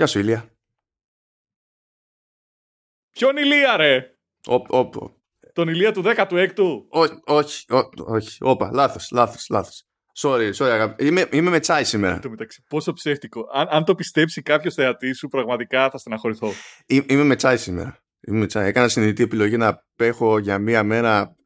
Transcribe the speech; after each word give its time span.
Γεια 0.00 0.08
σου, 0.08 0.18
Ηλία. 0.18 0.50
Ποιον 3.10 3.36
Ηλία, 3.36 3.76
ρε! 3.76 4.14
Οπ, 4.46 4.72
οπ, 4.72 4.96
οπ. 4.96 5.14
Τον 5.52 5.68
Ηλία 5.68 5.92
του 5.92 6.02
16ου. 6.04 6.84
Όχι, 6.88 7.12
όχι, 7.24 7.64
ό- 7.72 7.88
όχι. 8.12 8.36
Όπα, 8.40 8.70
λάθος, 8.72 9.10
λάθος, 9.10 9.46
λάθος. 9.50 9.84
Sorry, 10.18 10.52
sorry, 10.54 10.68
αγάπη. 10.70 11.06
Είμαι, 11.06 11.28
είμαι 11.32 11.50
με 11.50 11.60
τσάι 11.60 11.84
σήμερα. 11.84 12.14
Εν 12.14 12.20
τω 12.20 12.30
μεταξύ, 12.30 12.64
πόσο 12.68 12.92
ψεύτικο. 12.92 13.46
Αν, 13.52 13.66
αν 13.70 13.84
το 13.84 13.94
πιστέψει 13.94 14.42
κάποιος 14.42 14.74
θεατή 14.74 15.12
σου, 15.12 15.28
πραγματικά 15.28 15.90
θα 15.90 15.98
στεναχωρηθώ. 15.98 16.52
Εί- 16.86 17.10
Είμαι 17.10 17.22
με 17.24 17.36
τσάι 17.36 17.56
σήμερα. 17.56 17.98
Είμαι 18.20 18.38
με 18.38 18.46
τσάι. 18.46 18.66
Έκανα 18.66 18.88
συνειδητή 18.88 19.22
επιλογή 19.22 19.56
να 19.56 19.66
απέχω 19.68 20.38
για 20.38 20.58
μία 20.58 20.82
μέρα 20.82 21.36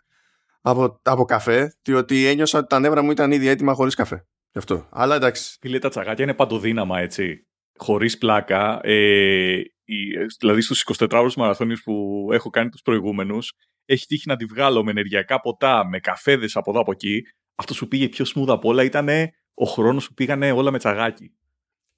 από, 0.61 1.01
από 1.03 1.25
καφέ, 1.25 1.77
διότι 1.83 2.27
ένιωσα 2.27 2.59
ότι 2.59 2.69
τα 2.69 2.79
νεύρα 2.79 3.03
μου 3.03 3.11
ήταν 3.11 3.33
ήδη 3.33 3.47
έτοιμα 3.49 3.75
χωρίς 3.75 3.95
καφέ. 3.95 4.27
Γι' 4.53 4.59
αυτό. 4.59 4.89
Αλλά 4.91 5.15
εντάξει. 5.15 5.57
Φίλε, 5.61 5.79
τα 5.79 5.89
τσαγάκια 5.89 6.25
είναι 6.25 6.35
παντοδύναμα, 6.35 6.99
έτσι. 7.01 7.47
Χωρίς 7.79 8.19
πλάκα. 8.19 8.81
Ε, 8.83 9.61
η- 9.85 10.17
δηλαδή, 10.39 10.61
στους 10.61 10.81
24 10.81 11.21
ώρου 11.21 11.31
μαραθώνιους 11.37 11.83
που 11.83 12.29
έχω 12.33 12.51
κάνει 12.51 12.69
τους 12.69 12.83
προηγούμενους, 12.83 13.53
έχει 13.85 14.07
τύχει 14.07 14.29
να 14.29 14.37
τη 14.37 14.45
βγάλω 14.45 14.85
με 14.85 14.91
ενεργειακά 14.91 15.41
ποτά, 15.41 15.89
με 15.89 15.99
καφέδες 16.01 16.57
από 16.57 16.71
εδώ 16.71 16.81
από 16.81 16.91
εκεί. 16.93 17.23
Αυτό 17.55 17.75
που 17.75 17.89
πήγε 17.89 18.09
πιο 18.09 18.25
smooth 18.35 18.49
απ' 18.49 18.65
όλα 18.65 18.83
ήταν 18.83 19.09
ο 19.55 19.65
χρόνος 19.65 20.09
που 20.09 20.15
πήγανε 20.15 20.53
όλα 20.53 20.71
με 20.71 20.79
τσαγάκι. 20.79 21.33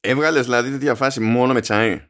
Έβγαλες 0.00 0.44
δηλαδή 0.44 0.70
τέτοια 0.70 0.94
φάση 0.94 1.20
μόνο 1.20 1.52
με 1.52 1.60
τσάι; 1.60 2.06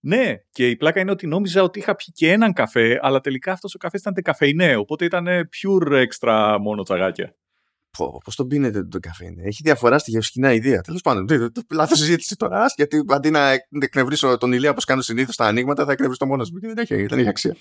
Ναι, 0.00 0.34
και 0.50 0.68
η 0.68 0.76
πλάκα 0.76 1.00
είναι 1.00 1.10
ότι 1.10 1.26
νόμιζα 1.26 1.62
ότι 1.62 1.78
είχα 1.78 1.94
πιει 1.94 2.06
και 2.14 2.32
έναν 2.32 2.52
καφέ, 2.52 2.98
αλλά 3.02 3.20
τελικά 3.20 3.52
αυτός 3.52 3.74
ο 3.74 3.78
καφές 3.78 4.00
ήταν 4.00 4.14
τεκαφεϊνέ, 4.14 4.76
οπότε 4.76 5.04
ήταν 5.04 5.26
pure 5.26 6.06
extra 6.06 6.56
μόνο 6.60 6.82
τσαγάκια. 6.82 7.36
Πώς 7.98 8.36
τον 8.36 8.48
πίνετε 8.48 8.84
το 8.84 8.98
καφέ 8.98 9.24
είναι. 9.24 9.42
Έχει 9.42 9.62
διαφορά 9.62 9.98
στη 9.98 10.10
γευσκινά 10.10 10.52
ιδέα. 10.52 10.80
Τέλος 10.80 11.00
πάντων, 11.00 11.26
λάθος 11.70 11.98
συζήτηση 11.98 12.36
τώρα. 12.36 12.64
ας, 12.64 12.74
Γιατί 12.76 13.04
αντί 13.08 13.30
να 13.30 13.50
εκνευρίσω 13.68 14.38
τον 14.38 14.52
ηλία 14.52 14.70
όπως 14.70 14.84
κάνω 14.84 15.02
συνήθως 15.02 15.34
στα 15.34 15.46
ανοίγματα, 15.46 15.84
θα 15.84 15.92
εκνευρίσω 15.92 16.26
μόνος 16.26 16.50
μου. 16.50 16.58
Και 16.58 16.66
δεν 16.66 16.78
έχει, 16.78 17.06
δεν 17.06 17.18
έχει 17.18 17.28
αξία. 17.28 17.56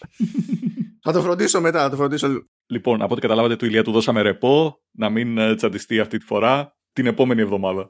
θα 1.03 1.11
το 1.11 1.21
φροντίσω 1.21 1.61
μετά, 1.61 1.81
θα 1.81 1.89
το 1.89 1.95
φροντίσω. 1.95 2.27
Λοιπόν, 2.65 3.01
από 3.01 3.11
ό,τι 3.11 3.21
καταλάβατε, 3.21 3.55
του 3.55 3.65
Ηλία 3.65 3.83
του 3.83 3.91
δώσαμε 3.91 4.21
ρεπό, 4.21 4.81
να 4.91 5.09
μην 5.09 5.37
ε, 5.37 5.55
τσαντιστεί 5.55 5.99
αυτή 5.99 6.17
τη 6.17 6.25
φορά, 6.25 6.75
την 6.93 7.05
επόμενη 7.05 7.41
εβδομάδα. 7.41 7.89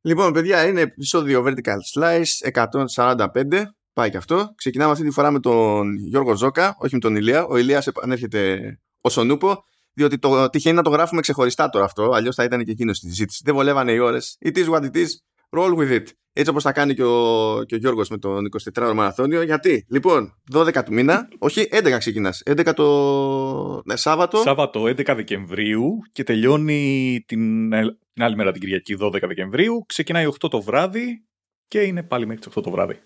Λοιπόν, 0.00 0.32
παιδιά, 0.32 0.66
είναι 0.66 0.80
επεισόδιο 0.80 1.44
Vertical 1.46 1.78
Slice 1.94 2.50
145. 2.96 3.62
Πάει 3.92 4.10
και 4.10 4.16
αυτό. 4.16 4.52
Ξεκινάμε 4.56 4.92
αυτή 4.92 5.04
τη 5.04 5.10
φορά 5.10 5.30
με 5.30 5.40
τον 5.40 5.94
Γιώργο 5.94 6.36
Ζώκα, 6.36 6.76
όχι 6.78 6.94
με 6.94 7.00
τον 7.00 7.16
Ηλία. 7.16 7.46
Ο 7.46 7.56
Ηλίας 7.56 7.86
επανέρχεται 7.86 8.60
ως 9.00 9.16
ο 9.16 9.24
Νούπο, 9.24 9.64
διότι 9.98 10.18
το 10.18 10.48
τυχαίνει 10.50 10.76
να 10.76 10.82
το 10.82 10.90
γράφουμε 10.90 11.20
ξεχωριστά 11.20 11.68
τώρα 11.68 11.84
αυτό. 11.84 12.10
Αλλιώς 12.10 12.34
θα 12.34 12.44
ήταν 12.44 12.64
και 12.64 12.70
εκείνος 12.70 12.96
στη 12.96 13.08
συζήτηση. 13.08 13.42
Δεν 13.44 13.54
βολεύανε 13.54 13.92
οι 13.92 13.98
ώρες. 13.98 14.36
It 14.44 14.56
is 14.56 14.68
what 14.68 14.80
it 14.80 14.94
is. 14.96 15.06
Roll 15.50 15.76
with 15.76 15.90
it. 15.90 16.02
Έτσι 16.32 16.50
όπως 16.50 16.62
θα 16.62 16.72
κάνει 16.72 16.94
και 16.94 17.04
ο, 17.04 17.62
και 17.66 17.74
ο 17.74 17.78
Γιώργος 17.78 18.08
με 18.08 18.18
τον 18.18 18.48
24ωρο 18.74 18.92
μαραθώνιο. 18.94 19.42
Γιατί, 19.42 19.86
λοιπόν, 19.88 20.34
12 20.52 20.82
του 20.84 20.92
μήνα, 20.92 21.28
όχι 21.38 21.68
11 21.70 21.96
ξεκινάς. 21.98 22.42
11 22.44 22.72
το 22.74 23.82
ναι, 23.84 23.96
Σάββατο. 23.96 24.38
Σάββατο 24.38 24.82
11 24.82 25.12
Δεκεμβρίου 25.16 25.98
και 26.12 26.22
τελειώνει 26.22 27.24
την, 27.26 27.72
ε, 27.72 27.98
την 28.12 28.22
άλλη 28.22 28.36
μέρα 28.36 28.52
την 28.52 28.60
Κυριακή 28.60 28.96
12 29.00 29.20
Δεκεμβρίου. 29.20 29.84
Ξεκινάει 29.88 30.26
8 30.26 30.48
το 30.50 30.60
βράδυ 30.60 31.24
και 31.68 31.80
είναι 31.80 32.02
πάλι 32.02 32.26
μέχρι 32.26 32.42
τις 32.42 32.52
8 32.56 32.62
το 32.62 32.70
βράδυ. 32.70 33.00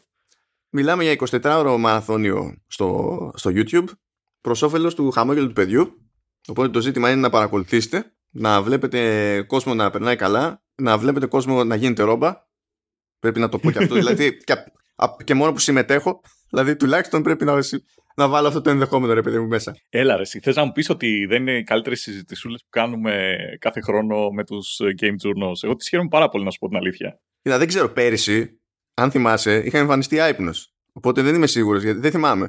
Μιλάμε 0.71 1.05
για 1.05 1.17
24ωρο 1.31 1.77
μαραθώνιο 1.79 2.57
στο, 2.67 3.31
στο 3.35 3.51
YouTube 3.55 3.89
προς 4.41 4.63
όφελος 4.63 4.95
του 4.95 5.11
χαμόγελου 5.11 5.47
του 5.47 5.53
παιδιού. 5.53 6.03
Οπότε 6.49 6.69
το 6.69 6.81
ζήτημα 6.81 7.11
είναι 7.11 7.21
να 7.21 7.31
παρακολουθήσετε, 7.31 8.13
να 8.31 8.63
βλέπετε 8.63 9.43
κόσμο 9.47 9.75
να 9.75 9.91
περνάει 9.91 10.17
καλά, 10.17 10.63
να 10.75 10.99
βλέπετε 10.99 11.27
κόσμο 11.27 11.65
να 11.65 11.75
γίνεται 11.75 12.03
ρόμπα. 12.03 12.51
Πρέπει 13.19 13.41
να 13.41 13.49
το 13.49 13.59
πω 13.59 13.71
και 13.71 13.79
αυτό. 13.79 13.95
δηλαδή, 14.03 14.37
και, 14.45 14.53
α- 14.97 15.17
και 15.25 15.35
μόνο 15.35 15.53
που 15.53 15.59
συμμετέχω, 15.59 16.21
δηλαδή 16.51 16.77
τουλάχιστον 16.77 17.23
πρέπει 17.23 17.45
να, 17.45 17.59
να 18.17 18.29
βάλω 18.29 18.49
αυτό 18.49 18.61
το 18.61 18.71
ενδεχόμενο 18.71 19.13
ρε 19.13 19.23
παιδί 19.23 19.39
μου 19.39 19.47
μέσα. 19.47 19.73
Έλα 19.89 20.17
ρε, 20.17 20.23
εσύ 20.23 20.41
θες 20.41 20.57
να 20.57 20.65
μου 20.65 20.73
πεις 20.73 20.91
ότι 20.91 21.27
δεν 21.27 21.41
είναι 21.41 21.59
οι 21.59 21.63
καλύτερες 21.63 22.01
συζητησούλες 22.01 22.61
που 22.63 22.69
κάνουμε 22.71 23.35
κάθε 23.59 23.81
χρόνο 23.81 24.31
με 24.31 24.45
τους 24.45 24.79
ε, 24.79 24.95
Game 25.01 25.27
Journals. 25.27 25.63
Εγώ 25.63 25.75
τις 25.75 25.89
χαίρομαι 25.89 26.09
πάρα 26.09 26.29
πολύ 26.29 26.45
να 26.45 26.51
σου 26.51 26.59
πω 26.59 26.69
την 26.69 26.77
αλήθεια. 26.77 27.21
Κοίτα, 27.43 27.59
δεν 27.59 27.67
ξέρω, 27.69 27.89
πέρυσι, 27.89 28.61
αν 28.95 29.11
θυμάσαι, 29.11 29.63
είχα 29.65 29.79
εμφανιστεί 29.79 30.21
άϊπνος. 30.21 30.72
Οπότε 30.93 31.23
δεν 31.23 31.35
είμαι 31.35 31.47
σίγουρος 31.47 31.83
γιατί 31.83 31.99
δεν 31.99 32.11
θυμάμαι. 32.11 32.49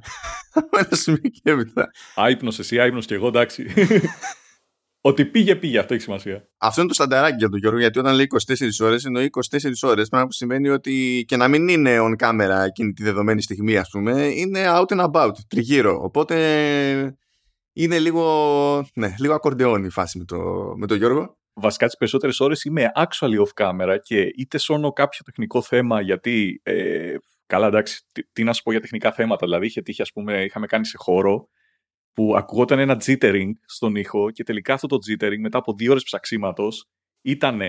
Από 0.53 0.77
ένα 0.87 0.95
σημείο 0.95 1.29
και 1.31 1.41
έπειτα. 1.43 1.91
Άϊπνος 2.15 2.59
εσύ, 2.59 2.79
άϊπνος 2.79 3.05
και 3.05 3.13
εγώ, 3.13 3.27
εντάξει. 3.27 3.65
ότι 5.05 5.25
πήγε, 5.25 5.55
πήγε, 5.55 5.79
αυτό 5.79 5.93
έχει 5.93 6.03
σημασία. 6.03 6.47
Αυτό 6.57 6.79
είναι 6.79 6.89
το 6.89 6.95
στανταράκι 6.95 7.35
για 7.37 7.49
τον 7.49 7.59
Γιώργο, 7.59 7.79
γιατί 7.79 7.99
όταν 7.99 8.15
λέει 8.15 8.27
24 8.47 8.67
ώρες, 8.79 9.05
εννοεί 9.05 9.29
24 9.51 9.71
ώρες. 9.81 10.09
Πράγμα 10.09 10.27
που 10.27 10.33
σημαίνει 10.33 10.69
ότι 10.69 11.23
και 11.27 11.37
να 11.37 11.47
μην 11.47 11.67
είναι 11.67 11.97
on 11.99 12.25
camera 12.25 12.65
εκείνη 12.65 12.93
τη 12.93 13.03
δεδομένη 13.03 13.41
στιγμή, 13.41 13.77
ας 13.77 13.89
πούμε, 13.89 14.25
είναι 14.25 14.63
out 14.67 14.85
and 14.85 15.11
about, 15.11 15.31
τριγύρω. 15.47 15.99
Οπότε 16.03 16.35
είναι 17.73 17.99
λίγο, 17.99 18.85
ναι, 18.93 19.15
λίγο 19.19 19.33
ακορντεόν 19.33 19.83
η 19.83 19.89
φάση 19.89 20.17
με, 20.17 20.25
το, 20.25 20.37
με 20.77 20.87
τον 20.87 20.97
Γιώργο. 20.97 21.37
Βασικά 21.53 21.85
τις 21.85 21.97
περισσότερες 21.97 22.39
ώρες 22.39 22.63
είμαι 22.63 22.91
actually 22.95 23.37
off 23.43 23.65
camera 23.65 23.97
και 24.03 24.19
είτε 24.37 24.57
σώνω 24.57 24.91
κάποιο 24.91 25.19
τεχνικό 25.25 25.61
θέμα 25.61 26.01
γιατί, 26.01 26.61
ε, 26.63 27.15
καλά 27.53 27.67
εντάξει, 27.67 28.05
τι, 28.11 28.23
τι 28.33 28.43
να 28.43 28.53
σου 28.53 28.63
πω 28.63 28.71
για 28.71 28.81
τεχνικά 28.81 29.11
θέματα, 29.11 29.45
δηλαδή 29.45 29.65
είχε 29.65 29.81
τύχει, 29.81 30.01
ας 30.01 30.11
πούμε, 30.11 30.43
είχαμε 30.43 30.65
κάνει 30.65 30.85
σε 30.85 30.97
χώρο 30.97 31.49
που 32.13 32.35
ακουγόταν 32.37 32.79
ένα 32.79 33.01
jittering 33.05 33.51
στον 33.65 33.95
ήχο 33.95 34.31
και 34.31 34.43
τελικά 34.43 34.73
αυτό 34.73 34.87
το 34.87 34.97
jittering 35.09 35.39
μετά 35.39 35.57
από 35.57 35.73
δύο 35.73 35.91
ώρες 35.91 36.03
ψαξίματος 36.03 36.89
ήταν 37.21 37.61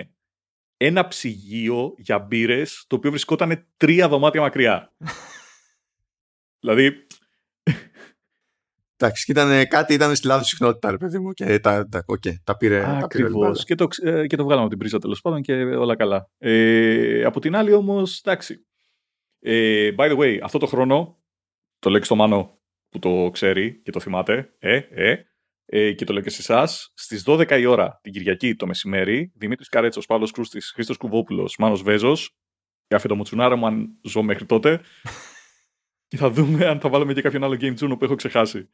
ένα 0.77 1.09
ψυγείο 1.09 1.95
για 1.97 2.19
μπύρες 2.19 2.84
το 2.87 2.97
οποίο 2.97 3.11
βρισκόταν 3.11 3.67
τρία 3.77 4.09
δωμάτια 4.09 4.41
μακριά. 4.41 4.93
δηλαδή, 6.61 7.06
Εντάξει, 8.97 9.25
και 9.25 9.33
ήταν, 9.33 9.69
κάτι 9.69 9.95
ήταν 9.95 10.15
στη 10.16 10.27
λάθος 10.27 10.49
συχνότητα, 10.49 10.91
ρε 10.91 10.97
παιδί 10.97 11.19
μου, 11.19 11.33
και 11.33 11.59
τα, 11.59 11.89
τα, 11.89 12.05
okay, 12.06 12.34
τα 12.45 12.56
πήρε. 12.56 12.81
τα 12.81 12.87
πήρε 12.87 13.05
Ακριβώς. 13.05 13.34
όλα. 13.34 13.62
Και, 13.65 13.75
το, 13.75 13.87
ξ- 13.87 14.06
ε, 14.06 14.27
και 14.27 14.37
το 14.37 14.43
βγάλαμε 14.43 14.61
από 14.62 14.71
την 14.71 14.78
πρίζα 14.78 14.99
τέλος 14.99 15.21
πάντων 15.21 15.43
και 15.43 15.55
όλα 15.55 15.97
καλά. 15.97 16.31
Ε, 16.39 17.25
από 17.25 17.41
την 17.41 17.56
άλλη 17.56 17.72
όμως, 17.72 18.21
εντάξει. 18.25 18.66
Ε, 19.47 19.94
by 19.99 20.10
the 20.10 20.19
way, 20.19 20.38
αυτό 20.43 20.59
το 20.59 20.66
χρόνο, 20.66 21.22
το 21.78 21.91
λέω 21.91 21.99
και 21.99 22.05
στο 22.05 22.15
Μάνο 22.15 22.59
που 22.88 22.99
το 22.99 23.31
ξέρει 23.32 23.81
και 23.82 23.91
το 23.91 24.00
θυμάται, 24.00 24.55
ε, 24.59 24.77
ε, 24.77 25.25
ε, 25.65 25.93
και 25.93 26.05
το 26.05 26.12
λέω 26.12 26.22
και 26.22 26.31
σε 26.31 26.41
εσάς, 26.41 26.93
στις 26.94 27.22
12 27.27 27.59
η 27.59 27.66
ώρα 27.66 27.99
την 28.03 28.12
Κυριακή 28.12 28.54
το 28.54 28.66
μεσημέρι, 28.66 29.33
Δημήτρης 29.34 29.69
Καρέτσος, 29.69 30.06
Παύλος 30.06 30.31
Κρούστης, 30.31 30.71
Χρήστος 30.75 30.97
Κουβόπουλος, 30.97 31.56
Μάνος 31.59 31.83
Βέζος, 31.83 32.37
για 32.87 33.00
το 33.00 33.16
μουτσουνάρα 33.16 33.56
μου 33.56 33.66
αν 33.66 33.99
ζω 34.03 34.22
μέχρι 34.22 34.47
τότε. 34.47 34.81
και 36.09 36.16
θα 36.16 36.31
δούμε 36.31 36.66
αν 36.66 36.81
θα 36.81 36.88
βάλουμε 36.88 37.12
και 37.12 37.22
κάποιον 37.22 37.44
άλλο 37.44 37.56
Game 37.60 37.78
Juno 37.78 37.99
που 37.99 38.04
έχω 38.04 38.15
ξεχάσει. 38.15 38.69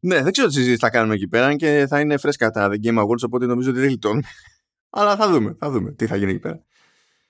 Ναι, 0.00 0.22
δεν 0.22 0.32
ξέρω 0.32 0.48
τι 0.48 0.54
συζήτηση 0.54 0.78
θα 0.78 0.90
κάνουμε 0.90 1.14
εκεί 1.14 1.28
πέρα 1.28 1.46
αν 1.46 1.56
και 1.56 1.86
θα 1.88 2.00
είναι 2.00 2.16
φρέσκα 2.16 2.50
τα 2.50 2.68
The 2.72 2.86
Game 2.86 2.98
Awards, 2.98 3.22
οπότε 3.26 3.46
νομίζω 3.46 3.70
ότι 3.70 3.78
δεν 3.78 3.88
γλιτώνουμε. 3.88 4.22
Αλλά 4.98 5.16
θα 5.16 5.30
δούμε, 5.30 5.56
θα 5.58 5.70
δούμε 5.70 5.92
τι 5.92 6.06
θα 6.06 6.16
γίνει 6.16 6.30
εκεί 6.30 6.40
πέρα. 6.40 6.64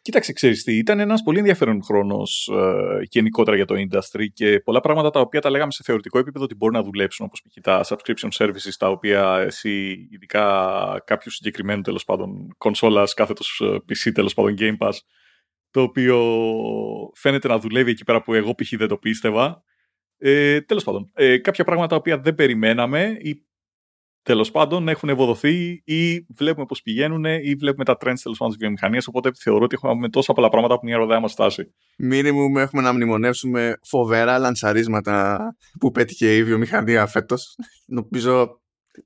Κοίταξε, 0.08 0.32
ξέρεις 0.32 0.64
τι, 0.64 0.76
ήταν 0.76 1.00
ένας 1.00 1.22
πολύ 1.22 1.38
ενδιαφέρον 1.38 1.84
χρόνος 1.84 2.50
ε, 2.52 3.02
γενικότερα 3.10 3.56
για 3.56 3.64
το 3.64 3.74
industry 3.74 4.26
και 4.32 4.60
πολλά 4.60 4.80
πράγματα 4.80 5.10
τα 5.10 5.20
οποία 5.20 5.40
τα 5.40 5.50
λέγαμε 5.50 5.72
σε 5.72 5.82
θεωρητικό 5.84 6.18
επίπεδο 6.18 6.44
ότι 6.44 6.54
μπορούν 6.54 6.74
να 6.74 6.82
δουλέψουν, 6.82 7.26
όπως 7.26 7.42
π.χ. 7.42 7.60
τα 7.62 7.84
subscription 7.84 8.28
services, 8.32 8.72
τα 8.78 8.88
οποία 8.88 9.38
εσύ, 9.38 10.08
ειδικά 10.10 11.02
κάποιους 11.04 11.34
συγκεκριμένους 11.34 11.84
τέλος 11.84 12.04
πάντων 12.04 12.54
κονσόλας, 12.58 13.14
κάθετος 13.14 13.60
ε, 13.64 13.76
PC 13.88 14.12
τέλος 14.14 14.34
πάντων 14.34 14.54
Game 14.58 14.76
Pass, 14.78 14.92
το 15.70 15.82
οποίο 15.82 16.18
φαίνεται 17.14 17.48
να 17.48 17.58
δουλεύει 17.58 17.90
εκεί 17.90 18.04
πέρα 18.04 18.22
που 18.22 18.34
εγώ 18.34 18.54
π.χ. 18.54 18.76
δεν 18.76 18.88
το 18.88 18.96
πίστευα. 18.96 19.62
Ε, 20.18 20.60
τέλος 20.60 20.84
πάντων, 20.84 21.10
ε, 21.14 21.38
κάποια 21.38 21.64
πράγματα 21.64 21.88
τα 21.88 21.96
οποία 21.96 22.18
δεν 22.18 22.34
περιμέναμε 22.34 23.16
ή 23.20 23.47
τέλος 24.28 24.50
πάντων 24.50 24.88
έχουν 24.88 25.08
ευοδοθεί 25.08 25.82
ή 25.84 26.26
βλέπουμε 26.36 26.66
πώς 26.66 26.82
πηγαίνουν 26.82 27.24
ή 27.24 27.54
βλέπουμε 27.54 27.84
τα 27.84 27.92
trends 27.92 28.18
τέλος 28.22 28.38
πάντων 28.38 28.48
της 28.48 28.56
βιομηχανίας. 28.56 29.06
Οπότε 29.06 29.30
θεωρώ 29.42 29.64
ότι 29.64 29.76
έχουμε 29.82 30.08
τόσα 30.08 30.32
πολλά 30.32 30.48
πράγματα 30.48 30.74
που 30.74 30.86
είναι 30.86 30.96
η 30.96 30.98
ροδέα 30.98 31.20
μας 31.20 31.32
στάση. 31.32 31.74
Μίνιμουμ 31.98 32.58
έχουμε 32.58 32.82
να 32.82 32.92
μνημονεύσουμε 32.92 33.78
φοβερά 33.82 34.38
λανσαρίσματα 34.38 35.38
που 35.80 35.90
πέτυχε 35.90 36.36
η 36.36 36.44
βιομηχανία 36.44 37.06
φέτος. 37.06 37.56
Νομίζω 37.86 38.60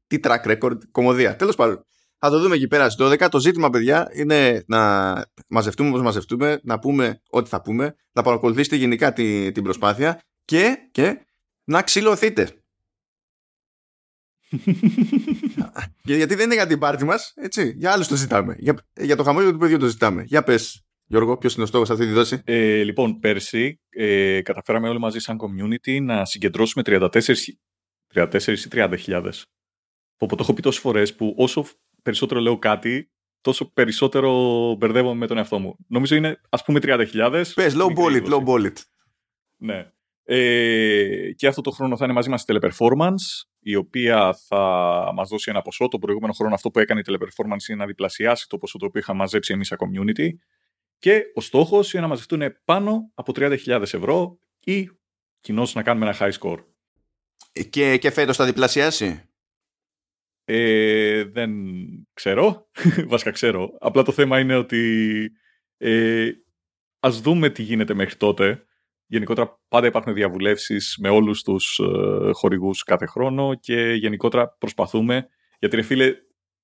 τι 0.07 0.19
track 0.23 0.57
record, 0.57 0.77
κομμωδία. 0.91 1.37
Τέλος 1.37 1.57
πάντων, 1.57 1.85
θα 2.19 2.31
το 2.31 2.39
δούμε 2.39 2.55
εκεί 2.55 2.67
πέρα 2.67 2.91
στις 2.91 3.07
12. 3.07 3.29
Το 3.29 3.41
ζήτημα, 3.41 3.71
παιδιά, 3.71 4.09
είναι 4.15 4.65
να 4.67 5.13
μαζευτούμε 5.49 5.89
όπως 5.89 6.03
μαζευτούμε, 6.03 6.61
να 6.63 6.79
πούμε 6.79 7.23
ό,τι 7.31 7.49
θα 7.49 7.61
πούμε, 7.61 7.95
να 8.13 8.23
παρακολουθήσετε 8.23 8.77
γενικά 8.77 9.13
τη, 9.13 9.53
την 9.53 9.63
προσπάθεια 9.63 10.21
και, 10.45 10.77
και 10.91 11.27
να 11.65 11.83
ξυλωθείτε. 11.83 12.62
Για- 16.03 16.17
γιατί 16.17 16.35
δεν 16.35 16.45
είναι 16.45 16.55
για 16.55 16.67
την 16.67 16.79
πάρτι 16.79 17.05
μας, 17.05 17.33
έτσι. 17.37 17.75
Για 17.77 17.93
άλλους 17.93 18.07
το 18.09 18.17
ζητάμε. 18.17 18.57
Για, 18.59 18.87
για 19.01 19.17
το 19.17 19.23
χαμόγελο 19.23 19.53
του 19.53 19.59
παιδιού 19.59 19.79
το 19.79 19.87
ζητάμε. 19.87 20.23
Για 20.27 20.43
πες, 20.43 20.83
Γιώργο, 21.07 21.37
ποιος 21.39 21.55
είναι 21.55 21.63
ο 21.63 21.67
στόχος 21.67 21.91
αυτή 21.91 22.07
τη 22.07 22.13
δόση; 22.13 22.41
Ε, 22.45 22.83
λοιπόν, 22.83 23.19
πέρσι 23.19 23.81
ε, 23.89 24.41
καταφέραμε 24.43 24.89
όλοι 24.89 24.99
μαζί 24.99 25.19
σαν 25.19 25.39
community 25.41 26.03
να 26.03 26.25
συγκεντρώσουμε 26.25 26.83
34, 26.87 27.09
34 28.15 28.47
ή 28.47 28.69
30 28.73 28.95
χιλιάδες. 28.99 29.47
Που 30.17 30.27
το 30.27 30.37
έχω 30.41 30.55
πει 30.55 30.63
τόσες 30.63 30.81
φορές 30.81 31.15
που 31.15 31.35
όσο 31.39 31.65
περισσότερο 32.03 32.41
λέω 32.41 32.59
κάτι, 32.59 33.11
τόσο 33.41 33.73
περισσότερο 33.73 34.31
μπερδεύομαι 34.79 35.15
με 35.19 35.27
τον 35.27 35.37
εαυτό 35.37 35.59
μου. 35.59 35.77
Νομίζω 35.89 36.15
είναι 36.17 36.41
ας 36.49 36.65
πούμε 36.65 36.79
30.000. 36.83 37.53
Πες, 37.55 37.75
low 37.77 37.87
ball 37.87 38.23
it, 38.23 38.27
low 38.33 38.45
ball 38.45 38.65
it. 38.67 38.73
Ναι. 39.57 39.91
Ε, 40.25 41.33
και 41.37 41.47
αυτό 41.47 41.61
το 41.61 41.71
χρόνο 41.71 41.97
θα 41.97 42.05
είναι 42.05 42.15
μαζί 42.15 42.29
μας 42.31 42.43
η 42.43 42.45
Teleperformance, 42.49 43.47
η 43.63 43.75
οποία 43.75 44.35
θα 44.47 44.59
μας 45.15 45.29
δώσει 45.29 45.51
ένα 45.51 45.63
ποσό. 45.63 45.89
Το 45.89 45.99
προηγούμενο 45.99 46.33
χρόνο 46.33 46.55
αυτό 46.55 46.71
που 46.71 46.79
έκανε 46.79 47.01
η 47.01 47.05
Teleperformance 47.07 47.69
είναι 47.69 47.79
να 47.79 47.87
διπλασιάσει 47.87 48.49
το 48.49 48.59
ποσό 48.59 48.79
το 48.79 48.87
οποίο 48.87 49.01
είχα 49.01 49.15
μαζέψει 49.15 49.53
εμείς 49.53 49.67
σαν 49.67 49.79
community. 49.81 50.29
Και 50.99 51.23
ο 51.35 51.41
στόχος 51.41 51.93
είναι 51.93 52.03
να 52.03 52.09
μαζευτούν 52.09 52.43
πάνω 52.65 53.11
από 53.15 53.33
30.000 53.37 53.81
ευρώ 53.81 54.39
ή 54.61 54.91
κοινώς 55.41 55.75
να 55.75 55.83
κάνουμε 55.83 56.07
ένα 56.07 56.17
high 56.19 56.39
score. 56.39 56.65
Και, 57.71 57.97
και 57.97 58.11
φέτος 58.11 58.37
θα 58.37 58.45
διπλασιάσει; 58.45 59.23
Ε, 60.45 61.25
δεν 61.25 61.53
ξέρω. 62.13 62.71
Βασικά 63.13 63.31
ξέρω. 63.31 63.77
Απλά 63.81 64.03
το 64.03 64.13
θέμα 64.13 64.39
είναι 64.39 64.57
ότι 64.57 65.33
ε, 65.77 66.31
ας 67.01 67.21
δούμε 67.21 67.51
τι 67.51 67.63
γίνεται 67.63 67.95
μέχρι 67.95 68.17
τότε. 68.17 68.67
Γενικότερα 69.13 69.61
πάντα 69.69 69.87
υπάρχουν 69.87 70.15
διαβουλεύσεις 70.15 70.97
με 71.01 71.09
όλους 71.09 71.43
τους 71.43 71.79
ε, 71.79 72.31
χορηγούς 72.33 72.83
κάθε 72.83 73.07
χρόνο 73.07 73.55
και 73.55 73.93
γενικότερα 73.93 74.57
προσπαθούμε, 74.59 75.29
γιατί 75.59 75.77
ρε 75.77 75.83
φίλε, 75.83 76.15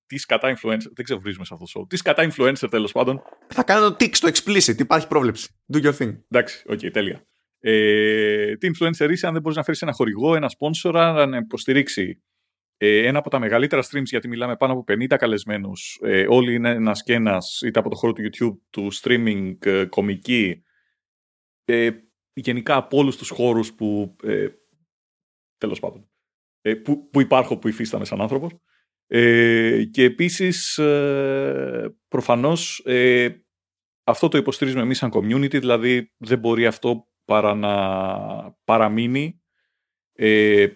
τι 0.06 0.16
κατά 0.16 0.56
influencer, 0.56 0.90
δεν 0.94 1.04
θα 1.04 1.15
βρίζουμε 1.15 1.44
σε 1.44 1.54
αυτό 1.54 1.66
το 1.66 1.80
show, 1.80 1.88
τι 1.88 1.96
κατά 1.96 2.30
influencer 2.30 2.70
τέλος 2.70 2.92
πάντων. 2.92 3.22
Θα 3.48 3.62
κάνω 3.62 3.86
tick 3.86 4.10
στο 4.12 4.28
explicit, 4.28 4.78
υπάρχει 4.78 5.06
πρόβλεψη. 5.06 5.48
Do 5.72 5.82
your 5.84 5.92
thing. 5.98 6.16
Εντάξει, 6.30 6.64
okay, 6.68 6.78
okay, 6.82 6.90
τέλεια. 6.92 7.26
Ε, 7.60 8.56
τι 8.56 8.70
influencer 8.72 9.10
είσαι 9.10 9.26
αν 9.26 9.32
δεν 9.32 9.42
μπορείς 9.42 9.56
να 9.56 9.64
φέρεις 9.64 9.82
ένα 9.82 9.92
χορηγό, 9.92 10.34
ένα 10.34 10.50
sponsor 10.58 10.92
να 11.28 11.36
υποστηρίξει 11.36 12.22
ε, 12.76 13.06
ένα 13.06 13.18
από 13.18 13.30
τα 13.30 13.38
μεγαλύτερα 13.38 13.82
streams, 13.82 14.04
γιατί 14.04 14.28
μιλάμε 14.28 14.56
πάνω 14.56 14.72
από 14.72 14.84
50 14.88 15.16
καλεσμένους, 15.18 15.98
ε, 16.02 16.26
όλοι 16.28 16.54
είναι 16.54 16.70
ένας 16.70 17.02
και 17.02 17.12
ένας, 17.12 17.60
είτε 17.66 17.78
από 17.78 17.88
το 17.88 17.96
χώρο 17.96 18.12
του 18.12 18.22
YouTube, 18.22 18.58
του 18.70 18.88
streaming, 18.94 19.54
ε, 19.66 19.84
κόμικ, 19.84 20.62
ε, 21.64 21.90
γενικά 22.38 22.76
από 22.76 22.96
όλους 22.96 23.16
τους 23.16 23.28
χώρους 23.28 23.74
που, 23.74 24.16
ε, 24.22 24.48
τέλος 25.58 25.80
πάντων, 25.80 26.10
ε, 26.60 26.74
που, 26.74 27.08
που 27.08 27.20
υπάρχω, 27.20 27.58
που 27.58 27.68
υφίσταμαι 27.68 28.04
σαν 28.04 28.20
άνθρωπος. 28.20 28.52
Ε, 29.06 29.84
και 29.84 30.02
επίσης, 30.04 30.78
ε, 30.78 31.96
προφανώς, 32.08 32.82
ε, 32.84 33.28
αυτό 34.04 34.28
το 34.28 34.38
υποστηρίζουμε 34.38 34.82
εμείς 34.82 34.98
σαν 34.98 35.10
community, 35.14 35.60
δηλαδή 35.60 36.14
δεν 36.16 36.38
μπορεί 36.38 36.66
αυτό 36.66 37.06
παρά 37.24 37.54
να 37.54 37.72
παραμείνει, 38.64 39.42
ε, 40.12 40.66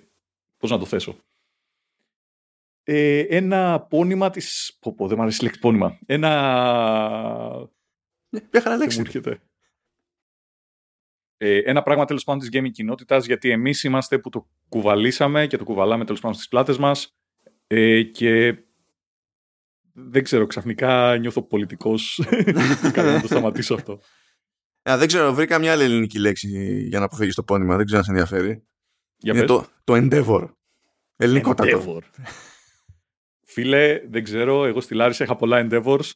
πώς 0.57 0.71
να 0.71 0.79
το 0.79 0.85
θέσω, 0.85 1.17
ε, 2.85 3.19
ένα 3.19 3.81
πόνημα 3.81 4.31
της... 4.31 4.77
Πω, 4.81 4.95
πω, 4.95 5.07
δεν 5.07 5.17
μου 5.17 5.23
αρέσει 5.23 5.39
η 5.41 5.45
λέξη 5.45 5.61
πόνημα. 5.61 5.99
Ένα... 6.07 6.31
Ναι, 8.29 8.41
μια 8.53 8.63
χαρά 8.63 8.77
λέξη. 8.77 9.03
Ε, 11.45 11.59
ένα 11.59 11.83
πράγμα 11.83 12.05
τέλος 12.05 12.25
πάντων 12.25 12.41
της 12.41 12.49
gaming 12.53 12.71
κοινότητας, 12.71 13.27
γιατί 13.27 13.51
εμείς 13.51 13.85
είμαστε 13.85 14.19
που 14.19 14.29
το 14.29 14.49
κουβαλήσαμε 14.69 15.47
και 15.47 15.57
το 15.57 15.65
κουβαλάμε 15.65 16.05
τέλος 16.05 16.21
πάντων 16.21 16.37
στις 16.37 16.49
πλάτες 16.49 16.79
μας. 16.79 17.17
Ε, 17.67 18.03
και 18.03 18.59
δεν 19.93 20.23
ξέρω, 20.23 20.47
ξαφνικά 20.47 21.17
νιώθω 21.17 21.43
πολιτικός. 21.43 22.21
Καλά 22.93 23.13
να 23.13 23.21
το 23.21 23.27
σταματήσω 23.27 23.75
αυτό. 23.75 24.01
Α, 24.91 24.97
δεν 24.99 25.07
ξέρω, 25.07 25.35
βρήκα 25.35 25.59
μια 25.59 25.73
άλλη 25.73 25.83
ελληνική 25.83 26.19
λέξη 26.19 26.83
για 26.89 26.99
να 26.99 27.05
αποφύγεις 27.05 27.35
το 27.35 27.43
πόνημα. 27.43 27.77
Δεν 27.77 27.85
ξέρω 27.85 27.99
αν 27.99 28.05
σε 28.05 28.11
ενδιαφέρει. 28.11 28.67
Για 29.17 29.35
Είναι 29.35 29.45
το, 29.45 29.67
το 29.85 29.95
endeavor. 29.97 30.49
Ελληνικότατο. 31.17 31.83
Endeavor. 31.87 32.23
Φίλε, 33.45 34.01
δεν 34.11 34.25
ξέρω, 34.25 34.65
εγώ 34.65 34.81
στη 34.81 34.95
Λάρισα 34.95 35.25
είχα 35.25 35.37
πολλά 35.37 35.67
endeavors. 35.69 36.11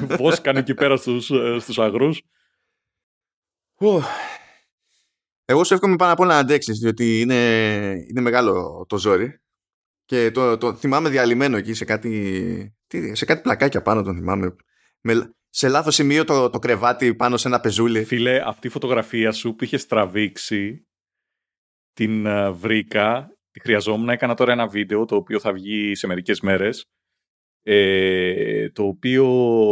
Βόσκανε 0.18 0.58
εκεί 0.58 0.74
πέρα 0.74 0.96
στους, 0.96 1.30
ε, 1.30 1.56
στους 1.60 1.78
αγρούς. 1.78 2.22
Εγώ 5.44 5.64
σου 5.64 5.74
εύχομαι 5.74 5.96
πάνω 5.96 6.12
απ' 6.12 6.20
όλα 6.20 6.34
να 6.34 6.38
αντέξεις, 6.38 6.78
διότι 6.78 7.20
είναι, 7.20 7.34
είναι 8.08 8.20
μεγάλο 8.20 8.84
το 8.88 8.98
ζόρι. 8.98 9.40
Και 10.04 10.30
το, 10.30 10.56
το 10.56 10.74
θυμάμαι 10.74 11.08
διαλυμένο 11.08 11.56
εκεί 11.56 11.74
σε 11.74 11.84
κάτι, 11.84 12.76
σε 13.12 13.24
κάτι 13.24 13.42
πλακάκια 13.42 13.82
πάνω 13.82 14.02
τον 14.02 14.14
θυμάμαι. 14.14 14.56
Με, 15.00 15.34
σε 15.48 15.68
λάθος 15.68 15.94
σημείο 15.94 16.24
το, 16.24 16.50
το 16.50 16.58
κρεβάτι 16.58 17.14
πάνω 17.14 17.36
σε 17.36 17.48
ένα 17.48 17.60
πεζούλι. 17.60 18.04
Φίλε, 18.04 18.42
αυτή 18.48 18.66
η 18.66 18.70
φωτογραφία 18.70 19.32
σου 19.32 19.54
που 19.54 19.64
είχες 19.64 19.86
τραβήξει 19.86 20.86
την 21.92 22.24
uh, 22.26 22.52
βρήκα, 22.54 23.28
τη 23.50 23.60
χρειαζόμουν. 23.60 24.08
Έκανα 24.08 24.34
τώρα 24.34 24.52
ένα 24.52 24.66
βίντεο 24.66 25.04
το 25.04 25.16
οποίο 25.16 25.40
θα 25.40 25.52
βγει 25.52 25.94
σε 25.94 26.06
μερικές 26.06 26.40
μέρες 26.40 26.84
ε, 27.68 28.70
το 28.70 28.82
οποίο 28.82 29.26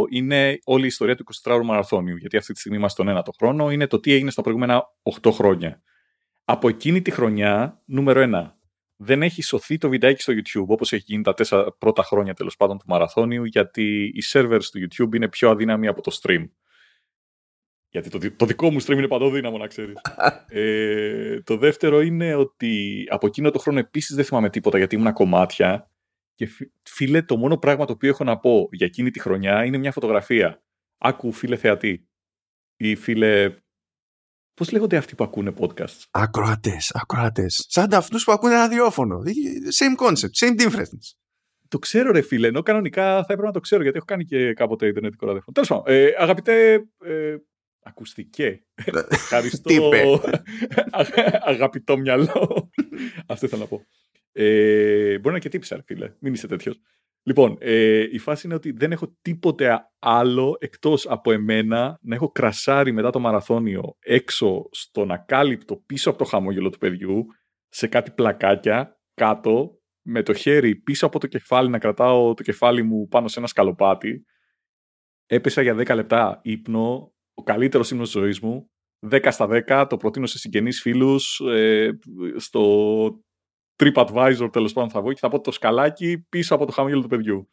είναι 0.09 0.59
όλη 0.63 0.83
η 0.83 0.87
ιστορία 0.87 1.15
του 1.15 1.23
24ωρου 1.43 1.63
μαραθώνιου, 1.63 2.15
γιατί 2.15 2.37
αυτή 2.37 2.53
τη 2.53 2.59
στιγμή 2.59 2.77
είμαστε 2.77 3.01
στον 3.01 3.13
ένατο 3.13 3.31
χρόνο, 3.31 3.71
είναι 3.71 3.87
το 3.87 3.99
τι 3.99 4.13
έγινε 4.13 4.31
στα 4.31 4.41
προηγούμενα 4.41 4.83
8 5.21 5.31
χρόνια. 5.31 5.81
Από 6.43 6.67
εκείνη 6.67 7.01
τη 7.01 7.11
χρονιά, 7.11 7.81
νούμερο 7.85 8.21
1, 8.33 8.51
δεν 8.95 9.21
έχει 9.21 9.41
σωθεί 9.41 9.77
το 9.77 9.89
βιντεάκι 9.89 10.21
στο 10.21 10.33
YouTube, 10.33 10.67
όπως 10.67 10.93
έχει 10.93 11.03
γίνει 11.07 11.23
τα 11.23 11.33
τέσσερα 11.33 11.73
πρώτα 11.73 12.03
χρόνια 12.03 12.33
τέλος 12.33 12.55
πάντων 12.55 12.77
του 12.77 12.85
μαραθώνιου, 12.87 13.43
γιατί 13.43 14.03
οι 14.03 14.23
servers 14.33 14.63
του 14.71 14.79
YouTube 14.79 15.15
είναι 15.15 15.29
πιο 15.29 15.49
αδύναμοι 15.49 15.87
από 15.87 16.01
το 16.01 16.19
stream. 16.21 16.49
Γιατί 17.89 18.09
το, 18.09 18.35
το 18.35 18.45
δικό 18.45 18.71
μου 18.71 18.81
stream 18.81 18.97
είναι 18.97 19.07
παντοδύναμο, 19.07 19.57
να 19.57 19.67
ξέρεις. 19.67 19.95
ε, 20.47 21.41
το 21.41 21.57
δεύτερο 21.57 22.01
είναι 22.01 22.35
ότι 22.35 23.03
από 23.09 23.27
εκείνο 23.27 23.51
το 23.51 23.59
χρόνο 23.59 23.79
επίσης 23.79 24.15
δεν 24.15 24.25
θυμάμαι 24.25 24.49
τίποτα, 24.49 24.77
γιατί 24.77 24.95
ήμουν 24.95 25.13
κομμάτια 25.13 25.89
και 26.35 26.49
φίλε, 26.83 27.21
το 27.21 27.37
μόνο 27.37 27.57
πράγμα 27.57 27.85
το 27.85 27.93
οποίο 27.93 28.09
έχω 28.09 28.23
να 28.23 28.37
πω 28.37 28.69
για 28.71 28.85
εκείνη 28.85 29.11
τη 29.11 29.19
χρονιά 29.19 29.65
είναι 29.65 29.77
μια 29.77 29.91
φωτογραφία. 29.91 30.63
Άκου 30.97 31.31
φίλε 31.31 31.55
θεατή. 31.55 32.07
Ή 32.75 32.95
φίλε. 32.95 33.55
Πώς 34.53 34.71
λέγονται 34.71 34.97
αυτοί 34.97 35.15
που 35.15 35.23
ακούνε 35.23 35.53
podcast. 35.59 36.03
Ακροατές, 36.11 36.91
ακροατές. 36.93 37.65
Σαν 37.67 37.93
αυτούς 37.93 38.23
που 38.23 38.31
ακούνε 38.31 38.53
ραδιόφωνο. 38.53 39.21
Same 39.79 40.05
concept, 40.05 40.45
same 40.45 40.59
difference. 40.59 41.15
Το 41.67 41.79
ξέρω, 41.79 42.11
ρε 42.11 42.21
φίλε, 42.21 42.47
ενώ 42.47 42.61
κανονικά 42.61 43.03
θα 43.03 43.19
έπρεπε 43.19 43.45
να 43.45 43.51
το 43.51 43.59
ξέρω 43.59 43.81
γιατί 43.81 43.97
έχω 43.97 44.05
κάνει 44.05 44.23
και 44.23 44.53
κάποτε 44.53 44.87
ιντερνετικό 44.87 45.25
ραδιόφωνο. 45.25 45.53
Τέλος 45.53 45.69
πάντων, 45.69 45.83
ε, 45.87 46.13
αγαπητέ. 46.17 46.73
Ε, 47.05 47.35
ακουστικέ. 47.83 48.65
Ευχαριστώ. 49.09 50.21
Αγαπητό 51.51 51.97
μυαλό. 51.97 52.69
Αυτό 53.27 53.45
ήθελα 53.45 53.61
να 53.61 53.67
πω. 53.67 53.85
Ε, 54.37 55.11
μπορεί 55.11 55.21
να 55.23 55.29
είναι 55.29 55.39
και 55.39 55.49
τύψα, 55.49 55.83
φίλε. 55.85 56.13
Μην 56.19 56.33
είσαι 56.33 56.47
τέτοιος. 56.47 56.79
Λοιπόν, 57.23 57.57
ε, 57.59 58.07
η 58.11 58.17
φάση 58.17 58.47
είναι 58.47 58.55
ότι 58.55 58.71
δεν 58.71 58.91
έχω 58.91 59.17
τίποτε 59.21 59.89
άλλο 59.99 60.55
εκτός 60.59 61.07
από 61.07 61.31
εμένα 61.31 61.99
να 62.01 62.15
έχω 62.15 62.31
κρασάρει 62.31 62.91
μετά 62.91 63.09
το 63.09 63.19
μαραθώνιο 63.19 63.95
έξω 63.99 64.69
στον 64.71 65.11
ακάλυπτο 65.11 65.83
πίσω 65.85 66.09
από 66.09 66.17
το 66.17 66.23
χαμόγελο 66.23 66.69
του 66.69 66.77
παιδιού 66.77 67.25
σε 67.69 67.87
κάτι 67.87 68.11
πλακάκια 68.11 68.99
κάτω 69.13 69.79
με 70.01 70.23
το 70.23 70.33
χέρι 70.33 70.75
πίσω 70.75 71.05
από 71.05 71.19
το 71.19 71.27
κεφάλι 71.27 71.69
να 71.69 71.79
κρατάω 71.79 72.33
το 72.33 72.43
κεφάλι 72.43 72.83
μου 72.83 73.07
πάνω 73.07 73.27
σε 73.27 73.39
ένα 73.39 73.47
σκαλοπάτι. 73.47 74.25
Έπεσα 75.25 75.61
για 75.61 75.75
10 75.75 75.95
λεπτά 75.95 76.39
ύπνο, 76.43 77.13
ο 77.33 77.43
καλύτερος 77.43 77.91
ύπνος 77.91 78.11
της 78.11 78.21
ζωής 78.21 78.39
μου. 78.39 78.69
10 79.09 79.27
στα 79.31 79.47
10, 79.67 79.85
το 79.89 79.97
προτείνω 79.97 80.25
σε 80.25 80.37
συγγενείς 80.37 80.81
φίλους, 80.81 81.39
ε, 81.39 81.89
στο 82.35 83.23
TripAdvisor 83.75 84.49
τέλος 84.51 84.73
πάντων 84.73 84.89
θα 84.89 85.01
βγω 85.01 85.13
και 85.13 85.19
θα 85.19 85.29
πω 85.29 85.39
το 85.39 85.51
σκαλάκι 85.51 86.25
πίσω 86.29 86.55
από 86.55 86.65
το 86.65 86.71
χαμόγελο 86.71 87.01
του 87.01 87.07
παιδιού. 87.07 87.49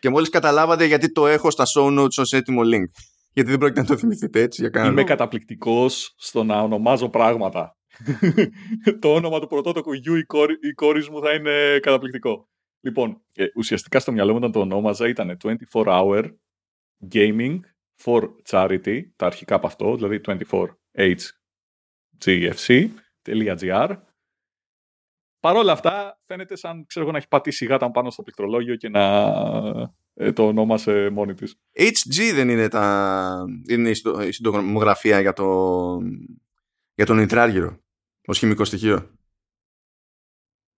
Και 0.00 0.08
μόλις 0.08 0.28
καταλάβατε 0.28 0.84
γιατί 0.84 1.12
το 1.12 1.26
έχω 1.26 1.50
στα 1.50 1.64
show 1.74 1.98
notes 1.98 2.18
ως 2.18 2.32
έτοιμο 2.32 2.62
link. 2.64 2.90
Γιατί 3.32 3.50
δεν 3.50 3.58
πρόκειται 3.58 3.80
να 3.80 3.86
το 3.86 3.96
θυμηθείτε 3.96 4.40
έτσι 4.40 4.60
για 4.60 4.70
κανένα 4.70 4.92
Είμαι 4.92 5.04
καταπληκτικός 5.04 6.14
στο 6.16 6.44
να 6.44 6.60
ονομάζω 6.60 7.08
πράγματα. 7.08 7.76
το 9.00 9.14
όνομα 9.14 9.40
του 9.40 9.46
πρωτότοκου 9.46 9.92
γιου 9.92 10.14
η 10.14 10.24
κόρη, 10.74 11.10
μου 11.10 11.20
θα 11.20 11.32
είναι 11.32 11.78
καταπληκτικό. 11.82 12.48
Λοιπόν, 12.80 13.22
ε, 13.34 13.44
ουσιαστικά 13.54 14.00
στο 14.00 14.12
μυαλό 14.12 14.30
μου 14.32 14.36
όταν 14.38 14.52
το 14.52 14.60
ονόμαζα 14.60 15.08
ήταν 15.08 15.36
24 15.72 15.84
hour 15.86 16.24
gaming 17.12 17.58
for 18.04 18.22
charity, 18.50 19.00
τα 19.16 19.26
αρχικά 19.26 19.54
από 19.54 19.66
αυτό, 19.66 19.94
δηλαδή 19.94 20.20
24hgfc.gr. 22.16 23.96
Παρ' 25.40 25.56
όλα 25.56 25.72
αυτά, 25.72 26.20
φαίνεται 26.26 26.56
σαν 26.56 26.86
ξέρω, 26.86 27.10
να 27.10 27.16
έχει 27.16 27.28
πατήσει 27.28 27.66
γάτα 27.66 27.90
πάνω 27.90 28.10
στο 28.10 28.22
πληκτρολόγιο 28.22 28.76
και 28.76 28.88
να 28.88 29.02
ε, 30.14 30.32
το 30.32 30.46
ονόμασε 30.46 31.10
μόνη 31.10 31.34
της. 31.34 31.56
HG 31.78 32.30
δεν 32.34 32.48
είναι, 32.48 32.68
τα... 32.68 33.44
είναι 33.68 33.90
η 34.26 34.32
συντογραφία 34.32 35.20
για, 35.20 35.32
το... 35.32 35.98
για 36.94 37.06
τον 37.06 37.18
Ιτράργυρο 37.18 37.78
ως 38.26 38.38
χημικό 38.38 38.64
στοιχείο. 38.64 39.12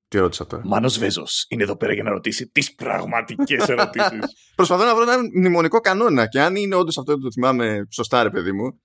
Τι 0.09 0.19
ρώτησα 0.19 0.47
τώρα; 0.47 0.63
Μάνος 0.67 0.99
Βέζος 0.99 1.47
είναι 1.49 1.63
εδώ 1.63 1.77
πέρα 1.77 1.93
για 1.93 2.03
να 2.03 2.11
ρωτήσει 2.11 2.49
τις 2.49 2.75
πραγματικές 2.75 3.69
ερωτήσεις. 3.69 4.21
Προσπαθώ 4.57 4.85
να 4.85 4.95
βρω 4.95 5.03
ένα 5.03 5.19
μνημονικό 5.35 5.81
κανόνα 5.81 6.27
και 6.27 6.41
αν 6.41 6.57
είναι 6.57 6.75
όντως 6.75 6.99
αυτό 6.99 7.13
που 7.15 7.21
το 7.21 7.33
θυμάμαι 7.33 7.87
σωστά 7.91 8.23
ρε 8.23 8.31
παιδί 8.31 8.53
μου 8.53 8.81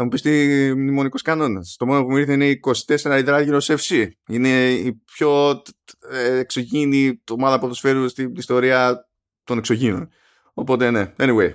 θα 0.00 0.04
μου 0.04 0.10
πεις 0.10 0.22
τι 0.22 0.30
μνημονικός 0.74 1.22
κανόνας. 1.22 1.76
Το 1.78 1.86
μόνο 1.86 2.02
που 2.02 2.10
μου 2.10 2.16
ήρθε 2.16 2.32
είναι 2.32 2.48
η 2.48 2.60
24 2.86 3.18
υδράγυρος 3.18 3.70
FC. 3.70 4.08
Είναι 4.28 4.70
η 4.70 4.94
πιο 4.94 5.62
ε, 6.10 6.38
εξωγήινη 6.38 7.22
ομάδα 7.30 7.58
ποδοσφαίρου 7.58 8.08
στην 8.08 8.34
ιστορία 8.36 9.08
των 9.44 9.58
εξωγήινων. 9.58 10.10
Οπότε 10.54 10.90
ναι, 10.90 11.12
anyway. 11.16 11.50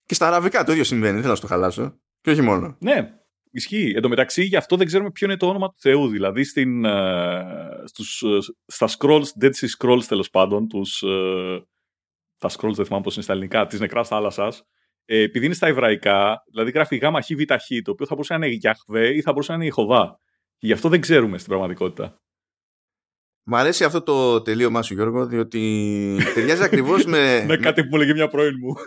Και 0.04 0.14
στα 0.14 0.26
αραβικά 0.26 0.64
το 0.64 0.72
ίδιο 0.72 0.84
συμβαίνει, 0.84 1.12
δεν 1.12 1.22
θέλω 1.22 1.34
να 1.34 1.40
το 1.40 1.46
χαλάσω. 1.46 1.98
Και 2.20 2.30
όχι 2.30 2.40
μόνο. 2.40 2.76
Ναι, 2.80 3.12
Ισχύει. 3.50 3.92
Εν 3.96 4.02
τω 4.02 4.08
μεταξύ, 4.08 4.42
γι' 4.42 4.56
αυτό 4.56 4.76
δεν 4.76 4.86
ξέρουμε 4.86 5.10
ποιο 5.10 5.26
είναι 5.26 5.36
το 5.36 5.48
όνομα 5.48 5.68
του 5.68 5.78
Θεού. 5.78 6.08
Δηλαδή, 6.08 6.44
στην, 6.44 6.82
uh, 6.86 7.82
στους, 7.84 8.22
uh, 8.26 8.38
στα 8.66 8.88
scrolls, 8.88 9.42
Dead 9.42 9.50
Sea 9.50 9.68
Scrolls 9.78 10.04
τέλος 10.08 10.30
πάντων, 10.30 10.68
τους, 10.68 11.02
uh, 11.06 11.62
τα 12.38 12.48
scrolls 12.48 12.74
δεν 12.74 12.84
θυμάμαι 12.84 13.02
πώς 13.02 13.14
είναι 13.14 13.24
στα 13.24 13.32
ελληνικά, 13.32 13.66
τη 13.66 13.78
νεκράς 13.78 14.08
θάλασσας, 14.08 14.66
ε, 15.10 15.22
επειδή 15.22 15.44
είναι 15.44 15.54
στα 15.54 15.66
εβραϊκά, 15.66 16.44
δηλαδή 16.50 16.70
γράφει 16.70 16.96
γάμα 16.96 17.22
χ, 17.22 17.26
β, 17.32 17.52
χ, 17.52 17.82
το 17.82 17.90
οποίο 17.90 18.06
θα 18.06 18.14
μπορούσε 18.14 18.36
να 18.36 18.46
είναι 18.46 18.54
Γιαχβέ 18.54 19.14
ή 19.14 19.22
θα 19.22 19.32
μπορούσε 19.32 19.52
να 19.52 19.58
είναι 19.58 19.66
Ιχοβά. 19.66 20.18
Και 20.56 20.66
γι' 20.66 20.72
αυτό 20.72 20.88
δεν 20.88 21.00
ξέρουμε 21.00 21.36
στην 21.36 21.48
πραγματικότητα. 21.48 22.20
Μ' 23.42 23.54
αρέσει 23.54 23.84
αυτό 23.84 24.02
το 24.02 24.42
τελείωμά 24.42 24.82
σου, 24.82 24.94
Γιώργο, 24.94 25.26
διότι 25.26 26.16
ταιριάζει 26.34 26.62
ακριβώς 26.62 27.04
με. 27.04 27.40
ναι, 27.46 27.56
κάτι 27.56 27.82
που 27.82 27.88
μου 27.90 27.96
έλεγε 27.96 28.12
μια 28.12 28.28
πρώην 28.28 28.54
μου. 28.60 28.74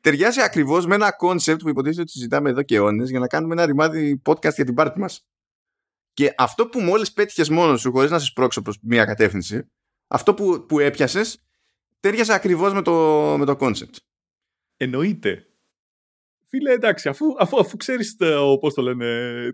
ταιριάζει 0.00 0.40
ακριβώς 0.40 0.86
με 0.86 0.94
ένα 0.94 1.12
concept 1.12 1.62
που 1.62 1.68
υποτίθεται 1.68 2.00
ότι 2.00 2.10
συζητάμε 2.10 2.50
εδώ 2.50 2.62
και 2.62 2.76
αιώνες 2.76 3.10
για 3.10 3.18
να 3.18 3.26
κάνουμε 3.26 3.54
ένα 3.54 3.66
ρημάδι 3.66 4.22
podcast 4.24 4.54
για 4.54 4.64
την 4.64 4.74
πάρτι 4.74 4.98
μας. 4.98 5.26
Και 6.12 6.34
αυτό 6.36 6.66
που 6.66 6.80
μόλις 6.80 7.12
πέτυχες 7.12 7.48
μόνος 7.48 7.80
σου, 7.80 7.92
χωρίς 7.92 8.10
να 8.10 8.18
σε 8.18 8.26
σπρώξω 8.26 8.62
προς 8.62 8.78
μία 8.82 9.04
κατεύθυνση, 9.04 9.70
αυτό 10.06 10.34
που, 10.34 10.66
που 10.66 10.78
έπιασες, 10.78 11.42
ταιριάζει 12.02 12.32
ακριβώς 12.32 12.72
με 12.72 12.82
το, 12.82 12.92
με 13.38 13.44
το 13.44 13.56
concept. 13.60 13.96
Εννοείται. 14.76 15.46
Φίλε, 16.48 16.72
εντάξει, 16.72 17.08
αφού, 17.08 17.26
αφού, 17.38 17.58
αφού 17.58 17.76
ξέρεις 17.76 18.16
πώς 18.60 18.74
το 18.74 18.82
λένε, 18.82 19.08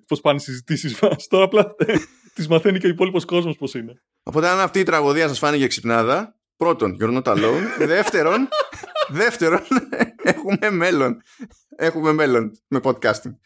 πώς 0.07 0.21
πάνε 0.21 0.39
οι 0.39 0.43
συζητήσεις 0.43 0.99
μας, 1.01 1.27
τώρα 1.27 1.45
απλά 1.45 1.75
τις 2.35 2.49
μαθαίνει 2.49 2.79
και 2.79 2.87
ο 2.87 2.89
υπόλοιπος 2.89 3.25
κόσμος 3.25 3.57
πώς 3.57 3.75
είναι. 3.75 4.03
Οπότε, 4.23 4.49
αν 4.49 4.61
αυτή 4.61 4.79
η 4.79 4.83
τραγωδία 4.83 5.29
σας 5.29 5.39
φάνηκε 5.39 5.67
ξυπνάδα, 5.67 6.41
πρώτον, 6.57 6.97
you're 7.01 7.23
not 7.23 7.37
alone. 7.37 7.63
δεύτερον, 7.87 8.49
δεύτερον, 9.09 9.63
έχουμε 10.23 10.71
μέλλον. 10.71 11.23
Έχουμε 11.77 12.13
μέλλον 12.13 12.53
με 12.69 12.81
podcasting. 12.83 13.37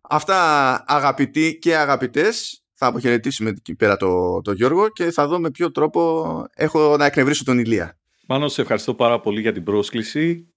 Αυτά 0.00 0.38
αγαπητοί 0.86 1.58
και 1.58 1.76
αγαπητές 1.76 2.64
θα 2.72 2.86
αποχαιρετήσουμε 2.86 3.50
εκεί 3.50 3.74
πέρα 3.74 3.96
το, 3.96 4.40
το 4.40 4.52
Γιώργο 4.52 4.88
και 4.88 5.10
θα 5.10 5.26
δω 5.26 5.40
με 5.40 5.50
ποιο 5.50 5.70
τρόπο 5.70 6.44
έχω 6.54 6.96
να 6.96 7.04
εκνευρίσω 7.04 7.44
τον 7.44 7.58
Ηλία. 7.58 7.96
Μάνο, 8.28 8.48
σε 8.48 8.60
ευχαριστώ 8.60 8.94
πάρα 8.94 9.20
πολύ 9.20 9.40
για 9.40 9.52
την 9.52 9.64
πρόσκληση 9.64 10.54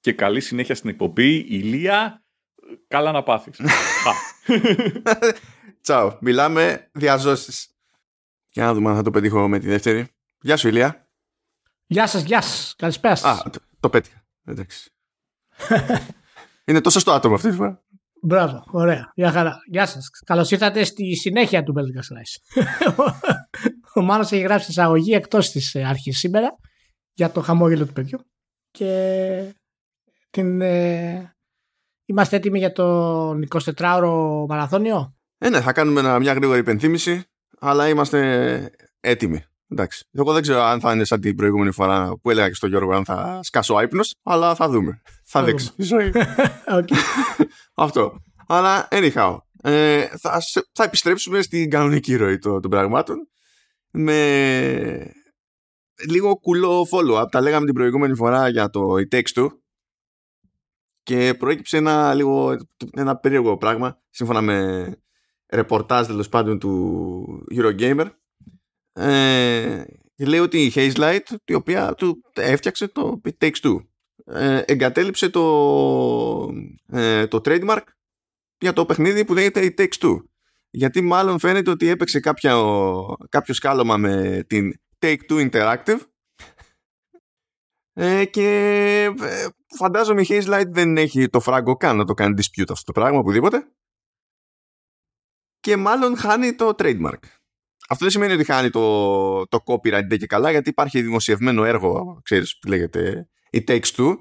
και 0.00 0.12
καλή 0.12 0.40
συνέχεια 0.40 0.74
στην 0.74 0.90
εκπομπή. 0.90 1.36
Ηλία, 1.36 2.24
καλά 2.88 3.12
να 3.12 3.22
πάθεις. 3.22 3.60
Τσάου. 5.82 6.18
Μιλάμε 6.20 6.90
διαζώσεις. 6.92 7.68
Για 8.52 8.64
να 8.64 8.74
δούμε 8.74 8.90
αν 8.90 8.96
θα 8.96 9.02
το 9.02 9.10
πετύχω 9.10 9.48
με 9.48 9.58
τη 9.58 9.66
δεύτερη. 9.66 10.08
Γεια 10.40 10.56
σου, 10.56 10.68
Ηλία. 10.68 11.08
Γεια 11.86 12.06
σας, 12.06 12.22
γεια 12.22 12.40
σας. 12.40 12.74
Καλησπέρα 12.78 13.14
σας. 13.14 13.40
Α, 13.40 13.50
το, 13.50 13.58
το 13.80 13.88
πέτυχα. 13.88 14.24
Εντάξει. 14.44 14.90
Είναι 16.64 16.80
τόσο 16.80 17.00
στο 17.00 17.12
άτομο 17.12 17.34
αυτή 17.34 17.50
τη 17.50 17.56
φορά. 17.56 17.84
Μπράβο, 18.22 18.64
ωραία. 18.70 19.12
Γεια 19.14 19.30
χαρά. 19.30 19.58
Γεια 19.66 19.86
σας. 19.86 20.08
Καλώς 20.24 20.50
ήρθατε 20.50 20.84
στη 20.84 21.16
συνέχεια 21.16 21.62
του 21.62 21.74
Belgian 21.76 21.98
Slice. 21.98 22.62
Ο 23.94 24.02
Μάνος 24.02 24.32
έχει 24.32 24.42
γράψει 24.42 24.70
εισαγωγή 24.70 25.12
εκτός 25.12 25.50
της 25.50 25.76
αρχής 25.76 26.18
σήμερα 26.18 26.58
για 27.20 27.30
το 27.30 27.40
χαμόγελο 27.40 27.86
του 27.86 27.92
παιδιού 27.92 28.18
και 28.70 29.54
την, 30.30 30.60
ε, 30.60 31.36
είμαστε 32.06 32.36
έτοιμοι 32.36 32.58
για 32.58 32.72
το 32.72 33.30
24ωρο 33.76 34.44
μαραθώνιο. 34.48 35.16
Ε, 35.38 35.48
ναι, 35.48 35.60
θα 35.60 35.72
κάνουμε 35.72 36.18
μια 36.18 36.32
γρήγορη 36.32 36.58
υπενθύμηση, 36.58 37.24
αλλά 37.58 37.88
είμαστε 37.88 38.70
έτοιμοι. 39.00 39.44
Εντάξει. 39.68 40.04
Εγώ 40.12 40.32
δεν 40.32 40.42
ξέρω 40.42 40.62
αν 40.62 40.80
θα 40.80 40.92
είναι 40.92 41.04
σαν 41.04 41.20
την 41.20 41.36
προηγούμενη 41.36 41.70
φορά 41.70 42.12
που 42.22 42.30
έλεγα 42.30 42.48
και 42.48 42.54
στον 42.54 42.68
Γιώργο 42.68 42.92
αν 42.92 43.04
θα 43.04 43.40
σκάσω 43.42 43.74
άϊπνος, 43.74 44.14
αλλά 44.22 44.54
θα 44.54 44.68
δούμε. 44.68 45.02
Θα, 45.24 45.44
δείξει 45.44 45.70
η 45.76 45.82
ζωή. 45.82 46.12
Αυτό. 47.74 48.22
Αλλά 48.46 48.88
anyhow, 48.90 49.36
ε, 49.62 50.06
θα, 50.18 50.42
θα 50.72 50.84
επιστρέψουμε 50.84 51.42
στην 51.42 51.70
κανονική 51.70 52.16
ροή 52.16 52.38
των, 52.38 52.60
των 52.60 52.70
πραγμάτων 52.70 53.28
με 53.90 55.19
λίγο 56.08 56.36
κουλό 56.36 56.86
follow-up. 56.90 57.26
Τα 57.30 57.40
λέγαμε 57.40 57.64
την 57.64 57.74
προηγούμενη 57.74 58.14
φορά 58.14 58.48
για 58.48 58.70
το 58.70 58.94
e 58.94 59.14
text 59.14 59.46
και 61.02 61.34
προέκυψε 61.38 61.76
ένα 61.76 62.14
λίγο 62.14 62.56
ένα 62.92 63.16
περίεργο 63.16 63.56
πράγμα 63.56 64.00
σύμφωνα 64.10 64.40
με 64.40 64.96
ρεπορτάζ 65.48 66.06
τέλος 66.06 66.28
πάντων 66.28 66.58
του 66.58 67.46
Eurogamer 67.54 68.10
ε, 68.92 69.84
λέει 70.16 70.40
ότι 70.40 70.64
η 70.64 70.72
Hazelight 70.74 71.36
η 71.44 71.54
οποία 71.54 71.94
του 71.94 72.22
έφτιαξε 72.34 72.88
το 72.88 73.20
It 73.24 73.44
Takes 73.44 73.60
Two 73.62 73.76
ε, 74.24 74.62
εγκατέλειψε 74.66 75.28
το, 75.28 75.44
ε, 76.86 77.26
το 77.26 77.40
trademark 77.44 77.82
για 78.58 78.72
το 78.72 78.86
παιχνίδι 78.86 79.24
που 79.24 79.34
λέγεται 79.34 79.64
η 79.64 79.74
Takes 79.78 79.98
Two. 80.00 80.16
Γιατί 80.70 81.00
μάλλον 81.00 81.38
φαίνεται 81.38 81.70
ότι 81.70 81.88
έπαιξε 81.88 82.20
κάποιο, 82.20 83.16
κάποιο 83.28 83.54
σκάλωμα 83.54 83.96
με 83.96 84.44
την 84.46 84.72
Take 85.00 85.18
Two 85.28 85.50
Interactive. 85.50 86.00
Ε, 87.92 88.24
και 88.24 88.48
ε, 89.20 89.48
φαντάζομαι 89.76 90.22
η 90.22 90.26
Hazelight 90.28 90.68
δεν 90.68 90.96
έχει 90.96 91.28
το 91.28 91.40
φράγκο 91.40 91.76
καν 91.76 91.96
να 91.96 92.04
το 92.04 92.14
κάνει 92.14 92.34
dispute 92.36 92.70
αυτό 92.70 92.92
το 92.92 93.00
πράγμα 93.00 93.18
οπουδήποτε. 93.18 93.72
Και 95.60 95.76
μάλλον 95.76 96.16
χάνει 96.16 96.54
το 96.54 96.68
trademark. 96.78 97.18
Αυτό 97.88 98.04
δεν 98.04 98.10
σημαίνει 98.10 98.32
ότι 98.32 98.44
χάνει 98.44 98.70
το, 98.70 99.46
το 99.46 99.62
copyright 99.66 100.16
και 100.18 100.26
καλά 100.26 100.50
γιατί 100.50 100.68
υπάρχει 100.68 101.02
δημοσιευμένο 101.02 101.64
έργο 101.64 102.20
ξέρεις 102.22 102.58
που 102.58 102.68
λέγεται 102.68 103.28
η 103.50 103.64
Takes 103.66 103.94
Two. 103.96 104.14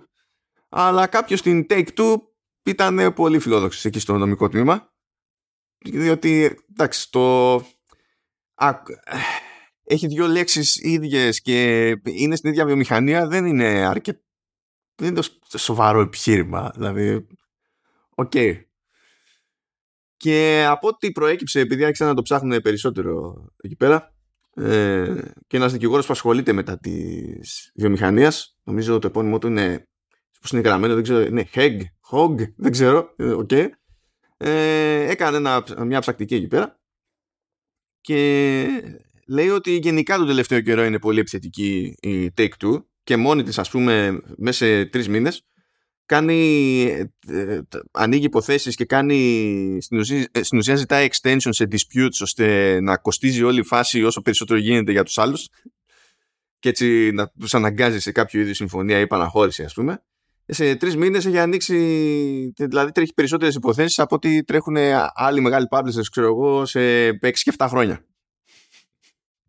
Αλλά 0.69 1.07
κάποιος 1.07 1.39
στην 1.39 1.65
Take 1.69 1.87
Two 1.97 2.15
ήταν 2.63 3.13
πολύ 3.13 3.39
φιλόδοξος 3.39 3.85
εκεί 3.85 3.99
στο 3.99 4.17
νομικό 4.17 4.49
τμήμα. 4.49 4.93
Διότι 5.85 6.59
εντάξει 6.69 7.11
το 7.11 7.55
έχει 9.91 10.07
δύο 10.07 10.27
λέξεις 10.27 10.75
ίδιες 10.75 11.41
και 11.41 11.87
είναι 12.03 12.35
στην 12.35 12.49
ίδια 12.49 12.65
βιομηχανία 12.65 13.27
δεν 13.27 13.45
είναι 13.45 13.65
αρκετό 13.65 14.19
δεν 14.95 15.07
είναι 15.07 15.21
το 15.49 15.57
σοβαρό 15.57 16.01
επιχείρημα 16.01 16.71
δηλαδή 16.75 17.27
okay 18.15 18.31
okay. 18.35 18.61
και 20.17 20.65
από 20.67 20.87
ό,τι 20.87 21.11
προέκυψε 21.11 21.59
επειδή 21.59 21.83
άρχισαν 21.83 22.07
να 22.07 22.13
το 22.13 22.21
ψάχνουν 22.21 22.61
περισσότερο 22.61 23.45
εκεί 23.61 23.75
πέρα 23.75 24.13
ε, 24.55 25.21
και 25.47 25.57
ένας 25.57 25.71
δικηγόρος 25.71 26.05
που 26.05 26.13
ασχολείται 26.13 26.53
με 26.53 26.65
τα 26.65 26.77
της 26.77 27.71
βιομηχανίας, 27.75 28.57
νομίζω 28.63 28.99
το 28.99 29.07
επώνυμό 29.07 29.37
του 29.37 29.47
είναι 29.47 29.87
πώς 30.41 30.51
είναι 30.51 30.61
γραμμένο 30.61 30.93
δεν 30.93 31.03
ξέρω 31.03 31.21
είναι 31.21 31.49
Hoeg, 31.53 31.81
Hoeg 32.11 32.35
δεν 32.55 32.71
ξέρω 32.71 33.15
okay. 33.17 33.67
ε, 34.37 35.11
έκανε 35.11 35.37
ένα, 35.37 35.63
μια 35.85 35.99
ψαχτική 35.99 36.35
εκεί 36.35 36.47
πέρα 36.47 36.79
και 38.01 38.99
λέει 39.29 39.49
ότι 39.49 39.75
γενικά 39.75 40.17
τον 40.17 40.27
τελευταίο 40.27 40.61
καιρό 40.61 40.83
είναι 40.83 40.99
πολύ 40.99 41.19
επιθετική 41.19 41.95
η 42.01 42.31
Take-Two 42.37 42.83
και 43.03 43.17
μόνη 43.17 43.43
της 43.43 43.59
ας 43.59 43.69
πούμε 43.69 44.21
μέσα 44.37 44.65
σε 44.65 44.85
τρεις 44.85 45.09
μήνες 45.09 45.43
κάνει, 46.05 46.83
ε, 47.27 47.59
ανοίγει 47.91 48.25
υποθέσεις 48.25 48.75
και 48.75 48.85
κάνει 48.85 49.77
στην 49.81 49.97
ουσία, 49.97 50.27
ε, 50.31 50.43
στην 50.43 50.57
ουσία 50.57 50.75
ζητάει 50.75 51.07
extension 51.11 51.49
σε 51.49 51.67
disputes 51.71 52.21
ώστε 52.21 52.77
να 52.81 52.97
κοστίζει 52.97 53.43
όλη 53.43 53.59
η 53.59 53.63
φάση 53.63 54.03
όσο 54.03 54.21
περισσότερο 54.21 54.59
γίνεται 54.59 54.91
για 54.91 55.03
τους 55.03 55.17
άλλους 55.17 55.49
και 56.59 56.69
έτσι 56.69 57.11
να 57.13 57.27
τους 57.39 57.53
αναγκάζει 57.53 57.99
σε 57.99 58.11
κάποιο 58.11 58.41
είδους 58.41 58.55
συμφωνία 58.55 58.99
ή 58.99 59.07
παναχώρηση 59.07 59.63
ας 59.63 59.73
πούμε. 59.73 60.03
Σε 60.45 60.75
τρεις 60.75 60.95
μήνες 60.95 61.25
έχει 61.25 61.37
ανοίξει 61.37 61.75
δηλαδή 62.55 62.91
τρέχει 62.91 63.13
περισσότερες 63.13 63.55
υποθέσεις 63.55 63.99
από 63.99 64.15
ότι 64.15 64.43
τρέχουν 64.43 64.77
άλλοι 65.13 65.41
μεγάλοι 65.41 65.67
publishers 65.69 66.07
ξέρω 66.11 66.27
εγώ 66.27 66.65
σε 66.65 66.79
6 67.09 67.43
και 67.43 67.53
7 67.57 67.65
χρόνια 67.69 68.08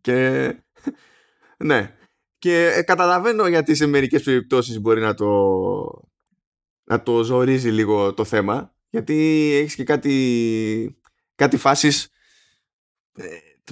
και 0.01 0.55
ναι. 1.57 1.95
Και 2.39 2.67
ε, 2.67 2.83
καταλαβαίνω 2.83 3.47
γιατί 3.47 3.75
σε 3.75 3.87
μερικές 3.87 4.23
περιπτώσεις 4.23 4.81
μπορεί 4.81 5.01
να 5.01 5.15
το, 5.15 5.31
να 6.85 7.03
το 7.03 7.23
ζορίζει 7.23 7.71
λίγο 7.71 8.15
το 8.15 8.25
θέμα. 8.25 8.75
Γιατί 8.91 9.15
έχεις 9.61 9.75
και 9.75 9.85
κάτι, 9.85 10.99
κάτι 11.35 11.57
φάσεις 11.57 12.09
ε, 13.13 13.25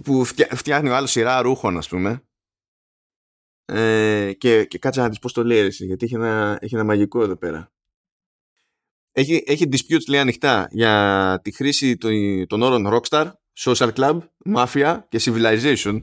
που 0.05 0.25
φτιάχνει 0.51 0.89
ο 0.89 0.97
άλλος 0.97 1.11
σειρά 1.11 1.43
ρούχων 1.43 1.77
ας 1.77 1.89
πούμε 1.89 2.23
ε, 3.65 4.33
και, 4.39 4.65
και 4.65 4.79
κάτσε 4.79 5.01
να 5.01 5.09
δεις 5.09 5.19
πώς 5.19 5.33
το 5.33 5.45
λέει 5.45 5.69
γιατί 5.69 6.05
έχει 6.05 6.15
ένα, 6.15 6.59
έχει 6.61 6.75
ένα 6.75 6.85
μαγικό 6.85 7.23
εδώ 7.23 7.37
πέρα 7.37 7.73
έχει, 9.19 9.43
έχει 9.47 9.69
disputes 9.73 10.09
λέει 10.09 10.21
ανοιχτά 10.21 10.69
για 10.71 11.41
τη 11.43 11.53
χρήση 11.53 11.97
των, 11.97 12.13
των 12.47 12.63
όρων 12.63 12.89
Rockstar, 12.89 13.31
Social 13.59 13.93
Club, 13.93 14.19
Mafia 14.55 14.99
και 15.09 15.21
Civilization 15.25 16.03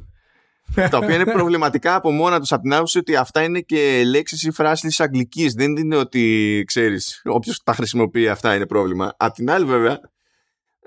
τα 0.74 0.98
οποία 0.98 1.15
είναι 1.15 1.25
προβληματικά 1.25 1.95
από 1.95 2.12
μόνα 2.12 2.39
τους 2.39 2.51
από 2.51 2.62
την 2.62 2.74
άποψη 2.74 2.98
ότι 2.98 3.15
αυτά 3.15 3.43
είναι 3.43 3.60
και 3.60 4.03
λέξεις 4.05 4.43
ή 4.43 4.51
φράσεις 4.51 4.81
της 4.89 5.00
αγγλικής. 5.00 5.53
Δεν 5.53 5.75
είναι 5.75 5.95
ότι 5.95 6.63
ξέρεις, 6.68 7.22
όποιος 7.25 7.63
τα 7.63 7.74
χρησιμοποιεί 7.74 8.27
αυτά 8.27 8.55
είναι 8.55 8.66
πρόβλημα. 8.66 9.16
Απ' 9.18 9.33
την 9.33 9.50
άλλη, 9.50 9.66
βέβαια, 9.66 10.00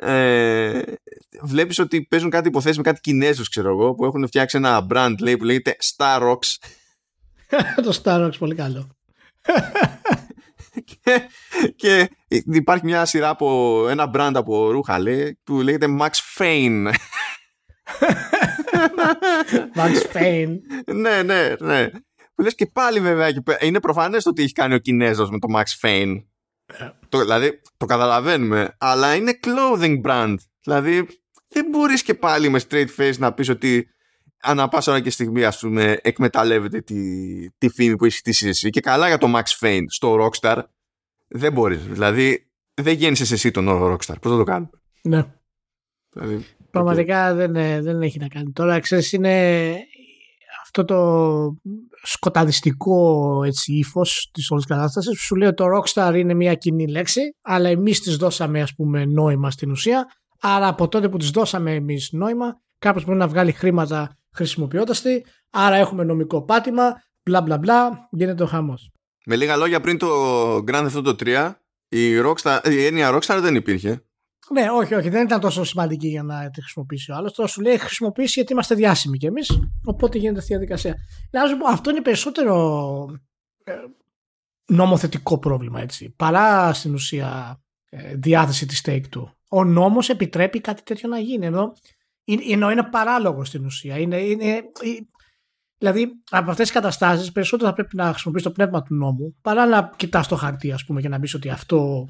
ε, 0.00 0.80
βλέπεις 1.42 1.78
ότι 1.78 2.02
παίζουν 2.02 2.30
κάτι 2.30 2.48
υποθέσεις 2.48 2.76
με 2.76 2.82
κάτι 2.82 3.00
Κινέζους, 3.00 3.48
ξέρω 3.48 3.68
εγώ, 3.68 3.94
που 3.94 4.04
έχουν 4.04 4.26
φτιάξει 4.26 4.56
ένα 4.56 4.86
brand 4.90 5.14
λέει, 5.20 5.36
που 5.36 5.44
λέγεται 5.44 5.76
Star 5.96 6.20
Rocks. 6.22 6.56
το 7.84 8.00
Star 8.02 8.26
Rocks, 8.26 8.38
πολύ 8.38 8.54
καλό. 8.54 8.88
και, 11.02 11.28
και 11.76 12.10
υπάρχει 12.28 12.84
μια 12.84 13.04
σειρά 13.04 13.28
από 13.28 13.86
ένα 13.88 14.10
brand 14.14 14.32
από 14.34 14.70
ρούχα 14.70 14.98
λέει, 14.98 15.38
που 15.44 15.60
λέγεται 15.60 15.86
Max 16.00 16.10
Fane. 16.38 16.92
Max 19.76 20.16
Payne. 20.16 20.58
ναι, 20.94 21.22
ναι, 21.22 21.54
ναι. 21.60 21.90
Που 22.34 22.42
λες 22.42 22.54
και 22.54 22.66
πάλι 22.66 23.00
βέβαια 23.00 23.30
είναι 23.60 23.80
προφανές 23.80 24.22
το 24.22 24.30
ότι 24.30 24.42
έχει 24.42 24.52
κάνει 24.52 24.74
ο 24.74 24.78
Κινέζος 24.78 25.30
με 25.30 25.38
το 25.38 25.48
Max 25.56 25.86
Payne. 25.86 26.22
Ε. 26.66 26.90
Το, 27.08 27.18
δηλαδή 27.18 27.60
το 27.76 27.86
καταλαβαίνουμε, 27.86 28.76
αλλά 28.78 29.14
είναι 29.14 29.38
clothing 29.42 30.00
brand. 30.02 30.34
Δηλαδή 30.62 31.06
δεν 31.48 31.66
μπορείς 31.70 32.02
και 32.02 32.14
πάλι 32.14 32.48
με 32.48 32.60
straight 32.68 32.88
face 32.96 33.16
να 33.18 33.32
πεις 33.32 33.48
ότι 33.48 33.88
ανά 34.40 34.68
πάσα 34.68 34.92
ώρα 34.92 35.00
και 35.00 35.10
στιγμή 35.10 35.44
ας 35.44 35.58
πούμε 35.58 35.98
εκμεταλλεύεται 36.02 36.80
τη, 36.80 37.50
τη 37.50 37.68
φήμη 37.68 37.96
που 37.96 38.04
έχεις 38.04 38.18
χτίσει 38.18 38.48
εσύ 38.48 38.70
και 38.70 38.80
καλά 38.80 39.06
για 39.06 39.18
το 39.18 39.32
Max 39.36 39.66
Payne 39.66 39.84
στο 39.86 40.16
Rockstar 40.20 40.62
δεν 41.28 41.52
μπορείς 41.52 41.86
δηλαδή 41.86 42.50
δεν 42.74 42.94
γέννησες 42.94 43.30
εσύ 43.30 43.50
τον 43.50 43.68
όρο 43.68 43.94
Rockstar 43.94 44.14
πώς 44.20 44.32
θα 44.32 44.36
το 44.38 44.44
κάνουμε; 44.44 44.70
Ναι 45.02 45.24
δηλαδή, 46.10 46.46
Πραγματικά 46.84 47.34
δεν, 47.34 47.56
ε, 47.56 47.80
δεν 47.80 48.02
έχει 48.02 48.18
να 48.18 48.28
κάνει. 48.28 48.52
Τώρα 48.52 48.80
ξέρεις 48.80 49.12
είναι 49.12 49.76
αυτό 50.62 50.84
το 50.84 51.56
σκοταδιστικό 52.02 53.42
έτσι, 53.44 53.72
ύφος 53.72 54.30
της 54.32 54.50
όλης 54.50 54.66
κατάστασης 54.66 55.10
που 55.10 55.22
σου 55.22 55.36
λέει 55.36 55.48
ότι 55.48 55.56
το 55.56 55.64
Rockstar 55.76 56.14
είναι 56.14 56.34
μια 56.34 56.54
κοινή 56.54 56.88
λέξη 56.88 57.20
αλλά 57.42 57.68
εμείς 57.68 58.00
της 58.00 58.16
δώσαμε 58.16 58.60
ας 58.60 58.74
πούμε 58.74 59.04
νόημα 59.04 59.50
στην 59.50 59.70
ουσία 59.70 60.06
άρα 60.40 60.68
από 60.68 60.88
τότε 60.88 61.08
που 61.08 61.16
της 61.16 61.30
δώσαμε 61.30 61.74
εμείς 61.74 62.08
νόημα 62.12 62.60
κάποιος 62.78 63.04
μπορεί 63.04 63.18
να 63.18 63.28
βγάλει 63.28 63.52
χρήματα 63.52 64.18
χρησιμοποιώντας 64.34 65.02
τη 65.02 65.20
άρα 65.50 65.76
έχουμε 65.76 66.04
νομικό 66.04 66.42
πάτημα 66.42 66.92
μπλα 67.22 67.40
μπλα 67.40 67.58
μπλα 67.58 68.08
γίνεται 68.10 68.42
ο 68.42 68.46
χαμός. 68.46 68.90
Με 69.26 69.36
λίγα 69.36 69.56
λόγια 69.56 69.80
πριν 69.80 69.98
το 69.98 70.08
Grand 70.56 70.88
Theft 70.90 71.04
Auto 71.04 71.14
3 71.24 71.52
η, 71.88 72.20
Rockstar, 72.24 72.60
η 72.70 72.84
έννοια 72.84 73.14
Rockstar 73.14 73.38
δεν 73.40 73.54
υπήρχε 73.54 74.02
ναι, 74.52 74.70
όχι, 74.70 74.94
όχι, 74.94 75.08
δεν 75.08 75.24
ήταν 75.24 75.40
τόσο 75.40 75.64
σημαντική 75.64 76.08
για 76.08 76.22
να 76.22 76.50
τη 76.50 76.60
χρησιμοποιήσει 76.60 77.10
ο 77.10 77.14
άλλος. 77.14 77.32
Τώρα 77.32 77.48
σου 77.48 77.60
λέει 77.60 77.78
χρησιμοποιήσει 77.78 78.32
γιατί 78.34 78.52
είμαστε 78.52 78.74
διάσημοι 78.74 79.18
κι 79.18 79.26
εμείς. 79.26 79.60
Οπότε 79.84 80.18
γίνεται 80.18 80.38
αυτή 80.38 80.52
η 80.52 80.56
διαδικασία. 80.56 80.96
Να 81.30 81.46
σου 81.46 81.56
πω, 81.56 81.66
αυτό 81.66 81.90
είναι 81.90 82.00
περισσότερο 82.00 83.06
ε, 83.64 83.72
νομοθετικό 84.66 85.38
πρόβλημα 85.38 85.80
έτσι. 85.80 86.14
Παρά 86.16 86.72
στην 86.72 86.94
ουσία 86.94 87.60
ε, 87.88 88.14
διάθεση 88.14 88.66
της 88.66 88.82
stake 88.84 89.06
του. 89.10 89.32
Ο 89.48 89.64
νόμος 89.64 90.08
επιτρέπει 90.08 90.60
κάτι 90.60 90.82
τέτοιο 90.82 91.08
να 91.08 91.18
γίνει. 91.18 91.46
Ενώ, 91.46 91.72
ενώ 92.50 92.70
είναι 92.70 92.82
παράλογο 92.82 93.44
στην 93.44 93.64
ουσία. 93.64 93.98
Είναι, 93.98 94.16
είναι, 94.16 94.62
δηλαδή, 95.78 96.08
από 96.30 96.50
αυτές 96.50 96.66
τις 96.66 96.74
καταστάσεις, 96.74 97.32
περισσότερο 97.32 97.68
θα 97.68 97.74
πρέπει 97.74 97.96
να 97.96 98.10
χρησιμοποιήσει 98.10 98.44
το 98.44 98.50
πνεύμα 98.52 98.82
του 98.82 98.94
νόμου 98.94 99.36
παρά 99.40 99.66
να 99.66 99.90
κοιτάς 99.96 100.28
το 100.28 100.36
χαρτί, 100.36 100.72
ας 100.72 100.84
πούμε, 100.84 101.00
και 101.00 101.08
να 101.08 101.20
πεις 101.20 101.34
ότι 101.34 101.48
αυτό 101.48 102.08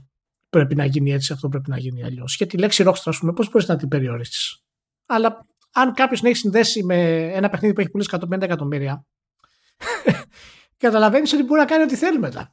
πρέπει 0.50 0.74
να 0.74 0.84
γίνει 0.84 1.12
έτσι, 1.12 1.32
αυτό 1.32 1.48
πρέπει 1.48 1.70
να 1.70 1.78
γίνει 1.78 2.04
αλλιώς. 2.04 2.36
Και 2.36 2.46
τη 2.46 2.58
λέξη 2.58 2.84
Rockstar, 2.86 3.02
ας 3.04 3.18
πούμε, 3.18 3.32
πώς 3.32 3.50
μπορείς 3.50 3.68
να 3.68 3.76
την 3.76 3.88
περιορίσει. 3.88 4.62
Αλλά 5.06 5.46
αν 5.72 5.94
κάποιος 5.94 6.22
έχει 6.22 6.34
συνδέσει 6.34 6.84
με 6.84 7.28
ένα 7.32 7.48
παιχνίδι 7.48 7.74
που 7.74 7.80
έχει 7.80 7.90
πουλήσει 7.90 8.10
150 8.12 8.42
εκατομμύρια, 8.42 9.06
καταλαβαίνεις 10.76 11.32
ότι 11.32 11.42
μπορεί 11.42 11.60
να 11.60 11.66
κάνει 11.66 11.82
ό,τι 11.82 11.96
θέλει 11.96 12.18
μετά. 12.18 12.52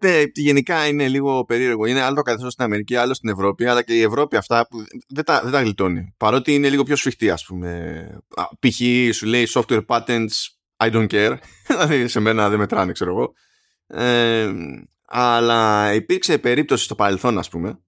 Ναι, 0.00 0.22
γενικά 0.34 0.86
είναι 0.86 1.08
λίγο 1.08 1.44
περίεργο. 1.44 1.86
Είναι 1.86 2.00
άλλο 2.00 2.14
το 2.14 2.22
καθεστώς 2.22 2.52
στην 2.52 2.64
Αμερική, 2.64 2.96
άλλο 2.96 3.14
στην 3.14 3.28
Ευρώπη, 3.28 3.66
αλλά 3.66 3.82
και 3.82 3.94
η 3.94 4.02
Ευρώπη 4.02 4.36
αυτά 4.36 4.66
που 4.68 4.84
δεν 5.08 5.24
τα, 5.24 5.40
δεν 5.42 5.52
τα 5.52 5.60
γλιτώνει. 5.60 6.14
Παρότι 6.16 6.54
είναι 6.54 6.68
λίγο 6.68 6.82
πιο 6.82 6.96
σφιχτή, 6.96 7.30
ας 7.30 7.44
πούμε. 7.44 8.06
Π.χ. 8.58 8.76
σου 9.14 9.26
λέει 9.26 9.46
software 9.54 9.84
patents, 9.86 10.34
I 10.76 10.90
don't 10.90 11.06
care. 11.06 11.36
δηλαδή 11.68 12.08
σε 12.08 12.20
μένα 12.20 12.48
δεν 12.48 12.58
μετράνε, 12.58 12.92
ξέρω 12.92 13.10
εγώ. 13.10 13.32
Ε, 13.86 14.52
αλλά 15.14 15.92
υπήρξε 15.94 16.38
περίπτωση 16.38 16.84
στο 16.84 16.94
παρελθόν 16.94 17.38
ας 17.38 17.48
πούμε 17.48 17.80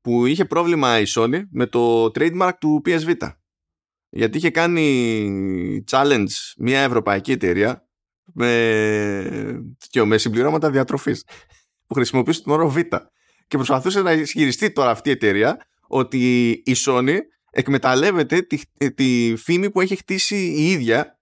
που 0.00 0.26
είχε 0.26 0.44
πρόβλημα 0.44 1.00
η 1.00 1.04
Sony 1.14 1.42
με 1.50 1.66
το 1.66 2.04
trademark 2.04 2.52
του 2.60 2.82
PS 2.86 3.00
Vita 3.00 3.30
γιατί 4.08 4.36
είχε 4.36 4.50
κάνει 4.50 5.84
challenge 5.90 6.54
μια 6.58 6.80
ευρωπαϊκή 6.80 7.32
εταιρεία 7.32 7.88
με, 8.32 9.64
και 9.90 10.04
με 10.04 10.18
συμπληρώματα 10.18 10.70
διατροφής 10.70 11.24
που 11.86 11.94
χρησιμοποιούσε 11.94 12.42
τον 12.42 12.52
όρο 12.52 12.74
Vita. 12.76 12.98
Και 13.48 13.56
προσπαθούσε 13.56 14.02
να 14.02 14.12
ισχυριστεί 14.12 14.72
τώρα 14.72 14.90
αυτή 14.90 15.08
η 15.08 15.12
εταιρεία 15.12 15.56
ότι 15.88 16.50
η 16.50 16.74
Sony 16.86 17.18
εκμεταλλεύεται 17.50 18.40
τη, 18.40 18.60
τη 18.94 19.34
φήμη 19.36 19.70
που 19.70 19.80
έχει 19.80 19.96
χτίσει 19.96 20.36
η 20.36 20.70
ίδια 20.70 21.15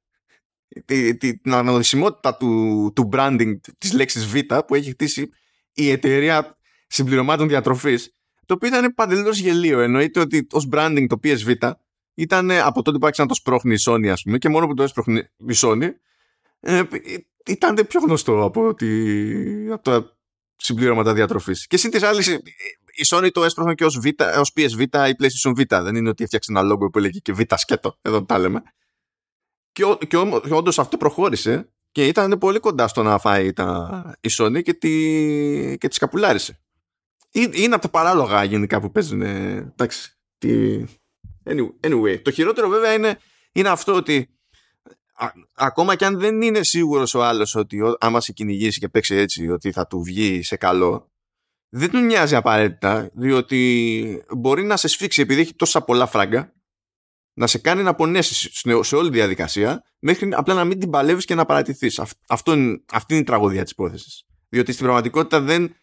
την 1.18 1.40
αναγνωρισιμότητα 1.44 2.37
του, 2.37 2.92
του 2.94 3.08
branding 3.12 3.52
της 3.78 3.92
λέξης 3.92 4.26
Β 4.26 4.37
που 4.66 4.74
έχει 4.74 4.90
χτίσει 4.90 5.28
η 5.72 5.90
εταιρεία 5.90 6.58
συμπληρωμάτων 6.87 7.48
διατροφής 7.48 8.14
το 8.46 8.54
οποίο 8.54 8.68
ήταν 8.68 8.94
παντελώς 8.94 9.38
γελίο. 9.38 9.80
Εννοείται 9.80 10.20
ότι 10.20 10.46
ως 10.50 10.68
branding 10.72 11.06
το 11.08 11.18
PSV 11.22 11.72
ήταν 12.14 12.50
από 12.50 12.82
τότε 12.82 12.98
που 12.98 13.06
άρχισε 13.06 13.22
να 13.22 13.28
το 13.28 13.34
σπρώχνει 13.34 13.74
η 13.74 13.78
Sony, 13.87 14.06
ας 14.06 14.22
πούμε, 14.22 14.38
και 14.38 14.48
μόνο 14.48 14.66
που 14.66 14.74
το 14.74 14.82
έσπρωχνει 14.82 15.18
η 15.37 15.54
Sony, 15.56 15.88
ε, 16.60 16.82
ήταν 17.46 17.87
πιο 17.88 18.00
γνωστό 18.00 18.44
από, 18.44 18.74
τη, 18.74 18.87
από 19.70 19.82
τα 19.82 20.16
συμπληρώματα 20.56 21.14
διατροφής. 21.14 21.66
Και 21.66 21.76
συν 21.76 21.90
της 21.90 22.02
άλλης, 22.02 22.28
η 22.94 23.02
Sony 23.06 23.28
το 23.32 23.44
έσπρωχνε 23.44 23.74
και 23.74 23.84
ως 23.84 24.00
ως 24.38 24.52
PSV 24.56 24.80
ή 24.80 25.14
PlayStation 25.18 25.52
Vita. 25.56 25.80
Δεν 25.82 25.94
είναι 25.94 26.08
ότι 26.08 26.22
έφτιαξε 26.22 26.52
ένα 26.52 26.62
λόγο 26.62 26.90
που 26.90 26.98
έλεγε 26.98 27.18
και 27.18 27.34
Vita 27.37 27.54
σκέτο. 27.56 27.98
Εδώ 28.02 28.24
τα 28.24 28.38
λέμε. 28.38 28.62
Και, 29.74 29.84
και, 29.98 30.16
και 30.46 30.54
όντως 30.54 30.78
αυτό 30.78 30.96
προχώρησε 30.96 31.68
και 31.92 32.06
ήταν 32.06 32.38
πολύ 32.38 32.58
κοντά 32.58 32.88
στο 32.88 33.02
να 33.02 33.18
φάει 33.18 33.52
τα, 33.52 34.16
η 34.20 34.28
Sony 34.38 34.62
και 34.62 34.74
τη, 34.74 34.88
και 35.78 35.88
τη 35.88 35.94
σκαπουλάρισε. 35.94 36.60
Είναι 37.30 37.74
από 37.74 37.82
τα 37.82 37.88
παράλογα 37.88 38.44
γενικά 38.44 38.80
που 38.80 38.90
παίζουν. 38.90 39.22
Εντάξει. 39.22 40.16
Τι... 40.38 40.84
Anyway, 41.80 42.22
το 42.22 42.30
χειρότερο 42.30 42.68
βέβαια 42.68 42.92
είναι, 42.92 43.18
είναι 43.52 43.68
αυτό 43.68 43.94
ότι 43.94 44.28
ακόμα 45.54 45.94
και 45.94 46.04
αν 46.04 46.18
δεν 46.18 46.42
είναι 46.42 46.62
σίγουρος 46.62 47.14
ο 47.14 47.24
άλλος 47.24 47.54
ότι 47.54 47.80
άμα 47.98 48.20
σε 48.20 48.32
κυνηγήσει 48.32 48.78
και 48.78 48.88
παίξει 48.88 49.14
έτσι 49.14 49.48
ότι 49.48 49.72
θα 49.72 49.87
του 49.87 50.02
βγει 50.02 50.42
σε 50.42 50.56
καλό 50.56 51.10
δεν 51.68 51.90
του 51.90 51.98
νοιάζει 51.98 52.34
απαραίτητα 52.34 53.10
διότι 53.12 54.24
μπορεί 54.37 54.64
να 54.64 54.76
σε 54.76 54.88
σφίξει 54.88 55.20
επειδή 55.20 55.40
έχει 55.40 55.54
τόσα 55.54 55.82
πολλά 55.82 56.06
φράγκα 56.06 56.53
να 57.34 57.46
σε 57.46 57.58
κάνει 57.58 57.82
να 57.82 57.94
πονέσεις 57.94 58.50
σε 58.80 58.96
όλη 58.96 59.10
τη 59.10 59.16
διαδικασία 59.16 59.84
μέχρι 59.98 60.28
απλά 60.32 60.54
να 60.54 60.64
μην 60.64 60.78
την 60.78 60.90
παλεύεις 60.90 61.24
και 61.24 61.34
να 61.34 61.44
παρατηθείς. 61.44 62.02
Αυτό 62.28 62.52
είναι, 62.52 62.82
αυτή 62.92 63.12
είναι 63.12 63.22
η 63.22 63.26
τραγωδία 63.26 63.62
της 63.62 63.72
υπόθεσης. 63.72 64.24
Διότι 64.48 64.72
στην 64.72 64.84
πραγματικότητα 64.84 65.40
δεν, 65.40 65.74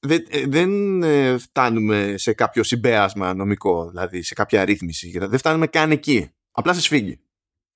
δεν, 0.00 0.24
ε, 0.28 0.46
δεν 0.46 1.02
ε, 1.02 1.38
φτάνουμε 1.38 2.14
σε 2.16 2.32
κάποιο 2.32 2.62
συμπέρασμα 2.62 3.34
νομικό, 3.34 3.88
δηλαδή 3.88 4.22
σε 4.22 4.34
κάποια 4.34 4.64
ρύθμιση. 4.64 5.18
Δεν 5.18 5.38
φτάνουμε 5.38 5.66
καν 5.66 5.90
εκεί. 5.90 6.30
Απλά 6.50 6.72
σε 6.72 6.80
σφίγγει. 6.80 7.20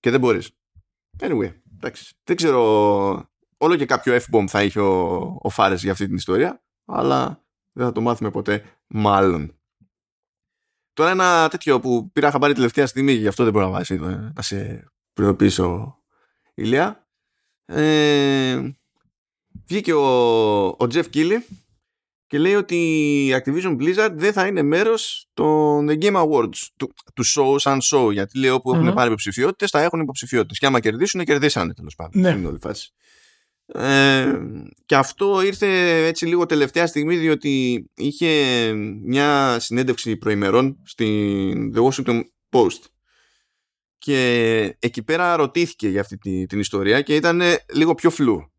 Και 0.00 0.10
δεν 0.10 0.20
μπορείς. 0.20 0.50
Anyway, 1.18 1.52
εντάξει. 1.76 2.14
Δεν 2.24 2.36
ξέρω. 2.36 3.30
Όλο 3.62 3.76
και 3.76 3.86
κάποιο 3.86 4.16
F-bomb 4.16 4.44
θα 4.48 4.62
είχε 4.62 4.80
ο, 4.80 5.20
ο 5.42 5.48
Φάρες 5.48 5.82
για 5.82 5.92
αυτή 5.92 6.06
την 6.06 6.14
ιστορία, 6.14 6.62
αλλά 6.84 7.44
δεν 7.72 7.86
θα 7.86 7.92
το 7.92 8.00
μάθουμε 8.00 8.30
ποτέ, 8.30 8.64
μάλλον. 8.86 9.59
Τώρα 11.00 11.12
ένα 11.12 11.48
τέτοιο 11.48 11.80
που 11.80 12.10
πήρα 12.12 12.30
χαμπάρι 12.30 12.54
τελευταία 12.54 12.86
στιγμή, 12.86 13.12
γι' 13.12 13.26
αυτό 13.26 13.44
δεν 13.44 13.52
μπορώ 13.52 13.64
να, 13.64 13.70
βάζεις, 13.70 13.90
ε, 13.90 14.32
να 14.34 14.42
σε 14.42 14.84
προειδοποιήσω, 15.12 15.98
Ηλία. 16.54 17.06
Ε, 17.64 18.60
βγήκε 19.66 19.92
ο, 19.92 20.66
ο 20.66 20.76
Jeff 20.78 21.04
Keighley 21.14 21.38
και 22.26 22.38
λέει 22.38 22.54
ότι 22.54 22.76
η 23.26 23.34
Activision 23.34 23.76
Blizzard 23.76 24.12
δεν 24.12 24.32
θα 24.32 24.46
είναι 24.46 24.62
μέρος 24.62 25.28
των 25.34 25.86
The 25.90 26.02
Game 26.02 26.16
Awards 26.16 26.68
του, 26.76 26.94
του 27.14 27.24
show 27.26 27.54
σαν 27.56 27.78
show 27.92 28.12
γιατί 28.12 28.38
λέει 28.38 28.50
όπου 28.50 28.70
mm-hmm. 28.70 28.80
έχουν 28.80 28.94
πάρει 28.94 29.06
υποψηφιότητες 29.06 29.70
θα 29.70 29.80
έχουν 29.80 30.00
υποψηφιότητες. 30.00 30.58
και 30.58 30.66
άμα 30.66 30.80
κερδίσουν 30.80 31.24
κερδίσανε 31.24 31.74
τέλος 31.74 31.94
πάντων 31.94 32.22
ναι. 32.22 32.46
όλη 32.46 32.58
φάση. 32.60 32.92
Ε, 33.74 34.38
και 34.86 34.96
αυτό 34.96 35.42
ήρθε 35.42 35.66
έτσι 36.06 36.26
λίγο 36.26 36.46
τελευταία 36.46 36.86
στιγμή 36.86 37.16
διότι 37.16 37.84
είχε 37.94 38.72
μια 39.04 39.56
συνέντευξη 39.60 40.16
προημερών 40.16 40.78
στην 40.84 41.72
The 41.74 41.88
Washington 41.88 42.20
Post 42.50 42.84
και 43.98 44.76
εκεί 44.78 45.02
πέρα 45.02 45.36
ρωτήθηκε 45.36 45.88
για 45.88 46.00
αυτή 46.00 46.18
την, 46.18 46.46
την 46.46 46.58
ιστορία 46.58 47.02
και 47.02 47.14
ήταν 47.14 47.42
λίγο 47.72 47.94
πιο 47.94 48.10
φλού 48.10 48.50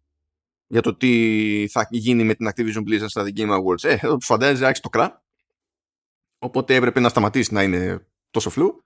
για 0.71 0.81
το 0.81 0.95
τι 0.95 1.67
θα 1.71 1.87
γίνει 1.89 2.23
με 2.23 2.35
την 2.35 2.49
Activision 2.49 2.89
Blizzard 2.89 3.05
στα 3.07 3.23
The 3.23 3.39
Game 3.39 3.49
Awards. 3.49 3.83
Ε, 3.83 3.97
εδώ 4.01 4.17
φαντάζεσαι 4.21 4.63
άρχισε 4.63 4.81
το 4.81 4.89
κρά. 4.89 5.23
Οπότε 6.39 6.75
έπρεπε 6.75 6.99
να 6.99 7.09
σταματήσει 7.09 7.53
να 7.53 7.63
είναι 7.63 8.07
τόσο 8.31 8.49
φλού. 8.49 8.85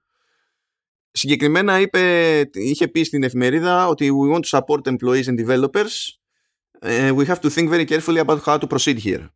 Συγκεκριμένα 1.18 1.80
είπε, 1.80 2.42
είχε 2.54 2.88
πει 2.88 3.04
στην 3.04 3.24
εφημερίδα 3.24 3.88
ότι 3.88 4.10
we 4.12 4.34
want 4.34 4.40
to 4.40 4.60
support 4.60 4.96
employees 4.96 5.24
and 5.24 5.48
developers. 5.48 6.18
Uh, 6.82 7.14
we 7.16 7.26
have 7.26 7.40
to 7.40 7.50
think 7.50 7.70
very 7.70 7.86
carefully 7.86 8.20
about 8.26 8.40
how 8.46 8.58
to 8.58 8.68
proceed 8.68 8.98
here. 8.98 9.28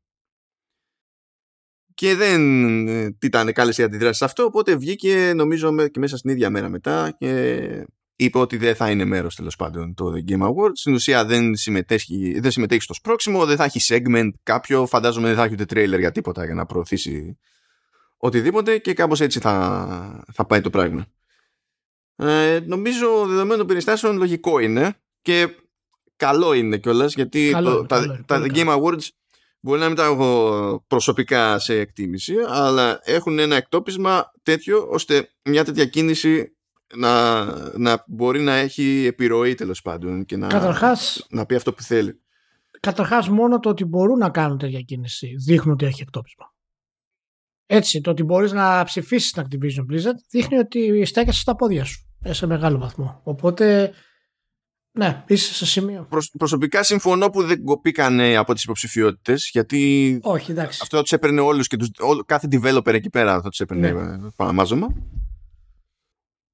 Και 1.93 2.15
δεν 2.15 2.87
ε, 2.87 3.17
ήταν 3.21 3.53
καλές 3.53 3.77
οι 3.77 3.83
αντιδράσεις 3.83 4.17
σε 4.17 4.25
αυτό, 4.25 4.43
οπότε 4.43 4.75
βγήκε 4.75 5.33
νομίζω 5.35 5.87
και 5.87 5.99
μέσα 5.99 6.17
στην 6.17 6.29
ίδια 6.29 6.49
μέρα 6.49 6.69
μετά 6.69 7.15
και 7.19 7.85
είπε 8.15 8.37
ότι 8.37 8.57
δεν 8.57 8.75
θα 8.75 8.89
είναι 8.89 9.05
μέρος 9.05 9.35
τέλος 9.35 9.55
πάντων 9.55 9.93
το 9.93 10.13
The 10.15 10.31
Game 10.31 10.41
Awards. 10.41 10.71
Στην 10.73 10.93
ουσία 10.93 11.25
δεν 11.25 11.55
συμμετέχει, 11.55 12.39
δεν 12.39 12.51
συμμετέχει 12.51 12.81
στο 12.81 12.93
σπρόξιμο, 12.93 13.45
δεν 13.45 13.55
θα 13.55 13.63
έχει 13.63 13.79
segment 13.83 14.29
κάποιο, 14.43 14.85
φαντάζομαι 14.85 15.27
δεν 15.27 15.35
θα 15.35 15.43
έχει 15.43 15.53
ούτε 15.53 15.63
trailer 15.69 15.99
για 15.99 16.11
τίποτα 16.11 16.45
για 16.45 16.53
να 16.53 16.65
προωθήσει 16.65 17.37
οτιδήποτε 18.17 18.77
και 18.77 18.93
κάπως 18.93 19.21
έτσι 19.21 19.39
θα, 19.39 20.25
θα 20.33 20.45
πάει 20.45 20.61
το 20.61 20.69
πράγμα. 20.69 21.07
Ε, 22.21 22.59
νομίζω 22.65 23.25
δεδομένων 23.27 23.67
περιστάσεων 23.67 24.17
λογικό 24.17 24.59
είναι 24.59 24.95
και 25.21 25.47
καλό 26.15 26.53
είναι 26.53 26.77
κιόλας 26.77 27.13
γιατί 27.13 27.51
το, 27.63 27.85
τα, 27.85 28.23
τα 28.25 28.41
The 28.45 28.55
Game 28.55 28.77
Awards 28.77 29.07
μπορεί 29.59 29.79
να 29.79 29.87
μην 29.87 29.95
τα 29.95 30.05
έχω 30.05 30.83
προσωπικά 30.87 31.59
σε 31.59 31.79
εκτίμηση 31.79 32.35
αλλά 32.47 32.99
έχουν 33.03 33.39
ένα 33.39 33.55
εκτόπισμα 33.55 34.31
τέτοιο 34.43 34.87
ώστε 34.89 35.29
μια 35.43 35.65
τέτοια 35.65 35.85
κίνηση 35.85 36.55
να, 36.95 37.43
να 37.77 38.03
μπορεί 38.07 38.41
να 38.41 38.53
έχει 38.53 39.05
επιρροή 39.05 39.55
τέλος 39.55 39.81
πάντων 39.81 40.25
και 40.25 40.37
να, 40.37 40.47
καταρχάς, 40.47 41.27
να 41.29 41.45
πει 41.45 41.55
αυτό 41.55 41.73
που 41.73 41.83
θέλει. 41.83 42.21
Καταρχάς, 42.79 43.29
μόνο 43.29 43.59
το 43.59 43.69
ότι 43.69 43.85
μπορούν 43.85 44.17
να 44.17 44.29
κάνουν 44.29 44.57
τέτοια 44.57 44.81
κίνηση 44.81 45.35
δείχνουν 45.45 45.73
ότι 45.73 45.85
έχει 45.85 46.01
εκτόπισμα. 46.01 46.53
Έτσι, 47.65 48.01
το 48.01 48.09
ότι 48.09 48.23
μπορείς 48.23 48.51
να 48.51 48.83
ψηφίσεις 48.83 49.31
την 49.31 49.43
Activision 49.43 49.93
Blizzard 49.93 50.17
δείχνει 50.29 50.57
ότι 50.57 51.05
στέκεσαι 51.05 51.39
στα 51.39 51.55
πόδια 51.55 51.83
σου 51.83 52.03
ε, 52.03 52.08
σε 52.23 52.45
μεγάλο 52.45 52.77
βαθμό. 52.77 53.21
Οπότε, 53.23 53.93
ναι, 54.91 55.23
είσαι 55.27 55.53
σε 55.53 55.65
σημείο. 55.65 56.07
προσωπικά 56.37 56.83
συμφωνώ 56.83 57.29
που 57.29 57.43
δεν 57.43 57.63
κοπήκανε 57.63 58.35
από 58.35 58.53
τις 58.53 58.63
υποψηφιότητες, 58.63 59.49
γιατί 59.51 60.19
Όχι, 60.23 60.51
εντάξει. 60.51 60.79
αυτό 60.81 60.95
θα 60.95 61.01
τους 61.01 61.11
έπαιρνε 61.11 61.41
όλους 61.41 61.67
και 61.67 61.77
τους, 61.77 61.89
κάθε 62.25 62.47
developer 62.51 62.93
εκεί 62.93 63.09
πέρα 63.09 63.41
θα 63.41 63.49
τους 63.49 63.59
έπαιρνε 63.59 63.91
ναι. 63.91 64.29
παραμάζωμα. 64.35 64.87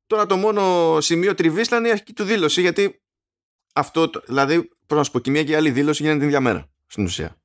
Τώρα 0.07 0.25
το 0.25 0.37
μόνο 0.37 0.97
σημείο 1.01 1.33
τριβής 1.33 1.67
ήταν 1.67 1.85
η 1.85 1.89
αρχική 1.89 2.13
του 2.13 2.23
δήλωση, 2.23 2.61
γιατί 2.61 3.01
αυτό, 3.73 4.09
δηλαδή, 4.25 4.69
προ 4.85 4.97
να 4.97 5.03
σου 5.03 5.11
πω, 5.11 5.19
και 5.19 5.31
μία 5.31 5.43
και 5.43 5.55
άλλη 5.55 5.71
δήλωση 5.71 6.01
γίνεται 6.01 6.19
την 6.19 6.27
ίδια 6.27 6.41
μέρα 6.41 6.69
στην 6.85 7.03
ουσία. 7.03 7.37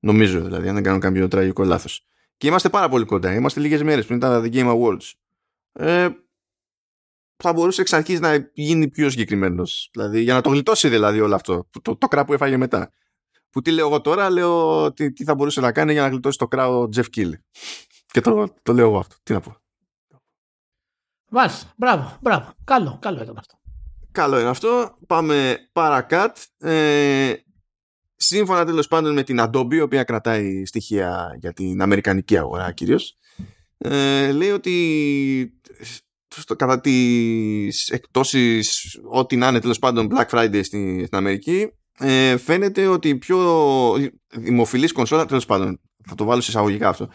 Νομίζω 0.00 0.40
δηλαδή, 0.40 0.68
αν 0.68 0.74
δεν 0.74 0.82
κάνω 0.82 0.98
κάποιο 0.98 1.28
τραγικό 1.28 1.64
λάθος. 1.64 2.06
Και 2.36 2.46
είμαστε 2.46 2.68
πάρα 2.68 2.88
πολύ 2.88 3.04
κοντά. 3.04 3.34
Είμαστε 3.34 3.60
λίγες 3.60 3.82
μέρες 3.82 4.06
πριν 4.06 4.18
τα 4.18 4.42
The 4.44 4.52
Game 4.54 4.76
Awards. 4.76 5.12
Ε, 5.72 6.08
θα 7.36 7.52
μπορούσε 7.52 7.80
εξ 7.80 7.92
αρχής 7.92 8.20
να 8.20 8.50
γίνει 8.52 8.88
πιο 8.88 9.10
συγκεκριμένος. 9.10 9.88
Δηλαδή, 9.92 10.20
για 10.20 10.34
να 10.34 10.40
το 10.40 10.48
γλιτώσει 10.48 10.88
δηλαδή 10.88 11.20
όλο 11.20 11.34
αυτό. 11.34 11.68
Το, 11.82 11.96
το, 11.96 12.08
κρά 12.08 12.24
που 12.24 12.32
έφαγε 12.32 12.56
μετά. 12.56 12.92
Που 13.50 13.62
τι 13.62 13.70
λέω 13.70 13.86
εγώ 13.86 14.00
τώρα, 14.00 14.30
λέω 14.30 14.92
τι, 14.92 15.12
τι 15.12 15.24
θα 15.24 15.34
μπορούσε 15.34 15.60
να 15.60 15.72
κάνει 15.72 15.92
για 15.92 16.02
να 16.02 16.08
γλιτώσει 16.08 16.38
το 16.38 16.48
κρά 16.48 16.68
ο 16.68 16.88
Jeff 16.96 17.04
Kill. 17.16 17.30
Και 18.06 18.20
το, 18.20 18.54
το 18.62 18.72
λέω 18.72 18.86
εγώ 18.86 18.98
αυτό. 18.98 19.16
Τι 19.22 19.32
να 19.32 19.40
πω. 19.40 19.56
Μάλιστα. 21.30 21.72
Μπράβο, 21.76 22.18
μπράβο. 22.20 22.52
Καλό, 22.64 22.98
καλό 23.00 23.22
ήταν 23.22 23.38
αυτό. 23.38 23.58
Καλό 24.12 24.40
είναι 24.40 24.48
αυτό. 24.48 24.98
Πάμε 25.06 25.56
παρακάτ. 25.72 26.36
Ε, 26.58 27.32
σύμφωνα 28.16 28.64
τέλος 28.64 28.88
πάντων 28.88 29.12
με 29.12 29.22
την 29.22 29.40
Adobe, 29.40 29.74
η 29.74 29.80
οποία 29.80 30.04
κρατάει 30.04 30.64
στοιχεία 30.64 31.36
για 31.40 31.52
την 31.52 31.82
Αμερικανική 31.82 32.38
αγορά 32.38 32.72
κυρίως, 32.72 33.18
ε, 33.78 34.32
λέει 34.32 34.50
ότι 34.50 35.60
στο, 36.40 36.56
κατά 36.56 36.80
τις 36.80 37.88
εκπτώσεις, 37.88 38.98
ό,τι 39.10 39.36
να 39.36 39.48
είναι 39.48 39.60
τέλος 39.60 39.78
πάντων 39.78 40.08
Black 40.10 40.26
Friday 40.26 40.60
στην, 40.64 41.06
στην 41.06 41.16
Αμερική, 41.16 41.72
ε, 41.98 42.36
φαίνεται 42.36 42.86
ότι 42.86 43.08
η 43.08 43.16
πιο 43.16 43.96
δημοφιλής 44.34 44.92
κονσόλα, 44.92 45.26
τέλος 45.26 45.46
πάντων, 45.46 45.80
θα 46.06 46.14
το 46.14 46.24
βάλω 46.24 46.40
σε 46.40 46.50
εισαγωγικά 46.50 46.88
αυτό, 46.88 47.08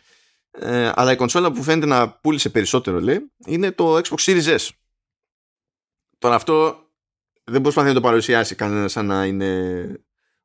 ε, 0.51 0.91
αλλά 0.95 1.11
η 1.11 1.15
κονσόλα 1.15 1.51
που 1.51 1.63
φαίνεται 1.63 1.85
να 1.85 2.09
πούλησε 2.11 2.49
περισσότερο 2.49 2.99
λέει 2.99 3.31
είναι 3.45 3.71
το 3.71 3.95
Xbox 3.95 4.17
Series 4.17 4.57
S. 4.57 4.69
Τώρα 6.17 6.35
αυτό 6.35 6.75
δεν 7.43 7.61
προσπαθεί 7.61 7.87
να 7.87 7.93
το 7.93 8.01
παρουσιάσει 8.01 8.55
κανένα 8.55 8.87
σαν 8.87 9.05
να 9.05 9.25
είναι 9.25 9.81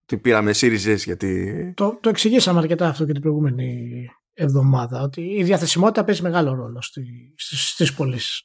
ότι 0.02 0.18
πήραμε 0.18 0.52
Series 0.54 0.94
S 0.94 0.96
γιατί... 0.96 1.72
Το, 1.76 1.98
το 2.00 2.08
εξηγήσαμε 2.08 2.58
αρκετά 2.58 2.88
αυτό 2.88 3.04
και 3.04 3.12
την 3.12 3.20
προηγούμενη 3.20 4.06
εβδομάδα 4.34 5.02
ότι 5.02 5.20
η 5.20 5.42
διαθεσιμότητα 5.42 6.04
παίζει 6.04 6.22
μεγάλο 6.22 6.54
ρόλο 6.54 6.82
στι, 6.82 7.34
στις, 7.36 7.68
στις 7.68 7.94
πωλήσεις. 7.94 8.42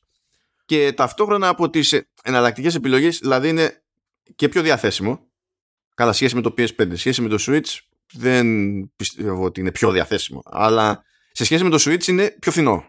Και 0.69 0.93
ταυτόχρονα 0.93 1.47
από 1.47 1.69
τις 1.69 2.01
εναλλακτικές 2.23 2.75
επιλογές 2.75 3.17
δηλαδή 3.19 3.49
είναι 3.49 3.84
και 4.36 4.49
πιο 4.49 4.62
διαθέσιμο 4.62 5.27
καλά 5.95 6.13
σχέση 6.13 6.36
με 6.36 6.41
το 6.41 6.53
PS5 6.58 6.91
σχέση 6.93 7.21
με 7.21 7.29
το 7.29 7.38
Switch 7.39 7.77
δεν 8.13 8.47
πιστεύω 8.95 9.43
ότι 9.43 9.60
είναι 9.60 9.71
πιο 9.71 9.91
διαθέσιμο 9.91 10.41
αλλά 10.45 11.03
σε 11.32 11.45
σχέση 11.45 11.63
με 11.63 11.69
το 11.69 11.77
Switch 11.79 12.08
είναι 12.08 12.36
πιο 12.39 12.51
φθηνό. 12.51 12.73
Ναι. 12.73 12.84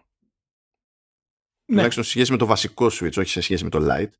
Τουλάχιστον 1.66 2.04
σε 2.04 2.10
σχέση 2.10 2.30
με 2.30 2.36
το 2.36 2.46
βασικό 2.46 2.86
Switch, 2.86 3.16
όχι 3.16 3.30
σε 3.30 3.40
σχέση 3.40 3.64
με 3.64 3.70
το 3.70 3.86
Lite. 3.90 4.12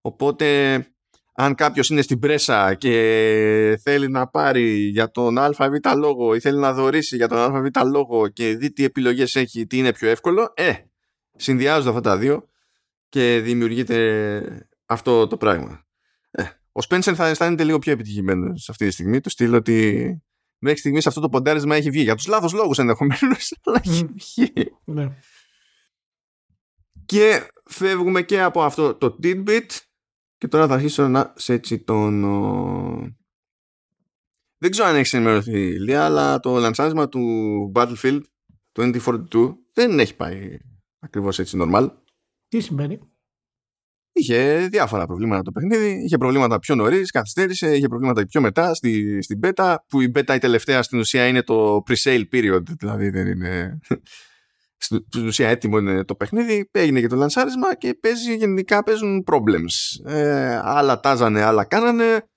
Οπότε 0.00 0.86
αν 1.34 1.54
κάποιος 1.54 1.88
είναι 1.88 2.02
στην 2.02 2.18
πρέσα 2.18 2.74
και 2.74 3.80
θέλει 3.82 4.08
να 4.08 4.26
πάρει 4.26 4.74
για 4.74 5.10
τον 5.10 5.38
ΑΒ 5.38 5.54
λόγο 5.96 6.34
ή 6.34 6.40
θέλει 6.40 6.58
να 6.58 6.72
δωρήσει 6.72 7.16
για 7.16 7.28
τον 7.28 7.38
ΑΒ 7.38 7.66
λόγο 7.86 8.28
και 8.28 8.56
δει 8.56 8.72
τι 8.72 8.84
επιλογές 8.84 9.36
έχει, 9.36 9.66
τι 9.66 9.78
είναι 9.78 9.92
πιο 9.92 10.08
εύκολο, 10.08 10.52
ε, 10.56 10.72
συνδυάζονται 11.36 11.88
αυτά 11.88 12.00
τα 12.00 12.16
δύο 12.16 12.48
και 13.08 13.40
δημιουργείται 13.40 14.68
αυτό 14.86 15.26
το 15.26 15.36
πράγμα. 15.36 15.86
Ε, 16.30 16.42
ο 16.72 16.82
Σπένσερ 16.82 17.14
θα 17.16 17.26
αισθάνεται 17.26 17.64
λίγο 17.64 17.78
πιο 17.78 17.92
επιτυχημένος 17.92 18.62
σε 18.62 18.70
αυτή 18.70 18.86
τη 18.86 18.92
στιγμή, 18.92 19.20
του 19.20 19.30
στείλω 19.30 19.56
ότι 19.56 20.18
μέχρι 20.58 20.78
στιγμής 20.78 21.06
αυτό 21.06 21.20
το 21.20 21.28
ποντάρισμα 21.28 21.76
έχει 21.76 21.90
βγει. 21.90 22.02
Για 22.02 22.14
τους 22.14 22.26
λάθος 22.26 22.52
λόγους 22.52 22.78
ενδεχομένως, 22.78 23.54
αλλά 23.64 23.80
έχει 23.84 24.04
βγει. 24.04 24.52
Ναι. 24.84 25.16
Και 27.06 27.50
φεύγουμε 27.64 28.22
και 28.22 28.42
από 28.42 28.62
αυτό 28.62 28.94
το 28.94 29.18
tidbit 29.22 29.66
και 30.38 30.48
τώρα 30.48 30.66
θα 30.66 30.74
αρχίσω 30.74 31.08
να 31.08 31.32
σε 31.36 31.52
έτσι 31.52 31.78
τον... 31.78 32.20
Δεν 34.58 34.70
ξέρω 34.70 34.88
αν 34.88 34.96
έχεις 34.96 35.12
ενημερωθεί 35.12 35.80
Λία, 35.80 36.04
αλλά 36.04 36.40
το 36.40 36.58
λανσάρισμα 36.58 37.08
του 37.08 37.22
Battlefield 37.74 38.20
2042 38.72 39.54
δεν 39.72 39.98
έχει 39.98 40.16
πάει 40.16 40.58
ακριβώς 40.98 41.38
έτσι 41.38 41.58
normal. 41.60 41.90
Τι 42.48 42.60
σημαίνει; 42.60 42.98
Είχε 44.18 44.68
διάφορα 44.70 45.06
προβλήματα 45.06 45.42
το 45.42 45.52
παιχνίδι. 45.52 46.04
Είχε 46.04 46.16
προβλήματα 46.16 46.58
πιο 46.58 46.74
νωρίς, 46.74 47.10
καθυστέρησε. 47.10 47.76
Είχε 47.76 47.88
προβλήματα 47.88 48.26
πιο 48.26 48.40
μετά 48.40 48.74
στη, 48.74 49.22
στην 49.22 49.40
beta. 49.42 49.76
Που 49.88 50.00
η 50.00 50.12
beta 50.14 50.34
η 50.34 50.38
τελευταία 50.38 50.82
στην 50.82 50.98
ουσία 50.98 51.26
είναι 51.26 51.42
το 51.42 51.82
pre-sale 51.88 52.24
period. 52.32 52.62
Δηλαδή 52.78 53.10
δεν 53.10 53.26
είναι. 53.26 53.78
Στην 54.80 55.26
ουσία 55.26 55.48
έτοιμο 55.48 55.78
είναι 55.78 56.04
το 56.04 56.14
παιχνίδι. 56.14 56.68
Έγινε 56.72 57.00
και 57.00 57.06
το 57.06 57.16
λανσάρισμα 57.16 57.76
και 57.76 57.94
παίζει, 57.94 58.36
γενικά 58.36 58.82
παίζουν 58.82 59.24
problems. 59.26 60.06
Ε, 60.10 60.60
άλλα 60.62 61.00
τάζανε, 61.00 61.42
άλλα 61.42 61.64
κάνανε. 61.64 62.28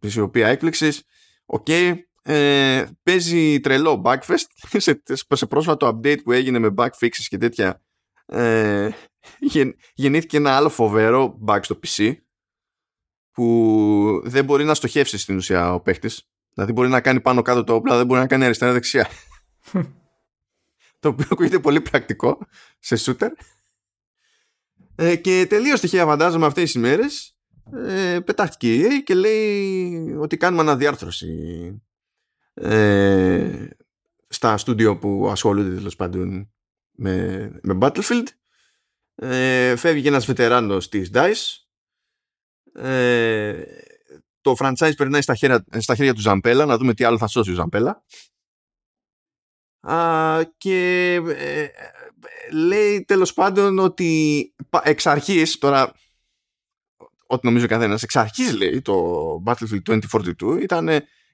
Η 0.00 0.20
οποία 0.20 0.48
έκπληξης. 0.48 1.02
Okay. 1.46 1.66
Okay. 1.68 1.94
Ε, 2.22 2.84
παίζει 3.02 3.60
τρελό 3.60 4.02
Bugfest 4.04 4.44
σε, 4.76 5.02
σε 5.28 5.46
πρόσφατο 5.46 5.88
update 5.88 6.22
που 6.22 6.32
έγινε 6.32 6.58
με 6.58 6.74
bug 6.76 6.88
fixes 7.00 7.26
και 7.28 7.38
τέτοια 7.38 7.82
ε, 8.26 8.88
γεννήθηκε 9.94 10.36
ένα 10.36 10.56
άλλο 10.56 10.68
φοβερό 10.68 11.38
bug 11.46 11.58
στο 11.62 11.80
PC 11.86 12.14
που 13.30 14.22
δεν 14.24 14.44
μπορεί 14.44 14.64
να 14.64 14.74
στοχεύσει 14.74 15.18
στην 15.18 15.36
ουσία 15.36 15.74
ο 15.74 15.80
παίχτης. 15.80 16.28
Δηλαδή 16.54 16.72
μπορεί 16.72 16.88
να 16.88 17.00
κάνει 17.00 17.20
πάνω 17.20 17.42
κάτω 17.42 17.64
το 17.64 17.74
όπλο, 17.74 17.96
δεν 17.96 18.06
μπορεί 18.06 18.20
να 18.20 18.26
κάνει 18.26 18.44
αριστερά 18.44 18.72
δεξιά. 18.72 19.08
το 21.00 21.08
οποίο 21.08 21.26
ακούγεται 21.30 21.58
πολύ 21.58 21.80
πρακτικό 21.80 22.38
σε 22.78 22.96
shooter. 22.98 23.28
Ε, 24.94 25.16
και 25.16 25.46
τελείως 25.48 25.80
τυχαία 25.80 26.04
φαντάζομαι 26.04 26.46
αυτές 26.46 26.64
τις 26.64 26.74
ημέρες 26.74 27.36
ε, 27.72 28.20
πετάχτηκε 28.24 28.74
η 28.74 28.82
EA 28.84 29.02
και 29.04 29.14
λέει 29.14 30.16
ότι 30.20 30.36
κάνουμε 30.36 30.62
αναδιάρθρωση 30.62 31.82
ε, 32.54 33.68
στα 34.28 34.56
στούντιο 34.56 34.98
που 34.98 35.28
ασχολούνται 35.30 35.74
τέλος 35.74 35.96
πάντων 35.96 36.52
με, 36.90 37.50
με 37.62 37.78
Battlefield 37.80 38.26
ε, 39.20 39.76
φεύγει 39.76 40.06
ένας 40.06 40.26
βετεράνος 40.26 40.88
της 40.88 41.10
DICE 41.14 41.68
ε, 42.72 43.62
το 44.40 44.54
franchise 44.58 44.92
περνάει 44.96 45.22
στα 45.22 45.34
χέρια, 45.34 45.64
στα 45.78 45.94
χέρια 45.94 46.14
του 46.14 46.20
Ζαμπέλα 46.20 46.64
να 46.64 46.76
δούμε 46.76 46.94
τι 46.94 47.04
άλλο 47.04 47.18
θα 47.18 47.26
σώσει 47.26 47.50
ο 47.50 47.54
Ζαμπέλα. 47.54 48.04
Α, 49.80 50.42
και 50.56 51.12
ε, 51.26 51.68
λέει 52.52 53.04
τέλος 53.04 53.34
πάντων 53.34 53.78
ότι 53.78 54.54
εξ 54.82 55.06
αρχής 55.06 55.58
τώρα 55.58 55.92
ό,τι 57.26 57.46
νομίζω 57.46 57.64
ο 57.64 57.68
καθένας 57.68 58.02
εξ 58.02 58.16
αρχής 58.16 58.54
λέει 58.56 58.82
το 58.82 59.42
Battlefield 59.46 59.98
2042 60.10 60.58
ήταν 60.62 60.88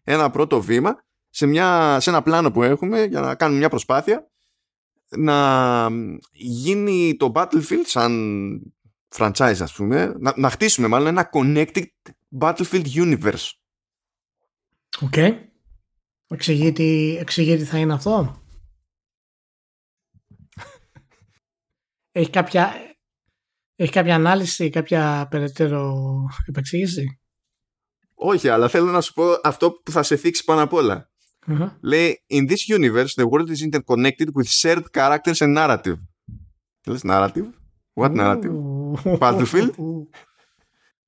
ένα 0.04 0.30
πρώτο 0.30 0.62
βήμα 0.62 1.04
σε, 1.28 1.46
μια, 1.46 2.00
σε 2.00 2.10
ένα 2.10 2.22
πλάνο 2.22 2.50
που 2.50 2.62
έχουμε 2.62 3.04
για 3.04 3.20
να 3.20 3.34
κάνουμε 3.34 3.58
μια 3.58 3.68
προσπάθεια 3.68 4.30
να 5.08 5.88
γίνει 6.32 7.16
το 7.16 7.32
Battlefield 7.34 7.84
σαν 7.84 8.74
franchise 9.16 9.56
ας 9.60 9.72
πούμε, 9.72 10.14
να, 10.18 10.32
να 10.36 10.50
χτίσουμε 10.50 10.88
μάλλον 10.88 11.06
ένα 11.06 11.30
connected 11.32 11.84
Battlefield 12.40 12.86
universe. 12.94 13.50
Okay. 15.00 15.12
Okay. 15.12 15.38
Εξηγεί, 16.26 16.72
τι, 16.72 17.64
θα 17.64 17.78
είναι 17.78 17.92
αυτό. 17.92 18.42
έχει, 22.12 22.30
κάποια, 22.30 22.72
έχει 23.74 23.92
κάποια 23.92 24.14
ανάλυση, 24.14 24.70
κάποια 24.70 25.26
περαιτέρω 25.30 25.94
επεξήγηση; 26.46 27.20
Όχι, 28.14 28.48
αλλά 28.48 28.68
θέλω 28.68 28.90
να 28.90 29.00
σου 29.00 29.12
πω 29.12 29.40
αυτό 29.42 29.72
που 29.72 29.90
θα 29.90 30.02
σε 30.02 30.16
θίξει 30.16 30.44
πάνω 30.44 30.62
απ' 30.62 30.72
όλα. 30.72 31.12
Uh-huh. 31.48 31.70
Λέει, 31.80 32.24
in 32.26 32.46
this 32.46 32.68
universe, 32.78 33.14
the 33.14 33.26
world 33.26 33.50
is 33.50 33.62
interconnected 33.62 34.28
with 34.34 34.46
shared 34.46 34.84
characters 34.92 35.40
and 35.40 35.54
narrative. 35.54 35.96
Τι 36.80 36.90
λες, 36.90 37.00
narrative? 37.04 37.46
What 37.94 38.12
narrative? 38.12 38.52
Battlefield? 39.18 39.74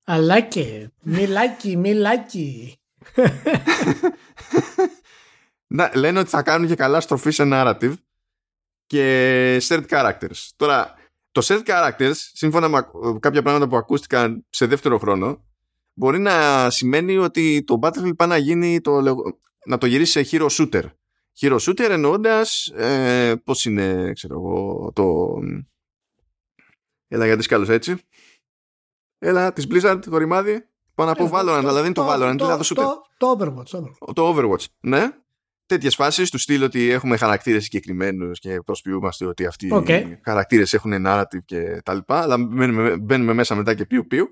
I 0.08 0.18
like 0.32 0.56
it. 0.56 0.90
Me 1.04 1.26
like 1.26 1.64
it, 1.64 1.76
me 1.84 1.92
like 2.06 2.34
it. 2.34 2.74
Να, 5.66 5.90
λένε 5.94 6.18
ότι 6.18 6.28
θα 6.28 6.42
κάνουν 6.42 6.68
και 6.68 6.74
καλά 6.74 7.00
στροφή 7.00 7.30
σε 7.30 7.42
narrative 7.46 7.94
και 8.86 9.58
shared 9.62 9.86
characters. 9.88 10.48
Τώρα, 10.56 10.94
το 11.30 11.40
shared 11.44 11.62
characters, 11.66 12.14
σύμφωνα 12.14 12.68
με 12.68 12.86
κάποια 13.20 13.42
πράγματα 13.42 13.68
που 13.68 13.76
ακούστηκαν 13.76 14.46
σε 14.50 14.66
δεύτερο 14.66 14.98
χρόνο, 14.98 15.44
μπορεί 15.94 16.18
να 16.18 16.70
σημαίνει 16.70 17.16
ότι 17.16 17.64
το 17.66 17.78
Battlefield 17.82 18.16
πάει 18.16 18.28
να 18.28 18.36
γίνει 18.36 18.80
το, 18.80 19.02
να 19.66 19.78
το 19.78 19.86
γυρίσει 19.86 20.24
σε 20.24 20.36
hero 20.36 20.48
shooter. 20.48 20.82
Hero 21.40 21.58
shooter 21.58 21.88
εννοώντας 21.90 22.66
ε, 22.66 23.34
πώς 23.44 23.64
είναι, 23.64 24.12
ξέρω 24.12 24.34
εγώ, 24.34 24.90
το. 24.94 25.34
Έλα 27.08 27.26
γιατί 27.26 27.42
σκάλω 27.42 27.72
έτσι. 27.72 27.96
Έλα, 29.18 29.52
της 29.52 29.66
Blizzard, 29.70 29.98
το 30.10 30.16
ρημάδι. 30.16 30.68
Πάω 30.94 31.06
να 31.06 31.14
πω 31.14 31.30
Valorant, 31.32 31.64
αλλά 31.64 31.72
δεν 31.72 31.84
είναι 31.84 31.94
το 31.94 32.06
Valorant, 32.08 32.28
είναι 32.28 32.36
το 32.36 32.60
shooter. 32.62 32.84
Το 33.16 33.36
Overwatch. 33.38 34.14
Το 34.14 34.34
Overwatch, 34.34 34.64
ναι. 34.80 35.10
Τέτοιες 35.66 35.94
φάσεις 35.94 36.30
του 36.30 36.38
στείλω 36.38 36.64
ότι 36.64 36.90
έχουμε 36.90 37.16
χαρακτήρες 37.16 37.62
συγκεκριμένους 37.64 38.38
και 38.38 38.60
προσποιούμαστε 38.60 39.26
ότι 39.26 39.46
αυτοί 39.46 39.66
οι 39.66 40.20
χαρακτήρες 40.24 40.72
έχουν 40.72 40.92
narrative 41.06 41.44
και 41.44 41.80
τα 41.84 41.94
λοιπά. 41.94 42.20
Αλλά 42.20 42.38
μπαίνουμε, 42.38 42.96
μπαίνουμε 42.96 43.32
μέσα 43.32 43.54
μετά 43.54 43.74
και 43.74 43.86
πιου 43.86 44.06
πιου 44.06 44.26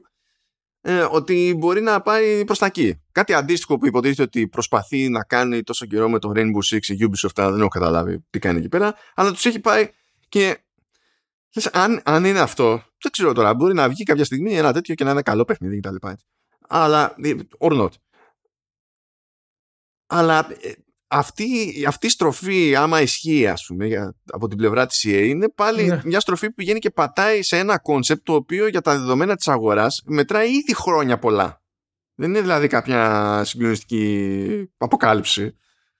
ε, 0.86 1.06
ότι 1.10 1.54
μπορεί 1.58 1.80
να 1.80 2.00
πάει 2.00 2.44
προς 2.44 2.58
τα 2.58 2.66
εκεί. 2.66 3.02
Κάτι 3.12 3.32
αντίστοιχο 3.34 3.78
που 3.78 3.86
υποτίθεται 3.86 4.22
ότι 4.22 4.48
προσπαθεί 4.48 5.08
να 5.08 5.24
κάνει 5.24 5.62
τόσο 5.62 5.86
καιρό 5.86 6.08
με 6.08 6.18
το 6.18 6.32
Rainbow 6.34 6.74
Six 6.74 6.86
η 6.86 6.96
Ubisoft, 7.00 7.32
αλλά 7.34 7.50
δεν 7.50 7.60
έχω 7.60 7.68
καταλάβει 7.68 8.24
τι 8.30 8.38
κάνει 8.38 8.58
εκεί 8.58 8.68
πέρα, 8.68 8.94
αλλά 9.14 9.32
τους 9.32 9.44
έχει 9.44 9.60
πάει 9.60 9.90
και 10.28 10.58
λες, 11.54 11.66
αν, 11.66 12.00
αν 12.04 12.24
είναι 12.24 12.40
αυτό, 12.40 12.82
δεν 13.02 13.12
ξέρω 13.12 13.32
τώρα, 13.32 13.54
μπορεί 13.54 13.74
να 13.74 13.88
βγει 13.88 14.02
κάποια 14.02 14.24
στιγμή 14.24 14.56
ένα 14.56 14.72
τέτοιο 14.72 14.94
και 14.94 15.04
να 15.04 15.10
είναι 15.10 15.22
καλό 15.22 15.44
παιχνίδι 15.44 15.80
κτλ. 15.80 16.06
Αλλά, 16.68 17.14
ε, 17.22 17.34
or 17.58 17.80
not. 17.80 17.90
Αλλά 20.06 20.48
ε, 20.60 20.72
αυτή, 21.08 21.84
αυτή 21.88 22.06
η 22.06 22.10
στροφή, 22.10 22.76
άμα 22.76 23.00
ισχύει, 23.00 23.46
ας 23.46 23.64
πούμε, 23.66 23.86
για, 23.86 24.16
από 24.30 24.48
την 24.48 24.56
πλευρά 24.56 24.86
της 24.86 25.04
EA, 25.08 25.24
είναι 25.26 25.48
πάλι 25.48 25.86
ναι. 25.86 26.00
μια 26.04 26.20
στροφή 26.20 26.46
που 26.46 26.54
πηγαίνει 26.54 26.78
και 26.78 26.90
πατάει 26.90 27.42
σε 27.42 27.58
ένα 27.58 27.78
concept 27.78 28.24
το 28.24 28.34
οποίο 28.34 28.68
για 28.68 28.80
τα 28.80 28.98
δεδομένα 28.98 29.36
της 29.36 29.48
αγοράς 29.48 30.02
μετράει 30.06 30.48
ήδη 30.48 30.74
χρόνια 30.74 31.18
πολλά. 31.18 31.62
Δεν 32.14 32.28
είναι 32.30 32.40
δηλαδή 32.40 32.66
κάποια 32.66 33.42
συγκλονιστική 33.44 34.70
αποκάλυψη. 34.76 35.56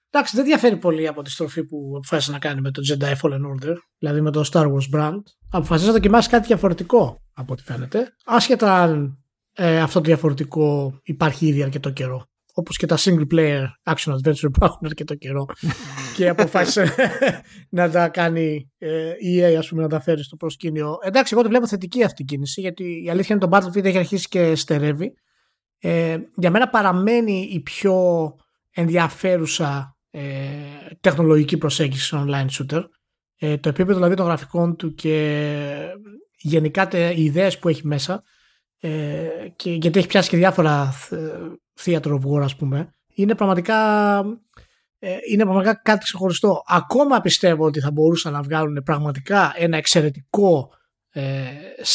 Εντάξει, 0.09 0.35
δεν 0.35 0.45
διαφέρει 0.45 0.77
πολύ 0.77 1.07
από 1.07 1.21
τη 1.21 1.31
στροφή 1.31 1.65
που 1.65 1.93
αποφάσισε 1.95 2.31
να 2.31 2.39
κάνει 2.39 2.61
με 2.61 2.71
το 2.71 2.81
Jedi 2.89 3.13
Fallen 3.21 3.39
Order, 3.39 3.75
δηλαδή 3.97 4.21
με 4.21 4.31
το 4.31 4.49
Star 4.51 4.65
Wars 4.65 4.95
brand. 4.95 5.21
Αποφασίζει 5.49 5.87
να 5.87 5.93
δοκιμάσει 5.93 6.29
κάτι 6.29 6.47
διαφορετικό 6.47 7.21
από 7.33 7.53
ό,τι 7.53 7.63
φαίνεται. 7.63 8.15
Άσχετα 8.25 8.81
αν 8.81 9.23
ε, 9.53 9.79
αυτό 9.79 9.99
το 9.99 10.05
διαφορετικό 10.05 10.99
υπάρχει 11.03 11.47
ήδη 11.47 11.63
αρκετό 11.63 11.89
καιρό 11.89 12.27
όπως 12.57 12.77
και 12.77 12.85
τα 12.85 12.97
single 12.99 13.27
player 13.31 13.63
action 13.83 14.13
adventure 14.13 14.51
που 14.53 14.65
έχουν 14.65 14.79
αρκετό 14.85 15.15
καιρό 15.15 15.45
και 16.15 16.29
αποφάσισε 16.29 16.93
να 17.69 17.89
τα 17.89 18.09
κάνει 18.09 18.71
ε, 18.77 19.13
η 19.19 19.39
EA 19.39 19.55
ας 19.57 19.67
πούμε 19.67 19.81
να 19.81 19.87
τα 19.87 19.99
φέρει 19.99 20.23
στο 20.23 20.35
προσκήνιο. 20.35 20.97
Εντάξει, 21.01 21.33
εγώ 21.33 21.43
το 21.43 21.49
βλέπω 21.49 21.67
θετική 21.67 22.03
αυτή 22.03 22.21
η 22.21 22.25
κίνηση 22.25 22.61
γιατί 22.61 23.03
η 23.03 23.09
αλήθεια 23.09 23.35
είναι 23.35 23.47
το 23.47 23.57
Battlefield 23.57 23.83
έχει 23.83 23.97
αρχίσει 23.97 24.27
και 24.27 24.55
στερεύει. 24.55 25.13
Ε, 25.79 26.17
για 26.35 26.51
μένα 26.51 26.69
παραμένει 26.69 27.49
η 27.51 27.59
πιο 27.59 27.95
ενδιαφέρουσα 28.71 29.97
ε, 30.11 30.21
τεχνολογική 30.99 31.57
προσέγγιση 31.57 32.05
σε 32.05 32.23
online 32.27 32.47
shooter. 32.49 32.83
Ε, 33.37 33.57
το 33.57 33.69
επίπεδο 33.69 33.93
δηλαδή 33.93 34.15
των 34.15 34.25
γραφικών 34.25 34.75
του 34.75 34.93
και 34.93 35.97
γενικά 36.37 37.11
οι 37.15 37.23
ιδέες 37.23 37.59
που 37.59 37.69
έχει 37.69 37.87
μέσα 37.87 38.23
ε, 38.79 39.27
και, 39.55 39.71
γιατί 39.71 39.99
έχει 39.99 40.07
πιάσει 40.07 40.29
και 40.29 40.37
διάφορα 40.37 40.93
theater 41.83 42.11
of 42.11 42.19
war 42.19 42.41
ας 42.41 42.55
πούμε 42.55 42.89
είναι 43.15 43.35
πραγματικά 43.35 44.19
ε, 44.99 45.17
είναι 45.31 45.43
πραγματικά 45.43 45.81
κάτι 45.83 46.03
ξεχωριστό. 46.03 46.61
Ακόμα 46.67 47.21
πιστεύω 47.21 47.65
ότι 47.65 47.79
θα 47.79 47.91
μπορούσαν 47.91 48.33
να 48.33 48.41
βγάλουν 48.41 48.81
πραγματικά 48.85 49.53
ένα 49.57 49.77
εξαιρετικό 49.77 50.69
ε, 51.09 51.43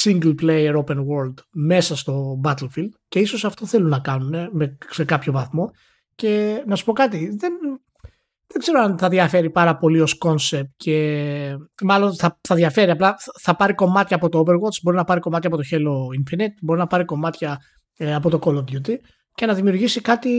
single 0.05 0.35
player 0.43 0.75
open 0.77 0.97
world 0.97 1.35
μέσα 1.53 1.97
στο 1.97 2.40
Battlefield 2.45 2.88
και 3.09 3.19
ίσως 3.19 3.45
αυτό 3.45 3.66
θέλουν 3.66 3.88
να 3.88 3.99
κάνουν 3.99 4.35
ε, 4.35 4.49
με, 4.53 4.79
σε 4.90 5.05
κάποιο 5.05 5.33
βαθμό. 5.33 5.71
Και 6.14 6.62
να 6.66 6.77
σου 6.77 6.85
πω 6.85 6.93
κάτι 6.93 7.37
δεν, 7.38 7.53
δεν 8.47 8.59
ξέρω 8.59 8.81
αν 8.81 8.99
θα 8.99 9.09
διαφέρει 9.09 9.51
πάρα 9.51 9.77
πολύ 9.77 10.01
ως 10.01 10.19
concept 10.25 10.71
και 10.77 11.57
μάλλον 11.83 12.14
θα, 12.14 12.38
θα 12.40 12.55
διαφέρει 12.55 12.90
απλά 12.90 13.16
θα 13.40 13.57
πάρει 13.57 13.75
κομμάτια 13.75 14.16
από 14.16 14.29
το 14.29 14.38
Overwatch 14.38 14.81
μπορεί 14.83 14.97
να 14.97 15.05
πάρει 15.05 15.21
κομμάτια 15.21 15.51
από 15.53 15.62
το 15.62 15.69
Halo 15.71 16.21
Infinite 16.21 16.55
μπορεί 16.62 16.79
να 16.79 16.87
πάρει 16.87 17.05
κομμάτια 17.05 17.59
ε, 17.97 18.14
από 18.14 18.31
το 18.31 18.38
Call 18.43 18.55
of 18.55 18.64
Duty 18.64 18.95
και 19.40 19.46
να 19.46 19.55
δημιουργήσει 19.55 20.00
κάτι, 20.00 20.31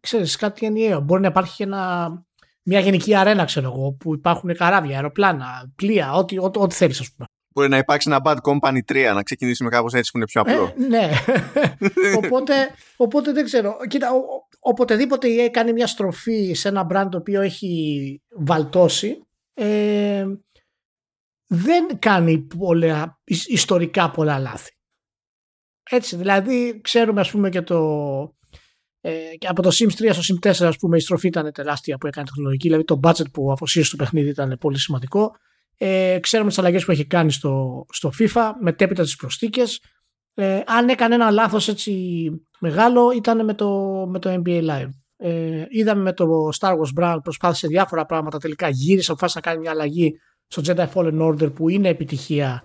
ξέρεις, 0.00 0.36
κάτι 0.36 0.66
ενιαίο. 0.66 1.00
Μπορεί 1.00 1.20
να 1.20 1.28
υπάρχει 1.28 1.62
ένα, 1.62 2.08
μια 2.62 2.80
γενική 2.80 3.14
αρένα, 3.14 3.44
ξέρω 3.44 3.72
εγώ, 3.72 3.92
που 3.92 4.14
υπάρχουν 4.14 4.54
καράβια, 4.54 4.96
αεροπλάνα, 4.96 5.72
πλοία, 5.76 6.12
ό,τι, 6.12 6.38
ό,τι, 6.38 6.58
ό,τι 6.58 6.74
θέλεις, 6.74 7.00
ας 7.00 7.12
πούμε. 7.12 7.28
Μπορεί 7.54 7.68
να 7.68 7.76
υπάρξει 7.78 8.10
ένα 8.10 8.20
Bad 8.24 8.36
Company 8.36 8.78
3, 8.92 9.12
να 9.14 9.22
ξεκινήσουμε 9.22 9.70
κάπως 9.70 9.94
έτσι 9.94 10.10
που 10.10 10.16
είναι 10.16 10.26
πιο 10.26 10.40
απλό. 10.40 10.74
Ε, 10.78 10.86
ναι. 10.86 11.10
οπότε, 12.24 12.54
οπότε 12.96 13.32
δεν 13.32 13.44
ξέρω. 13.44 13.76
Κοίτα, 13.88 14.12
ο, 14.12 14.20
οποτεδήποτε 14.60 15.28
η 15.28 15.46
EA 15.46 15.50
κάνει 15.50 15.72
μια 15.72 15.86
στροφή 15.86 16.52
σε 16.54 16.68
ένα 16.68 16.86
brand 16.90 17.08
το 17.10 17.18
οποίο 17.18 17.40
έχει 17.40 18.22
βαλτώσει, 18.38 19.26
ε, 19.54 20.26
δεν 21.46 21.98
κάνει 21.98 22.38
πολλά, 22.38 23.20
ιστορικά 23.46 24.10
πολλά 24.10 24.38
λάθη. 24.38 24.72
Έτσι, 25.90 26.16
δηλαδή 26.16 26.80
ξέρουμε 26.82 27.20
ας 27.20 27.30
πούμε 27.30 27.48
και 27.48 27.62
το 27.62 27.78
ε, 29.04 29.36
και 29.38 29.46
από 29.46 29.62
το 29.62 29.70
Sims 29.72 30.08
3 30.08 30.10
στο 30.12 30.34
Sims 30.34 30.48
4 30.48 30.66
ας 30.66 30.76
πούμε 30.76 30.96
η 30.96 31.00
στροφή 31.00 31.26
ήταν 31.26 31.52
τεράστια 31.52 31.98
που 31.98 32.06
έκανε 32.06 32.26
τεχνολογική. 32.26 32.66
Δηλαδή 32.66 32.84
το 32.84 33.00
budget 33.02 33.30
που 33.32 33.52
αφοσίωσε 33.52 33.88
στο 33.88 33.96
παιχνίδι 33.96 34.28
ήταν 34.28 34.56
πολύ 34.60 34.78
σημαντικό. 34.78 35.36
Ε, 35.76 36.18
ξέρουμε 36.20 36.48
τις 36.48 36.58
αλλαγές 36.58 36.84
που 36.84 36.90
έχει 36.90 37.06
κάνει 37.06 37.32
στο, 37.32 37.84
στο 37.92 38.12
FIFA 38.18 38.50
μετέπειτα 38.60 39.02
τις 39.02 39.16
προστίκες 39.16 39.80
ε, 40.34 40.60
αν 40.66 40.88
έκανε 40.88 41.14
ένα 41.14 41.30
λάθος 41.30 41.68
έτσι 41.68 41.92
μεγάλο 42.58 43.10
ήταν 43.10 43.44
με 43.44 43.54
το, 43.54 43.70
με 44.08 44.18
το 44.18 44.42
NBA 44.44 44.68
Live. 44.68 44.90
Ε, 45.16 45.64
είδαμε 45.68 46.02
με 46.02 46.12
το 46.12 46.48
Star 46.58 46.72
Wars 46.72 47.00
Brand 47.00 47.18
προσπάθησε 47.22 47.66
διάφορα 47.66 48.06
πράγματα 48.06 48.38
τελικά 48.38 48.68
γύρισε 48.68 49.10
αποφάσισε 49.10 49.40
να 49.44 49.50
κάνει 49.50 49.62
μια 49.62 49.70
αλλαγή 49.70 50.14
στο 50.46 50.62
Jedi 50.66 50.88
Fallen 50.94 51.28
Order 51.28 51.54
που 51.54 51.68
είναι 51.68 51.88
επιτυχία. 51.88 52.64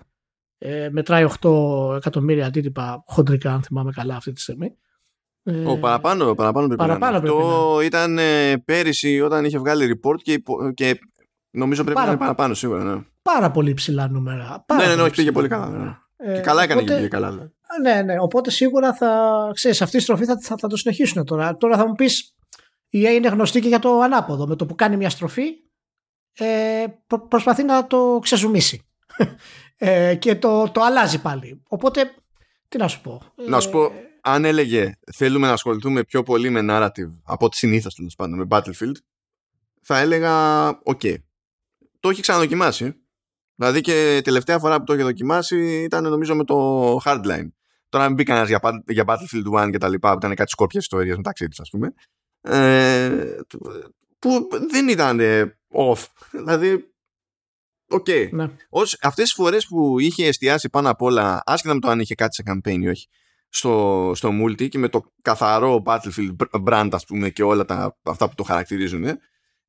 Ε, 0.58 0.88
μετράει 0.90 1.26
8 1.40 1.96
εκατομμύρια 1.96 2.46
αντίτυπα 2.46 3.02
χοντρικά 3.06 3.52
αν 3.52 3.62
θυμάμαι 3.62 3.92
καλά 3.92 4.16
αυτή 4.16 4.32
τη 4.32 4.40
στιγμή. 4.40 4.76
Ο 5.66 5.78
παραπάνω, 5.78 6.34
παραπάνω 6.34 6.66
πρέπει 6.66 6.80
παραπάνω 6.80 7.20
να 7.20 7.28
είναι. 7.28 7.36
Αυτό 7.36 7.80
ήταν 7.84 8.18
ε, 8.18 8.56
πέρυσι 8.64 9.20
όταν 9.20 9.44
είχε 9.44 9.58
βγάλει 9.58 10.00
report 10.00 10.16
και, 10.22 10.42
και 10.74 10.98
νομίζω 11.50 11.82
πρέπει 11.82 11.96
πάρα, 11.96 12.06
να 12.06 12.12
είναι 12.12 12.20
παραπάνω 12.20 12.54
σίγουρα. 12.54 12.84
Ναι. 12.84 13.02
Πάρα 13.22 13.50
πολύ 13.50 13.74
ψηλά 13.74 14.08
νούμερα. 14.08 14.64
Πάρα 14.66 14.82
ναι, 14.82 14.88
ναι, 14.88 14.94
ναι, 14.94 15.02
όχι 15.02 15.14
πήγε 15.14 15.32
πολύ 15.32 15.48
καλά. 15.48 15.68
Ναι. 15.68 15.96
Ε, 16.16 16.34
και 16.34 16.40
καλά 16.40 16.62
έκανε 16.62 16.80
οπότε, 16.80 16.94
και 16.94 16.98
πήγε 16.98 17.08
καλά. 17.08 17.30
Ναι. 17.30 17.92
ναι, 17.92 18.02
ναι, 18.02 18.20
οπότε 18.20 18.50
σίγουρα 18.50 18.94
θα, 18.94 19.50
ξέρεις, 19.54 19.82
αυτή 19.82 19.96
η 19.96 20.00
στροφή 20.00 20.24
θα, 20.24 20.38
θα, 20.40 20.56
θα 20.58 20.68
το 20.68 20.76
συνεχίσουν 20.76 21.24
τώρα. 21.24 21.56
Τώρα 21.56 21.76
θα 21.76 21.86
μου 21.86 21.94
πεις 21.94 22.34
η 22.88 23.02
EA 23.06 23.14
είναι 23.14 23.28
γνωστή 23.28 23.60
και 23.60 23.68
για 23.68 23.78
το 23.78 24.00
ανάποδο. 24.00 24.46
Με 24.46 24.56
το 24.56 24.66
που 24.66 24.74
κάνει 24.74 24.96
μια 24.96 25.10
στροφή 25.10 25.44
ε, 26.38 26.84
προ, 27.06 27.20
προσπαθεί 27.20 27.62
να 27.62 27.86
το 27.86 28.18
ξεζουμίσει 28.22 28.86
ε, 29.76 30.14
και 30.14 30.36
το, 30.36 30.70
το 30.70 30.80
αλλάζει 30.80 31.20
πάλι. 31.20 31.62
Οπότε, 31.68 32.14
τι 32.68 32.78
να 32.78 32.88
σου 32.88 33.00
πω. 33.00 33.22
Να 33.46 33.60
σου 33.60 33.70
πω, 33.70 33.84
ε, 33.84 33.90
αν 34.20 34.44
έλεγε 34.44 34.92
θέλουμε 35.12 35.46
να 35.46 35.52
ασχοληθούμε 35.52 36.04
πιο 36.04 36.22
πολύ 36.22 36.50
με 36.50 36.60
narrative 36.62 37.20
από 37.24 37.44
ό,τι 37.44 37.56
συνήθως 37.56 37.94
τέλος 37.94 38.14
πάντων 38.14 38.38
με 38.38 38.46
Battlefield, 38.48 38.96
θα 39.82 39.98
έλεγα 39.98 40.68
okay. 40.68 41.00
Okay. 41.02 41.16
Το 42.00 42.08
έχει 42.08 42.20
ξαναδοκιμάσει. 42.20 42.94
Δηλαδή 43.54 43.80
και 43.80 44.20
τελευταία 44.24 44.58
φορά 44.58 44.78
που 44.78 44.84
το 44.84 44.94
είχε 44.94 45.02
δοκιμάσει 45.02 45.82
ήταν 45.82 46.02
νομίζω 46.02 46.34
με 46.34 46.44
το 46.44 46.96
Hardline. 47.04 47.48
Τώρα 47.88 48.06
μην 48.06 48.14
μπει 48.14 48.22
κανένας 48.22 48.48
για, 48.48 48.60
για 48.86 49.04
Battlefield 49.06 49.66
1 49.66 49.70
και 49.70 49.78
τα 49.78 49.88
λοιπά, 49.88 50.10
που 50.12 50.18
ήταν 50.18 50.34
κάτι 50.34 50.50
σκόρπια 50.50 50.80
ιστορίες 50.80 51.16
μεταξύ 51.16 51.48
τους, 51.48 51.60
ας 51.60 51.70
πούμε. 51.70 51.94
Ε, 52.40 53.36
που 54.18 54.48
δεν 54.70 54.88
ήταν 54.88 55.20
off. 55.72 56.04
Δηλαδή 56.30 56.92
Okay. 57.88 58.06
Okay. 58.08 58.28
Ναι. 58.30 58.50
Αυτές 59.00 59.24
τις 59.24 59.32
φορές 59.32 59.66
που 59.66 59.98
είχε 59.98 60.26
εστιάσει 60.26 60.68
πάνω 60.68 60.90
απ' 60.90 61.02
όλα, 61.02 61.42
άσχετα 61.46 61.74
με 61.74 61.80
το 61.80 61.88
αν 61.88 62.00
είχε 62.00 62.14
κάτι 62.14 62.34
σε 62.34 62.42
campaign 62.46 62.78
ή 62.80 62.88
όχι, 62.88 63.08
στο, 63.48 64.12
στο 64.14 64.30
multi 64.42 64.68
και 64.68 64.78
με 64.78 64.88
το 64.88 65.12
καθαρό 65.22 65.82
Battlefield 65.86 66.36
brand 66.66 66.88
ας 66.92 67.04
πούμε 67.04 67.30
και 67.30 67.42
όλα 67.42 67.64
τα, 67.64 67.98
αυτά 68.02 68.28
που 68.28 68.34
το 68.34 68.42
χαρακτηρίζουν, 68.42 69.04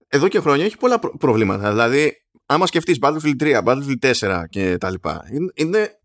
εδώ 0.08 0.28
και 0.28 0.40
χρόνια 0.40 0.66
έχει 0.66 0.78
πολλά 0.78 1.00
προβλήματα. 1.00 1.70
Δηλαδή, 1.70 2.14
άμα 2.46 2.68
σκεφτείς 2.68 2.98
Battlefield 3.02 3.36
3, 3.40 3.64
Battlefield 3.64 4.14
4 4.14 4.44
και 4.50 4.78
τα 4.78 4.90
λοιπά, 4.90 5.24
είναι, 5.54 6.00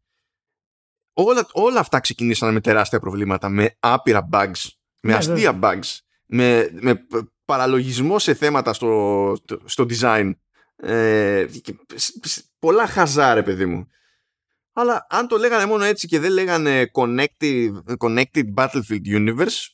όλα, 1.12 1.46
όλα 1.52 1.80
αυτά 1.80 2.00
ξεκινήσαν 2.00 2.52
με 2.52 2.60
τεράστια 2.60 3.00
προβλήματα, 3.00 3.48
με 3.48 3.76
άπειρα 3.80 4.28
bugs, 4.32 4.68
με 5.02 5.10
ναι, 5.10 5.14
αστεία 5.14 5.58
bugs, 5.62 5.98
με, 6.26 6.68
με 6.80 7.06
παραλογισμό 7.44 8.18
σε 8.18 8.34
θέματα 8.34 8.72
στο, 8.72 9.36
στο 9.64 9.86
design 9.90 10.32
ε, 10.76 11.46
πολλά 12.58 12.86
χαζάρε 12.86 13.42
παιδί 13.42 13.66
μου. 13.66 13.88
Αλλά 14.76 15.06
αν 15.10 15.28
το 15.28 15.36
λέγανε 15.36 15.66
μόνο 15.66 15.84
έτσι 15.84 16.06
και 16.06 16.18
δεν 16.18 16.32
λέγανε 16.32 16.90
Connected, 16.92 17.68
connected 17.98 18.44
Battlefield 18.56 19.06
Universe 19.06 19.66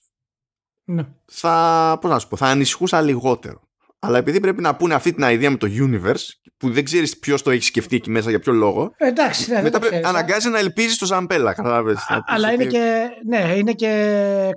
ναι. 0.84 1.06
θα, 1.24 1.98
πώς 2.00 2.10
να 2.10 2.18
σου 2.18 2.28
πω, 2.28 2.36
θα 2.36 2.46
ανησυχούσα 2.46 3.00
λιγότερο. 3.00 3.68
Αλλά 3.98 4.18
επειδή 4.18 4.40
πρέπει 4.40 4.60
να 4.60 4.76
πούνε 4.76 4.94
αυτή 4.94 5.12
την 5.12 5.28
ιδέα 5.28 5.50
με 5.50 5.56
το 5.56 5.68
universe, 5.70 6.50
που 6.56 6.70
δεν 6.70 6.84
ξέρεις 6.84 7.18
ποιος 7.18 7.42
το 7.42 7.50
έχει 7.50 7.62
σκεφτεί 7.62 7.96
εκεί 7.96 8.10
μέσα, 8.10 8.30
για 8.30 8.38
ποιο 8.38 8.52
λόγο. 8.52 8.92
Εντάξει, 8.96 9.52
ναι, 9.52 9.62
μετά 9.62 9.78
πρέπει, 9.78 10.04
αναγκάζει 10.04 10.48
να 10.48 10.58
ελπίζεις 10.58 10.94
στο 10.94 11.06
Ζαμπέλα, 11.06 11.54
κατάλαβες. 11.54 11.98
Αλλά 12.26 12.52
είναι 12.52 12.64
και, 12.64 13.08
ναι, 13.26 13.54
είναι 13.56 13.72
και 13.72 13.90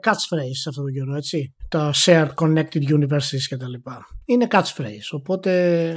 catchphrase 0.04 0.64
αυτό 0.68 0.84
το 0.84 0.90
καιρό, 0.90 1.16
έτσι. 1.16 1.56
Το 1.68 1.92
shared 1.96 2.34
connected 2.36 2.84
universes 2.98 3.42
και 3.48 3.58
τα 3.58 3.70
λοιπά. 3.70 4.06
Είναι 4.26 4.48
catchphrase. 4.52 5.10
Οπότε 5.12 5.92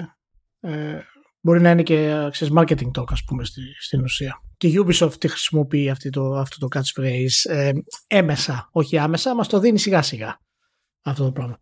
ε, 0.61 0.99
μπορεί 1.47 1.61
να 1.61 1.71
είναι 1.71 1.83
και 1.83 2.29
ξέρεις, 2.31 2.55
marketing 2.57 2.91
talk 2.99 3.05
ας 3.09 3.25
πούμε 3.25 3.45
στη, 3.45 3.61
στην 3.81 4.03
ουσία. 4.03 4.43
Και 4.57 4.69
η 4.69 4.85
Ubisoft 4.85 5.13
τη 5.19 5.29
χρησιμοποιεί 5.29 5.91
αυτή 5.91 6.11
το, 6.11 6.33
αυτό 6.33 6.69
το 6.69 6.81
catchphrase 6.81 7.51
ε, 7.51 7.73
έμεσα, 8.07 8.69
όχι 8.73 8.99
άμεσα, 8.99 9.35
μας 9.35 9.49
το 9.49 9.59
δίνει 9.61 9.79
σιγά 9.79 10.03
σιγά 10.03 10.41
αυτό 11.03 11.25
το 11.25 11.33
πράγμα. 11.33 11.61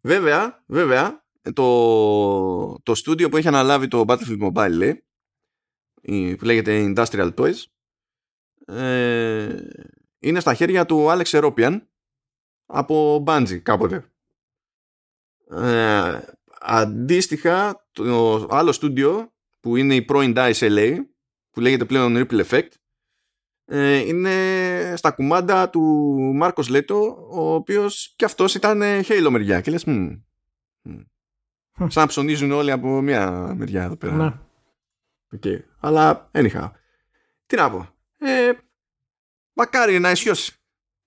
Βέβαια, 0.00 0.64
βέβαια, 0.66 1.24
το, 1.52 2.80
το 2.82 2.94
στούντιο 2.94 3.28
που 3.28 3.36
έχει 3.36 3.48
αναλάβει 3.48 3.88
το 3.88 4.04
Battlefield 4.06 4.50
Mobile 4.52 4.72
λέει, 4.72 5.04
που 6.36 6.44
λέγεται 6.44 6.92
Industrial 6.94 7.34
Toys 7.34 7.64
ε, 8.74 9.58
είναι 10.18 10.40
στα 10.40 10.54
χέρια 10.54 10.86
του 10.86 11.06
Alex 11.08 11.24
Eropian 11.24 11.80
από 12.66 13.24
Bungie 13.26 13.60
κάποτε. 13.62 14.10
Ε, 15.50 16.20
Αντίστοιχα, 16.60 17.86
το 17.92 18.46
άλλο 18.50 18.72
στούντιο 18.72 19.32
που 19.60 19.76
είναι 19.76 19.94
η 19.94 20.02
πρώην 20.02 20.32
DICE 20.36 20.52
LA, 20.58 20.96
που 21.50 21.60
λέγεται 21.60 21.84
πλέον 21.84 22.14
Ripple 22.16 22.44
Effect, 22.44 22.68
ε, 23.64 23.96
είναι 23.96 24.32
στα 24.96 25.10
κουμάντα 25.10 25.70
του 25.70 25.82
Μάρκος 26.34 26.68
Λέτο, 26.68 27.28
ο 27.30 27.54
οποίος 27.54 28.14
και 28.16 28.24
αυτός 28.24 28.54
ήταν 28.54 28.82
Halo 28.82 29.28
μεριά. 29.30 29.60
Και 29.60 29.70
λες, 29.70 29.84
μ, 29.84 30.12
σαν 31.78 32.02
να 32.02 32.06
ψωνίζουν 32.06 32.52
όλοι 32.52 32.70
από 32.70 33.00
μια 33.00 33.54
μεριά 33.56 33.82
εδώ 33.82 33.96
πέρα. 33.96 34.14
Ναι. 34.14 34.32
Okay. 35.40 35.58
Αλλά, 35.80 36.30
anyhow. 36.32 36.70
Τι 37.46 37.56
να 37.56 37.70
πω. 37.70 37.88
Ε, 38.18 38.52
μακάρι 39.52 39.98
να 39.98 40.10
ισιώσει. 40.10 40.52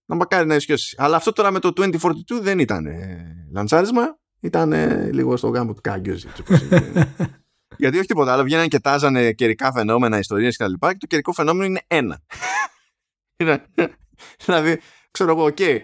Να 0.05 0.15
μακάρι 0.15 0.47
να 0.47 0.55
ισιώσει. 0.55 0.95
Αλλά 0.99 1.15
αυτό 1.15 1.33
τώρα 1.33 1.51
με 1.51 1.59
το 1.59 1.71
2042 1.75 2.41
δεν 2.41 2.59
ήταν 2.59 2.85
ε, 2.85 3.47
λαντσάρισμα 3.51 4.19
ήταν 4.39 4.73
λίγο 5.13 5.37
στο 5.37 5.47
γάμο 5.47 5.73
του 5.73 5.81
κάγκιο. 5.81 6.17
Γιατί 7.77 7.97
όχι 7.97 8.07
τίποτα 8.07 8.33
άλλο, 8.33 8.43
βγαίνανε 8.43 8.67
και 8.67 8.79
τάζανε 8.79 9.31
καιρικά 9.31 9.71
φαινόμενα, 9.71 10.17
ιστορίες 10.19 10.57
κτλ. 10.57 10.71
Και, 10.71 10.87
και 10.87 10.97
το 10.97 11.05
καιρικό 11.07 11.33
φαινόμενο 11.33 11.65
είναι 11.65 11.81
ένα. 11.87 12.21
δηλαδή, 14.45 14.79
ξέρω 15.11 15.31
εγώ, 15.31 15.45
okay, 15.45 15.57
okay, 15.59 15.79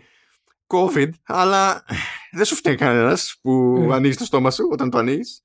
COVID, 0.67 1.09
αλλά 1.23 1.83
δεν 2.31 2.45
σου 2.45 2.55
φταίει 2.55 2.75
κανένας 2.75 3.37
που 3.41 3.85
mm. 3.87 3.91
ανοίγεις 3.91 4.17
το 4.17 4.25
στόμα 4.25 4.51
σου 4.51 4.69
όταν 4.71 4.89
το 4.89 4.97
ανοίγεις. 4.97 5.43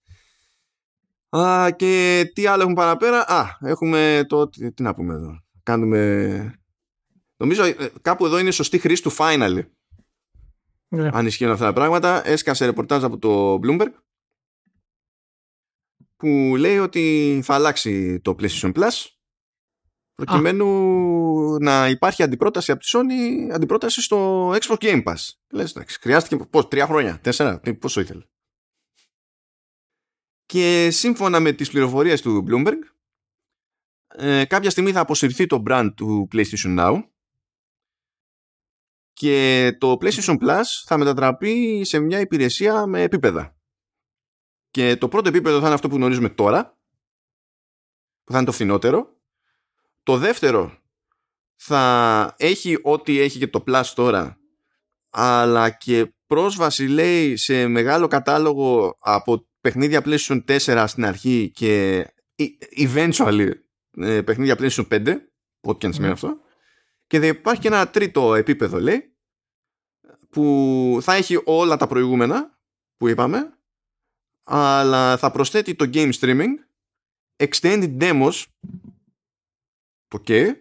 Α, 1.37 1.71
και 1.71 2.25
τι 2.35 2.47
άλλο 2.47 2.61
έχουμε 2.61 2.77
παραπέρα; 2.77 3.29
Α, 3.29 3.47
έχουμε 3.61 4.25
το. 4.29 4.49
Τι, 4.49 4.73
τι 4.73 4.83
να 4.83 4.95
πούμε 4.95 5.15
εδώ. 5.15 5.43
Κάνουμε. 5.63 6.55
Νομίζω 7.37 7.65
ε, 7.65 7.75
κάπου 8.03 8.27
εδώ 8.27 8.39
είναι 8.39 8.51
σωστή 8.51 8.79
χρήση 8.79 9.03
του 9.03 9.13
finally. 9.19 9.63
Ναι. 10.93 11.09
Αν 11.13 11.27
ισχύουν 11.27 11.51
αυτά 11.51 11.65
τα 11.65 11.73
πράγματα. 11.73 12.27
Έσκασε 12.27 12.65
ρεπορτάζ 12.65 13.05
από 13.05 13.19
το 13.19 13.61
Bloomberg 13.63 13.93
που 16.17 16.55
λέει 16.59 16.79
ότι 16.79 17.41
θα 17.45 17.55
αλλάξει 17.55 18.21
το 18.21 18.37
PlayStation 18.39 18.73
Plus 18.73 19.07
προκειμένου 20.15 20.67
να 21.59 21.89
υπάρχει 21.89 22.23
αντιπρόταση 22.23 22.73
από 22.73 22.81
τη 22.81 22.91
Sony 22.93 23.51
αντιπρόταση 23.53 24.03
στο 24.03 24.49
Xbox 24.51 24.77
Game 24.77 25.03
Pass. 25.03 25.29
Λες, 25.51 25.71
εντάξει, 25.71 25.99
χρειάστηκε 26.01 26.45
πώς, 26.45 26.69
τρία 26.69 26.87
χρόνια, 26.87 27.19
τέσσερα, 27.19 27.61
πόσο 27.79 28.01
ήθελε. 28.01 28.25
Και 30.47 30.89
σύμφωνα 30.91 31.41
με 31.41 31.53
τις 31.53 31.71
πληροφορίες 31.71 32.23
του 32.23 32.45
Bloomberg 32.49 32.79
ε, 34.15 34.45
κάποια 34.45 34.71
στιγμή 34.71 34.93
θα 34.93 35.01
αποσυρθεί 35.01 35.47
το 35.47 35.63
brand 35.67 35.91
του 35.97 36.29
PlayStation 36.33 36.79
Now 36.79 37.03
και 39.21 39.77
το 39.79 39.97
PlayStation 40.01 40.39
Plus 40.39 40.63
θα 40.85 40.99
μετατραπεί 40.99 41.85
σε 41.85 41.99
μια 41.99 42.21
υπηρεσία 42.21 42.87
με 42.87 43.03
επίπεδα. 43.03 43.57
Και 44.71 44.97
το 44.97 45.09
πρώτο 45.09 45.29
επίπεδο 45.29 45.59
θα 45.59 45.65
είναι 45.65 45.75
αυτό 45.75 45.89
που 45.89 45.95
γνωρίζουμε 45.95 46.29
τώρα, 46.29 46.79
που 48.25 48.33
θα 48.33 48.39
είναι 48.39 48.47
το 48.47 48.53
φθηνότερο. 48.53 49.17
Το 50.03 50.17
δεύτερο 50.17 50.79
θα 51.57 52.35
έχει 52.39 52.79
ό,τι 52.83 53.21
έχει 53.21 53.39
και 53.39 53.47
το 53.47 53.65
Plus 53.67 53.85
τώρα, 53.95 54.39
αλλά 55.11 55.71
και 55.71 56.15
πρόσβαση 56.27 56.87
λέει 56.87 57.37
σε 57.37 57.67
μεγάλο 57.67 58.07
κατάλογο 58.07 58.97
από 59.01 59.49
παιχνίδια 59.61 60.03
PlayStation 60.05 60.45
4 60.45 60.85
στην 60.87 61.05
αρχή 61.05 61.51
και 61.55 62.07
eventually 62.77 63.51
ε, 63.97 64.23
παιχνίδια 64.23 64.57
PlayStation 64.59 64.89
5, 64.89 65.17
ό,τι 65.61 65.79
και 65.79 65.87
αν 65.87 65.93
σημαίνει 65.93 66.01
ναι. 66.01 66.13
αυτό. 66.13 66.41
Και 67.07 67.19
δεν 67.19 67.29
υπάρχει 67.29 67.61
και 67.61 67.69
ένα 67.69 67.91
τρίτο 67.91 68.35
επίπεδο, 68.35 68.81
λέει, 68.81 69.10
που 70.31 70.99
θα 71.03 71.15
έχει 71.15 71.41
όλα 71.45 71.77
τα 71.77 71.87
προηγούμενα 71.87 72.59
που 72.97 73.09
είπαμε, 73.09 73.59
αλλά 74.43 75.17
θα 75.17 75.31
προσθέτει 75.31 75.75
το 75.75 75.91
game 75.93 76.13
streaming, 76.13 76.49
extended 77.37 77.99
demos, 78.01 78.45
ok, 80.09 80.53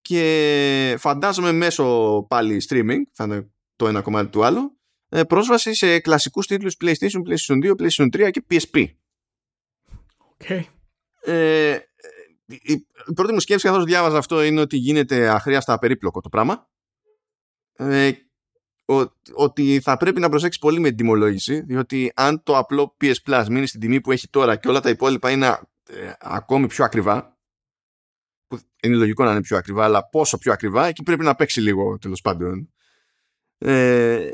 και 0.00 0.96
φαντάζομαι 0.98 1.52
μέσω 1.52 2.26
πάλι 2.28 2.62
streaming, 2.68 3.02
θα 3.12 3.24
είναι 3.24 3.50
το 3.76 3.88
ένα 3.88 4.02
κομμάτι 4.02 4.30
του 4.30 4.44
άλλου, 4.44 4.78
ε, 5.08 5.24
πρόσβαση 5.24 5.74
σε 5.74 6.00
κλασικούς 6.00 6.46
τίτλους 6.46 6.76
PlayStation, 6.80 7.20
PlayStation 7.28 7.64
2, 7.64 7.74
PlayStation 7.78 8.08
3 8.10 8.30
και 8.30 8.44
PSP. 8.50 8.86
Okay. 10.38 10.62
Ε, 11.20 11.78
η 12.46 12.86
πρώτη 13.14 13.32
μου 13.32 13.40
σκέψη 13.40 13.66
καθώς 13.66 13.84
διάβαζα 13.84 14.18
αυτό 14.18 14.42
είναι 14.42 14.60
ότι 14.60 14.76
γίνεται 14.76 15.28
αχρίαστα 15.28 15.78
περίπλοκο 15.78 16.20
το 16.20 16.28
πράγμα. 16.28 16.70
Ε, 17.72 18.12
ότι 19.34 19.80
θα 19.80 19.96
πρέπει 19.96 20.20
να 20.20 20.28
προσέξει 20.28 20.58
πολύ 20.58 20.80
με 20.80 20.88
την 20.88 20.96
τιμολόγηση 20.96 21.60
διότι 21.60 22.12
αν 22.14 22.42
το 22.42 22.56
απλό 22.56 22.96
PS 23.00 23.14
Plus 23.26 23.44
μείνει 23.50 23.66
στην 23.66 23.80
τιμή 23.80 24.00
που 24.00 24.12
έχει 24.12 24.28
τώρα 24.28 24.56
και 24.56 24.68
όλα 24.68 24.80
τα 24.80 24.88
υπόλοιπα 24.88 25.30
είναι 25.30 25.46
ε, 25.88 26.12
ακόμη 26.18 26.66
πιο 26.66 26.84
ακριβά 26.84 27.38
που 28.46 28.58
είναι 28.82 28.96
λογικό 28.96 29.24
να 29.24 29.30
είναι 29.30 29.40
πιο 29.40 29.56
ακριβά 29.56 29.84
αλλά 29.84 30.08
πόσο 30.08 30.38
πιο 30.38 30.52
ακριβά 30.52 30.86
εκεί 30.86 31.02
πρέπει 31.02 31.24
να 31.24 31.34
παίξει 31.34 31.60
λίγο 31.60 31.98
τέλος 31.98 32.20
πάντων. 32.20 32.72
Ε, 33.58 34.30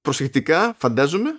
προσεκτικά 0.00 0.74
φαντάζομαι 0.78 1.30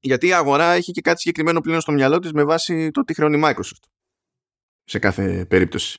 γιατί 0.00 0.26
η 0.26 0.32
αγορά 0.32 0.72
έχει 0.72 0.92
και 0.92 1.00
κάτι 1.00 1.20
συγκεκριμένο 1.20 1.60
πλέον 1.60 1.80
στο 1.80 1.92
μυαλό 1.92 2.18
της 2.18 2.32
με 2.32 2.44
βάση 2.44 2.90
το 2.90 3.04
τι 3.04 3.14
χρεώνει 3.14 3.38
η 3.38 3.42
Microsoft 3.44 3.88
σε 4.84 4.98
κάθε 4.98 5.46
περίπτωση 5.46 5.98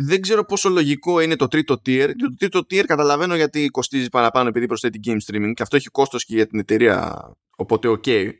δεν 0.00 0.20
ξέρω 0.20 0.44
πόσο 0.44 0.68
λογικό 0.68 1.20
είναι 1.20 1.36
το 1.36 1.48
τρίτο 1.48 1.74
tier. 1.74 2.10
Το 2.18 2.34
τρίτο 2.38 2.58
tier 2.58 2.84
καταλαβαίνω 2.86 3.36
γιατί 3.36 3.68
κοστίζει 3.68 4.08
παραπάνω 4.08 4.48
επειδή 4.48 4.66
προσθέτει 4.66 5.00
game 5.04 5.18
streaming 5.26 5.52
και 5.54 5.62
αυτό 5.62 5.76
έχει 5.76 5.88
κόστος 5.88 6.24
και 6.24 6.34
για 6.34 6.46
την 6.46 6.58
εταιρεία, 6.58 7.30
οπότε 7.56 7.88
ok. 7.88 8.30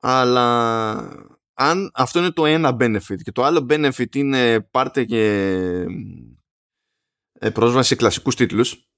Αλλά 0.00 0.96
αν 1.54 1.90
αυτό 1.94 2.18
είναι 2.18 2.30
το 2.30 2.46
ένα 2.46 2.76
benefit 2.80 3.22
και 3.22 3.32
το 3.32 3.44
άλλο 3.44 3.66
benefit 3.70 4.16
είναι 4.16 4.60
πάρτε 4.60 5.04
και 5.04 5.24
ε, 7.32 7.50
πρόσβαση 7.50 7.88
σε 7.88 7.94
κλασικούς 7.94 8.34
τίτλους, 8.34 8.88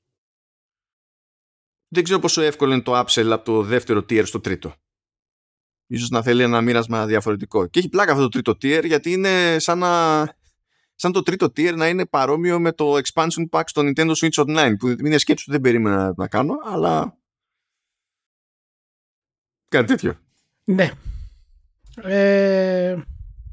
δεν 1.88 2.04
ξέρω 2.04 2.18
πόσο 2.18 2.40
εύκολο 2.40 2.72
είναι 2.72 2.82
το 2.82 3.00
upsell 3.00 3.28
από 3.30 3.44
το 3.44 3.62
δεύτερο 3.62 4.00
tier 4.00 4.26
στο 4.26 4.40
τρίτο. 4.40 4.74
Ίσως 5.86 6.08
να 6.08 6.22
θέλει 6.22 6.42
ένα 6.42 6.60
μοίρασμα 6.60 7.06
διαφορετικό. 7.06 7.66
Και 7.66 7.78
έχει 7.78 7.88
πλάκα 7.88 8.12
αυτό 8.12 8.28
το 8.28 8.28
τρίτο 8.28 8.52
tier 8.52 8.84
γιατί 8.84 9.12
είναι 9.12 9.58
σαν 9.58 9.78
να 9.78 10.20
σαν 11.00 11.12
το 11.12 11.22
τρίτο 11.22 11.46
tier 11.46 11.74
να 11.76 11.88
είναι 11.88 12.06
παρόμοιο 12.06 12.60
με 12.60 12.72
το 12.72 12.94
expansion 12.94 13.48
pack 13.50 13.62
στο 13.66 13.82
Nintendo 13.84 14.12
Switch 14.12 14.44
Online 14.46 14.74
που 14.78 14.88
είναι 14.88 15.18
σκέψη 15.18 15.44
που 15.44 15.50
δεν 15.50 15.60
περίμενα 15.60 16.14
να 16.16 16.28
κάνω 16.28 16.54
αλλά 16.64 17.18
κάτι 19.68 19.86
τέτοιο. 19.86 20.18
Ναι. 20.64 20.90
Ε, 22.02 22.96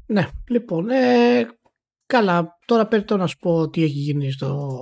ναι 0.06 0.28
λοιπόν 0.48 0.90
ε, 0.90 1.46
καλά 2.06 2.58
τώρα 2.64 2.86
πρέπει 2.86 3.14
να 3.14 3.26
σου 3.26 3.36
πω 3.38 3.70
τι 3.70 3.82
έχει 3.82 3.98
γίνει 3.98 4.30
στο, 4.30 4.80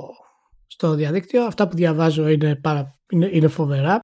στο 0.67 0.95
διαδίκτυο. 0.95 1.45
Αυτά 1.45 1.69
που 1.69 1.77
διαβάζω 1.77 2.29
είναι, 2.29 2.57
πάρα, 2.57 2.99
είναι, 3.11 3.29
είναι 3.33 3.49
φοβερά 3.49 4.01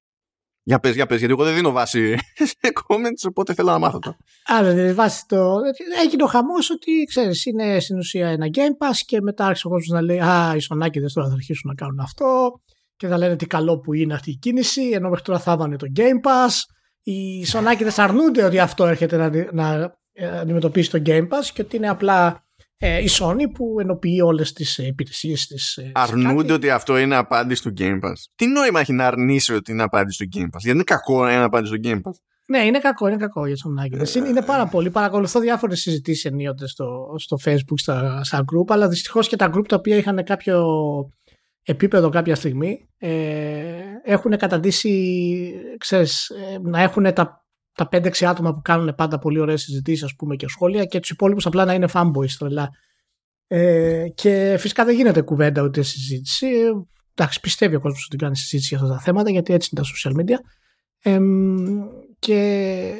για 0.63 0.79
πες, 0.79 0.95
για 0.95 1.05
πες, 1.05 1.19
γιατί 1.19 1.33
εγώ 1.33 1.43
δεν 1.43 1.55
δίνω 1.55 1.71
βάση 1.71 2.17
σε 2.35 2.73
comments, 2.87 3.27
οπότε 3.27 3.53
θέλω 3.53 3.71
να 3.71 3.79
μάθω 3.79 3.99
το. 3.99 4.09
Α, 4.53 4.63
δεν 4.63 4.75
δίνει 4.75 4.93
βάση 4.93 5.25
το... 5.27 5.55
Έγινε 6.03 6.23
ο 6.23 6.27
χαμός 6.27 6.69
ότι, 6.69 7.03
ξέρεις, 7.07 7.45
είναι 7.45 7.79
στην 7.79 7.97
ουσία 7.97 8.29
ένα 8.29 8.47
Game 8.53 8.85
Pass 8.85 8.95
και 9.05 9.21
μετά 9.21 9.45
άρχισε 9.45 9.67
ο 9.67 9.69
κόσμος 9.69 9.87
να 9.87 10.01
λέει 10.01 10.19
«Α, 10.19 10.55
οι 10.55 10.59
σονάκιδες 10.59 11.13
τώρα 11.13 11.27
θα 11.27 11.33
αρχίσουν 11.33 11.69
να 11.69 11.75
κάνουν 11.75 11.99
αυτό» 11.99 12.61
και 12.95 13.07
θα 13.07 13.17
λένε 13.17 13.35
τι 13.35 13.45
καλό 13.45 13.79
που 13.79 13.93
είναι 13.93 14.13
αυτή 14.13 14.29
η 14.29 14.35
κίνηση, 14.35 14.89
ενώ 14.93 15.09
μέχρι 15.09 15.23
τώρα 15.23 15.39
θα 15.39 15.51
έβανε 15.51 15.75
το 15.75 15.87
Game 15.95 16.27
Pass. 16.27 16.53
Οι 17.03 17.45
σονάκιδες 17.45 17.99
αρνούνται 17.99 18.43
ότι 18.43 18.59
αυτό 18.59 18.85
έρχεται 18.85 19.17
να, 19.17 19.29
να 19.51 19.95
ε, 20.13 20.39
αντιμετωπίσει 20.39 20.89
το 20.89 21.01
Game 21.05 21.27
Pass 21.27 21.45
και 21.53 21.61
ότι 21.61 21.75
είναι 21.75 21.89
απλά 21.89 22.45
ε, 22.83 23.01
η 23.01 23.07
Sony 23.19 23.51
που 23.53 23.75
ενοποιεί 23.79 24.21
όλες 24.23 24.53
τις 24.53 24.77
ε, 24.77 24.85
υπηρεσίες 24.85 25.47
της. 25.47 25.77
Ε, 25.77 25.91
Αρνούνται 25.93 26.53
ότι 26.53 26.69
αυτό 26.69 26.97
είναι 26.97 27.15
απάντηση 27.15 27.61
του 27.61 27.73
Game 27.77 27.99
Pass. 28.03 28.13
Τι 28.35 28.47
νόημα 28.47 28.79
έχει 28.79 28.93
να 28.93 29.07
αρνήσει 29.07 29.53
ότι 29.53 29.71
είναι 29.71 29.83
απάντηση 29.83 30.27
του 30.27 30.39
Game 30.39 30.45
Pass; 30.45 30.59
Γιατί 30.59 30.69
είναι 30.69 30.83
κακό 30.83 31.23
να 31.23 31.33
είναι 31.33 31.43
απάντηση 31.43 31.73
του 31.73 31.79
Game 31.83 31.95
Pass. 31.95 32.13
Ναι, 32.45 32.65
είναι 32.65 32.79
κακό, 32.79 33.07
είναι 33.07 33.17
κακό 33.17 33.45
για 33.47 33.55
τον 33.63 33.79
Άγγελο. 33.79 34.11
Είναι, 34.15 34.27
είναι 34.27 34.41
πάρα 34.41 34.67
πολύ. 34.67 34.89
Παρακολουθώ 34.89 35.39
διάφορες 35.39 35.79
συζητήσεις 35.79 36.25
ενίοτε 36.25 36.67
στο, 36.67 37.15
στο 37.17 37.37
Facebook, 37.45 37.77
στα, 37.77 38.23
στα 38.23 38.39
group, 38.39 38.73
αλλά 38.73 38.87
δυστυχώς 38.87 39.27
και 39.27 39.35
τα 39.35 39.51
group 39.55 39.67
τα 39.67 39.75
οποία 39.75 39.95
είχαν 39.95 40.23
κάποιο 40.23 40.65
επίπεδο 41.63 42.09
κάποια 42.09 42.35
στιγμή 42.35 42.89
ε, 42.97 43.11
έχουν 44.03 44.37
καταντήσει 44.37 45.53
ξέρεις, 45.77 46.31
να 46.61 46.81
έχουν 46.81 47.13
τα 47.13 47.45
τα 47.87 47.99
5-6 48.01 48.23
άτομα 48.23 48.53
που 48.53 48.61
κάνουν 48.61 48.95
πάντα 48.95 49.19
πολύ 49.19 49.39
ωραίες 49.39 49.61
συζητήσεις, 49.61 50.03
ας 50.03 50.15
πούμε, 50.15 50.35
και 50.35 50.47
σχόλια 50.47 50.85
και 50.85 50.99
τους 50.99 51.09
υπόλοιπους 51.09 51.45
απλά 51.45 51.65
να 51.65 51.73
είναι 51.73 51.87
fanboys 51.93 52.31
τρελά. 52.39 52.69
Ε, 53.47 54.07
και 54.15 54.55
φυσικά 54.59 54.85
δεν 54.85 54.95
γίνεται 54.95 55.21
κουβέντα 55.21 55.61
ούτε 55.61 55.81
συζήτηση. 55.81 56.47
Εντάξει, 57.15 57.39
πιστεύει 57.39 57.75
ο 57.75 57.79
κόσμος 57.79 58.05
ότι 58.05 58.17
κάνει 58.17 58.35
συζήτηση 58.35 58.75
για 58.75 58.83
αυτά 58.83 58.95
τα 58.95 59.01
θέματα, 59.01 59.29
γιατί 59.29 59.53
έτσι 59.53 59.69
είναι 59.71 59.85
τα 59.85 59.89
social 59.93 60.19
media. 60.19 60.37
Ε, 61.03 61.19
και 62.19 62.93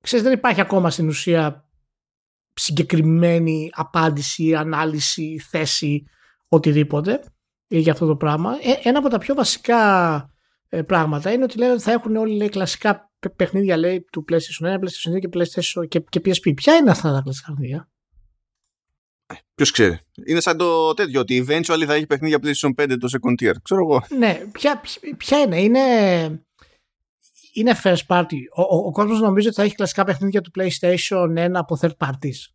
ξέρεις, 0.00 0.24
δεν 0.24 0.34
υπάρχει 0.34 0.60
ακόμα 0.60 0.90
στην 0.90 1.08
ουσία 1.08 1.68
συγκεκριμένη 2.54 3.70
απάντηση, 3.74 4.54
ανάλυση, 4.54 5.38
θέση, 5.50 6.04
οτιδήποτε 6.48 7.20
για 7.66 7.92
αυτό 7.92 8.06
το 8.06 8.16
πράγμα. 8.16 8.50
Ε, 8.50 8.88
ένα 8.88 8.98
από 8.98 9.08
τα 9.08 9.18
πιο 9.18 9.34
βασικά 9.34 10.14
ε, 10.14 10.37
πράγματα 10.86 11.32
είναι 11.32 11.44
ότι 11.44 11.58
λένε 11.58 11.72
ότι 11.72 11.82
θα 11.82 11.92
έχουν 11.92 12.16
όλοι 12.16 12.36
λέει, 12.36 12.48
κλασικά 12.48 13.12
παιχνίδια 13.36 13.76
λέει 13.76 14.04
του 14.12 14.24
PlayStation 14.28 14.66
1, 14.66 14.74
PlayStation 14.74 15.16
2 15.16 15.18
και, 15.20 15.28
PlayStation 15.32 15.88
και, 15.88 16.00
και 16.00 16.20
PSP. 16.24 16.54
Ποια 16.54 16.74
είναι 16.74 16.90
αυτά 16.90 17.12
τα 17.12 17.20
κλασικά 17.20 17.52
παιχνίδια; 17.52 17.88
Ε, 19.26 19.34
Ποιος 19.54 19.70
ξέρει. 19.70 19.98
Είναι 20.26 20.40
σαν 20.40 20.56
το 20.56 20.94
τέτοιο, 20.94 21.20
ότι 21.20 21.44
eventually 21.48 21.84
θα 21.86 21.94
έχει 21.94 22.06
παιχνίδια 22.06 22.38
PlayStation 22.42 22.82
5 22.82 22.96
το 23.00 23.08
second 23.18 23.42
tier. 23.42 23.54
Ξέρω 23.62 23.80
εγώ. 23.80 24.02
Ναι, 24.18 24.42
ποια, 24.52 24.80
ποια 25.16 25.40
είναι. 25.40 25.60
Είναι, 25.60 25.80
είναι 27.52 27.74
first 27.82 28.06
party. 28.06 28.38
Ο, 28.54 28.62
ο, 28.62 28.76
ο 28.86 28.90
κόσμος 28.92 29.20
νομίζει 29.20 29.46
ότι 29.46 29.56
θα 29.56 29.62
έχει 29.62 29.74
κλασικά 29.74 30.04
παιχνίδια 30.04 30.40
του 30.40 30.50
PlayStation 30.58 31.36
1 31.36 31.50
από 31.54 31.78
third 31.80 31.96
parties. 31.98 32.52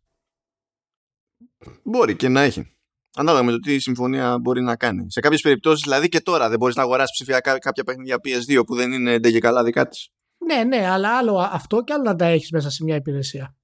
Μπορεί 1.82 2.16
και 2.16 2.28
να 2.28 2.40
έχει. 2.40 2.74
Ανάλογα 3.16 3.44
με 3.44 3.50
το 3.50 3.58
τι 3.58 3.74
η 3.74 3.78
συμφωνία 3.78 4.38
μπορεί 4.38 4.62
να 4.62 4.76
κάνει. 4.76 5.10
Σε 5.10 5.20
κάποιες 5.20 5.40
περιπτώσεις, 5.40 5.82
δηλαδή 5.82 6.08
και 6.08 6.20
τώρα, 6.20 6.48
δεν 6.48 6.58
μπορείς 6.58 6.76
να 6.76 6.82
αγοράσεις 6.82 7.10
ψηφιακά 7.10 7.58
κάποια 7.58 7.84
παιχνίδια 7.84 8.16
PS2 8.16 8.66
που 8.66 8.74
δεν 8.74 8.92
είναι 8.92 9.18
ντε 9.18 9.30
και 9.30 9.38
καλά 9.38 9.64
δικά 9.64 9.88
της. 9.88 10.08
Ναι, 10.46 10.64
ναι, 10.64 10.88
αλλά 10.88 11.16
άλλο 11.16 11.38
αυτό 11.38 11.82
και 11.82 11.92
άλλο 11.92 12.02
να 12.02 12.16
τα 12.16 12.24
έχεις 12.24 12.50
μέσα 12.50 12.70
σε 12.70 12.84
μια 12.84 12.96
υπηρεσία. 12.96 13.54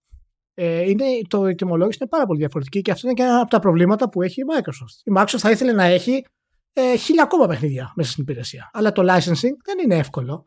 Ε, 0.54 0.90
είναι, 0.90 1.04
το 1.28 1.48
η 1.48 1.54
τιμολόγηση 1.54 1.98
είναι 2.00 2.08
πάρα 2.08 2.26
πολύ 2.26 2.38
διαφορετική 2.38 2.80
και 2.80 2.90
αυτό 2.90 3.06
είναι 3.06 3.16
και 3.16 3.22
ένα 3.22 3.40
από 3.40 3.50
τα 3.50 3.58
προβλήματα 3.58 4.08
που 4.08 4.22
έχει 4.22 4.40
η 4.40 4.44
Microsoft. 4.54 5.02
Η 5.04 5.12
Microsoft 5.16 5.38
θα 5.38 5.50
ήθελε 5.50 5.72
να 5.72 5.84
έχει 5.84 6.24
ε, 6.72 6.96
χίλια 6.96 7.22
ακόμα 7.22 7.46
παιχνίδια 7.46 7.92
μέσα 7.96 8.10
στην 8.10 8.22
υπηρεσία. 8.22 8.70
Αλλά 8.72 8.92
το 8.92 9.02
licensing 9.02 9.56
δεν 9.64 9.78
είναι 9.84 9.96
εύκολο. 9.96 10.44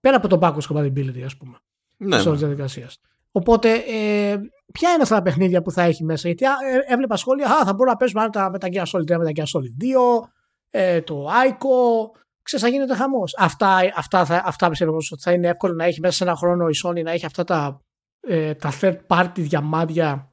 Πέρα 0.00 0.16
από 0.16 0.28
το 0.28 0.38
backwards 0.42 0.76
compatibility, 0.76 1.22
ας 1.24 1.36
πούμε. 1.36 1.58
Ναι. 1.96 2.16
Της 2.16 2.26
όλης 2.26 2.40
διαδικασίας. 2.40 2.98
Οπότε, 3.32 3.72
ε, 3.72 4.36
ποια 4.72 4.90
είναι 4.90 5.02
αυτά 5.02 5.14
τα 5.14 5.22
παιχνίδια 5.22 5.62
που 5.62 5.70
θα 5.70 5.82
έχει 5.82 6.04
μέσα; 6.04 6.28
Γιατί 6.28 6.44
ε, 6.44 6.92
έβλεπα 6.92 7.16
σχόλια, 7.16 7.46
α, 7.46 7.64
θα 7.64 7.72
μπορούμε 7.72 7.90
να 7.90 7.96
παίζουμε 7.96 8.30
τα, 8.30 8.50
με 8.50 8.58
τα 8.58 8.68
Gear 8.72 8.84
Solid 8.84 9.14
3, 9.14 9.18
με 9.18 9.32
τα 9.32 9.42
Gear 9.42 9.58
Solid 9.58 9.84
2, 10.22 10.28
ε, 10.70 11.00
το 11.00 11.26
ICO, 11.26 12.10
ξέρεις, 12.42 12.64
θα 12.64 12.70
γίνεται 12.70 12.94
χαμός. 12.94 13.34
Αυτά, 13.38 13.78
αυτά, 13.94 14.24
θα, 14.24 14.42
αυτά 14.44 14.68
πιστεύω 14.68 14.96
ότι 14.96 15.22
θα 15.22 15.32
είναι 15.32 15.48
εύκολο 15.48 15.74
να 15.74 15.84
έχει 15.84 16.00
μέσα 16.00 16.16
σε 16.16 16.24
ένα 16.24 16.36
χρόνο 16.36 16.68
η 16.68 16.74
Sony 16.84 17.02
να 17.02 17.10
έχει 17.10 17.26
αυτά 17.26 17.44
τα, 17.44 17.82
ε, 18.20 18.54
τα 18.54 18.72
third 18.80 18.96
party 19.06 19.30
διαμάδια 19.34 20.32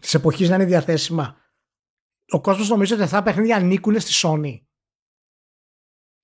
της 0.00 0.14
εποχής 0.14 0.48
να 0.48 0.54
είναι 0.54 0.64
διαθέσιμα. 0.64 1.36
Ο 2.28 2.40
κόσμος 2.40 2.68
νομίζει 2.68 2.92
ότι 2.92 3.02
αυτά 3.02 3.16
τα 3.16 3.22
παιχνίδια 3.22 3.56
ανήκουν 3.56 4.00
στη 4.00 4.12
Sony. 4.22 4.58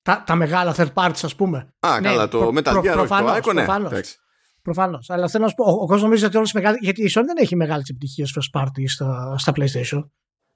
Τα, 0.02 0.22
τα 0.26 0.34
μεγάλα 0.34 0.74
third 0.76 0.92
parties, 0.94 1.20
ας 1.22 1.36
πούμε. 1.36 1.74
Α, 1.80 2.00
ναι, 2.00 2.08
καλά, 2.08 2.28
το 2.28 2.38
προ, 2.38 2.52
Metal 2.54 2.76
Gear, 2.76 3.08
το 3.08 3.40
Icon, 3.42 3.54
ναι. 3.54 3.66
Προφανώς. 4.72 5.10
Αλλά 5.10 5.28
θέλω 5.28 5.42
να 5.44 5.48
σου 5.50 5.54
πω, 5.56 5.64
ο, 5.64 5.72
ο 5.72 5.78
κόσμος 5.78 6.02
νομίζει 6.02 6.24
ότι 6.24 6.36
όλες 6.36 6.52
μεγάλες. 6.52 6.78
Γιατί 6.82 7.02
η 7.02 7.10
Sony 7.14 7.22
δεν 7.26 7.36
έχει 7.38 7.56
μεγάλες 7.56 7.88
επιτυχίες 7.88 8.38
first 8.38 8.60
party 8.60 8.84
στα, 8.86 9.34
στα 9.38 9.52
PlayStation 9.56 10.04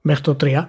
μέχρι 0.01 0.23
το 0.23 0.35
3. 0.39 0.67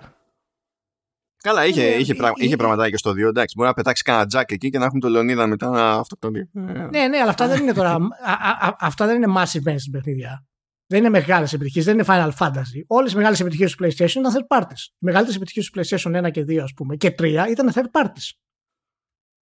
Καλά, 1.43 1.67
είχε, 1.67 1.83
Ε, 1.83 1.99
είχε, 1.99 2.13
ε, 2.13 2.15
πραγμα, 2.15 2.35
ε, 2.39 2.45
είχε 2.45 2.55
ε, 2.55 2.57
πράγματα 2.57 2.91
και 2.91 2.97
στο 2.97 3.11
2. 3.11 3.17
Εντάξει, 3.29 3.55
μπορεί 3.57 3.69
να 3.69 3.75
πετάξει 3.75 4.03
κανένα 4.03 4.27
τζακ 4.27 4.51
εκεί 4.53 4.71
και 4.71 4.79
να 4.79 4.85
έχουμε 4.85 5.01
το 5.01 5.09
Λεωνίδα 5.09 5.47
μετά 5.47 5.69
να 5.69 5.91
αυτοκτονεί. 5.91 6.39
Ε, 6.39 6.61
Ναι, 6.71 7.07
ναι, 7.09 7.19
αλλά 7.19 7.31
αυτά 7.31 7.47
δεν 7.49 7.63
είναι 7.63 7.73
τώρα. 7.73 7.91
α, 7.91 8.33
α, 8.33 8.69
α, 8.69 8.77
αυτά 8.81 9.07
δεν 9.07 9.17
είναι 9.23 9.33
massive 9.37 9.69
mainstream 9.71 9.91
παιχνίδια. 9.93 10.47
Δεν 10.87 10.99
είναι 10.99 11.09
μεγάλες 11.09 11.53
επιτυχίες, 11.53 11.85
δεν 11.85 11.95
είναι 11.95 12.05
Final 12.07 12.31
Fantasy. 12.39 12.81
Όλες 12.87 13.13
οι 13.13 13.17
μεγάλες 13.17 13.41
επιτυχίες 13.41 13.75
του 13.75 13.85
PlayStation 13.85 14.15
ήταν 14.17 14.33
third 14.33 14.57
parties. 14.59 14.83
Οι 14.89 15.05
μεγαλύτερες 15.05 15.41
επιτυχίες 15.41 15.71
του 15.71 15.81
PlayStation 15.81 16.27
1 16.27 16.31
και 16.31 16.43
2, 16.43 16.59
ας 16.63 16.73
πούμε, 16.77 16.97
και 16.97 17.15
3 17.19 17.47
ήταν 17.51 17.73
third 17.75 18.01
parties. 18.01 18.31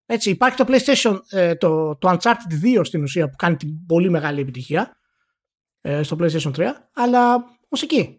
Έτσι, 0.07 0.31
υπάρχει 0.31 0.57
το 0.57 0.65
PlayStation, 0.69 1.19
ε, 1.31 1.55
το, 1.55 1.97
το 1.97 2.11
Uncharted 2.11 2.79
2 2.79 2.81
στην 2.85 3.03
ουσία 3.03 3.29
που 3.29 3.37
κάνει 3.37 3.57
την 3.57 3.87
πολύ 3.87 4.11
μεγάλη 4.11 4.41
επιτυχία 4.41 4.97
ε, 5.81 6.03
στο 6.03 6.17
PlayStation 6.21 6.53
3, 6.57 6.63
αλλά 6.95 7.45
ως 7.69 7.83
εκεί. 7.83 8.19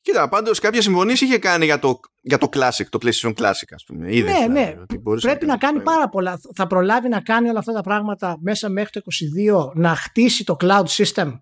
Κοίτα, 0.00 0.28
πάντως 0.28 0.58
κάποιε 0.58 0.80
συμφωνίες 0.80 1.20
είχε 1.20 1.38
κάνει 1.38 1.64
για 1.64 1.78
το, 1.78 2.00
για 2.20 2.38
το 2.38 2.48
Classic, 2.52 2.84
το 2.90 2.98
PlayStation 3.02 3.34
Classic, 3.34 3.72
ας 3.74 3.84
πούμε. 3.86 4.14
Είδες, 4.14 4.32
Ναι, 4.32 4.38
δηλαδή, 4.38 4.52
ναι. 4.52 4.76
ότι 4.80 4.98
μπορούσες 4.98 5.30
Πρέπει 5.30 5.46
να 5.46 5.56
κάνεις 5.56 5.82
πράγματα. 5.82 5.90
πάρα 5.92 6.08
πολλά. 6.08 6.40
Θα 6.54 6.66
προλάβει 6.66 7.08
να 7.08 7.20
κάνει 7.20 7.48
όλα 7.48 7.58
αυτά 7.58 7.72
τα 7.72 7.80
πράγματα 7.80 8.36
μέσα 8.40 8.68
μέχρι 8.68 9.00
το 9.00 9.02
22, 9.70 9.72
να 9.74 9.94
χτίσει 9.94 10.44
το 10.44 10.56
cloud 10.60 10.84
system 10.86 11.40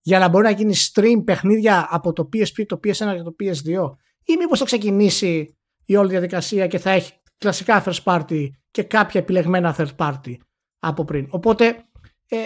για 0.00 0.18
να 0.18 0.28
μπορεί 0.28 0.44
να 0.44 0.50
γίνει 0.50 0.74
stream 0.92 1.22
παιχνίδια 1.24 1.88
από 1.90 2.12
το 2.12 2.28
PSP, 2.32 2.66
το 2.66 2.80
PS1 2.84 2.92
και 2.92 3.22
το 3.22 3.36
PS2 3.40 3.96
ή 4.24 4.36
μήπως 4.38 4.58
θα 4.58 4.64
ξεκινήσει 4.64 5.56
η 5.84 5.96
όλη 5.96 6.08
διαδικασία 6.08 6.66
και 6.66 6.78
θα 6.78 6.90
έχει 6.90 7.12
κλασικά 7.42 7.84
first 7.84 8.02
party 8.04 8.48
και 8.70 8.82
κάποια 8.82 9.20
επιλεγμένα 9.20 9.76
third 9.78 9.96
party 9.96 10.36
από 10.78 11.04
πριν. 11.04 11.26
Οπότε 11.30 11.84
ε, 12.28 12.36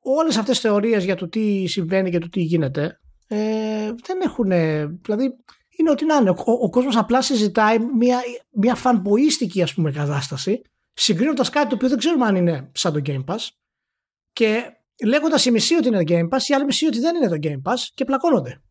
όλες 0.00 0.36
αυτές 0.36 0.60
τις 0.60 0.70
θεωρίες 0.70 1.04
για 1.04 1.16
το 1.16 1.28
τι 1.28 1.66
συμβαίνει 1.66 2.10
και 2.10 2.18
το 2.18 2.28
τι 2.28 2.40
γίνεται 2.40 3.00
ε, 3.26 3.92
δεν 4.06 4.20
έχουν, 4.22 4.48
δηλαδή 5.02 5.36
είναι 5.76 5.90
ότι 5.90 6.04
να 6.04 6.16
είναι. 6.16 6.30
Ο, 6.30 6.34
ο 6.44 6.70
κόσμος 6.70 6.96
απλά 6.96 7.22
συζητάει 7.22 7.78
μια, 7.78 8.20
μια 8.50 8.74
φανμποίστικη 8.74 9.62
ας 9.62 9.74
πούμε 9.74 9.90
κατάσταση 9.90 10.62
συγκρίνοντας 10.92 11.50
κάτι 11.50 11.68
το 11.68 11.74
οποίο 11.74 11.88
δεν 11.88 11.98
ξέρουμε 11.98 12.26
αν 12.26 12.36
είναι 12.36 12.70
σαν 12.74 12.92
το 12.92 13.00
Game 13.06 13.24
Pass 13.24 13.48
και 14.32 14.62
λέγοντας 15.04 15.44
η 15.44 15.50
μισή 15.50 15.74
ότι 15.74 15.88
είναι 15.88 16.04
το 16.04 16.14
Game 16.14 16.28
Pass 16.28 16.42
η 16.48 16.54
άλλη 16.54 16.64
μισή 16.64 16.86
ότι 16.86 16.98
δεν 16.98 17.16
είναι 17.16 17.28
το 17.28 17.36
Game 17.42 17.72
Pass 17.72 17.78
και 17.94 18.04
πλακώνονται. 18.04 18.62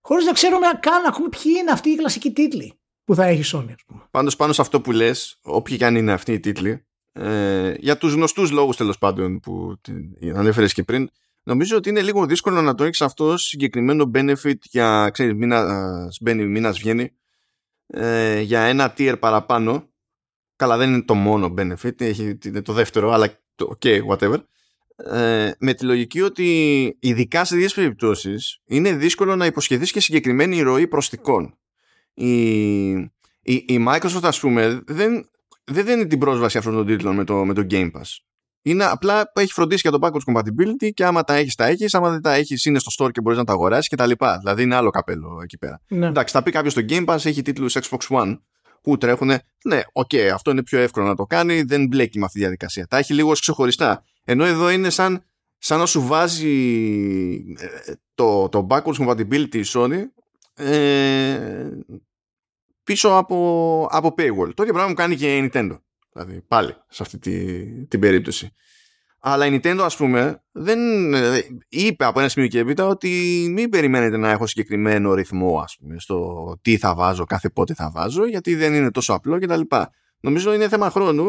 Χωρίς 0.00 0.24
να 0.24 0.32
ξέρουμε 0.32 0.66
καν 0.80 1.04
ακούμε 1.06 1.28
ποιοι 1.28 1.52
είναι 1.58 1.70
αυτοί 1.70 1.90
οι 1.90 1.96
κλασικοί 1.96 2.32
τίτλοι 2.32 2.79
που 3.10 3.16
θα 3.16 3.24
έχει 3.24 3.40
η 3.40 3.58
Sony 3.58 3.72
ας 3.74 3.84
πούμε. 3.86 4.02
Πάντως 4.10 4.36
πάνω 4.36 4.52
σε 4.52 4.60
αυτό 4.60 4.80
που 4.80 4.92
λες, 4.92 5.38
όποιοι 5.42 5.76
και 5.76 5.84
αν 5.84 5.96
είναι 5.96 6.12
αυτοί 6.12 6.32
οι 6.32 6.40
τίτλοι, 6.40 6.84
ε, 7.12 7.74
για 7.78 7.96
τους 7.96 8.12
γνωστούς 8.12 8.50
λόγους 8.50 8.76
τέλος 8.76 8.98
πάντων 8.98 9.40
που 9.40 9.76
την 9.80 10.36
ανέφερες 10.36 10.72
και 10.72 10.82
πριν, 10.82 11.10
νομίζω 11.42 11.76
ότι 11.76 11.88
είναι 11.88 12.02
λίγο 12.02 12.26
δύσκολο 12.26 12.62
να 12.62 12.74
το 12.74 12.84
έχεις 12.84 13.00
αυτό 13.00 13.36
συγκεκριμένο 13.36 14.10
benefit 14.14 14.58
για, 14.60 15.10
ξέρεις, 15.12 15.34
μήνας 15.34 16.18
μπαίνει, 16.20 16.46
μήνας 16.46 16.78
βγαίνει, 16.78 17.10
ε, 17.86 18.40
για 18.40 18.60
ένα 18.60 18.94
tier 18.96 19.16
παραπάνω. 19.20 19.88
Καλά, 20.56 20.76
δεν 20.76 20.92
είναι 20.92 21.02
το 21.02 21.14
μόνο 21.14 21.54
benefit, 21.58 22.00
έχει, 22.00 22.38
είναι 22.44 22.62
το 22.62 22.72
δεύτερο, 22.72 23.10
αλλά 23.10 23.38
το 23.54 23.76
ok, 23.80 23.98
whatever. 24.06 24.38
Ε, 24.96 25.50
με 25.58 25.74
τη 25.74 25.84
λογική 25.84 26.20
ότι 26.20 26.96
ειδικά 27.00 27.44
σε 27.44 27.56
δύο 27.56 27.68
περιπτώσεις 27.74 28.60
είναι 28.64 28.92
δύσκολο 28.92 29.36
να 29.36 29.46
υποσχεθείς 29.46 29.92
και 29.92 30.00
συγκεκριμένη 30.00 30.60
ροή 30.60 30.86
προστικών. 30.86 31.54
Η, 32.14 32.90
η, 33.42 33.64
η 33.66 33.84
Microsoft 33.88 34.22
ας 34.22 34.40
πούμε 34.40 34.82
δεν, 34.86 35.28
δεν 35.64 35.84
δίνει 35.84 36.06
την 36.06 36.18
πρόσβαση 36.18 36.58
αυτών 36.58 36.74
των 36.74 36.86
τίτλων 36.86 37.14
με 37.14 37.24
το, 37.24 37.44
με 37.44 37.54
το 37.54 37.66
Game 37.70 37.90
Pass. 37.90 38.16
Είναι 38.62 38.84
απλά 38.84 39.32
που 39.32 39.40
έχει 39.40 39.52
φροντίσει 39.52 39.88
για 39.88 39.98
το 39.98 39.98
backwards 40.02 40.34
compatibility 40.34 40.90
και 40.94 41.04
άμα 41.04 41.24
τα 41.24 41.34
έχεις 41.34 41.54
τα 41.54 41.66
έχεις, 41.66 41.94
άμα 41.94 42.10
δεν 42.10 42.20
τα 42.20 42.32
έχεις 42.34 42.64
είναι 42.64 42.78
στο 42.78 43.06
store 43.06 43.10
και 43.10 43.20
μπορείς 43.20 43.38
να 43.38 43.44
τα 43.44 43.52
αγοράσεις 43.52 43.88
και 43.88 43.96
τα 43.96 44.06
λοιπά. 44.06 44.38
Δηλαδή 44.38 44.62
είναι 44.62 44.74
άλλο 44.74 44.90
καπέλο 44.90 45.40
εκεί 45.42 45.58
πέρα. 45.58 45.80
Ναι. 45.88 46.06
Εντάξει, 46.06 46.34
θα 46.34 46.42
πει 46.42 46.50
κάποιος 46.50 46.72
στο 46.72 46.82
Game 46.88 47.04
Pass 47.06 47.26
έχει 47.26 47.42
τίτλους 47.42 47.76
Xbox 47.80 47.98
One 48.08 48.38
που 48.82 48.98
τρέχουν. 48.98 49.30
Ναι, 49.64 49.80
οκ, 49.92 50.10
αυτό 50.34 50.50
είναι 50.50 50.62
πιο 50.62 50.78
εύκολο 50.78 51.06
να 51.06 51.14
το 51.14 51.24
κάνει, 51.24 51.62
δεν 51.62 51.86
μπλέκει 51.86 52.18
με 52.18 52.24
αυτή 52.24 52.36
τη 52.36 52.44
διαδικασία. 52.44 52.86
Τα 52.86 52.96
έχει 52.98 53.14
λίγο 53.14 53.30
ως 53.30 53.40
ξεχωριστά. 53.40 54.04
Ενώ 54.24 54.44
εδώ 54.44 54.70
είναι 54.70 54.90
σαν, 54.90 55.24
σαν 55.58 55.78
να 55.78 55.86
σου 55.86 56.06
βάζει 56.06 56.48
ε, 57.58 57.92
το, 58.14 58.48
το 58.48 58.66
backwards 58.70 59.06
compatibility 59.06 59.56
η 59.56 59.64
Sony 59.66 60.02
ε, 60.60 61.70
πίσω 62.84 63.08
από, 63.08 63.88
από 63.90 64.08
paywall. 64.08 64.54
Το 64.54 64.62
ίδιο 64.62 64.72
πράγμα 64.72 64.86
μου 64.88 64.94
κάνει 64.94 65.16
και 65.16 65.36
η 65.36 65.50
Nintendo. 65.52 65.78
Δηλαδή 66.12 66.40
πάλι 66.48 66.74
σε 66.88 67.02
αυτή 67.02 67.18
τη, 67.18 67.64
την 67.86 68.00
περίπτωση. 68.00 68.52
Αλλά 69.22 69.46
η 69.46 69.60
Nintendo 69.62 69.80
ας 69.80 69.96
πούμε 69.96 70.42
δεν 70.52 70.78
ε, 71.14 71.40
είπε 71.68 72.04
από 72.04 72.20
ένα 72.20 72.28
σημείο 72.28 72.48
και 72.48 72.58
έπειτα 72.58 72.86
ότι 72.86 73.08
μην 73.50 73.70
περιμένετε 73.70 74.16
να 74.16 74.30
έχω 74.30 74.46
συγκεκριμένο 74.46 75.14
ρυθμό 75.14 75.60
ας 75.60 75.76
πούμε 75.80 75.98
στο 75.98 76.58
τι 76.62 76.76
θα 76.76 76.94
βάζω, 76.94 77.24
κάθε 77.24 77.48
πότε 77.48 77.74
θα 77.74 77.90
βάζω 77.90 78.26
γιατί 78.26 78.54
δεν 78.54 78.74
είναι 78.74 78.90
τόσο 78.90 79.12
απλό 79.12 79.38
κτλ. 79.38 79.60
Νομίζω 80.20 80.52
είναι 80.54 80.68
θέμα 80.68 80.90
χρόνου 80.90 81.24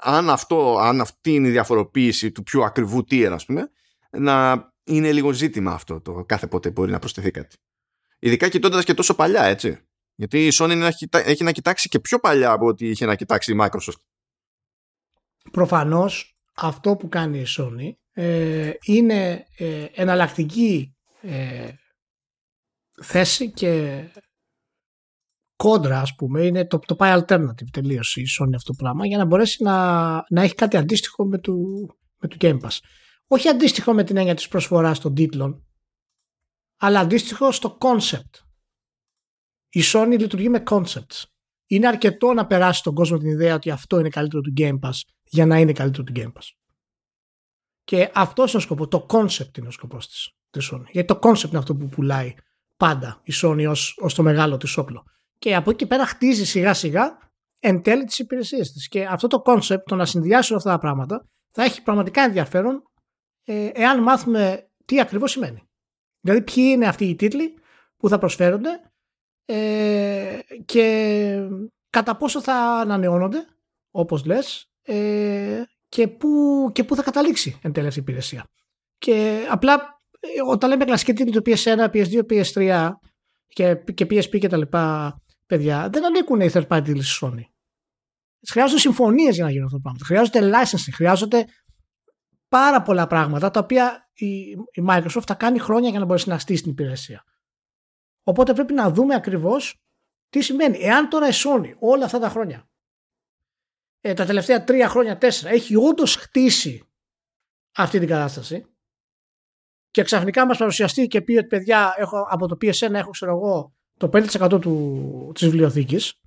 αν, 0.00 0.30
αυτό, 0.30 0.78
αν 0.78 1.00
αυτή 1.00 1.34
είναι 1.34 1.48
η 1.48 1.50
διαφοροποίηση 1.50 2.32
του 2.32 2.42
πιο 2.42 2.62
ακριβού 2.62 2.98
tier 3.10 3.30
ας 3.32 3.44
πούμε 3.44 3.70
να 4.10 4.68
είναι 4.84 5.12
λίγο 5.12 5.32
ζήτημα 5.32 5.72
αυτό 5.72 6.00
το 6.00 6.24
κάθε 6.26 6.46
πότε 6.46 6.70
μπορεί 6.70 6.90
να 6.90 6.98
προσθεθεί 6.98 7.30
κάτι. 7.30 7.56
Ειδικά 8.20 8.48
κοιτώντας 8.48 8.84
και 8.84 8.94
τόσο 8.94 9.14
παλιά 9.14 9.42
έτσι. 9.42 9.78
Γιατί 10.14 10.46
η 10.46 10.50
Sony 10.54 10.70
είναι 10.70 10.74
να 10.74 10.90
κοιτά- 10.90 11.26
έχει 11.26 11.44
να 11.44 11.52
κοιτάξει 11.52 11.88
και 11.88 12.00
πιο 12.00 12.18
παλιά 12.18 12.50
από 12.50 12.66
ό,τι 12.66 12.88
είχε 12.88 13.06
να 13.06 13.14
κοιτάξει 13.14 13.52
η 13.52 13.56
Microsoft. 13.60 14.00
Προφανώς 15.50 16.38
αυτό 16.54 16.96
που 16.96 17.08
κάνει 17.08 17.38
η 17.38 17.46
Sony 17.58 17.92
ε, 18.12 18.72
είναι 18.84 19.46
ε, 19.56 19.84
εναλλακτική 19.92 20.96
ε, 21.20 21.68
θέση 23.02 23.52
και 23.52 24.04
κόντρα 25.56 26.00
ας 26.00 26.14
πούμε 26.14 26.46
είναι 26.46 26.66
το, 26.66 26.78
το 26.78 26.96
πάει 26.96 27.20
alternative 27.20 27.70
τελείως 27.72 28.16
η 28.16 28.22
Sony 28.40 28.54
αυτό 28.54 28.72
το 28.72 28.82
πράγμα 28.82 29.06
για 29.06 29.18
να 29.18 29.24
μπορέσει 29.24 29.62
να, 29.62 30.12
να 30.28 30.42
έχει 30.42 30.54
κάτι 30.54 30.76
αντίστοιχο 30.76 31.26
με 31.26 31.38
το, 31.38 31.52
με 32.18 32.28
το 32.28 32.36
Game 32.40 32.60
Pass 32.60 32.78
όχι 33.26 33.48
αντίστοιχο 33.48 33.92
με 33.92 34.04
την 34.04 34.16
έννοια 34.16 34.34
της 34.34 34.48
προσφοράς 34.48 34.98
των 35.00 35.14
τίτλων 35.14 35.69
αλλά 36.80 37.00
αντίστοιχο 37.00 37.52
στο 37.52 37.78
concept 37.80 38.44
η 39.68 39.80
Sony 39.84 40.16
λειτουργεί 40.18 40.48
με 40.48 40.62
concepts 40.70 41.24
είναι 41.66 41.86
αρκετό 41.86 42.32
να 42.32 42.46
περάσει 42.46 42.82
τον 42.82 42.94
κόσμο 42.94 43.18
την 43.18 43.28
ιδέα 43.28 43.54
ότι 43.54 43.70
αυτό 43.70 43.98
είναι 43.98 44.08
καλύτερο 44.08 44.42
του 44.42 44.52
Game 44.56 44.78
Pass 44.80 45.00
για 45.22 45.46
να 45.46 45.58
είναι 45.58 45.72
καλύτερο 45.72 46.04
του 46.04 46.12
Game 46.16 46.32
Pass. 46.32 46.48
Και 47.84 48.10
αυτό 48.14 48.42
είναι 48.42 48.56
ο 48.56 48.60
σκοπός. 48.60 48.88
Το 48.88 49.06
concept 49.08 49.58
είναι 49.58 49.68
ο 49.68 49.70
σκοπός 49.70 50.08
της 50.08 50.34
της 50.50 50.70
Sony. 50.72 50.84
Γιατί 50.90 51.14
το 51.14 51.18
concept 51.22 51.48
είναι 51.48 51.58
αυτό 51.58 51.76
που 51.76 51.88
πουλάει 51.88 52.34
πάντα 52.76 53.20
η 53.24 53.32
Sony 53.42 53.66
ως, 53.68 53.98
ως 54.00 54.14
το 54.14 54.22
μεγάλο 54.22 54.56
της 54.56 54.76
όπλο. 54.76 55.04
Και 55.38 55.54
από 55.54 55.70
εκεί 55.70 55.78
και 55.78 55.86
πέρα 55.86 56.06
χτίζει 56.06 56.44
σιγά 56.44 56.74
σιγά 56.74 57.18
εν 57.58 57.82
τέλει 57.82 58.04
τις 58.04 58.18
υπηρεσίες 58.18 58.72
της. 58.72 58.88
Και 58.88 59.06
αυτό 59.06 59.26
το 59.26 59.42
concept, 59.44 59.82
το 59.84 59.94
να 59.94 60.04
συνδυάσει 60.04 60.52
όλα 60.52 60.60
αυτά 60.60 60.72
τα 60.72 60.78
πράγματα, 60.78 61.28
θα 61.50 61.62
έχει 61.62 61.82
πραγματικά 61.82 62.22
ενδιαφέρον 62.22 62.82
ε, 63.44 63.70
εάν 63.72 64.02
μάθουμε 64.02 64.70
τι 64.84 65.00
ακριβώς 65.00 65.30
σημαίνει. 65.30 65.69
Δηλαδή 66.20 66.42
ποιοι 66.42 66.64
είναι 66.66 66.86
αυτοί 66.86 67.04
οι 67.04 67.16
τίτλοι 67.16 67.54
που 67.96 68.08
θα 68.08 68.18
προσφέρονται 68.18 68.80
ε, 69.44 70.38
και 70.64 71.48
κατά 71.90 72.16
πόσο 72.16 72.40
θα 72.40 72.54
ανανεώνονται, 72.54 73.44
όπως 73.90 74.24
λες, 74.24 74.70
ε, 74.82 75.62
και, 75.88 76.08
πού, 76.08 76.28
και 76.72 76.84
πού 76.84 76.94
θα 76.94 77.02
καταλήξει 77.02 77.58
εν 77.62 77.72
τέλει 77.72 77.86
αυτή 77.86 77.98
η 77.98 78.02
υπηρεσία. 78.02 78.44
Και 78.98 79.46
απλά 79.50 80.00
ε, 80.20 80.28
όταν 80.50 80.70
λέμε 80.70 80.84
κλασική 80.84 81.12
τίτλη 81.12 81.32
του 81.32 81.42
PS1, 81.46 81.90
PS2, 81.90 82.20
PS3 82.30 82.90
και, 83.46 83.74
και 83.94 84.04
PSP 84.04 84.38
και 84.38 84.48
τα 84.48 84.56
λοιπά, 84.56 85.16
παιδιά, 85.46 85.88
δεν 85.92 86.04
ανήκουν 86.04 86.40
οι 86.40 86.50
third 86.52 86.66
party 86.66 86.82
τίτλοι 86.84 87.02
στη 87.02 87.26
Sony. 87.26 87.44
Χρειάζονται 88.48 88.80
συμφωνίες 88.80 89.34
για 89.34 89.44
να 89.44 89.50
γίνουν 89.50 89.64
αυτά 89.64 89.76
τα 89.76 89.82
πράγματα. 89.82 90.04
Χρειάζονται 90.04 90.40
licensing, 90.40 90.94
χρειάζονται 90.94 91.44
πάρα 92.50 92.82
πολλά 92.82 93.06
πράγματα 93.06 93.50
τα 93.50 93.60
οποία 93.60 94.08
η, 94.12 94.26
η 94.50 94.84
Microsoft 94.88 95.22
θα 95.26 95.34
κάνει 95.34 95.58
χρόνια 95.58 95.90
για 95.90 95.98
να 95.98 96.04
μπορέσει 96.04 96.28
να 96.28 96.38
στήσει 96.38 96.62
την 96.62 96.70
υπηρεσία. 96.70 97.24
Οπότε 98.22 98.52
πρέπει 98.52 98.72
να 98.72 98.90
δούμε 98.90 99.14
ακριβώς 99.14 99.82
τι 100.28 100.40
σημαίνει. 100.40 100.78
Εάν 100.78 101.08
τώρα 101.08 101.28
η 101.28 101.32
Sony 101.34 101.72
όλα 101.78 102.04
αυτά 102.04 102.18
τα 102.18 102.28
χρόνια, 102.28 102.68
ε, 104.00 104.14
τα 104.14 104.24
τελευταία 104.24 104.64
τρία 104.64 104.88
χρόνια, 104.88 105.18
τέσσερα, 105.18 105.52
έχει 105.52 105.76
όντως 105.76 106.16
χτίσει 106.16 106.88
αυτή 107.76 107.98
την 107.98 108.08
κατάσταση 108.08 108.66
και 109.90 110.02
ξαφνικά 110.02 110.46
μας 110.46 110.58
παρουσιαστεί 110.58 111.06
και 111.06 111.20
πει 111.20 111.36
ότι 111.36 111.46
παιδιά 111.46 111.94
έχω, 111.96 112.26
από 112.30 112.48
το 112.48 112.56
PS1 112.60 112.92
έχω 112.92 113.10
ξέρω 113.10 113.32
εγώ 113.32 113.74
το 113.96 114.10
5% 114.12 114.60
του, 114.60 115.30
της 115.34 115.44
βιβλιοθήκης 115.44 116.20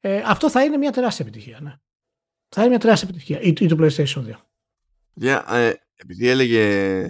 ε, 0.00 0.22
αυτό 0.24 0.50
θα 0.50 0.64
είναι 0.64 0.76
μια 0.76 0.92
τεράστια 0.92 1.26
επιτυχία. 1.28 1.60
Ναι. 1.60 1.74
Θα 2.48 2.60
είναι 2.60 2.70
μια 2.70 2.78
τεράστια 2.78 3.08
επιτυχία 3.08 3.40
ή, 3.40 3.54
ή 3.60 3.66
το 3.66 3.76
PlayStation 3.80 4.30
2. 4.30 4.32
Yeah, 5.20 5.42
ε, 5.50 5.72
επειδή 5.96 6.28
έλεγε, 6.28 6.62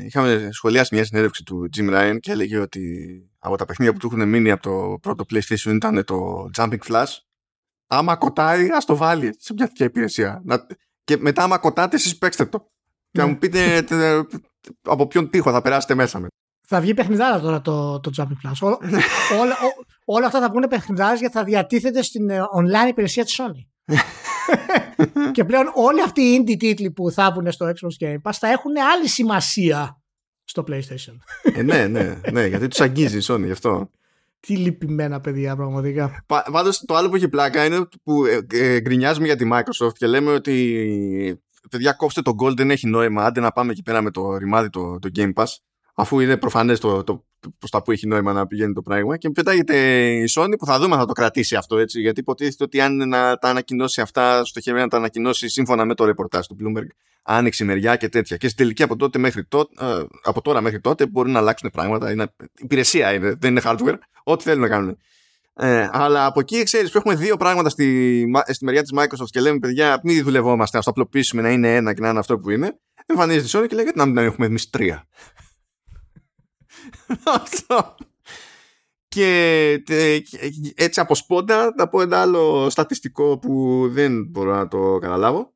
είχαμε 0.05 0.49
σχολιάσει 0.53 0.95
μια 0.95 1.05
συνέντευξη 1.05 1.43
του 1.43 1.69
Jim 1.77 1.91
Ryan 1.95 2.17
και 2.21 2.31
έλεγε 2.31 2.59
ότι 2.59 2.83
από 3.39 3.57
τα 3.57 3.65
παιχνίδια 3.65 3.93
που 3.93 3.99
του 3.99 4.07
έχουν 4.17 4.29
μείνει 4.29 4.51
από 4.51 4.63
το 4.63 4.99
πρώτο 5.03 5.25
PlayStation 5.31 5.75
ήταν 5.75 6.05
το 6.05 6.49
Jumping 6.57 6.79
Flash. 6.89 7.13
Άμα 7.87 8.17
κοτάει, 8.17 8.69
ας 8.71 8.85
το 8.85 8.97
βάλει 8.97 9.35
σε 9.39 9.53
μια 9.53 9.67
τέτοια 9.67 9.87
υπηρεσία. 9.87 10.41
Να, 10.45 10.67
Και 11.05 11.17
μετά, 11.17 11.43
άμα 11.43 11.59
κοτάτε, 11.59 11.97
εσείς 11.97 12.19
παίξτε 12.19 12.45
το. 12.47 12.59
Και 13.11 13.19
να 13.21 13.25
Ναι. 13.25 13.31
μου 13.31 13.39
πείτε 13.39 13.83
τε, 13.83 14.21
από 14.83 15.07
ποιον 15.07 15.31
τοίχο 15.31 15.51
θα 15.51 15.63
περάσετε 15.63 15.95
μέσα 15.95 16.19
με. 16.21 16.27
Θα 16.69 16.81
βγει 16.81 16.95
παιχνιδάρα 16.95 17.41
τώρα 17.41 17.61
το, 17.61 18.01
το 18.01 18.11
Jumping 18.17 18.49
Plus. 18.49 18.69
Ό- 18.69 18.79
όλα, 19.41 19.53
ό- 19.55 19.85
όλα 20.05 20.27
αυτά 20.27 20.41
θα 20.41 20.49
βγουν 20.49 20.65
παιχνιδάρες 20.69 21.19
γιατί 21.21 21.35
θα 21.35 21.45
διατίθεται 21.45 22.03
στην 22.03 22.31
ε, 22.31 22.39
online 22.59 22.89
υπηρεσία 22.89 23.25
της 23.25 23.41
Sony. 23.41 23.95
και 25.33 25.45
πλέον 25.45 25.71
όλοι 25.75 26.03
αυτοί 26.03 26.21
οι 26.21 26.43
indie 26.43 26.57
τίτλοι 26.59 26.91
που 26.91 27.11
θα 27.11 27.33
βγουν 27.33 27.53
στο 27.53 27.67
Xbox 27.67 28.07
Game 28.07 28.23
Pass 28.23 28.33
θα 28.33 28.49
έχουν 28.49 28.73
άλλη 28.95 29.09
σημασία 29.09 30.01
στο 30.45 30.65
PlayStation. 30.69 31.17
ε, 31.55 31.63
ναι, 31.63 31.87
ναι, 31.87 32.21
ναι, 32.33 32.47
γιατί 32.47 32.69
τους 32.69 32.81
αγγίζει 32.81 33.19
η 33.19 33.23
Sony 33.27 33.45
γι' 33.45 33.51
αυτό. 33.51 33.91
Τι 34.41 34.57
λυπημένα 34.57 35.21
παιδιά 35.21 35.57
πραγματικά. 35.57 36.25
Πάντως 36.53 36.85
το 36.87 36.95
άλλο 36.95 37.09
που 37.09 37.17
έχει 37.17 37.29
πλάκα 37.29 37.65
είναι 37.65 37.89
που 38.03 38.25
ε, 38.25 38.47
ε, 38.53 38.81
γκρινιάζουμε 38.81 39.27
για 39.27 39.37
τη 39.37 39.49
Microsoft 39.53 39.93
και 39.93 40.07
λέμε 40.07 40.33
ότι 40.33 41.41
παιδιά 41.71 41.93
κόψτε 41.93 42.23
το 42.23 42.35
Gold 42.43 42.57
δεν 42.57 42.71
έχει 42.71 42.87
νόημα. 42.87 43.25
Άντε 43.25 43.41
να 43.41 43.53
πάμε 43.53 43.73
εκεί 43.73 43.83
πέρα 43.83 44.03
με 44.03 44.11
το 44.11 44.37
ρημάδι 44.37 44.71
το, 44.71 44.99
το 44.99 45.11
Game 45.17 45.33
Pass. 45.35 45.47
Αφού 45.99 46.21
είναι 46.21 46.37
προφανές 46.37 46.81
το, 46.81 47.05
το, 47.05 47.25
το, 47.41 47.55
προς 47.59 47.71
τα 47.71 47.83
που 47.83 47.93
έχει 47.93 48.07
νόημα 48.07 48.33
να 48.33 48.47
πηγαίνει 48.47 48.73
το 48.73 48.83
πράγμα. 48.83 49.17
Και 49.17 49.31
πετάγεται 49.31 49.77
η 50.09 50.25
Sony 50.37 50.53
που 50.59 50.67
θα 50.67 50.79
δούμε 50.79 50.95
αν 50.95 51.01
θα 51.01 51.07
το 51.07 51.13
κρατήσει 51.13 51.57
αυτό 51.57 51.79
έτσι. 51.79 52.01
Γιατί 52.01 52.21
υποτίθεται 52.21 52.65
ότι 52.65 52.81
αν 52.81 52.93
είναι 52.93 53.05
να 53.05 53.37
τα 53.37 53.49
ανακοινώσει 53.49 54.01
αυτά, 54.01 54.45
στο 54.45 54.61
χέρι 54.61 54.79
να 54.79 54.89
τα 54.89 54.97
ανακοινώσει 54.97 55.49
σύμφωνα 55.49 55.85
με 55.85 55.95
το 55.95 56.05
ρεπορτάζ 56.05 56.47
του 56.47 56.57
Bloomberg, 56.61 56.87
άνοιξη 57.23 57.65
μεριά 57.65 57.97
και 57.97 58.09
τέτοια. 58.09 58.37
Και 58.37 58.47
στην 58.47 58.59
τελική 58.59 58.83
από, 58.83 58.97
τότε 58.97 59.19
μέχρι 59.19 59.45
τότε, 59.45 59.85
ε, 59.85 60.05
από 60.23 60.43
τώρα 60.43 60.61
μέχρι 60.61 60.81
τότε 60.81 61.07
μπορεί 61.07 61.31
να 61.31 61.39
αλλάξουν 61.39 61.71
πράγματα. 61.71 62.11
Είναι, 62.11 62.35
υπηρεσία 62.59 63.13
είναι, 63.13 63.35
δεν 63.39 63.51
είναι 63.51 63.61
hardware. 63.65 63.99
Ό,τι 64.25 64.43
θέλουν 64.43 64.61
να 64.61 64.69
κάνουν. 64.69 64.99
Ε, 65.55 65.89
αλλά 65.93 66.27
από 66.27 66.41
εκεί 66.41 66.63
ξέρεις 66.63 66.91
που 66.91 66.99
έχουμε 66.99 67.15
δύο 67.15 67.37
πράγματα 67.37 67.69
στη, 67.69 68.27
στη 68.47 68.65
μεριά 68.65 68.83
της 68.83 68.93
Microsoft 68.97 69.31
και 69.31 69.41
λέμε 69.41 69.59
παιδιά, 69.59 70.01
μην 70.03 70.25
δουλευόμαστε, 70.25 70.79
ας 70.79 70.85
το 70.85 70.91
απλοποιήσουμε 70.91 71.43
να 71.43 71.51
είναι 71.51 71.75
ένα 71.75 71.95
και 71.95 72.01
να 72.01 72.09
είναι 72.09 72.19
αυτό 72.19 72.39
που 72.39 72.51
είναι. 72.51 72.79
Εμφανίζεται 73.07 73.47
η 73.47 73.51
Sony 73.53 73.69
και 73.69 73.75
λέει 73.75 73.85
γιατί 73.85 73.99
να 73.99 74.07
μην 74.07 74.17
έχουμε 74.17 74.47
εμείς 74.47 74.71
τρία. 74.71 75.07
Αυτό. 77.25 77.95
Και 79.09 79.83
τε, 79.85 80.21
έτσι 80.75 81.01
από 81.01 81.15
σπόντα 81.15 81.75
θα 81.77 81.89
πω 81.89 82.01
ένα 82.01 82.21
άλλο 82.21 82.71
στατιστικό 82.71 83.39
που 83.39 83.85
δεν 83.91 84.27
μπορώ 84.27 84.55
να 84.55 84.69
το 84.69 84.99
καταλάβω. 84.99 85.55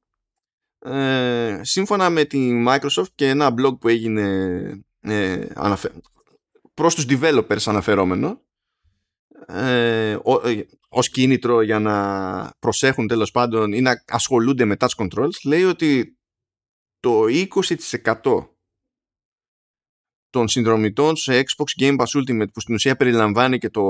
Ε, 0.79 1.61
σύμφωνα 1.63 2.11
με 2.11 2.25
τη 2.25 2.65
Microsoft 2.69 3.09
και 3.15 3.29
ένα 3.29 3.55
blog 3.59 3.79
που 3.79 3.89
έγινε 3.89 4.85
ε, 5.01 5.47
αναφε... 5.55 5.91
προς 6.75 6.95
τους 6.95 7.07
developers 7.09 7.63
αναφερόμενο 7.67 8.41
ε, 9.47 10.19
ο, 10.23 10.49
ε, 10.49 10.67
ως 10.89 11.11
κίνητρο 11.11 11.63
για 11.63 11.79
να 11.79 12.53
προσέχουν 12.59 13.07
τέλος 13.07 13.31
πάντων 13.31 13.73
ή 13.73 13.81
να 13.81 14.05
ασχολούνται 14.07 14.65
με 14.65 14.77
touch 14.79 14.89
controls 14.97 15.41
λέει 15.45 15.65
ότι 15.65 16.19
το 17.01 17.25
20% 18.23 18.49
των 20.31 20.49
συνδρομητών 20.49 21.17
σε 21.17 21.41
Xbox 21.41 21.83
Game 21.83 21.97
Pass 21.99 22.07
Ultimate 22.21 22.53
που 22.53 22.61
στην 22.61 22.75
ουσία 22.75 22.97
περιλαμβάνει 22.97 23.59
και 23.59 23.71
το 23.71 23.83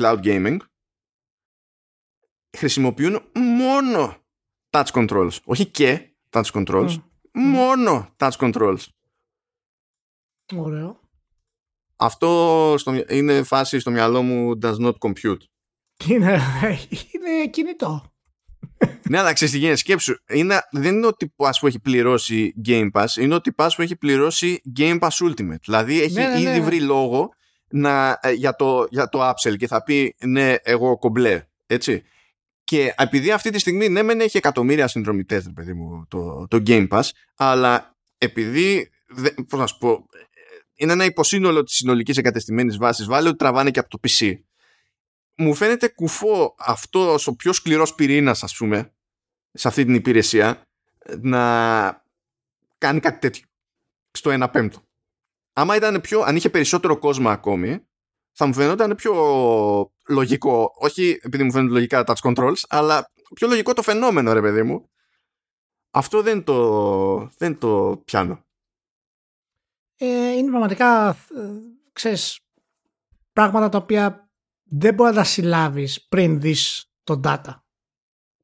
cloud 0.00 0.18
gaming 0.22 0.56
χρησιμοποιούν 2.56 3.20
μόνο 3.34 4.16
touch 4.70 4.86
controls 4.92 5.36
όχι 5.44 5.66
και 5.66 6.10
touch 6.30 6.50
controls 6.52 6.96
Mm. 7.38 7.40
μόνο 7.42 8.14
touch 8.16 8.30
controls 8.30 8.78
Ωραίο. 10.56 11.00
αυτό 11.96 12.74
στο, 12.78 13.04
είναι 13.08 13.42
φάση 13.42 13.78
στο 13.78 13.90
μυαλό 13.90 14.22
μου 14.22 14.58
does 14.62 14.76
not 14.76 14.92
compute 14.98 15.40
Είναι, 16.08 16.40
είναι 17.12 17.46
κινητό. 17.50 18.12
Ναι, 19.08 19.18
αλλά 19.18 19.32
ξέρεις 19.32 19.54
τι 19.54 19.60
γίνεται. 19.60 19.76
Σκέψου. 19.76 20.14
Είναι, 20.28 20.60
δεν 20.70 20.94
είναι 20.96 21.06
ότι 21.06 21.32
πας 21.36 21.58
που 21.58 21.66
έχει 21.66 21.80
πληρώσει 21.80 22.54
Game 22.66 22.88
Pass, 22.92 23.06
είναι 23.20 23.34
ότι 23.34 23.52
πας 23.52 23.74
που 23.76 23.82
έχει 23.82 23.96
πληρώσει 23.96 24.60
Game 24.78 24.98
Pass 24.98 25.08
Ultimate. 25.08 25.60
Δηλαδή 25.64 26.02
έχει 26.02 26.12
Ναι, 26.14 26.26
ναι, 26.28 26.34
ναι. 26.40 26.50
ήδη 26.50 26.60
βρει 26.60 26.80
λόγο 26.80 27.28
να, 27.68 28.18
ε, 28.22 28.32
για, 28.32 28.54
το, 28.56 28.86
για 28.90 29.08
το 29.08 29.28
upsell 29.30 29.56
και 29.56 29.66
θα 29.66 29.82
πει 29.82 30.14
ναι, 30.24 30.54
εγώ 30.62 30.98
κομπλέ. 30.98 31.42
Έτσι. 31.66 32.02
Και 32.64 32.94
επειδή 32.96 33.30
αυτή 33.30 33.50
τη 33.50 33.58
στιγμή 33.58 33.88
ναι, 33.88 34.02
μεν 34.02 34.20
έχει 34.20 34.36
εκατομμύρια 34.36 34.88
συνδρομητές, 34.88 35.50
παιδί 35.54 35.72
μου, 35.72 36.06
το, 36.08 36.46
το 36.50 36.62
Game 36.66 36.88
Pass, 36.88 37.02
αλλά 37.36 37.96
επειδή. 38.18 38.90
δεν- 39.08 39.34
Πώς 39.48 39.60
να 39.60 39.66
σου 39.66 39.78
πω, 39.78 39.90
ε, 39.90 39.98
είναι 40.74 40.92
ένα 40.92 41.04
υποσύνολο 41.04 41.62
της 41.62 41.74
συνολικής 41.74 42.16
εγκατεστημένης 42.16 42.76
βάσης. 42.76 43.06
Βάλε 43.06 43.28
ότι 43.28 43.36
τραβάνε 43.36 43.70
και 43.70 43.78
από 43.78 43.88
το 43.88 43.98
PC 44.08 44.32
μου 45.36 45.54
φαίνεται 45.54 45.88
κουφό 45.88 46.54
αυτό 46.58 47.18
ο 47.26 47.34
πιο 47.36 47.52
σκληρός 47.52 47.94
πυρήνας 47.94 48.42
ας 48.42 48.56
πούμε 48.56 48.92
σε 49.52 49.68
αυτή 49.68 49.84
την 49.84 49.94
υπηρεσία 49.94 50.62
να 51.20 52.04
κάνει 52.78 53.00
κάτι 53.00 53.18
τέτοιο 53.18 53.46
στο 54.10 54.44
1 54.44 54.48
πέμπτο. 54.52 54.80
Άμα 55.52 55.76
ήταν 55.76 56.00
πιο, 56.00 56.20
αν 56.20 56.36
είχε 56.36 56.50
περισσότερο 56.50 56.98
κόσμο 56.98 57.28
ακόμη 57.28 57.86
θα 58.32 58.46
μου 58.46 58.54
φαινόταν 58.54 58.94
πιο 58.94 59.12
λογικό 60.08 60.74
όχι 60.76 61.18
επειδή 61.22 61.42
μου 61.42 61.52
φαίνονται 61.52 61.72
λογικά 61.72 62.04
τα 62.04 62.14
touch 62.14 62.30
controls 62.30 62.60
αλλά 62.68 63.12
πιο 63.34 63.48
λογικό 63.48 63.72
το 63.72 63.82
φαινόμενο 63.82 64.32
ρε 64.32 64.40
παιδί 64.40 64.62
μου 64.62 64.90
αυτό 65.90 66.22
δεν 66.22 66.44
το, 66.44 67.30
δεν 67.38 67.58
το 67.58 68.02
πιάνω 68.04 68.44
Ε, 69.96 70.32
είναι 70.32 70.50
πραγματικά, 70.50 71.08
ε, 71.10 71.50
ξέρεις, 71.92 72.40
πράγματα 73.32 73.68
τα 73.68 73.78
οποία 73.78 74.25
δεν 74.68 74.94
μπορεί 74.94 75.10
να 75.10 75.16
τα 75.16 75.24
συλλάβεις 75.24 76.06
πριν 76.08 76.40
δεις 76.40 76.90
το 77.04 77.20
data. 77.24 77.60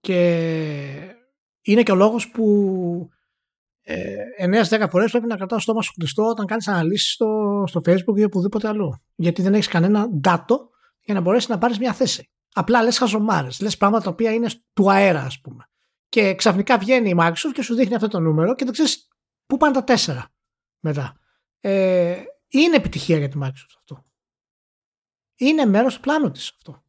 Και 0.01 1.17
είναι 1.63 1.83
και 1.83 1.93
ο 1.93 1.95
λόγος 1.95 2.31
που 2.31 3.09
ε, 3.83 4.15
9-10 4.69 4.87
φορές 4.91 5.11
πρέπει 5.11 5.27
να 5.27 5.37
κρατάς 5.37 5.57
το 5.57 5.63
στόμα 5.63 5.83
σου 5.83 5.93
κλειστό 5.93 6.23
όταν 6.23 6.47
κάνεις 6.47 6.69
αναλύσεις 6.69 7.13
στο, 7.13 7.65
στο 7.67 7.81
facebook 7.87 8.17
ή 8.17 8.25
οπουδήποτε 8.25 8.69
αλλού. 8.69 9.03
Γιατί 9.15 9.43
δεν 9.43 9.55
έχεις 9.55 9.69
κανένα 9.69 10.07
data 10.25 10.57
για 11.01 11.15
να 11.15 11.21
μπορέσεις 11.21 11.49
να 11.49 11.59
πάρεις 11.59 11.79
μια 11.79 11.93
θέση. 11.93 12.31
Απλά 12.53 12.83
λες 12.83 12.99
χαζομάρες, 12.99 13.61
λες 13.61 13.77
πράγματα 13.77 14.05
τα 14.05 14.11
οποία 14.11 14.33
είναι 14.33 14.49
του 14.73 14.91
αέρα 14.91 15.21
ας 15.23 15.41
πούμε. 15.41 15.65
Και 16.09 16.35
ξαφνικά 16.35 16.79
βγαίνει 16.79 17.09
η 17.09 17.17
Microsoft 17.19 17.53
και 17.55 17.63
σου 17.63 17.75
δείχνει 17.75 17.95
αυτό 17.95 18.09
το 18.09 18.21
νούμερο 18.21 18.55
και 18.55 18.65
δεν 18.65 18.73
ξέρεις 18.73 19.09
πού 19.47 19.57
πάνε 19.57 19.73
τα 19.73 19.85
τέσσερα 19.85 20.29
μετά. 20.81 21.17
Ε, 21.61 22.23
είναι 22.49 22.77
επιτυχία 22.77 23.19
για 23.19 23.29
τη 23.29 23.39
Microsoft 23.43 23.75
αυτό. 23.79 24.05
Είναι 25.43 25.65
μέρος 25.65 25.95
του 25.95 26.01
πλάνου 26.01 26.31
της 26.31 26.51
αυτό. 26.51 26.83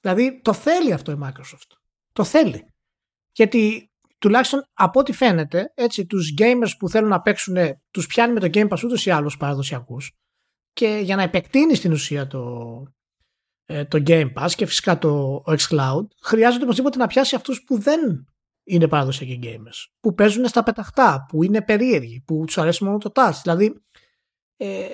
Δηλαδή 0.00 0.40
το 0.42 0.52
θέλει 0.52 0.92
αυτό 0.92 1.12
η 1.12 1.18
Microsoft. 1.22 1.76
Το 2.12 2.24
θέλει. 2.24 2.74
Γιατί 3.32 3.90
τουλάχιστον 4.18 4.64
από 4.72 5.00
ό,τι 5.00 5.12
φαίνεται, 5.12 5.72
έτσι, 5.74 6.06
τους 6.06 6.34
gamers 6.38 6.70
που 6.78 6.88
θέλουν 6.88 7.08
να 7.08 7.20
παίξουν, 7.20 7.56
τους 7.90 8.06
πιάνει 8.06 8.32
με 8.32 8.40
το 8.40 8.48
Game 8.52 8.68
Pass 8.68 8.84
ούτως 8.84 9.06
ή 9.06 9.10
άλλως 9.10 9.36
παραδοσιακούς 9.36 10.12
και 10.72 11.00
για 11.02 11.16
να 11.16 11.22
επεκτείνει 11.22 11.74
στην 11.74 11.92
ουσία 11.92 12.26
το, 12.26 12.82
ε, 13.64 13.84
το 13.84 14.02
Game 14.06 14.32
Pass 14.34 14.50
και 14.56 14.66
φυσικά 14.66 14.98
το 14.98 15.42
xCloud, 15.46 16.06
χρειάζεται 16.22 16.64
οπωσδήποτε 16.64 16.98
να 16.98 17.06
πιάσει 17.06 17.34
αυτούς 17.34 17.64
που 17.64 17.78
δεν 17.78 18.26
είναι 18.64 18.88
παραδοσιακοί 18.88 19.38
gamers. 19.42 19.92
Που 20.00 20.14
παίζουν 20.14 20.46
στα 20.46 20.62
πεταχτά, 20.62 21.26
που 21.28 21.42
είναι 21.42 21.62
περίεργοι, 21.62 22.20
που 22.26 22.42
τους 22.46 22.58
αρέσει 22.58 22.84
μόνο 22.84 22.98
το 22.98 23.12
touch. 23.14 23.38
Δηλαδή, 23.42 23.82
ε, 24.56 24.86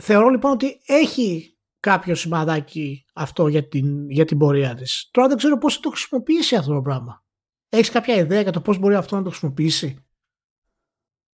θεωρώ 0.00 0.28
λοιπόν 0.28 0.52
ότι 0.52 0.80
έχει 0.86 1.57
κάποιο 1.80 2.14
σημαδάκι 2.14 3.04
αυτό 3.14 3.48
για 3.48 3.68
την, 3.68 4.10
για 4.10 4.24
την 4.24 4.38
πορεία 4.38 4.74
της. 4.74 5.08
Τώρα 5.10 5.28
δεν 5.28 5.36
ξέρω 5.36 5.58
πώς 5.58 5.74
θα 5.74 5.80
το 5.80 5.88
χρησιμοποιήσει 5.90 6.56
αυτό 6.56 6.74
το 6.74 6.82
πράγμα. 6.82 7.24
Έχεις 7.68 7.90
κάποια 7.90 8.14
ιδέα 8.14 8.40
για 8.40 8.52
το 8.52 8.60
πώς 8.60 8.78
μπορεί 8.78 8.94
αυτό 8.94 9.16
να 9.16 9.22
το 9.22 9.28
χρησιμοποιήσει; 9.28 10.02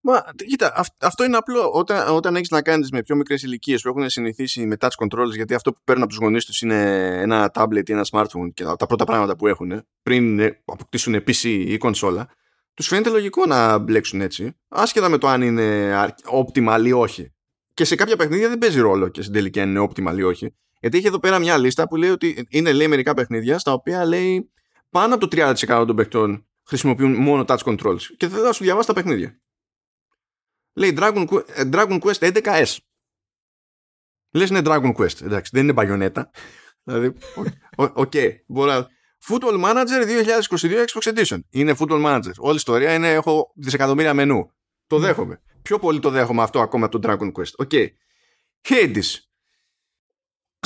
Μα 0.06 0.24
κοίτα, 0.46 0.72
αυ- 0.76 1.04
αυτό 1.04 1.24
είναι 1.24 1.36
απλό. 1.36 1.70
Όταν, 1.72 2.14
όταν 2.14 2.36
έχεις 2.36 2.50
να 2.50 2.62
κάνεις 2.62 2.90
με 2.90 3.02
πιο 3.02 3.16
μικρές 3.16 3.42
ηλικίες 3.42 3.82
που 3.82 3.88
έχουν 3.88 4.10
συνηθίσει 4.10 4.66
με 4.66 4.76
touch 4.80 4.88
controls, 4.88 5.30
γιατί 5.34 5.54
αυτό 5.54 5.72
που 5.72 5.80
παίρνουν 5.84 6.04
από 6.04 6.12
τους 6.12 6.22
γονείς 6.22 6.44
τους 6.44 6.60
είναι 6.60 7.08
ένα 7.20 7.50
tablet 7.54 7.88
ή 7.88 7.92
ένα 7.92 8.06
smartphone 8.10 8.52
και 8.54 8.64
τα 8.64 8.86
πρώτα 8.86 9.04
πράγματα 9.04 9.36
που 9.36 9.46
έχουν 9.46 9.86
πριν 10.02 10.38
ε, 10.38 10.62
αποκτήσουν 10.64 11.14
PC 11.14 11.42
ή 11.44 11.76
κονσόλα, 11.76 12.28
τους 12.74 12.86
φαίνεται 12.86 13.10
λογικό 13.10 13.46
να 13.46 13.78
μπλέξουν 13.78 14.20
έτσι, 14.20 14.56
άσχετα 14.68 15.08
με 15.08 15.18
το 15.18 15.28
αν 15.28 15.42
είναι 15.42 15.62
αρ- 15.94 16.14
optimal 16.32 16.82
ή 16.86 16.92
όχι. 16.92 17.33
Και 17.74 17.84
σε 17.84 17.94
κάποια 17.94 18.16
παιχνίδια 18.16 18.48
δεν 18.48 18.58
παίζει 18.58 18.80
ρόλο 18.80 19.08
και 19.08 19.22
στην 19.22 19.34
τελική 19.34 19.60
αν 19.60 19.68
είναι 19.68 19.88
optimal 19.88 20.18
ή 20.18 20.22
όχι. 20.22 20.54
Γιατί 20.80 20.96
έχει 20.98 21.06
εδώ 21.06 21.18
πέρα 21.18 21.38
μια 21.38 21.58
λίστα 21.58 21.88
που 21.88 21.96
λέει 21.96 22.10
ότι 22.10 22.46
είναι 22.48 22.72
λέει, 22.72 22.88
μερικά 22.88 23.14
παιχνίδια 23.14 23.58
στα 23.58 23.72
οποία 23.72 24.04
λέει 24.04 24.52
πάνω 24.90 25.14
από 25.14 25.28
το 25.28 25.54
30% 25.66 25.84
των 25.86 25.96
παιχτών 25.96 26.46
χρησιμοποιούν 26.66 27.14
μόνο 27.14 27.44
touch 27.46 27.58
controls. 27.58 28.00
Και 28.16 28.26
δεν 28.26 28.42
θα 28.42 28.52
σου 28.52 28.64
διαβάσει 28.64 28.86
τα 28.86 28.92
παιχνίδια. 28.92 29.40
Λέει 30.72 30.94
Dragon, 30.98 31.26
Qu- 31.28 31.48
ε, 31.48 31.68
Dragon 31.72 31.98
Quest 31.98 32.32
11S. 32.32 32.76
Λες 34.30 34.48
είναι 34.48 34.60
Dragon 34.64 34.94
Quest. 34.94 35.22
Εντάξει, 35.22 35.50
δεν 35.54 35.62
είναι 35.62 35.72
Bayonetta. 35.72 36.30
δηλαδή, 36.82 37.06
okay, 37.34 37.46
okay, 37.76 37.96
okay, 37.96 38.12
μπορώ 38.46 38.72
να... 38.72 38.86
Football 39.28 39.64
Manager 39.64 40.24
2022 40.48 40.84
Xbox 40.84 41.14
Edition. 41.14 41.38
Είναι 41.50 41.74
Football 41.78 42.04
Manager. 42.04 42.32
Όλη 42.36 42.52
η 42.52 42.56
ιστορία 42.56 42.94
είναι 42.94 43.12
έχω 43.12 43.52
δισεκατομμύρια 43.54 44.14
μενού. 44.14 44.52
Το 44.86 44.98
δέχομαι. 44.98 45.42
Πιο 45.64 45.78
πολύ 45.78 46.00
το 46.00 46.10
δέχομαι 46.10 46.42
αυτό 46.42 46.60
ακόμα 46.60 46.86
από 46.86 46.98
το 46.98 47.08
Dragon 47.10 47.32
Quest. 47.32 47.52
Okay. 47.56 47.70
Hades. 48.68 49.18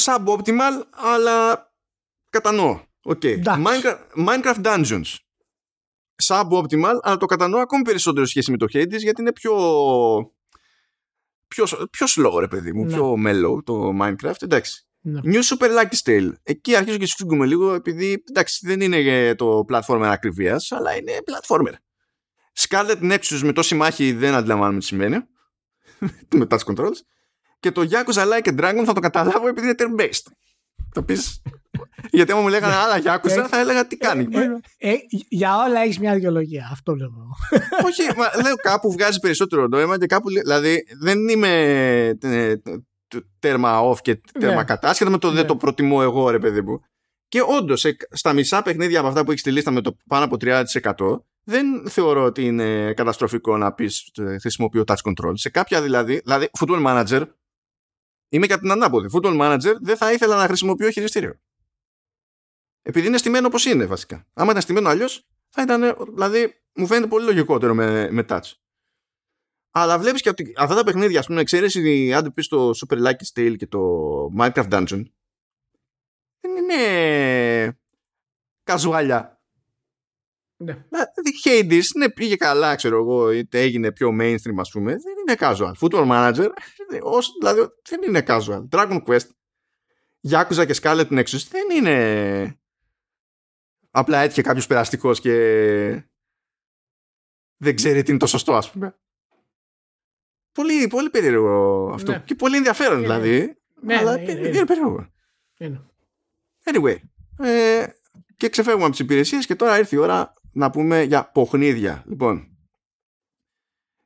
Suboptimal, 0.01 0.83
αλλά 0.91 1.67
κατανοώ. 2.31 2.81
Οκ. 3.03 3.25
Εντάξει. 3.25 3.63
Minecraft, 3.67 4.29
Minecraft 4.29 4.63
Dungeons. 4.65 5.15
suboptimal, 6.25 6.95
αλλά 7.01 7.17
το 7.17 7.27
κατανοώ 7.27 7.61
ακόμη 7.61 7.83
περισσότερο 7.83 8.27
σχέση 8.27 8.51
με 8.51 8.57
το 8.57 8.67
Hades 8.73 8.99
γιατί 8.99 9.21
είναι 9.21 9.33
πιο 9.33 9.53
πιο, 11.49 11.65
πιο 11.91 12.07
slow 12.17 12.41
ρε 12.41 12.49
παιδί 12.49 12.73
μου, 12.73 12.85
Ναι. 12.85 12.93
πιο 12.93 13.15
mellow 13.27 13.65
το 13.65 13.91
Minecraft, 14.01 14.43
εντάξει. 14.43 14.83
Ναι. 15.01 15.21
New 15.25 15.43
Super 15.43 15.69
Lucky 15.79 15.97
Tale. 16.05 16.33
Εκεί 16.43 16.77
αρχίζω 16.77 16.97
και 16.97 17.07
σφίγγουμε 17.07 17.47
λίγο 17.47 17.75
επειδή 17.75 18.23
εντάξει 18.31 18.67
δεν 18.67 18.81
είναι 18.81 18.97
ε, 18.97 19.35
το 19.35 19.65
platformer 19.69 20.09
ακριβίας 20.11 20.73
αλλά 20.73 20.97
είναι 20.97 21.13
platformer. 21.27 21.73
Scarlet 22.59 23.13
Nexus 23.13 23.41
με 23.43 23.53
τόση 23.53 23.75
μάχη 23.75 24.13
δεν 24.13 24.35
αντιλαμβάνομαι 24.35 24.79
τι 24.79 24.85
σημαίνει 24.85 25.17
με 26.35 26.47
touch 26.51 26.59
controls 26.65 26.99
και 27.61 27.71
το 27.73 27.89
Yakuza 27.91 28.23
Like 28.23 28.49
a 28.49 28.61
Dragon 28.61 28.83
θα 28.87 28.93
το 28.93 29.01
καταλάβω 29.01 29.49
επειδή 29.49 29.67
είναι 29.67 29.75
turn 29.79 30.01
based. 30.01 30.33
Θα 30.95 31.03
πεις 31.05 31.43
γιατί 32.11 32.33
άμα 32.33 32.41
μου 32.41 32.49
λέγανε 32.49 32.75
άλλα 32.75 32.99
Yakuza 33.05 33.47
θα 33.49 33.59
έλεγα 33.61 33.87
τι 33.87 33.97
κάνει; 33.97 34.27
Ε, 34.79 34.91
ε, 34.91 34.95
για 35.29 35.57
όλα 35.57 35.81
έχεις 35.81 35.99
μια 35.99 36.15
δικαιολογία. 36.15 36.69
Αυτό 36.73 36.95
λέω 36.95 37.07
εγώ. 37.17 37.27
Όχι, 37.87 38.03
μα, 38.19 38.43
λέω 38.43 38.55
κάπου 38.57 38.93
βγάζει 38.93 39.19
περισσότερο 39.19 39.67
νόημα 39.67 39.99
και 39.99 40.07
κάπου. 40.07 40.29
λέ- 40.29 40.43
Δηλαδή 40.43 40.83
δεν 41.01 41.29
είμαι 41.29 41.49
ε, 41.63 42.15
τε- 42.15 42.63
τέρμα 43.39 43.81
off 43.91 43.97
και 44.03 44.21
τέρμα 44.39 44.55
Ναι. 44.57 44.65
κατά, 44.65 44.89
άσχετα 44.89 45.11
με 45.11 45.19
το 45.19 45.29
Ναι. 45.29 45.35
δεν 45.35 45.47
το 45.47 45.57
προτιμώ 45.57 45.99
εγώ, 46.03 46.31
ρε 46.31 46.39
παιδί 46.39 46.61
μου. 46.63 46.81
Και 47.29 47.43
όντως, 47.59 47.85
στα 48.11 48.33
μισά 48.33 48.63
παιχνίδια 48.63 48.99
από 48.99 49.09
αυτά 49.09 49.25
που 49.25 49.29
έχεις 49.31 49.41
στη 49.41 49.53
λίστα 49.53 49.71
με 49.71 49.81
το 49.81 49.97
πάνω 50.07 50.25
από 50.25 50.37
30%, 50.41 50.65
δεν 51.43 51.89
θεωρώ 51.89 52.25
ότι 52.25 52.45
είναι 52.45 52.93
καταστροφικό 52.93 53.57
να 53.57 53.73
πεις 53.73 54.11
χρησιμοποιώ 54.41 54.85
touch 54.87 55.13
control. 55.13 55.33
Σε 55.35 55.51
κάποια 55.51 55.83
δηλαδή, 55.83 56.19
δηλαδή 56.19 56.51
football 56.59 56.87
manager, 56.87 57.27
είμαι 58.29 58.47
κατά 58.47 58.61
την 58.61 58.71
ανάποδη. 58.71 59.09
Football 59.13 59.41
manager 59.41 59.75
δεν 59.81 59.97
θα 59.97 60.13
ήθελα 60.13 60.37
να 60.37 60.47
χρησιμοποιώ 60.47 60.91
χειριστήριο. 60.91 61.41
Επειδή 62.83 63.07
είναι 63.07 63.19
στημένο 63.19 63.47
όπως 63.47 63.65
είναι 63.65 63.87
βασικά. 63.87 64.27
Άμα 64.33 64.51
ήταν 64.51 64.63
στημένο 64.63 64.89
αλλιώς, 64.89 65.27
θα 65.49 65.63
ήταν. 65.63 65.97
Δηλαδή, 66.15 66.63
μου 66.75 66.87
φαίνεται 66.87 67.07
πολύ 67.07 67.25
λογικότερο 67.25 67.75
με, 67.75 68.11
με 68.11 68.25
touch. 68.29 68.53
Αλλά 69.71 69.99
βλέπεις 69.99 70.23
και 70.23 70.29
ότι 70.29 70.53
αυτά 70.57 70.75
τα 70.75 70.85
παιχνίδια, 70.85 71.19
ας 71.19 71.27
πούμε, 71.27 71.41
εξαίρεση 71.41 72.13
αν 72.13 72.25
το 72.25 72.31
πεις 72.31 72.49
το 72.49 72.71
Super 72.71 73.07
Lucky 73.07 73.33
Tale 73.35 73.55
και 73.57 73.67
το 73.67 73.81
Minecraft 74.39 74.69
Dungeon, 74.71 74.87
δεν 74.87 75.13
είναι 76.69 77.79
καζουαλιά. 78.63 79.43
Ναι. 80.57 80.73
Δηλαδή, 80.73 81.33
Hades, 81.45 81.85
ναι, 81.97 82.11
πήγε 82.11 82.37
καλά, 82.37 82.75
ξέρω 82.75 82.97
εγώ, 82.97 83.31
είτε 83.31 83.61
έγινε 83.61 83.93
πιο 83.93 84.17
mainstream, 84.21 84.57
ας 84.59 84.71
πούμε. 84.71 84.91
Δεν 84.91 85.15
είναι 85.19 85.37
casual. 85.39 85.73
Football 85.81 86.09
Manager, 86.11 86.49
ως, 87.03 87.33
δηλαδή, 87.41 87.61
δεν 87.89 88.03
είναι 88.03 88.23
casual. 88.27 88.69
Dragon 88.71 89.03
Quest, 89.07 89.29
Yakuza 90.31 90.67
και 90.67 90.79
Scarlet 90.83 91.09
Nexus 91.09 91.47
δεν 91.51 91.71
είναι 91.77 92.59
απλά 93.91 94.19
έτυχε 94.19 94.43
κάποιος 94.43 94.67
περαστικός 94.67 95.21
και 95.21 95.35
δεν 97.57 97.75
ξέρει 97.75 98.03
τι 98.03 98.11
είναι 98.11 98.19
το 98.19 98.27
σωστό, 98.27 98.55
ας 98.55 98.71
πούμε. 98.71 98.99
Πολύ, 100.53 100.87
πολύ 100.87 101.11
περίεργο 101.11 101.91
αυτό. 101.95 102.13
Ναι. 102.13 102.23
Και 102.25 102.35
πολύ 102.35 102.57
ενδιαφέρον, 102.57 102.99
Είναι. 102.99 103.07
δηλαδή. 103.07 103.59
Ναι, 103.81 103.97
αλλά 103.97 104.15
ναι, 104.15 104.23
είναι, 104.23 104.33
είναι, 104.33 104.49
είναι. 104.49 104.65
περίεργο. 104.65 105.13
Είναι. 105.59 105.88
Anyway, 106.73 106.97
ε, 107.39 107.87
και 108.37 108.49
ξεφεύγουμε 108.49 108.85
από 108.85 108.93
τις 108.93 109.01
υπηρεσίες 109.01 109.47
και 109.47 109.55
τώρα 109.55 109.79
ήρθε 109.79 109.97
η 109.97 109.99
ώρα 109.99 110.35
να 110.53 110.71
πούμε 110.71 111.03
για 111.03 111.31
ποχνίδια. 111.31 112.05
Λοιπόν, 112.07 112.57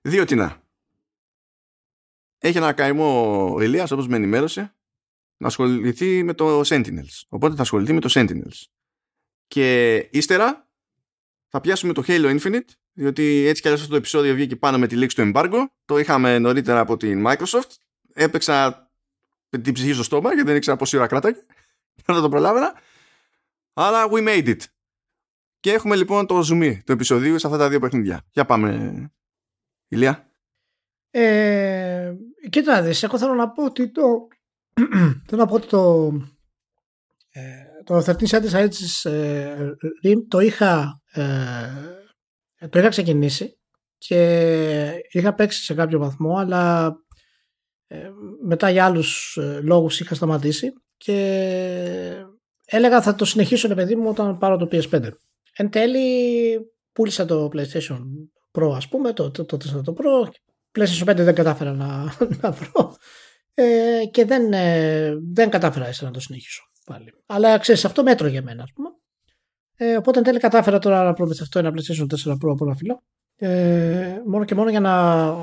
δύο 0.01 0.25
τινά. 0.25 0.63
Έχει 2.39 2.57
ένα 2.57 2.73
καημό 2.73 3.53
ο 3.55 3.61
Ηλίας, 3.63 3.91
όπως 3.91 4.09
με 4.09 4.17
ενημέρωσε, 4.17 4.75
να 5.37 5.47
ασχοληθεί 5.47 6.23
με 6.23 6.35
το 6.35 6.61
Sentinels. 6.61 7.23
Οπότε 7.29 7.55
θα 7.55 7.63
ασχοληθεί 7.63 7.93
με 7.93 8.01
το 8.01 8.09
Sentinels. 8.13 8.63
Και 9.47 9.97
ύστερα 9.97 10.69
θα 11.49 11.61
πιάσουμε 11.61 11.93
το 11.93 12.03
Halo 12.07 12.39
Infinite, 12.39 12.69
διότι 12.93 13.45
έτσι 13.47 13.63
κι 13.63 13.69
αλλιώς 13.69 13.81
αυτό 13.81 13.93
το 13.93 13.99
επεισόδιο 13.99 14.35
βγήκε 14.35 14.57
πάνω 14.57 14.79
με 14.79 14.87
τη 14.87 14.97
λήξη 14.97 15.17
του 15.17 15.31
embargo. 15.35 15.65
Το 15.85 15.99
είχαμε 15.99 16.39
νωρίτερα 16.39 16.81
από 16.81 16.97
την 16.97 17.25
Microsoft. 17.27 17.71
Έπαιξα 18.13 18.91
την 19.51 19.73
ψυχή 19.73 19.93
στο 19.93 20.03
στόμα 20.03 20.33
γιατί 20.33 20.49
δεν 20.49 20.57
ήξερα 20.57 20.77
πόση 20.77 20.97
ώρα 20.97 21.07
κράταγε. 21.07 21.39
Δεν 22.07 22.21
το 22.21 22.29
προλάβαινα. 22.29 22.73
Αλλά 23.73 24.09
we 24.11 24.29
made 24.29 24.47
it. 24.47 24.61
Και 25.61 25.73
έχουμε 25.73 25.97
λοιπόν 25.97 26.27
το 26.27 26.39
zoom 26.39 26.79
του 26.85 26.93
επεισοδίου 26.93 27.39
σε 27.39 27.47
αυτά 27.47 27.59
τα 27.59 27.69
δύο 27.69 27.81
παιχνίδια. 27.81 28.25
Για 28.33 28.45
πάμε, 28.45 29.11
Ηλία. 29.89 30.27
Ε, 31.11 32.15
κοίτα 32.51 32.73
να 32.73 32.83
δεις, 32.83 33.03
εγώ 33.03 33.19
θέλω 33.19 33.35
να 33.35 33.51
πω 33.51 33.65
ότι 33.65 33.91
το 33.91 34.03
θέλω 35.27 35.41
να 35.41 35.47
πω 35.47 35.55
ότι 35.55 35.67
το 35.67 36.13
ε, 37.31 37.73
το 37.85 37.97
13 37.97 38.27
Century 38.27 38.69
Edges 38.69 39.11
ε, 39.11 39.71
Rim 40.05 40.17
το 40.29 40.39
είχα 40.39 41.01
ε, 41.13 42.69
το 42.69 42.79
είχα 42.79 42.89
ξεκινήσει 42.89 43.59
και 43.99 45.03
είχα 45.11 45.35
παίξει 45.35 45.63
σε 45.63 45.75
κάποιο 45.75 45.99
βαθμό 45.99 46.37
αλλά 46.37 46.95
ε, 47.87 48.11
μετά 48.45 48.71
για 48.71 48.85
άλλους 48.85 49.37
ε, 49.37 49.61
λόγους 49.63 50.01
είχα 50.01 50.15
σταματήσει 50.15 50.73
και 51.05 52.27
έλεγα 52.65 53.03
θα 53.03 53.15
το 53.15 53.25
συνεχίσω 53.25 53.69
ρε 53.69 53.75
παιδί 53.75 53.97
μου 53.97 54.09
όταν 54.09 54.39
πάρω 54.39 54.57
το 54.57 54.69
PS5 54.73 55.11
εν 55.53 55.71
τέλει 55.71 56.59
πούλησα 56.93 57.25
το 57.25 57.49
PlayStation 57.53 57.99
Pro 58.53 58.73
ας 58.77 58.89
πούμε 58.89 59.13
το, 59.13 59.31
το, 59.31 59.45
το, 59.45 59.57
το, 59.57 59.83
το 59.83 59.97
Pro. 59.99 60.29
PlayStation 60.79 61.11
5 61.11 61.15
δεν 61.17 61.35
κατάφερα 61.35 61.73
να, 61.73 62.15
να 62.41 62.51
βρω. 62.51 62.97
Ε, 63.55 64.05
και 64.11 64.25
δεν, 64.25 64.53
ε, 64.53 65.15
δεν 65.33 65.51
κατάφερα 65.51 65.87
έτσι 65.87 66.05
να 66.05 66.11
το 66.11 66.21
συνεχίσω 66.21 66.63
πάλι. 66.85 67.15
Αλλά 67.27 67.59
ξέρεις 67.59 67.85
αυτό 67.85 68.03
μέτρο 68.03 68.27
για 68.27 68.43
μένα 68.43 68.63
ας 68.63 68.73
πούμε. 68.73 68.89
Ε, 69.77 69.97
οπότε 69.97 70.19
εν 70.19 70.25
τέλει 70.25 70.39
κατάφερα 70.39 70.79
τώρα 70.79 71.05
να 71.05 71.13
προμηθευτώ 71.13 71.59
ένα 71.59 71.71
PlayStation 71.71 72.07
4 72.25 72.33
Pro 72.33 72.51
από 72.53 72.65
ένα 72.65 72.75
φιλό 72.75 73.03
ε, 73.37 74.23
μόνο 74.27 74.45
και 74.45 74.55
μόνο 74.55 74.71
για 74.71 74.81
να 74.81 75.35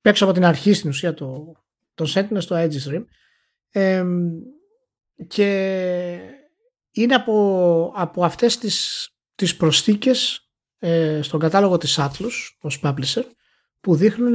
παίξω 0.00 0.24
από 0.24 0.34
την 0.34 0.44
αρχή 0.44 0.72
στην 0.72 0.90
ουσία 0.90 1.14
το, 1.14 1.52
το 1.94 2.12
Sentinel 2.14 2.38
στο 2.38 2.56
Edge 2.56 2.88
Stream 2.88 3.04
ε, 3.72 4.04
και 5.26 6.18
είναι 6.92 7.14
από, 7.14 7.92
από 7.96 8.24
αυτές 8.24 8.58
τις, 8.58 9.08
τις 9.34 9.56
προσθήκες 9.56 10.50
ε, 10.78 11.22
στον 11.22 11.40
κατάλογο 11.40 11.78
της 11.78 11.98
Atlus 12.00 12.32
ως 12.60 12.80
publisher 12.82 13.24
που 13.80 13.94
δείχνουν 13.96 14.34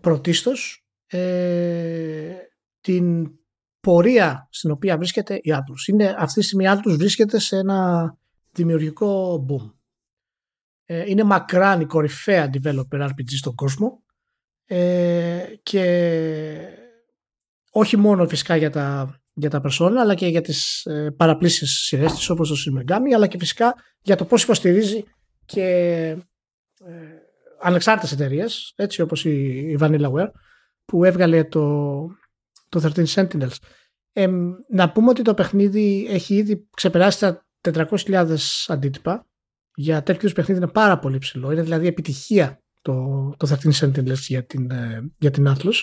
πρωτίστως 0.00 0.86
ε, 1.06 2.34
την 2.80 3.30
πορεία 3.80 4.48
στην 4.50 4.70
οποία 4.70 4.96
βρίσκεται 4.96 5.34
η 5.34 5.50
Atlus. 5.52 5.88
Είναι, 5.88 6.14
αυτή 6.18 6.40
τη 6.40 6.46
στιγμή 6.46 6.64
η 6.64 6.68
Atlus 6.70 6.96
βρίσκεται 6.98 7.38
σε 7.38 7.56
ένα 7.56 8.12
δημιουργικό 8.52 9.46
boom. 9.48 9.72
Ε, 10.84 11.04
είναι 11.06 11.22
μακράν 11.22 11.80
η 11.80 11.84
κορυφαία 11.84 12.50
developer 12.52 13.00
RPG 13.00 13.30
στον 13.36 13.54
κόσμο 13.54 14.02
ε, 14.64 15.44
και 15.62 15.84
όχι 17.78 17.96
μόνο 17.96 18.28
φυσικά 18.28 18.56
για 18.56 18.70
τα, 18.70 19.18
για 19.32 19.50
τα 19.50 19.60
persona 19.64 19.94
αλλά 19.98 20.14
και 20.14 20.26
για 20.26 20.40
τις 20.40 20.84
ε, 20.86 21.10
παραπλήσεις 21.16 21.70
σειρές 21.70 22.12
της 22.12 22.30
όπως 22.30 22.48
το 22.48 22.56
Shin 22.56 22.80
Megami 22.80 23.12
αλλά 23.14 23.26
και 23.26 23.38
φυσικά 23.38 23.74
για 24.02 24.16
το 24.16 24.24
πώς 24.24 24.42
υποστηρίζει 24.42 25.04
και 25.46 25.64
ε, 26.84 26.94
ανεξάρτητες 27.60 28.12
εταιρείες, 28.12 28.72
έτσι 28.76 29.00
όπως 29.00 29.24
η, 29.24 29.30
η 29.58 29.78
Vanillaware 29.80 30.30
που 30.84 31.04
έβγαλε 31.04 31.44
το, 31.44 31.98
το 32.68 32.92
13 32.94 33.06
Sentinels. 33.06 33.56
Ε, 34.12 34.28
να 34.68 34.92
πούμε 34.92 35.10
ότι 35.10 35.22
το 35.22 35.34
παιχνίδι 35.34 36.06
έχει 36.10 36.34
ήδη 36.34 36.68
ξεπεράσει 36.76 37.18
τα 37.20 37.46
400.000 37.72 38.36
αντίτυπα. 38.66 39.26
Για 39.74 40.02
τέτοιους 40.02 40.32
παιχνίδι 40.32 40.60
είναι 40.60 40.70
πάρα 40.70 40.98
πολύ 40.98 41.18
ψηλό. 41.18 41.52
Είναι 41.52 41.62
δηλαδή 41.62 41.86
επιτυχία 41.86 42.62
το, 42.82 42.94
το 43.36 43.56
13 43.62 43.72
Sentinels 43.72 44.18
για 44.18 44.44
την, 44.44 44.70
ε, 44.70 45.12
για 45.18 45.30
την 45.30 45.48
Atlus. 45.48 45.82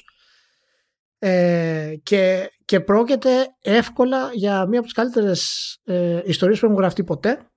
Ε, 1.19 1.95
και, 2.03 2.51
και 2.65 2.79
πρόκειται 2.79 3.55
εύκολα 3.61 4.29
για 4.33 4.65
μία 4.65 4.77
από 4.79 4.87
τις 4.87 4.95
καλύτερες 4.95 5.71
ε, 5.83 6.21
ιστορίες 6.25 6.59
που 6.59 6.65
έχουν 6.65 6.77
γραφτεί 6.77 7.03
ποτέ. 7.03 7.49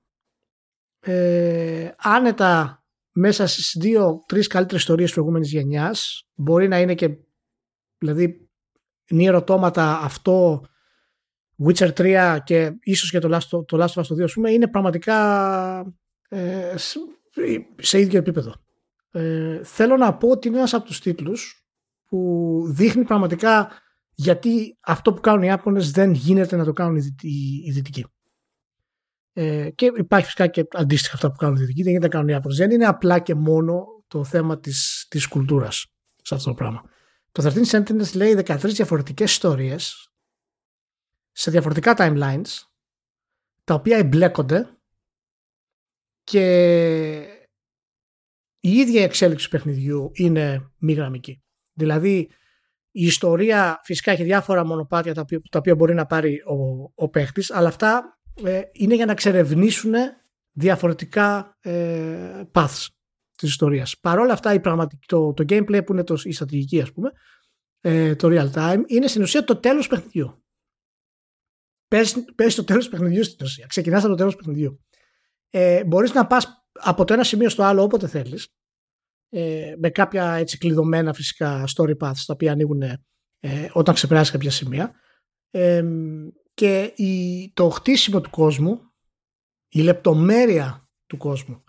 Ε, 1.00 1.90
άνετα 1.96 2.82
μέσα 3.12 3.46
στις 3.46 3.76
δύο-τρεις 3.80 4.46
καλύτερες 4.46 4.80
ιστορίες 4.80 5.12
προηγούμενης 5.12 5.50
γενιάς 5.50 6.28
μπορεί 6.34 6.68
να 6.68 6.80
είναι 6.80 6.94
και 6.94 7.16
δηλαδή 7.98 8.48
νη 9.11 9.26
ερωτώματα 9.26 9.98
αυτό 9.98 10.66
Witcher 11.66 11.92
3 11.92 12.38
και 12.44 12.72
ίσως 12.80 13.11
και 13.11 13.18
το 13.18 13.36
Last, 13.36 13.64
το 13.66 13.84
Last 13.84 14.02
of 14.02 14.02
Us 14.02 14.16
2 14.16 14.22
ας 14.22 14.32
πούμε, 14.32 14.50
είναι 14.50 14.68
πραγματικά 14.68 15.96
ε, 16.28 16.74
σε 17.76 18.00
ίδιο 18.00 18.18
επίπεδο. 18.18 18.54
Ε, 19.11 19.64
θέλω 19.64 19.96
να 19.96 20.16
πω 20.16 20.28
ότι 20.28 20.48
είναι 20.48 20.56
ένας 20.56 20.74
από 20.74 20.84
τους 20.84 21.00
τίτλους 21.00 21.67
που 22.09 22.62
δείχνει 22.68 23.04
πραγματικά 23.04 23.70
γιατί 24.14 24.78
αυτό 24.80 25.12
που 25.12 25.20
κάνουν 25.20 25.42
οι 25.42 25.46
Ιάπωνες 25.46 25.90
δεν 25.90 26.12
γίνεται 26.12 26.56
να 26.56 26.64
το 26.64 26.72
κάνουν 26.72 26.96
οι, 26.96 27.14
οι, 27.20 27.62
οι 27.64 27.70
Δυτικοί. 27.70 28.06
Ε, 29.32 29.70
και 29.70 29.92
υπάρχει 29.96 30.24
φυσικά 30.24 30.46
και 30.46 30.66
αντίστοιχα 30.72 31.14
αυτά 31.14 31.30
που 31.30 31.36
κάνουν 31.36 31.56
οι 31.56 31.61
Δυτικοί, 31.61 31.82
δεν 31.82 31.92
γίνεται 31.92 32.06
να 32.06 32.12
κάνουν 32.12 32.28
οι 32.28 32.32
Ιάπωνες. 32.32 32.56
Δεν 32.56 32.70
είναι 32.70 32.86
απλά 32.86 33.18
και 33.18 33.34
μόνο 33.34 33.84
το 34.06 34.24
θέμα 34.24 34.59
της, 34.59 35.06
της 35.11 35.26
κουλτούρας 35.26 35.86
σε 36.22 36.34
αυτό 36.34 36.48
το 36.48 36.54
πράγμα. 36.54 36.82
Το 37.32 37.42
13 37.42 37.64
Sentinels 37.66 38.14
λέει 38.14 38.42
13 38.46 38.59
διαφορετικές 38.62 39.30
ιστορίες 39.30 40.12
σε 41.32 41.50
διαφορετικά 41.50 41.94
timelines 41.98 42.68
τα 43.64 43.74
οποία 43.74 43.96
εμπλέκονται 43.96 44.78
και 46.24 46.44
η 48.61 48.70
ίδια 48.70 49.02
εξέλιξη 49.02 49.44
του 49.44 49.50
παιχνιδιού 49.50 50.11
είναι 50.12 50.70
μη 50.78 50.92
γραμμική. 50.92 51.42
Δηλαδή 51.78 52.30
η 52.90 53.04
ιστορία 53.04 53.80
φυσικά 53.84 54.12
έχει 54.12 54.22
διάφορα 54.22 54.64
μονοπάτια 54.64 55.14
τα 55.14 55.20
οποία, 55.20 55.40
τα 55.50 55.58
οποία 55.58 55.74
μπορεί 55.74 55.94
να 55.94 56.06
πάρει 56.06 56.42
ο, 56.46 56.92
ο 56.94 57.08
παίχτης, 57.08 57.50
αλλά 57.50 57.68
αυτά 57.68 58.18
ε, 58.44 58.60
είναι 58.72 58.94
για 58.94 59.06
να 59.06 59.12
εξερευνήσουν 59.12 59.92
διαφορετικά 60.52 61.56
ε, 61.60 62.42
paths 62.52 62.86
της 63.34 63.48
ιστορίας. 63.48 63.98
Παρ' 63.98 64.18
όλα 64.18 64.32
αυτά 64.32 64.54
η 64.54 64.60
το, 65.06 65.32
το 65.32 65.44
gameplay 65.48 65.82
που 65.86 65.92
είναι 65.92 66.04
το, 66.04 66.20
η 66.24 66.32
στρατηγική 66.32 66.80
ας 66.80 66.92
πούμε, 66.92 67.10
ε, 67.80 68.14
το 68.14 68.28
real 68.30 68.50
time, 68.52 68.82
είναι 68.86 69.06
στην 69.06 69.22
ουσία 69.22 69.44
το 69.44 69.56
τέλος 69.56 69.88
του 69.88 69.94
παιχνιδιού. 69.94 70.42
Παίζει 72.34 72.56
το 72.56 72.64
τέλος 72.64 72.84
του 72.84 72.90
παιχνιδιού 72.90 73.24
στην 73.24 73.46
ουσία. 73.46 73.66
Ξεκινάς 73.66 74.00
από 74.00 74.08
το 74.08 74.14
τέλος 74.14 74.36
του 74.36 74.38
παιχνιδιού. 74.38 74.84
Ε, 75.50 75.84
μπορείς 75.84 76.12
να 76.12 76.26
πας 76.26 76.64
από 76.72 77.04
το 77.04 77.12
ένα 77.12 77.24
σημείο 77.24 77.48
στο 77.48 77.62
άλλο 77.62 77.82
όποτε 77.82 78.06
θέλεις 78.06 78.48
ε, 79.28 79.74
με 79.78 79.90
κάποια 79.90 80.32
έτσι 80.32 80.58
κλειδωμένα 80.58 81.12
φυσικά 81.12 81.64
story 81.76 81.96
paths 81.98 82.22
τα 82.26 82.32
οποία 82.32 82.52
ανοίγουν 82.52 82.82
ε, 82.82 82.98
όταν 83.72 83.94
ξεπεράσει 83.94 84.32
κάποια 84.32 84.50
σημεία. 84.50 84.92
Ε, 85.50 85.84
και 86.54 86.92
η, 86.96 87.52
το 87.54 87.68
χτίσιμο 87.68 88.20
του 88.20 88.30
κόσμου 88.30 88.80
η 89.68 89.80
λεπτομέρεια 89.80 90.88
του 91.06 91.16
κόσμου 91.16 91.64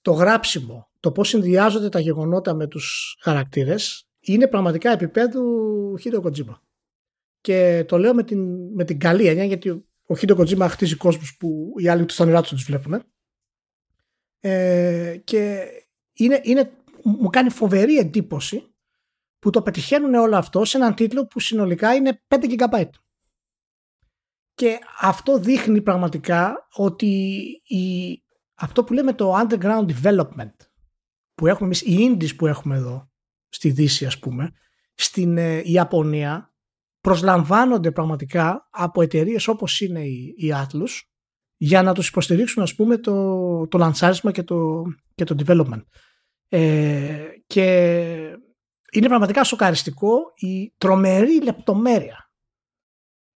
το 0.00 0.12
γράψιμο 0.12 0.90
το 1.00 1.12
πώς 1.12 1.28
συνδυάζονται 1.28 1.88
τα 1.88 2.00
γεγονότα 2.00 2.54
με 2.54 2.66
τους 2.66 3.16
χαρακτήρες 3.20 4.08
είναι 4.20 4.46
πραγματικά 4.46 4.90
επίπεδου 4.90 5.44
Hideo 6.04 6.22
Kojima. 6.22 6.54
Και 7.40 7.84
το 7.88 7.98
λέω 7.98 8.14
με 8.14 8.22
την, 8.22 8.72
με 8.74 8.84
την 8.84 8.98
καλή 8.98 9.26
έννοια 9.26 9.44
γιατί 9.44 9.68
ο 10.06 10.14
Hideo 10.20 10.36
Kojima 10.36 10.66
χτίζει 10.70 10.96
κόσμους 10.96 11.36
που 11.36 11.72
οι 11.76 11.88
άλλοι 11.88 12.04
του 12.04 12.12
στα 12.12 12.24
νερά 12.24 12.42
τους 12.42 12.64
βλέπουν 12.64 13.02
ε, 14.40 15.20
και 15.24 15.66
είναι, 16.12 16.40
είναι 16.42 16.72
μου 17.02 17.28
κάνει 17.28 17.50
φοβερή 17.50 17.96
εντύπωση 17.96 18.74
που 19.38 19.50
το 19.50 19.62
πετυχαίνουν 19.62 20.14
όλο 20.14 20.36
αυτό 20.36 20.64
σε 20.64 20.76
έναν 20.76 20.94
τίτλο 20.94 21.26
που 21.26 21.40
συνολικά 21.40 21.94
είναι 21.94 22.22
5 22.28 22.56
GB. 22.56 22.84
Και 24.54 24.78
αυτό 25.00 25.38
δείχνει 25.38 25.82
πραγματικά 25.82 26.66
ότι 26.72 27.40
η, 27.66 28.12
αυτό 28.54 28.84
που 28.84 28.92
λέμε 28.92 29.12
το 29.12 29.38
underground 29.38 29.86
development 29.86 30.54
που 31.34 31.46
έχουμε 31.46 31.66
εμείς, 31.66 31.80
οι 31.80 31.96
indies 32.10 32.36
που 32.36 32.46
έχουμε 32.46 32.76
εδώ 32.76 33.10
στη 33.48 33.70
Δύση 33.70 34.06
ας 34.06 34.18
πούμε, 34.18 34.52
στην 34.94 35.38
ε, 35.38 35.62
Ιαπωνία 35.64 36.54
προσλαμβάνονται 37.00 37.90
πραγματικά 37.90 38.68
από 38.70 39.02
εταιρείες 39.02 39.48
όπως 39.48 39.80
είναι 39.80 40.00
η, 40.00 40.34
η 40.36 40.52
Atlus 40.54 41.00
για 41.56 41.82
να 41.82 41.94
τους 41.94 42.08
υποστηρίξουν 42.08 42.62
ας 42.62 42.74
πούμε 42.74 42.98
το, 42.98 43.66
το 43.68 43.78
λανσάρισμα 43.78 44.30
και 44.30 44.42
το, 44.42 44.82
και 45.14 45.24
το 45.24 45.34
development. 45.46 45.82
Ε, 46.54 47.28
και 47.46 47.62
είναι 48.92 49.08
πραγματικά 49.08 49.44
σοκαριστικό 49.44 50.32
η 50.36 50.74
τρομερή 50.78 51.42
λεπτομέρεια. 51.42 52.30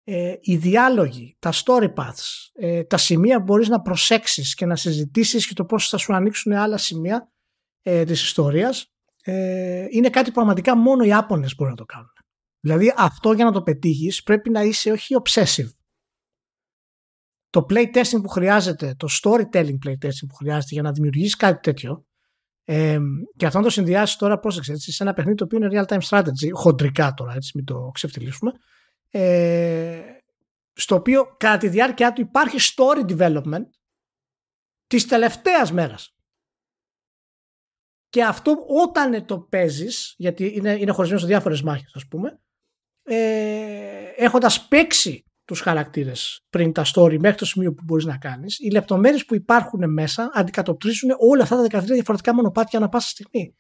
Ε, 0.05 0.35
οι 0.41 0.57
διάλογοι, 0.57 1.37
τα 1.39 1.53
story 1.53 1.95
paths, 1.95 2.51
ε, 2.53 2.85
τα 2.85 2.97
σημεία 2.97 3.39
που 3.39 3.45
μπορείς 3.45 3.69
να 3.69 3.81
προσέξεις 3.81 4.55
και 4.55 4.67
να 4.67 4.77
συζητήσεις 4.77 5.47
και 5.47 5.55
το 5.55 5.65
πώς 5.65 5.89
θα 5.89 5.97
σου 5.97 6.15
ανοίξουν 6.15 6.53
άλλα 6.53 6.77
σημεία 6.77 7.33
ε, 7.83 8.05
της 8.05 8.23
ιστορίας 8.23 8.93
ε, 9.23 9.87
είναι 9.91 10.11
κάτι 10.11 10.27
που 10.27 10.35
πραγματικά 10.35 10.77
μόνο 10.77 11.05
οι 11.05 11.13
Άπωνες 11.13 11.55
μπορούν 11.55 11.73
να 11.73 11.79
το 11.79 11.85
κάνουν. 11.85 12.13
Δηλαδή 12.61 12.95
αυτό 12.97 13.33
για 13.33 13.45
να 13.45 13.53
το 13.53 13.63
πετύχεις 13.63 14.23
πρέπει 14.23 14.51
να 14.51 14.63
είσαι 14.63 14.91
όχι 14.91 15.15
obsessive. 15.23 15.71
Το 17.51 17.67
playtesting 17.71 18.23
που 18.23 18.29
χρειάζεται, 18.29 18.95
το 18.95 19.09
storytelling 19.23 19.79
playtesting 19.87 20.27
που 20.29 20.35
χρειάζεται 20.35 20.75
για 20.75 20.83
να 20.83 20.93
δημιουργήσεις 20.93 21.37
κάτι 21.37 21.61
τέτοιο 21.61 22.06
ε, 22.69 22.99
και 23.37 23.47
αυτό 23.47 23.59
να 23.59 23.65
το 23.65 23.71
συνδυάσει 23.71 24.19
τώρα, 24.19 24.39
πρόσεξε, 24.39 24.73
έτσι, 24.73 24.93
σε 24.93 25.03
ένα 25.03 25.13
παιχνίδι 25.13 25.37
το 25.37 25.45
οποίο 25.45 25.59
είναι 25.59 25.69
real 25.73 25.93
time 25.93 26.09
strategy, 26.09 26.51
χοντρικά 26.53 27.15
τώρα, 27.15 27.33
έτσι, 27.35 27.53
μην 27.55 27.65
το 27.65 27.91
ξεφτυλίσουμε. 27.95 28.53
Ε, 29.11 30.03
στο 30.73 30.95
οποίο 30.95 31.37
κατά 31.37 31.59
τη 31.59 31.69
διάρκεια 31.69 32.13
του 32.13 32.21
υπάρχει 32.21 32.57
story 32.61 33.17
development 33.17 33.67
της 34.87 35.07
τελευταίας 35.07 35.73
μέρας. 35.73 36.17
Και 38.09 38.25
αυτό 38.25 38.57
όταν 38.83 39.27
το 39.27 39.41
παίζεις, 39.41 40.15
γιατί 40.17 40.55
είναι, 40.55 40.73
είναι 40.73 40.93
χωρισμένο 40.93 41.21
σε 41.21 41.27
διάφορες 41.27 41.63
μάχες 41.63 41.95
ας 41.95 42.07
πούμε, 42.07 42.41
ε, 43.03 44.13
έχοντας 44.17 44.69
παίξει 44.69 45.26
τους 45.47 45.61
χαρακτήρες 45.61 46.45
πριν 46.51 46.73
τα 46.73 46.85
story 46.95 47.19
μέχρι 47.19 47.37
το 47.37 47.45
σημείο 47.45 47.73
που 47.73 47.83
μπορείς 47.85 48.05
να 48.05 48.17
κάνεις. 48.17 48.59
Οι 48.59 48.71
λεπτομέρειες 48.71 49.25
που 49.25 49.35
υπάρχουν 49.35 49.93
μέσα 49.93 50.31
αντικατοπτρίζουν 50.35 51.11
όλα 51.19 51.43
αυτά 51.43 51.57
τα 51.57 51.81
13 51.81 51.85
διαφορετικά 51.85 52.35
μονοπάτια 52.35 52.79
ανά 52.79 52.89
πάσα 52.89 53.09
στιγμή. 53.09 53.57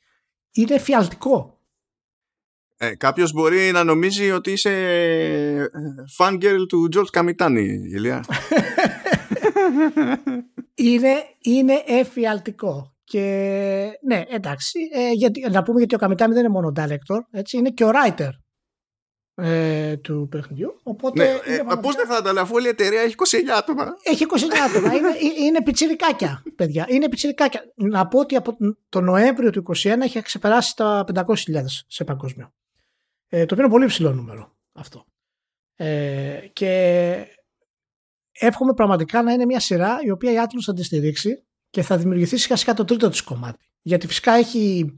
Είναι 0.52 0.74
εφιαλτικό 0.74 1.56
ε, 2.78 2.94
κάποιος 2.94 3.32
μπορεί 3.32 3.70
να 3.72 3.84
νομίζει 3.84 4.30
ότι 4.30 4.52
είσαι 4.52 4.70
ε, 4.70 5.64
fangirl 6.18 6.68
του 6.68 6.88
George 6.96 7.10
Καμιτάνη 7.10 7.62
Ηλία. 7.94 8.24
Είναι, 10.74 11.12
είναι 11.40 11.82
εφιαλτικό. 11.86 12.94
Και 13.04 13.20
ναι 14.06 14.24
εντάξει 14.28 14.78
ε, 14.92 15.12
γιατί, 15.12 15.46
να 15.50 15.62
πούμε 15.62 15.78
γιατί 15.78 15.94
ο 15.94 15.98
Καμιτάνη 15.98 16.32
δεν 16.32 16.44
είναι 16.44 16.52
μόνο 16.52 16.72
director 16.76 17.18
έτσι, 17.30 17.56
είναι 17.56 17.70
και 17.70 17.84
ο 17.84 17.90
writer 17.90 18.30
ε, 19.38 19.96
του 19.96 20.28
παιχνιδιού. 20.30 20.80
Οπότε 20.82 21.22
ναι, 21.24 21.54
ε, 21.54 21.62
Πώς 21.80 21.94
δεν 21.94 22.06
θα 22.06 22.22
τα 22.22 22.40
αφού 22.40 22.54
όλη 22.54 22.66
η 22.66 22.68
εταιρεία 22.68 23.00
έχει 23.00 23.14
29 23.18 23.48
άτομα. 23.58 23.96
Έχει 24.02 24.26
29 24.30 24.36
άτομα. 24.68 24.94
είναι, 24.94 25.08
ε, 25.40 25.44
είναι 25.44 25.62
πιτσιρικάκια, 25.62 26.42
παιδιά. 26.56 26.86
Είναι 26.88 27.08
πιτσιρικάκια. 27.08 27.62
Να 27.74 28.08
πω 28.08 28.18
ότι 28.18 28.36
από 28.36 28.56
το 28.88 29.00
Νοέμβριο 29.00 29.50
του 29.50 29.62
2021 29.66 29.72
έχει 30.00 30.22
ξεπεράσει 30.22 30.76
τα 30.76 31.04
500.000 31.14 31.24
σε 31.86 32.04
παγκόσμιο. 32.04 32.52
Ε, 33.28 33.46
το 33.46 33.54
οποίο 33.54 33.64
είναι 33.64 33.72
πολύ 33.72 33.86
ψηλό 33.86 34.12
νούμερο 34.12 34.56
αυτό. 34.72 35.04
Ε, 35.76 36.38
και 36.52 37.12
εύχομαι 38.32 38.74
πραγματικά 38.74 39.22
να 39.22 39.32
είναι 39.32 39.44
μια 39.44 39.60
σειρά 39.60 39.98
η 40.02 40.10
οποία 40.10 40.32
η 40.32 40.36
Atlas 40.44 40.62
θα 40.64 40.72
τη 40.72 40.82
στηρίξει 40.84 41.44
και 41.70 41.82
θα 41.82 41.96
δημιουργηθεί 41.96 42.36
σιγά 42.36 42.56
σιγά 42.56 42.74
το 42.74 42.84
τρίτο 42.84 43.08
της 43.08 43.22
κομμάτι. 43.22 43.64
Γιατί 43.82 44.06
φυσικά 44.06 44.32
έχει, 44.32 44.92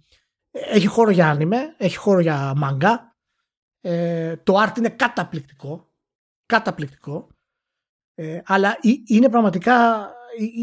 έχει 0.51 0.87
χώρο 0.87 1.11
για 1.11 1.29
άνιμε, 1.29 1.75
έχει 1.77 1.97
χώρο 1.97 2.21
για 2.21 2.53
μάγκα, 2.57 3.08
ε, 3.81 4.37
το 4.37 4.63
art 4.63 4.79
είναι 4.79 4.89
καταπληκτικό. 4.89 5.93
Καταπληκτικό. 6.47 7.29
Ε, 8.15 8.41
αλλά 8.45 8.77
είναι 9.07 9.29
πραγματικά, 9.29 10.09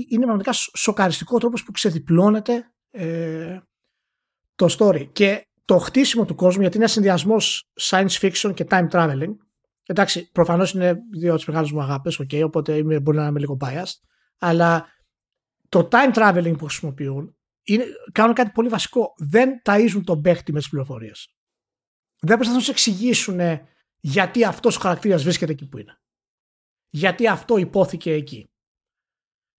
είναι 0.10 0.26
πραγματικά 0.26 0.52
σοκαριστικό 0.74 1.36
ο 1.36 1.40
τρόπος 1.40 1.64
που 1.64 1.72
ξεδιπλώνεται 1.72 2.72
ε, 2.92 3.60
το 4.56 4.76
story. 4.78 5.08
Και 5.12 5.48
το 5.66 5.78
χτίσιμο 5.78 6.26
του 6.26 6.36
κόσμου, 6.36 6.62
γιατί 6.62 6.76
είναι 6.76 6.86
ένα 6.86 6.94
συνδυασμός 6.94 7.72
science 7.82 8.20
fiction 8.22 8.54
και 8.54 8.66
time 8.70 8.90
traveling. 8.90 9.36
Εντάξει, 9.86 10.32
προφανώς 10.32 10.74
είναι 10.74 10.98
δύο 11.18 11.30
από 11.30 11.38
τις 11.38 11.48
μεγάλες 11.48 11.72
μου 11.72 11.82
αγάπες, 11.82 12.22
okay, 12.24 12.42
οπότε 12.46 12.78
είμαι, 12.78 13.00
μπορεί 13.00 13.18
να 13.18 13.28
είμαι 13.28 13.40
λίγο 13.40 13.58
biased. 13.60 14.00
Αλλά 14.38 14.86
το 15.70 15.88
time 15.92 16.14
traveling 16.14 16.58
που 16.58 16.66
χρησιμοποιούν 16.66 17.36
είναι, 17.64 17.86
κάνουν 18.12 18.34
κάτι 18.34 18.52
πολύ 18.54 18.70
βασικό. 18.70 19.14
Δεν 19.18 19.62
ταΐζουν 19.64 20.02
τον 20.04 20.22
παίχτη 20.22 20.52
με 20.52 20.60
τις 20.60 20.70
πληροφορίες 20.70 21.36
δεν 22.26 22.36
προσπαθούν 22.36 22.56
να 22.56 22.64
σου 22.64 22.72
εξηγήσουν 22.72 23.40
γιατί 24.00 24.44
αυτός 24.44 24.78
ο 24.78 24.80
χαρακτήρας 24.80 25.24
βρίσκεται 25.24 25.52
εκεί 25.52 25.68
που 25.68 25.78
είναι. 25.78 26.00
Γιατί 26.90 27.28
αυτό 27.28 27.58
υπόθηκε 27.58 28.12
εκεί. 28.12 28.50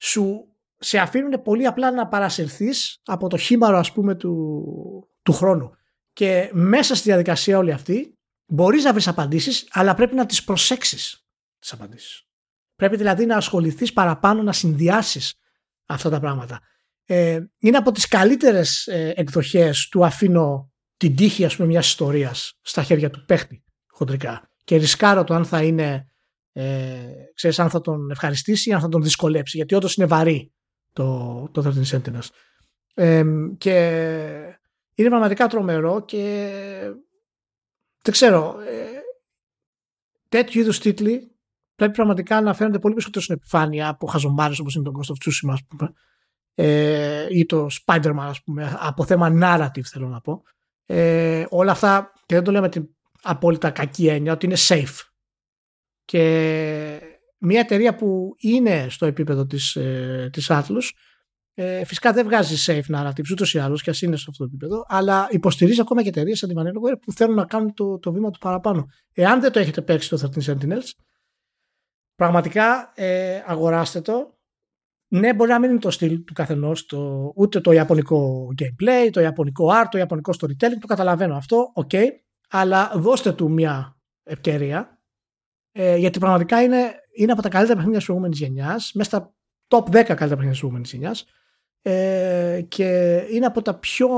Σου 0.02 0.56
σε 0.78 0.98
αφήνουν 0.98 1.42
πολύ 1.42 1.66
απλά 1.66 1.90
να 1.90 2.08
παρασυρθείς 2.08 3.00
από 3.04 3.28
το 3.28 3.36
χήμαρο 3.36 3.78
ας 3.78 3.92
πούμε 3.92 4.14
του, 4.14 5.10
του 5.22 5.32
χρόνου. 5.32 5.76
Και 6.12 6.50
μέσα 6.52 6.94
στη 6.94 7.08
διαδικασία 7.08 7.58
όλη 7.58 7.72
αυτή 7.72 8.18
μπορείς 8.46 8.84
να 8.84 8.92
βρεις 8.92 9.08
απαντήσεις 9.08 9.68
αλλά 9.70 9.94
πρέπει 9.94 10.14
να 10.14 10.26
τις 10.26 10.44
προσέξεις 10.44 11.26
τις 11.58 11.72
απαντήσεις. 11.72 12.26
Πρέπει 12.74 12.96
δηλαδή 12.96 13.26
να 13.26 13.36
ασχοληθείς 13.36 13.92
παραπάνω 13.92 14.42
να 14.42 14.52
συνδυάσεις 14.52 15.34
αυτά 15.86 16.10
τα 16.10 16.20
πράγματα. 16.20 16.60
Ε, 17.04 17.44
είναι 17.58 17.76
από 17.76 17.92
τις 17.92 18.08
καλύτερες 18.08 18.86
ε, 18.86 19.12
εκδοχές 19.16 19.88
του 19.88 20.04
αφήνω 20.04 20.72
την 20.96 21.16
τύχη 21.16 21.44
ας 21.44 21.56
πούμε 21.56 21.68
μιας 21.68 21.86
ιστορίας 21.86 22.58
στα 22.62 22.82
χέρια 22.82 23.10
του 23.10 23.24
παίχτη 23.24 23.64
χοντρικά. 23.86 24.50
Και 24.64 24.76
ρισκάρω 24.76 25.24
το 25.24 25.34
αν 25.34 25.44
θα 25.44 25.62
είναι 25.62 26.10
ε, 26.52 27.12
ξέρεις 27.34 27.58
αν 27.58 27.70
θα 27.70 27.80
τον 27.80 28.10
ευχαριστήσει 28.10 28.70
ή 28.70 28.72
αν 28.72 28.80
θα 28.80 28.88
τον 28.88 29.02
δυσκολέψει 29.02 29.56
γιατί 29.56 29.74
όντως 29.74 29.94
είναι 29.94 30.06
βαρύ 30.06 30.52
το, 30.92 31.48
το 31.52 31.72
13 31.90 31.96
Sentinels. 31.96 32.28
Ε, 32.94 33.24
και 33.58 33.76
είναι 34.94 35.08
πραγματικά 35.08 35.46
τρομερό 35.46 36.04
και 36.04 36.50
δεν 38.02 38.12
ξέρω 38.12 38.56
ε, 38.60 39.00
τέτοιου 40.28 40.60
είδους 40.60 40.78
τίτλοι 40.78 41.36
πρέπει 41.74 41.92
πραγματικά 41.92 42.40
να 42.40 42.54
φαίνονται 42.54 42.78
πολύ 42.78 42.94
περισσότερο 42.94 43.24
στην 43.24 43.36
επιφάνεια 43.36 43.88
από 43.88 44.06
χαζομάρες 44.06 44.58
όπως 44.58 44.74
είναι 44.74 44.84
το 44.84 44.92
Ghost 44.94 45.12
of 45.12 45.28
Tsushima 45.28 45.52
ας 45.52 45.64
πούμε 45.68 45.92
ε, 46.54 47.26
ή 47.30 47.46
το 47.46 47.66
Spider-Man 47.84 48.14
ας 48.16 48.42
πούμε 48.42 48.76
από 48.80 49.04
θέμα 49.04 49.30
narrative 49.32 49.84
θέλω 49.84 50.08
να 50.08 50.20
πω 50.20 50.42
ε, 50.86 51.44
όλα 51.48 51.70
αυτά 51.70 52.12
και 52.26 52.34
δεν 52.34 52.44
το 52.44 52.50
λέω 52.50 52.60
με 52.60 52.68
την 52.68 52.88
απόλυτα 53.22 53.70
κακή 53.70 54.08
έννοια 54.08 54.32
ότι 54.32 54.46
είναι 54.46 54.56
safe 54.58 55.00
και 56.04 57.00
μια 57.38 57.60
εταιρεία 57.60 57.94
που 57.94 58.34
είναι 58.38 58.86
στο 58.88 59.06
επίπεδο 59.06 59.46
της, 59.46 59.76
ε, 59.76 60.28
της 60.32 60.46
Atlas 60.50 60.90
Ε, 61.58 61.84
φυσικά 61.84 62.12
δεν 62.12 62.24
βγάζει 62.24 62.56
safe 62.66 62.96
narrative 62.96 63.30
ούτως 63.32 63.54
ή 63.54 63.58
άλλως 63.58 63.82
και 63.82 63.90
ας 63.90 64.02
είναι 64.02 64.16
σε 64.16 64.24
αυτό 64.28 64.44
το 64.44 64.50
επίπεδο, 64.54 64.84
αλλά 64.88 65.28
υποστηρίζει 65.30 65.80
ακόμα 65.80 66.02
και 66.02 66.08
εταιρείες 66.08 66.38
σαν 66.38 66.48
τη 66.48 66.54
Vanillaware 66.58 66.98
που 67.00 67.12
θέλουν 67.12 67.34
να 67.34 67.44
κάνουν 67.44 67.74
το, 67.74 67.98
το 67.98 68.12
βήμα 68.12 68.30
του 68.30 68.38
παραπάνω. 68.38 68.86
Εάν 69.12 69.40
δεν 69.40 69.52
το 69.52 69.58
έχετε 69.58 69.82
παίξει 69.82 70.08
το 70.08 70.30
13 70.34 70.42
Sentinels, 70.42 70.90
πραγματικά 72.14 72.92
ε, 72.94 73.42
αγοράστε 73.46 74.00
το. 74.00 74.35
Ναι, 75.08 75.34
μπορεί 75.34 75.50
να 75.50 75.58
μην 75.58 75.70
είναι 75.70 75.78
το 75.78 75.90
στυλ 75.90 76.24
του 76.24 76.32
καθενός, 76.32 76.86
ούτε 77.34 77.60
το 77.60 77.72
ιαπωνικό 77.72 78.48
gameplay, 78.58 79.10
το 79.10 79.20
ιαπωνικό 79.20 79.70
art, 79.72 79.86
το 79.90 79.98
ιαπωνικό 79.98 80.32
storytelling, 80.40 80.78
το 80.80 80.86
καταλαβαίνω 80.86 81.36
αυτό, 81.36 81.70
OK, 81.74 81.90
okay, 81.92 82.06
αλλά 82.48 82.92
δώστε 82.94 83.32
του 83.32 83.50
μια 83.50 83.96
ευκαιρία, 84.22 85.00
ε, 85.72 85.96
γιατί 85.96 86.18
πραγματικά 86.18 86.62
είναι, 86.62 86.94
είναι 87.12 87.32
από 87.32 87.42
τα 87.42 87.48
καλύτερα 87.48 87.74
παιχνίδια 87.74 87.98
της 87.98 88.06
προηγούμενης 88.06 88.38
γενιάς, 88.38 88.92
μέσα 88.94 89.08
στα 89.08 89.34
top 89.68 89.82
10 89.82 89.90
καλύτερα 89.90 90.16
παιχνίδια 90.16 90.50
της 90.50 90.58
προηγούμενης 90.58 90.92
γενιάς 90.92 91.26
ε, 91.82 92.60
και 92.68 93.16
είναι 93.30 93.46
από 93.46 93.62
τα 93.62 93.74
πιο 93.74 94.08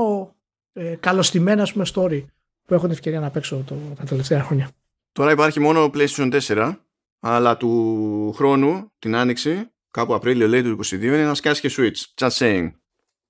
ε, 0.73 0.95
καλωστημένα 0.95 1.67
πούμε, 1.73 1.85
story 1.93 2.25
που 2.65 2.73
έχω 2.73 2.83
την 2.83 2.91
ευκαιρία 2.91 3.19
να 3.19 3.29
παίξω 3.29 3.63
το, 3.65 3.75
τα 3.97 4.03
τελευταία 4.03 4.43
χρόνια. 4.43 4.69
Τώρα 5.11 5.31
υπάρχει 5.31 5.59
μόνο 5.59 5.89
PlayStation 5.93 6.39
4, 6.47 6.75
αλλά 7.19 7.57
του 7.57 8.33
χρόνου, 8.35 8.91
την 8.99 9.15
άνοιξη, 9.15 9.71
κάπου 9.99 10.13
Απρίλιο 10.13 10.47
λέει 10.47 10.63
του 10.63 10.79
22, 10.85 11.01
είναι 11.01 11.25
να 11.25 11.33
σκάσει 11.33 11.61
και 11.61 11.71
Switch. 11.77 12.27
Just 12.27 12.37
saying. 12.37 12.71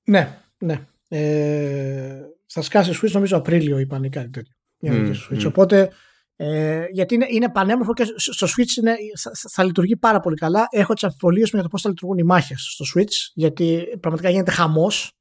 Ναι, 0.04 0.38
ναι. 0.58 0.86
Ε, 1.08 2.20
θα 2.46 2.62
σκάσει 2.62 3.00
Switch 3.02 3.12
νομίζω 3.12 3.38
Απρίλιο 3.38 3.80
είπαν 3.80 4.04
ή 4.04 4.10
κάτι 4.10 4.30
τέτοιο. 4.30 4.54
Mm, 4.82 5.14
Switch. 5.14 5.42
Mm. 5.42 5.48
Οπότε 5.48 5.92
ε, 6.36 6.86
γιατί 6.92 7.16
είναι, 7.16 7.26
είναι 7.30 7.50
πανέμορφο 7.50 7.94
και 7.94 8.06
στο 8.16 8.48
Switch 8.48 8.78
είναι, 8.78 8.96
θα, 9.18 9.32
θα, 9.50 9.64
λειτουργεί 9.64 9.98
πάρα 9.98 10.20
πολύ 10.20 10.36
καλά. 10.36 10.68
Έχω 10.70 10.94
τις 10.94 11.04
αμφιβολίες 11.04 11.52
μου 11.52 11.52
για 11.54 11.64
το 11.64 11.70
πώς 11.70 11.82
θα 11.82 11.90
λειτουργούν 11.90 12.18
οι 12.18 12.24
μάχες 12.24 12.62
στο 12.62 12.86
Switch, 12.96 13.14
γιατί 13.34 13.98
πραγματικά 14.00 14.30
γίνεται 14.30 14.52
χαμός. 14.52 15.12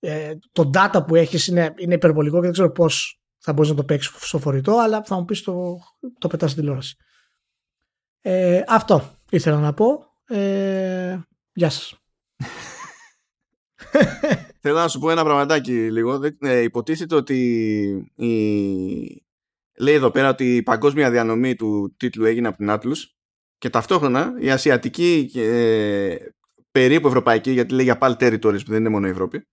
Ε, 0.00 0.32
το 0.52 0.70
data 0.74 1.06
που 1.06 1.14
έχεις 1.14 1.46
είναι, 1.46 1.74
είναι 1.76 1.94
υπερβολικό 1.94 2.36
και 2.36 2.42
δεν 2.42 2.52
ξέρω 2.52 2.70
πώς 2.70 3.20
θα 3.38 3.52
μπορείς 3.52 3.70
να 3.70 3.76
το 3.76 3.84
παίξεις 3.84 4.12
στο 4.16 4.38
φορητό, 4.38 4.76
αλλά 4.78 5.02
θα 5.02 5.16
μου 5.16 5.24
πεις 5.24 5.42
το, 5.42 5.78
το 6.18 6.28
πετάς 6.28 6.50
στην 6.50 6.62
τηλεόραση. 6.62 6.96
Ε, 8.20 8.62
αυτό 8.68 9.16
ήθελα 9.30 9.58
να 9.58 9.74
πω. 9.74 10.15
Ε, 10.28 11.18
γεια 11.52 11.70
σας. 11.70 12.00
Θέλω 14.60 14.78
να 14.78 14.88
σου 14.88 14.98
πω 14.98 15.10
ένα 15.10 15.24
πραγματάκι 15.24 15.90
λίγο. 15.90 16.20
Ε, 16.38 16.60
υποτίθεται 16.60 17.14
ότι 17.14 17.38
η, 18.14 19.24
λέει 19.78 19.94
εδώ 19.94 20.10
πέρα 20.10 20.28
ότι 20.28 20.56
η 20.56 20.62
παγκόσμια 20.62 21.10
διανομή 21.10 21.54
του 21.54 21.94
τίτλου 21.96 22.24
έγινε 22.24 22.48
από 22.48 22.56
την 22.56 22.68
Atlas 22.70 22.96
και 23.58 23.70
ταυτόχρονα 23.70 24.32
η 24.38 24.50
ασιατική 24.50 25.30
ε, 25.34 26.16
περίπου 26.70 27.06
ευρωπαϊκή, 27.06 27.50
γιατί 27.50 27.74
λέει 27.74 27.84
για 27.84 27.98
πάλι 27.98 28.16
territories 28.18 28.64
που 28.64 28.70
δεν 28.70 28.80
είναι 28.80 28.88
μόνο 28.88 29.06
η 29.06 29.10
Ευρώπη, 29.10 29.46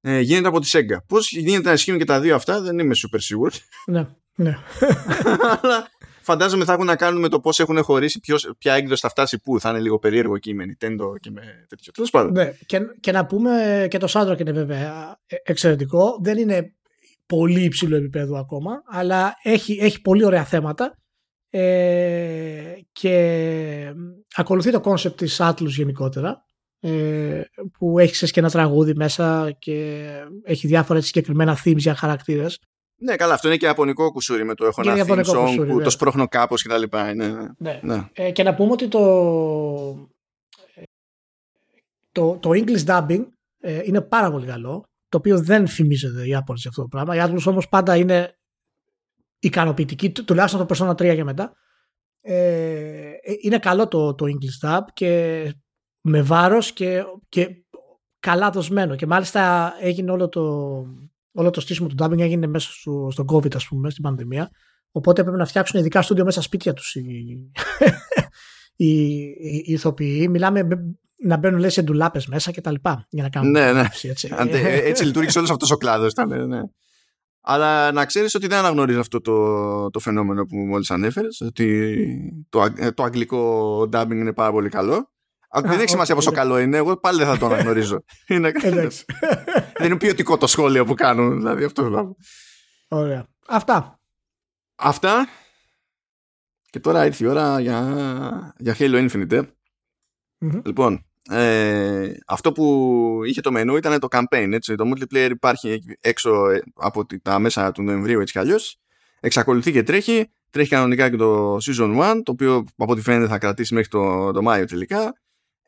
ε, 0.00 0.20
γίνεται 0.20 0.48
από 0.48 0.60
τη 0.60 0.70
Sega. 0.72 0.96
Πώς 1.06 1.32
γίνεται 1.32 1.68
να 1.68 1.72
ισχύουν 1.72 1.98
και 1.98 2.04
τα 2.04 2.20
δύο 2.20 2.34
αυτά, 2.34 2.60
δεν 2.60 2.78
είμαι 2.78 2.94
super 2.96 3.18
σίγουρο. 3.18 3.50
Ναι, 3.86 4.06
ναι. 4.34 4.58
Αλλά 5.62 5.88
φαντάζομαι 6.26 6.64
θα 6.64 6.72
έχουν 6.72 6.86
να 6.86 6.96
κάνουν 6.96 7.20
με 7.20 7.28
το 7.28 7.40
πώς 7.40 7.60
έχουν 7.60 7.82
χωρίσει, 7.82 8.20
ποιος, 8.20 8.54
ποια 8.58 8.74
έκδοση 8.74 9.00
θα 9.00 9.08
φτάσει 9.08 9.40
πού. 9.40 9.60
Θα 9.60 9.70
είναι 9.70 9.80
λίγο 9.80 9.98
περίεργο 9.98 10.34
εκεί 10.34 10.54
με 10.54 10.64
Nintendo 10.64 11.20
και 11.20 11.30
με 11.30 11.42
τέτοιο. 11.68 11.92
Τέλος 11.92 12.10
πάντων. 12.10 12.32
Ναι, 12.32 12.52
και, 12.66 12.80
και 13.00 13.12
να 13.12 13.26
πούμε 13.26 13.86
και 13.90 13.98
το 13.98 14.06
soundtrack 14.10 14.40
είναι 14.40 14.52
βέβαια 14.52 15.18
ε, 15.26 15.36
εξαιρετικό. 15.42 16.18
Δεν 16.22 16.38
είναι 16.38 16.74
πολύ 17.26 17.64
υψηλό 17.64 17.96
επίπεδο 17.96 18.38
ακόμα, 18.38 18.82
αλλά 18.86 19.34
έχει, 19.42 19.78
έχει 19.80 20.00
πολύ 20.00 20.24
ωραία 20.24 20.44
θέματα 20.44 20.98
ε, 21.50 22.72
και 22.92 23.94
ακολουθεί 24.34 24.70
το 24.70 24.80
κόνσεπτ 24.80 25.16
της 25.16 25.36
Atlas 25.40 25.66
γενικότερα 25.66 26.44
ε, 26.80 27.40
που 27.78 27.98
έχει 27.98 28.30
και 28.30 28.40
ένα 28.40 28.50
τραγούδι 28.50 28.94
μέσα 28.94 29.56
και 29.58 30.06
έχει 30.44 30.66
διάφορα 30.66 31.00
συγκεκριμένα 31.00 31.58
themes 31.64 31.76
για 31.76 31.94
χαρακτήρες. 31.94 32.58
Ναι, 32.98 33.16
καλά, 33.16 33.34
αυτό 33.34 33.48
είναι 33.48 33.56
και 33.56 33.66
ιαπωνικό 33.66 34.12
κουσούρι 34.12 34.44
με 34.44 34.54
το 34.54 34.66
έχω 34.66 34.82
ένα 34.84 35.04
theme 35.06 35.24
song 35.24 35.44
κουσούρι, 35.46 35.68
που 35.68 35.76
ναι. 35.76 35.84
το 35.84 35.90
σπρώχνω 35.90 36.28
κάπως 36.28 36.62
και 36.62 36.68
τα 36.68 36.78
λοιπά. 36.78 37.14
Ναι, 37.14 37.28
ναι. 37.58 37.80
ναι. 37.82 38.08
Ε, 38.12 38.30
και 38.30 38.42
να 38.42 38.54
πούμε 38.54 38.72
ότι 38.72 38.88
το, 38.88 40.08
το, 42.12 42.36
το 42.36 42.50
English 42.50 42.84
dubbing 42.84 43.26
ε, 43.60 43.80
είναι 43.84 44.00
πάρα 44.00 44.30
πολύ 44.30 44.46
καλό 44.46 44.88
το 45.08 45.16
οποίο 45.16 45.42
δεν 45.42 45.66
φημίζεται 45.66 46.24
οι 46.24 46.28
Ιάπωνες 46.28 46.60
σε 46.60 46.68
αυτό 46.68 46.82
το 46.82 46.88
πράγμα. 46.88 47.16
Οι 47.16 47.18
Atlas 47.22 47.44
όμως 47.46 47.68
πάντα 47.68 47.96
είναι 47.96 48.38
ικανοποιητικοί, 49.38 50.10
τουλάχιστον 50.10 50.66
το 50.66 50.74
Persona 50.74 50.90
3 50.90 50.96
και 50.96 51.24
μετά. 51.24 51.52
Ε, 52.20 53.12
είναι 53.42 53.58
καλό 53.58 53.88
το, 53.88 54.14
το 54.14 54.26
English 54.26 54.68
Dub 54.68 54.80
και 54.92 55.52
με 56.00 56.22
βάρος 56.22 56.72
και, 56.72 57.04
και 57.28 57.48
καλά 58.18 58.50
δοσμένο 58.50 58.96
και 58.96 59.06
μάλιστα 59.06 59.72
έγινε 59.80 60.10
όλο 60.10 60.28
το, 60.28 60.42
όλο 61.36 61.50
το 61.50 61.60
στήσιμο 61.60 61.88
του 61.88 61.94
dubbing 61.98 62.18
έγινε 62.18 62.46
μέσα 62.46 62.70
στο, 62.72 63.08
στο 63.10 63.24
COVID 63.32 63.54
ας 63.54 63.66
πούμε, 63.66 63.90
στην 63.90 64.02
πανδημία 64.02 64.50
οπότε 64.90 65.22
πρέπει 65.22 65.38
να 65.38 65.46
φτιάξουν 65.46 65.80
ειδικά 65.80 66.02
στούντιο 66.02 66.24
μέσα 66.24 66.42
σπίτια 66.42 66.72
τους 66.72 66.94
οι, 66.94 67.04
οι, 68.76 68.86
οι, 68.86 69.62
οι 69.64 69.72
ηθοποιοί. 69.72 70.26
Μιλάμε 70.30 70.68
να 71.16 71.36
μπαίνουν 71.36 71.60
λέει 71.60 71.70
σε 71.70 71.82
ντουλάπε 71.82 72.20
μέσα 72.28 72.50
και 72.50 72.60
τα 72.60 72.70
λοιπά 72.70 73.06
για 73.08 73.22
να 73.22 73.28
κάνουν 73.28 73.50
ναι, 73.50 73.72
ναι. 73.72 73.88
έτσι. 74.02 74.34
Ε, 74.36 74.88
έτσι 74.88 75.04
λειτουργήσε 75.04 75.38
όλος 75.38 75.50
αυτός 75.50 75.70
ο 75.70 75.76
κλάδος. 75.76 76.12
Ναι. 76.48 76.60
Αλλά 77.40 77.92
να 77.92 78.04
ξέρεις 78.04 78.34
ότι 78.34 78.46
δεν 78.46 78.58
αναγνωρίζει 78.58 78.98
αυτό 78.98 79.20
το, 79.20 79.90
το 79.90 79.98
φαινόμενο 79.98 80.44
που 80.44 80.56
μόλις 80.56 80.90
ανέφερες, 80.90 81.40
ότι 81.40 82.46
το, 82.48 82.66
ε, 82.76 82.90
το 82.90 83.02
αγγλικό 83.02 83.80
dubbing 83.92 84.10
είναι 84.10 84.32
πάρα 84.32 84.50
πολύ 84.50 84.68
καλό. 84.68 85.10
Δεν 85.52 85.78
έχει 85.78 85.88
σημασία 85.88 86.14
πόσο 86.14 86.30
καλό 86.30 86.58
είναι, 86.58 86.76
εγώ 86.76 86.96
πάλι 86.96 87.18
δεν 87.18 87.26
θα 87.26 87.38
το 87.38 87.46
αναγνωρίζω. 87.52 88.04
είναι, 88.26 88.52
δεν 89.76 89.86
είναι 89.86 89.96
ποιοτικό 89.96 90.36
το 90.36 90.46
σχόλιο 90.46 90.84
που 90.84 90.94
κάνουν, 90.94 91.36
δηλαδή 91.36 91.64
αυτό 91.64 92.16
Ωραία. 92.88 93.26
Αυτά. 93.46 94.00
Αυτά. 94.76 95.28
Και 96.70 96.80
τώρα 96.80 97.06
ήρθε 97.06 97.24
η 97.24 97.26
ώρα 97.26 97.60
για, 97.60 98.54
για 98.58 98.76
Halo 98.78 99.08
Infinite. 99.08 99.42
Λοιπόν, 100.64 101.06
ε, 101.30 102.12
αυτό 102.26 102.52
που 102.52 103.20
είχε 103.24 103.40
το 103.40 103.52
μενού 103.52 103.76
ήταν 103.76 103.98
το 103.98 104.08
campaign. 104.10 104.48
Έτσι. 104.52 104.74
Το 104.74 104.84
multiplayer 104.90 105.28
υπάρχει 105.30 105.82
έξω 106.00 106.48
ε, 106.48 106.62
από 106.74 107.06
τα 107.22 107.38
μέσα 107.38 107.72
του 107.72 107.82
Νοεμβρίου 107.82 108.20
έτσι 108.20 108.32
κι 108.32 108.38
αλλιώς. 108.38 108.78
Εξακολουθεί 109.20 109.72
και 109.72 109.82
τρέχει. 109.82 110.30
Τρέχει 110.50 110.68
κανονικά 110.68 111.10
και 111.10 111.16
το 111.16 111.56
Season 111.56 112.00
1, 112.00 112.20
το 112.24 112.32
οποίο 112.32 112.64
από 112.76 112.92
ό,τι 112.92 113.00
φαίνεται 113.00 113.28
θα 113.28 113.38
κρατήσει 113.38 113.74
μέχρι 113.74 113.88
το, 113.88 114.30
το 114.32 114.42
Μάιο 114.42 114.64
τελικά. 114.64 115.14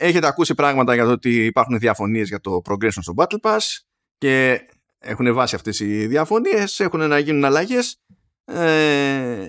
Έχετε 0.00 0.26
ακούσει 0.26 0.54
πράγματα 0.54 0.94
για 0.94 1.04
το 1.04 1.10
ότι 1.10 1.44
υπάρχουν 1.44 1.78
διαφωνίες 1.78 2.28
για 2.28 2.40
το 2.40 2.62
progression 2.64 2.98
στο 3.00 3.14
Battle 3.16 3.40
Pass 3.40 3.58
και 4.18 4.60
έχουν 4.98 5.34
βάσει 5.34 5.54
αυτές 5.54 5.80
οι 5.80 6.06
διαφωνίες, 6.06 6.80
έχουν 6.80 7.08
να 7.08 7.18
γίνουν 7.18 7.44
αλλαγές. 7.44 8.02
Ε, 8.44 9.46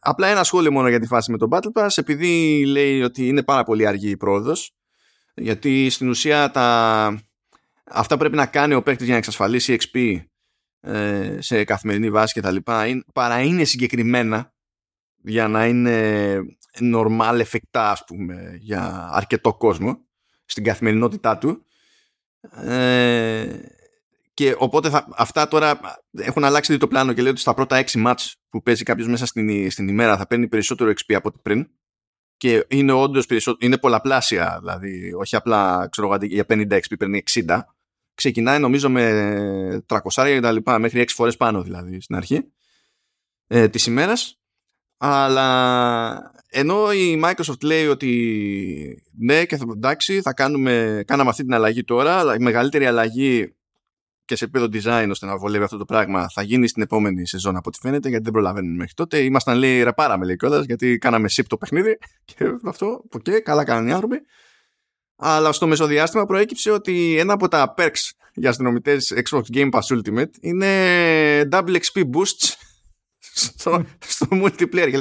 απλά 0.00 0.28
ένα 0.28 0.44
σχόλιο 0.44 0.72
μόνο 0.72 0.88
για 0.88 1.00
τη 1.00 1.06
φάση 1.06 1.30
με 1.30 1.38
το 1.38 1.48
Battle 1.50 1.72
Pass, 1.72 1.88
επειδή 1.94 2.64
λέει 2.66 3.02
ότι 3.02 3.28
είναι 3.28 3.42
πάρα 3.42 3.64
πολύ 3.64 3.86
αργή 3.86 4.10
η 4.10 4.16
πρόοδος, 4.16 4.72
γιατί 5.34 5.90
στην 5.90 6.08
ουσία 6.08 6.50
τα... 6.50 7.20
αυτά 7.84 8.16
πρέπει 8.16 8.36
να 8.36 8.46
κάνει 8.46 8.74
ο 8.74 8.82
παίκτης 8.82 9.04
για 9.04 9.12
να 9.12 9.18
εξασφαλίσει 9.18 9.76
XP 9.80 10.20
ε, 10.80 11.36
σε 11.40 11.64
καθημερινή 11.64 12.10
βάση 12.10 12.32
και 12.32 12.40
τα 12.40 12.50
λοιπά, 12.50 12.86
παρά 13.14 13.40
είναι 13.40 13.64
συγκεκριμένα 13.64 14.52
για 15.22 15.48
να 15.48 15.66
είναι 15.66 16.36
normal 16.80 17.36
εφικτά 17.38 17.90
ας 17.90 18.04
πούμε 18.04 18.56
για 18.60 19.08
αρκετό 19.12 19.54
κόσμο 19.54 19.98
στην 20.44 20.64
καθημερινότητά 20.64 21.38
του 21.38 21.64
ε, 22.66 23.60
και 24.34 24.54
οπότε 24.58 24.90
θα, 24.90 25.08
αυτά 25.16 25.48
τώρα 25.48 25.80
έχουν 26.12 26.44
αλλάξει 26.44 26.76
το 26.76 26.88
πλάνο 26.88 27.12
και 27.12 27.22
λέει 27.22 27.30
ότι 27.30 27.40
στα 27.40 27.54
πρώτα 27.54 27.84
6 27.84 27.92
μάτς 27.92 28.36
που 28.48 28.62
παίζει 28.62 28.82
κάποιος 28.82 29.08
μέσα 29.08 29.26
στην, 29.26 29.70
στην 29.70 29.88
ημέρα 29.88 30.16
θα 30.16 30.26
παίρνει 30.26 30.48
περισσότερο 30.48 30.90
XP 30.90 31.14
από 31.14 31.28
ό,τι 31.28 31.38
πριν 31.42 31.68
και 32.40 32.66
είναι 32.68 32.92
όντως 32.92 33.26
είναι 33.58 33.78
πολλαπλάσια, 33.78 34.56
δηλαδή 34.58 35.12
όχι 35.12 35.36
απλά 35.36 35.88
ξέρω, 35.90 36.16
για 36.22 36.44
50 36.48 36.72
XP 36.72 36.94
παίρνει 36.98 37.22
60. 37.46 37.60
Ξεκινάει 38.14 38.58
νομίζω 38.58 38.90
με 38.90 39.84
300 39.86 39.98
και 40.14 40.40
τα 40.40 40.52
λοιπά, 40.52 40.78
μέχρι 40.78 41.00
6 41.00 41.04
φορές 41.08 41.36
πάνω 41.36 41.62
δηλαδή 41.62 42.00
στην 42.00 42.16
αρχή 42.16 42.52
ε, 43.46 43.68
της 43.68 43.86
ημέρας. 43.86 44.40
Αλλά 44.96 46.32
ενώ 46.50 46.92
η 46.92 47.20
Microsoft 47.24 47.62
λέει 47.62 47.86
ότι 47.86 49.02
ναι 49.18 49.44
και 49.44 49.56
θα, 49.56 49.64
εντάξει 49.74 50.20
θα 50.20 50.32
κάνουμε, 50.32 51.02
κάναμε 51.06 51.30
αυτή 51.30 51.42
την 51.42 51.54
αλλαγή 51.54 51.84
τώρα, 51.84 52.18
αλλά 52.18 52.34
η 52.34 52.38
μεγαλύτερη 52.38 52.86
αλλαγή 52.86 53.54
και 54.24 54.36
σε 54.36 54.44
επίπεδο 54.44 54.66
design 54.72 55.06
ώστε 55.10 55.26
να 55.26 55.36
βολεύει 55.36 55.64
αυτό 55.64 55.76
το 55.76 55.84
πράγμα 55.84 56.28
θα 56.28 56.42
γίνει 56.42 56.68
στην 56.68 56.82
επόμενη 56.82 57.26
σεζόν 57.26 57.56
από 57.56 57.68
ό,τι 57.68 57.78
φαίνεται 57.78 58.08
γιατί 58.08 58.24
δεν 58.24 58.32
προλαβαίνουμε 58.32 58.76
μέχρι 58.76 58.94
τότε. 58.94 59.18
Ήμασταν 59.18 59.58
λέει 59.58 59.82
ρεπάραμε 59.82 60.24
λέει 60.24 60.36
κιόλας 60.36 60.64
γιατί 60.64 60.98
κάναμε 60.98 61.28
ship 61.36 61.44
το 61.46 61.56
παιχνίδι 61.56 61.98
και 62.34 62.44
αυτό, 62.64 63.04
OK, 63.10 63.22
okay, 63.26 63.40
καλά 63.42 63.64
κάνανε 63.64 63.90
οι 63.90 63.92
άνθρωποι. 63.92 64.16
Αλλά 65.16 65.52
στο 65.52 65.66
μεσοδιάστημα 65.66 66.26
προέκυψε 66.26 66.70
ότι 66.70 67.16
ένα 67.18 67.32
από 67.32 67.48
τα 67.48 67.74
perks 67.76 68.10
για 68.34 68.50
συνδρομητές 68.50 69.12
Xbox 69.30 69.42
Game 69.54 69.70
Pass 69.70 69.96
Ultimate 69.96 70.30
είναι 70.40 71.48
double 71.52 71.76
XP 71.76 72.02
boosts 72.02 72.54
στο, 73.54 73.84
στο 73.98 74.26
multiplayer. 74.30 75.00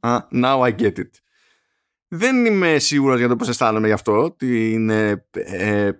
Και 0.00 0.18
now 0.32 0.60
I 0.60 0.76
get 0.78 0.98
it. 0.98 1.10
δεν 2.08 2.46
είμαι 2.46 2.78
σίγουρος 2.78 3.18
για 3.18 3.28
το 3.28 3.36
πώς 3.36 3.48
αισθάνομαι 3.48 3.86
γι' 3.86 3.92
αυτό. 3.92 4.22
Ότι 4.22 4.72
είναι, 4.72 5.26
ε, 5.32 5.90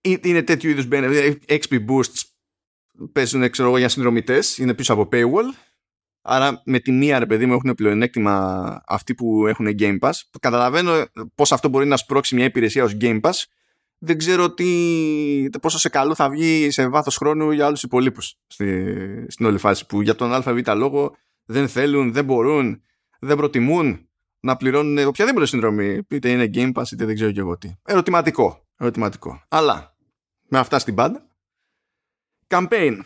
είναι 0.00 0.42
τέτοιου 0.42 0.70
είδους 0.70 0.86
XP 1.48 1.86
boosts 1.88 2.22
παίζουν 3.12 3.50
ξέρω 3.50 3.68
εγώ, 3.68 3.78
για 3.78 3.88
συνδρομητές, 3.88 4.58
είναι 4.58 4.74
πίσω 4.74 4.92
από 4.92 5.08
paywall. 5.12 5.54
Άρα 6.22 6.62
με 6.64 6.78
τη 6.78 6.92
μία 6.92 7.18
ρε 7.18 7.26
παιδί 7.26 7.46
μου 7.46 7.52
έχουν 7.52 7.74
πλεονέκτημα 7.74 8.82
αυτοί 8.86 9.14
που 9.14 9.46
έχουν 9.46 9.66
Game 9.78 9.98
Pass. 9.98 10.12
Καταλαβαίνω 10.40 11.04
πώς 11.34 11.52
αυτό 11.52 11.68
μπορεί 11.68 11.86
να 11.86 11.96
σπρώξει 11.96 12.34
μια 12.34 12.44
υπηρεσία 12.44 12.84
ως 12.84 12.96
Game 13.00 13.20
Pass. 13.20 13.42
Δεν 13.98 14.18
ξέρω 14.18 14.54
τι, 14.54 15.48
πόσο 15.60 15.78
σε 15.78 15.88
καλό 15.88 16.14
θα 16.14 16.30
βγει 16.30 16.70
σε 16.70 16.88
βάθος 16.88 17.16
χρόνου 17.16 17.50
για 17.50 17.66
άλλους 17.66 17.82
υπολείπους 17.82 18.34
στη, 18.46 18.86
στην 19.28 19.46
όλη 19.46 19.58
φάση 19.58 19.86
που 19.86 20.02
για 20.02 20.14
τον 20.14 20.32
ΑΒ 20.32 20.58
λόγο 20.74 21.16
δεν 21.44 21.68
θέλουν, 21.68 22.12
δεν 22.12 22.24
μπορούν, 22.24 22.82
δεν 23.20 23.36
προτιμούν 23.36 24.08
να 24.40 24.56
πληρώνουν 24.56 25.06
οποιαδήποτε 25.06 25.46
συνδρομή, 25.46 26.02
είτε 26.08 26.30
είναι 26.30 26.50
Game 26.54 26.72
Pass 26.72 26.90
είτε 26.92 27.04
δεν 27.04 27.14
ξέρω 27.14 27.32
και 27.32 27.40
εγώ 27.40 27.58
τι. 27.58 27.72
Ερωτηματικό. 27.84 28.66
Ερωτηματικό. 28.78 29.42
Αλλά 29.48 29.96
με 30.48 30.58
αυτά 30.58 30.78
στην 30.78 30.94
πάντα. 30.94 31.26
Campaign. 32.46 32.98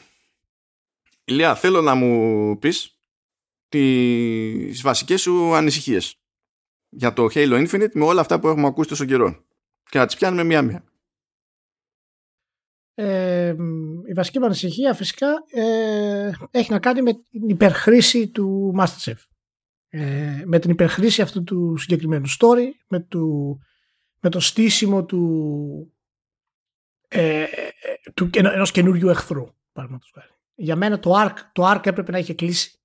Ηλία, 1.25 1.55
θέλω 1.55 1.81
να 1.81 1.95
μου 1.95 2.59
πεις 2.59 3.01
τις 3.69 4.83
βασικές 4.83 5.21
σου 5.21 5.55
ανησυχίες 5.55 6.21
για 6.89 7.13
το 7.13 7.29
Halo 7.35 7.67
Infinite 7.67 7.93
με 7.93 8.05
όλα 8.05 8.21
αυτά 8.21 8.41
που 8.41 8.49
έχουμε 8.49 8.67
ακούσει 8.67 8.89
τόσο 8.89 9.05
καιρό. 9.05 9.45
Και 9.91 9.99
να 9.99 10.07
τις 10.07 10.17
πιάνουμε 10.17 10.45
μία-μία. 10.45 10.85
Ε, 12.95 13.55
η 14.09 14.13
βασική 14.13 14.39
μου 14.39 14.45
ανησυχία 14.45 14.95
φυσικά 14.95 15.27
ε, 15.51 16.31
έχει 16.51 16.73
να 16.73 16.79
κάνει 16.79 17.03
με 17.03 17.13
την 17.13 17.49
υπερχρήση 17.49 18.29
του 18.29 18.75
Masterchef. 18.79 19.17
Ε, 19.89 20.43
με 20.47 20.59
την 20.59 20.71
υπερχρήση 20.71 21.23
αυτού 21.23 21.43
του 21.43 21.77
συγκεκριμένου 21.77 22.27
story, 22.39 22.67
με, 22.89 23.01
του, 23.01 23.59
με 24.21 24.31
το 24.31 24.41
στήσιμο 24.41 25.05
του, 25.05 25.95
ε, 27.09 27.45
του 28.15 28.31
ενός 28.35 28.71
καινούριου 28.71 29.09
εχθρού. 29.09 29.47
Για 30.55 30.77
μένα 30.77 30.99
το 30.99 31.13
arc, 31.25 31.35
το 31.53 31.71
arc 31.71 31.87
έπρεπε 31.87 32.11
να 32.11 32.19
είχε 32.19 32.35
κλείσει 32.35 32.81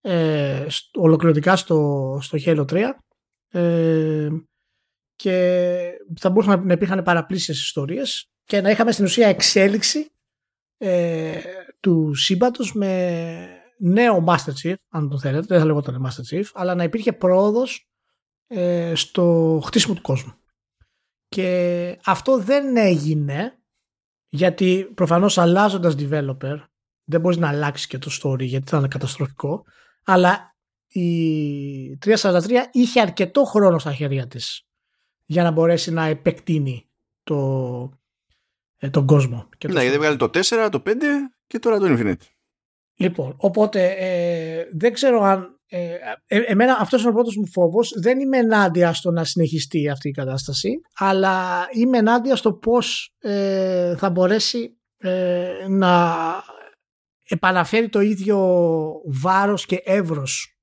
ε, 0.00 0.66
ολοκληρωτικά 0.94 1.56
στο, 1.56 2.18
στο 2.22 2.38
Halo 2.44 2.64
3 2.70 2.90
ε, 3.48 4.28
και 5.16 5.90
θα 6.16 6.30
μπορούσαν 6.30 6.66
να 6.66 6.72
υπήρχαν 6.72 7.02
παραπλήσιες 7.02 7.60
ιστορίες 7.60 8.30
και 8.44 8.60
να 8.60 8.70
είχαμε 8.70 8.92
στην 8.92 9.04
ουσία 9.04 9.28
εξέλιξη 9.28 10.10
ε, 10.76 11.40
του 11.80 12.14
σύμπαντος 12.14 12.72
με 12.72 13.48
νέο 13.78 14.24
Master 14.28 14.52
Chief, 14.62 14.74
αν 14.88 15.08
το 15.08 15.18
θέλετε, 15.18 15.46
δεν 15.46 15.58
θα 15.58 15.64
λεγόταν 15.64 16.06
Master 16.06 16.34
Chief, 16.34 16.44
αλλά 16.54 16.74
να 16.74 16.82
υπήρχε 16.82 17.12
πρόοδος 17.12 17.88
ε, 18.46 18.92
στο 18.94 19.60
χτίσιμο 19.64 19.94
του 19.94 20.02
κόσμου. 20.02 20.34
Και 21.28 21.98
αυτό 22.04 22.38
δεν 22.38 22.76
έγινε 22.76 23.58
γιατί 24.28 24.92
προφανώς 24.94 25.38
αλλάζοντας 25.38 25.94
developer 25.98 26.64
δεν 27.04 27.20
μπορείς 27.20 27.38
να 27.38 27.48
αλλάξεις 27.48 27.86
και 27.86 27.98
το 27.98 28.10
story 28.22 28.44
γιατί 28.44 28.68
θα 28.68 28.78
είναι 28.78 28.88
καταστροφικό 28.88 29.64
αλλά 30.04 30.56
η 30.86 31.98
343 32.04 32.50
είχε 32.72 33.00
αρκετό 33.00 33.44
χρόνο 33.44 33.78
στα 33.78 33.92
χέρια 33.92 34.26
της 34.26 34.66
για 35.26 35.42
να 35.42 35.50
μπορέσει 35.50 35.92
να 35.92 36.04
επεκτείνει 36.04 36.88
το, 37.22 37.90
ε, 38.76 38.90
τον 38.90 39.06
κόσμο. 39.06 39.48
Και 39.58 39.68
ναι, 39.68 39.82
γιατί 39.82 39.98
βγάλει 39.98 40.16
το 40.16 40.30
4, 40.34 40.68
το 40.70 40.82
5 40.86 40.90
και 41.46 41.58
τώρα 41.58 41.78
το 41.78 41.86
Infinite. 41.88 42.26
Λοιπόν, 42.98 43.34
οπότε 43.38 43.94
ε, 43.98 44.68
δεν 44.72 44.92
ξέρω 44.92 45.22
αν. 45.22 45.60
Ε, 45.68 45.96
ε, 46.26 46.38
εμένα 46.38 46.76
αυτός 46.80 47.00
είναι 47.00 47.10
ο 47.10 47.12
πρώτος 47.12 47.36
μου 47.36 47.46
φόβος. 47.46 47.92
Δεν 48.00 48.20
είμαι 48.20 48.38
ενάντια 48.38 48.92
στο 48.92 49.10
να 49.10 49.24
συνεχιστεί 49.24 49.88
αυτή 49.88 50.08
η 50.08 50.12
κατάσταση, 50.12 50.80
αλλά 50.94 51.66
είμαι 51.72 51.98
ενάντια 51.98 52.36
στο 52.36 52.52
πώς 52.52 53.14
ε, 53.18 53.96
θα 53.96 54.10
μπορέσει 54.10 54.70
να 55.68 56.14
επαναφέρει 57.28 57.88
το 57.88 58.00
ίδιο 58.00 58.38
βάρος 59.04 59.66
και 59.66 59.82
εύρος 59.84 60.55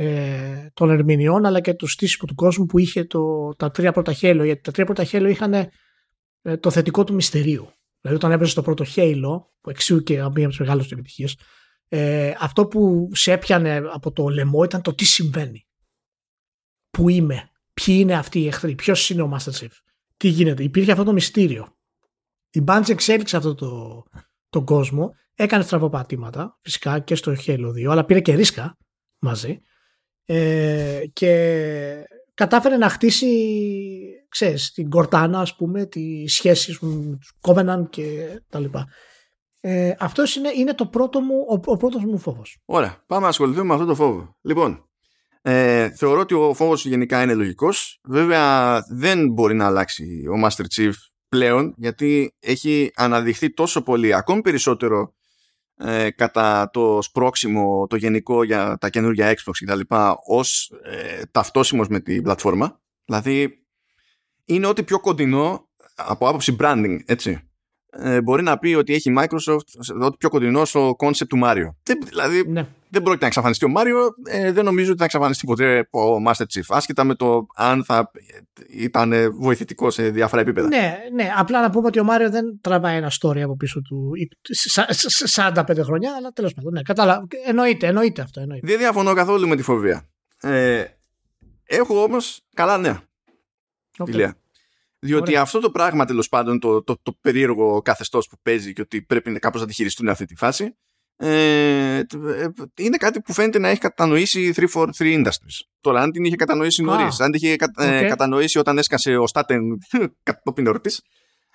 ε, 0.00 0.70
των 0.74 0.90
ερμηνεών 0.90 1.46
αλλά 1.46 1.60
και 1.60 1.74
τους 1.74 1.92
στήσιμο 1.92 2.26
του 2.26 2.34
κόσμου 2.34 2.66
που 2.66 2.78
είχε 2.78 3.04
το, 3.04 3.54
τα 3.56 3.70
τρία 3.70 3.92
πρώτα 3.92 4.12
χέλο 4.12 4.44
γιατί 4.44 4.60
τα 4.60 4.72
τρία 4.72 4.84
πρώτα 4.84 5.04
χέλο 5.04 5.28
είχαν 5.28 5.52
ε, 5.52 6.56
το 6.56 6.70
θετικό 6.70 7.04
του 7.04 7.14
μυστηρίου. 7.14 7.72
Δηλαδή 8.00 8.18
όταν 8.18 8.32
έπαιζε 8.32 8.54
το 8.54 8.62
πρώτο 8.62 8.84
χέλο 8.84 9.54
που 9.60 9.70
εξού 9.70 10.02
και 10.02 10.14
μία 10.14 10.24
από 10.24 10.48
τις 10.48 10.58
μεγάλες 10.58 10.90
επιτυχίες 10.90 11.38
ε, 11.88 12.32
αυτό 12.38 12.66
που 12.66 13.08
σε 13.12 13.32
έπιανε 13.32 13.82
από 13.92 14.12
το 14.12 14.28
λαιμό 14.28 14.64
ήταν 14.64 14.82
το 14.82 14.94
τι 14.94 15.04
συμβαίνει. 15.04 15.66
Που 16.90 17.08
είμαι, 17.08 17.50
ποιοι 17.74 17.96
είναι 18.00 18.14
αυτοί 18.14 18.40
οι 18.40 18.46
εχθροί 18.46 18.74
ποιος 18.74 19.10
είναι 19.10 19.22
ο 19.22 19.36
Master 19.36 19.52
Chief 19.60 19.72
τι 20.16 20.28
γίνεται, 20.28 20.62
υπήρχε 20.62 20.92
αυτό 20.92 21.04
το 21.04 21.12
μυστήριο. 21.12 21.76
Η 22.50 22.64
Bungie 22.66 22.88
εξέλιξε 22.88 23.36
αυτό 23.36 23.54
το, 23.54 24.02
τον 24.48 24.64
κόσμο 24.64 25.14
Έκανε 25.40 25.62
στραβοπατήματα, 25.62 26.58
φυσικά 26.62 26.98
και 26.98 27.14
στο 27.14 27.34
Halo 27.46 27.68
2, 27.68 27.84
αλλά 27.84 28.04
πήρε 28.04 28.20
και 28.20 28.34
ρίσκα 28.34 28.76
μαζί. 29.18 29.60
Ε, 30.30 31.00
και 31.12 31.32
κατάφερε 32.34 32.76
να 32.76 32.88
χτίσει, 32.88 33.28
ξέρεις, 34.28 34.72
την 34.72 34.88
Κορτάνα, 34.88 35.40
ας 35.40 35.56
πούμε, 35.56 35.86
τη 35.86 36.28
σχέση 36.28 36.78
με 36.80 37.16
τους 37.16 37.32
Κόμεναν 37.40 37.88
και 37.88 38.40
τα 38.48 38.58
λοιπά. 38.58 38.86
Ε, 39.60 39.94
αυτός 39.98 40.36
είναι, 40.36 40.50
είναι 40.56 40.74
το 40.74 40.86
πρώτο 40.86 41.20
μου, 41.20 41.34
ο, 41.48 41.60
ο 41.64 41.76
πρώτος 41.76 42.04
μου 42.04 42.18
φόβος. 42.18 42.58
Ωραία, 42.64 43.04
πάμε 43.06 43.22
να 43.22 43.28
ασχοληθούμε 43.28 43.64
με 43.64 43.74
αυτό 43.74 43.86
το 43.86 43.94
φόβο. 43.94 44.36
Λοιπόν, 44.40 44.88
ε, 45.42 45.90
θεωρώ 45.90 46.20
ότι 46.20 46.34
ο 46.34 46.54
φόβος 46.54 46.86
γενικά 46.86 47.22
είναι 47.22 47.34
λογικός. 47.34 48.00
Βέβαια 48.04 48.80
δεν 48.90 49.32
μπορεί 49.32 49.54
να 49.54 49.66
αλλάξει 49.66 50.24
ο 50.26 50.46
Master 50.46 50.64
Chief 50.76 50.92
πλέον 51.28 51.74
γιατί 51.76 52.34
έχει 52.40 52.90
αναδειχθεί 52.94 53.52
τόσο 53.52 53.82
πολύ, 53.82 54.14
ακόμη 54.14 54.40
περισσότερο 54.40 55.14
ε, 55.78 56.10
κατά 56.10 56.70
το 56.72 57.02
σπρόξιμο 57.02 57.86
το 57.86 57.96
γενικό 57.96 58.42
για 58.42 58.78
τα 58.78 58.90
καινούργια 58.90 59.32
Xbox 59.32 59.52
και 59.58 59.66
τα 59.66 59.74
λοιπά 59.74 60.18
ως 60.26 60.72
ε, 60.82 61.22
ταυτόσιμος 61.30 61.88
με 61.88 62.00
την 62.00 62.22
πλατφόρμα. 62.22 62.80
Δηλαδή 63.04 63.64
είναι 64.44 64.66
ό,τι 64.66 64.82
πιο 64.82 65.00
κοντινό 65.00 65.68
από 65.94 66.28
άποψη 66.28 66.56
branding 66.60 66.98
έτσι 67.04 67.47
ε, 67.90 68.20
μπορεί 68.20 68.42
να 68.42 68.58
πει 68.58 68.74
ότι 68.74 68.94
έχει 68.94 69.12
Microsoft 69.18 69.96
ό,τι 70.00 70.16
πιο 70.16 70.28
κοντινό 70.28 70.64
στο 70.64 70.96
concept 70.98 71.26
του 71.28 71.40
Mario 71.42 71.94
δηλαδή 72.08 72.48
ναι 72.48 72.68
δεν 72.90 73.02
πρόκειται 73.02 73.20
να 73.20 73.26
εξαφανιστεί 73.26 73.64
ο 73.64 73.68
Μάριο. 73.68 74.14
Ε, 74.26 74.52
δεν 74.52 74.64
νομίζω 74.64 74.88
ότι 74.90 74.98
θα 74.98 75.04
εξαφανιστεί 75.04 75.46
ποτέ 75.46 75.88
ο 75.90 76.22
Master 76.26 76.42
Chief. 76.42 76.62
Άσχετα 76.68 77.04
με 77.04 77.14
το 77.14 77.46
αν 77.54 77.84
θα 77.84 78.10
ήταν 78.70 79.12
βοηθητικό 79.38 79.90
σε 79.90 80.10
διάφορα 80.10 80.40
επίπεδα. 80.40 80.68
Ναι, 80.68 80.96
ναι. 81.14 81.30
Απλά 81.36 81.60
να 81.60 81.70
πούμε 81.70 81.86
ότι 81.86 82.00
ο 82.00 82.04
Μάριο 82.04 82.30
δεν 82.30 82.60
τραβάει 82.60 82.96
ένα 82.96 83.10
story 83.20 83.40
από 83.40 83.56
πίσω 83.56 83.80
του 83.80 84.12
45 85.34 85.62
χρόνια, 85.82 86.14
αλλά 86.16 86.30
τέλος 86.30 86.54
πάντων. 86.54 86.72
Ναι, 86.72 86.82
κατάλαβα. 86.82 87.26
Εννοείται, 87.46 87.86
εννοείται 87.86 88.22
αυτό. 88.22 88.40
Εννοείται. 88.40 88.66
Δεν 88.66 88.78
διαφωνώ 88.78 89.14
καθόλου 89.14 89.48
με 89.48 89.56
τη 89.56 89.62
φοβία. 89.62 90.08
Ε, 90.40 90.84
έχω 91.64 92.02
όμως 92.02 92.40
καλά 92.54 92.78
νέα. 92.78 93.02
Okay. 93.98 94.30
Διότι 95.00 95.30
Ωραία. 95.30 95.42
αυτό 95.42 95.60
το 95.60 95.70
πράγμα 95.70 96.04
τέλος 96.04 96.28
πάντων, 96.28 96.58
το, 96.58 96.82
το, 96.82 96.98
το 97.02 97.18
περίεργο 97.20 97.82
καθεστώς 97.82 98.26
που 98.26 98.36
παίζει 98.42 98.72
και 98.72 98.80
ότι 98.80 99.02
πρέπει 99.02 99.38
κάπως 99.38 99.60
να 99.60 99.66
τη 99.66 99.72
χειριστούν 99.72 100.08
αυτή 100.08 100.24
τη 100.24 100.36
φάση, 100.36 100.76
ε, 101.20 102.02
είναι 102.76 102.96
κάτι 102.96 103.20
που 103.20 103.32
φαίνεται 103.32 103.58
να 103.58 103.68
έχει 103.68 103.80
κατανοήσει 103.80 104.52
343 104.56 104.80
Industries. 104.98 105.60
Τώρα, 105.80 106.00
αν 106.00 106.10
την 106.10 106.24
είχε 106.24 106.36
κατανοήσει 106.36 106.82
νωρίς, 106.82 107.20
αν 107.20 107.30
την 107.30 107.40
είχε 107.42 107.56
ε, 107.76 108.08
κατανοήσει 108.08 108.58
όταν 108.58 108.78
έσκασε 108.78 109.16
ο 109.16 109.26
Στάτεν 109.26 109.62
κατόπιν 110.22 110.66
εορτή, 110.66 110.90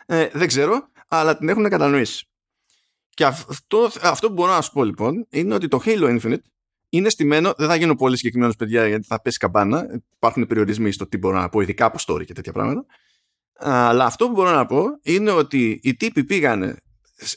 ε, 0.06 0.28
δεν 0.34 0.48
ξέρω, 0.48 0.88
αλλά 1.08 1.38
την 1.38 1.50
έχουν 1.50 1.70
κατανοήσει. 1.70 2.28
Και 3.10 3.26
αυτό, 3.26 3.90
αυτό 4.02 4.28
που 4.28 4.34
μπορώ 4.34 4.52
να 4.52 4.62
σου 4.62 4.72
πω 4.72 4.84
λοιπόν 4.84 5.28
είναι 5.30 5.54
ότι 5.54 5.68
το 5.68 5.82
Halo 5.86 6.20
Infinite 6.20 6.44
είναι 6.90 7.10
στημένο. 7.10 7.54
Δεν 7.58 7.68
θα 7.68 7.76
γίνω 7.76 7.96
πολύ 7.96 8.18
συγκεκριμένος, 8.18 8.56
παιδιά, 8.56 8.88
γιατί 8.88 9.06
θα 9.06 9.22
πέσει 9.22 9.38
καμπάνα. 9.38 10.02
Υπάρχουν 10.16 10.48
περιορισμοί 10.48 10.92
στο 10.92 11.08
τι 11.08 11.18
μπορώ 11.18 11.40
να 11.40 11.50
πω, 11.50 11.62
ειδικά 11.62 11.86
από 11.86 11.98
story 12.08 12.26
και 12.26 12.34
τέτοια 12.34 12.52
πράγματα. 12.52 12.86
Αλλά 13.56 14.06
αυτό 14.06 14.28
που 14.28 14.32
μπορώ 14.32 14.52
να 14.52 14.66
πω 14.66 14.86
είναι 15.02 15.32
ότι 15.32 15.80
οι 15.84 15.96
τύποι 15.96 16.24
πήγανε 16.24 16.76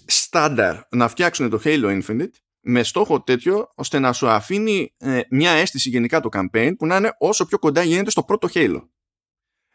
στάνταρ 0.07 0.77
να 0.91 1.09
φτιάξουν 1.09 1.51
το 1.51 1.61
Halo 1.65 2.01
Infinite 2.03 2.31
με 2.61 2.83
στόχο 2.83 3.23
τέτοιο 3.23 3.73
ώστε 3.75 3.99
να 3.99 4.13
σου 4.13 4.29
αφήνει 4.29 4.95
ε, 4.97 5.21
μια 5.31 5.51
αίσθηση 5.51 5.89
γενικά 5.89 6.21
το 6.21 6.29
campaign 6.33 6.73
που 6.79 6.87
να 6.87 6.97
είναι 6.97 7.17
όσο 7.19 7.47
πιο 7.47 7.59
κοντά 7.59 7.83
γίνεται 7.83 8.11
στο 8.11 8.23
πρώτο 8.23 8.49
Halo. 8.55 8.89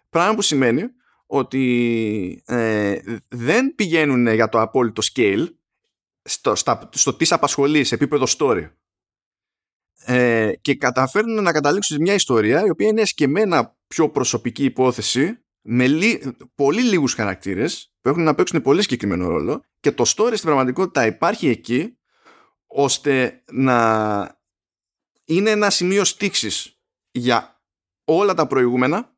Πράγμα 0.10 0.36
που 0.36 0.42
σημαίνει 0.42 0.84
ότι 1.26 2.44
ε, 2.46 3.00
δεν 3.28 3.76
πηγαίνουν 3.76 4.28
για 4.28 4.50
το 4.50 4.62
απόλυτο 4.62 5.02
scale 5.14 5.48
στο, 6.24 6.56
στα, 6.56 6.90
στο 6.94 7.14
τι 7.14 7.28
απασχολεί 7.30 7.84
σε 7.84 7.96
επίπεδο 7.96 8.26
story 8.38 8.70
ε, 10.06 10.52
και 10.62 10.76
καταφέρνουν 10.76 11.44
να 11.44 11.52
καταλήξουν 11.52 11.96
σε 11.96 12.02
μια 12.02 12.14
ιστορία 12.14 12.66
η 12.66 12.70
οποία 12.70 12.88
είναι 12.88 13.06
σκεμμένα 13.06 13.78
πιο 13.88 14.10
προσωπική 14.10 14.64
υπόθεση 14.64 15.41
με 15.62 15.88
λί, 15.88 16.36
πολύ 16.56 16.82
λίγους 16.82 17.14
χαρακτήρες 17.14 17.94
που 18.02 18.10
έχουν 18.10 18.24
να 18.24 18.36
παίξουν 18.36 18.62
πολύ 18.62 18.82
συγκεκριμένο 18.82 19.28
ρόλο 19.28 19.64
και 19.80 19.92
το 19.92 20.04
story 20.08 20.32
στην 20.34 20.46
πραγματικότητα 20.46 21.06
υπάρχει 21.06 21.48
εκεί 21.48 21.98
ώστε 22.68 23.44
να 23.52 24.40
είναι 25.26 25.50
ένα 25.50 25.70
σημείο 25.70 26.04
στήξης 26.04 26.82
για 27.12 27.64
όλα 28.04 28.34
τα 28.34 28.48
προηγούμενα 28.48 29.16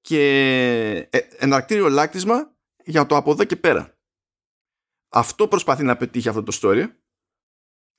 και 0.00 0.20
ε, 1.10 1.18
εναρκτήριο 1.18 1.88
λάκτισμα 1.88 2.56
για 2.84 3.06
το 3.06 3.16
από 3.16 3.30
εδώ 3.30 3.44
και 3.44 3.56
πέρα. 3.56 3.98
Αυτό 5.08 5.48
προσπαθεί 5.48 5.82
να 5.82 5.96
πετύχει 5.96 6.28
αυτό 6.28 6.42
το 6.42 6.58
story. 6.62 6.86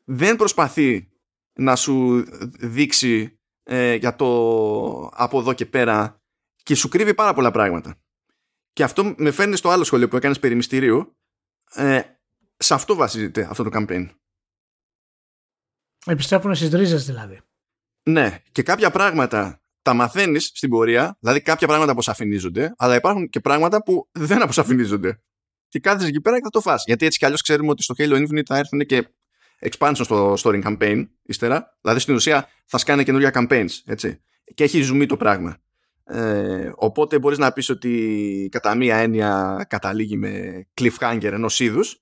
Δεν 0.03 0.35
προσπαθεί 0.35 1.11
να 1.53 1.75
σου 1.75 2.25
δείξει 2.59 3.39
ε, 3.63 3.93
για 3.93 4.15
το 4.15 4.27
από 5.13 5.39
εδώ 5.39 5.53
και 5.53 5.65
πέρα 5.65 6.22
και 6.63 6.75
σου 6.75 6.89
κρύβει 6.89 7.13
πάρα 7.13 7.33
πολλά 7.33 7.51
πράγματα. 7.51 7.95
Και 8.73 8.83
αυτό 8.83 9.13
με 9.17 9.31
φέρνει 9.31 9.55
στο 9.55 9.69
άλλο 9.69 9.83
σχόλιο 9.83 10.07
που 10.07 10.15
έκανες 10.15 10.39
περί 10.39 10.55
μυστηρίου. 10.55 11.17
Ε, 11.73 12.01
σε 12.57 12.73
αυτό 12.73 12.95
βασίζεται 12.95 13.47
αυτό 13.49 13.63
το 13.63 13.69
campaign. 13.73 14.09
Επιστρέφουν 16.05 16.55
στις 16.55 16.69
ρίζες 16.69 17.05
δηλαδή. 17.05 17.41
Ναι, 18.03 18.39
και 18.51 18.63
κάποια 18.63 18.91
πράγματα 18.91 19.61
τα 19.81 19.93
μαθαίνεις 19.93 20.51
στην 20.53 20.69
πορεία, 20.69 21.17
δηλαδή 21.19 21.41
κάποια 21.41 21.67
πράγματα 21.67 21.91
αποσαφηνίζονται, 21.91 22.73
αλλά 22.77 22.95
υπάρχουν 22.95 23.29
και 23.29 23.39
πράγματα 23.39 23.83
που 23.83 24.09
δεν 24.11 24.41
αποσαφηνίζονται. 24.41 25.21
Και 25.67 25.79
κάθεσαι 25.79 26.07
εκεί 26.07 26.21
πέρα 26.21 26.35
και 26.37 26.43
θα 26.43 26.49
το 26.49 26.61
φας. 26.61 26.83
Γιατί 26.85 27.05
έτσι 27.05 27.17
κι 27.17 27.25
αλλιώς 27.25 27.41
ξέρουμε 27.41 27.69
ότι 27.69 27.83
στο 27.83 27.93
Halo 27.97 28.13
Infinite 28.13 28.45
θα 28.45 28.57
έρθουν 28.57 28.79
και 28.79 29.07
expansion 29.59 30.01
στο 30.03 30.33
story 30.37 30.63
campaign 30.63 31.07
ύστερα. 31.23 31.77
Δηλαδή 31.81 31.99
στην 31.99 32.15
ουσία 32.15 32.49
θα 32.65 32.77
σκάνε 32.77 33.03
καινούργια 33.03 33.31
campaigns. 33.33 33.69
Έτσι. 33.85 34.21
Και 34.53 34.63
έχει 34.63 34.81
ζουμί 34.81 35.05
το 35.05 35.17
πράγμα. 35.17 35.57
Ε, 36.05 36.71
οπότε 36.75 37.19
μπορείς 37.19 37.37
να 37.37 37.51
πεις 37.51 37.69
ότι 37.69 38.47
κατά 38.51 38.75
μία 38.75 38.95
έννοια 38.97 39.65
καταλήγει 39.69 40.17
με 40.17 40.63
cliffhanger 40.81 41.31
ενός 41.31 41.59
είδους. 41.59 41.97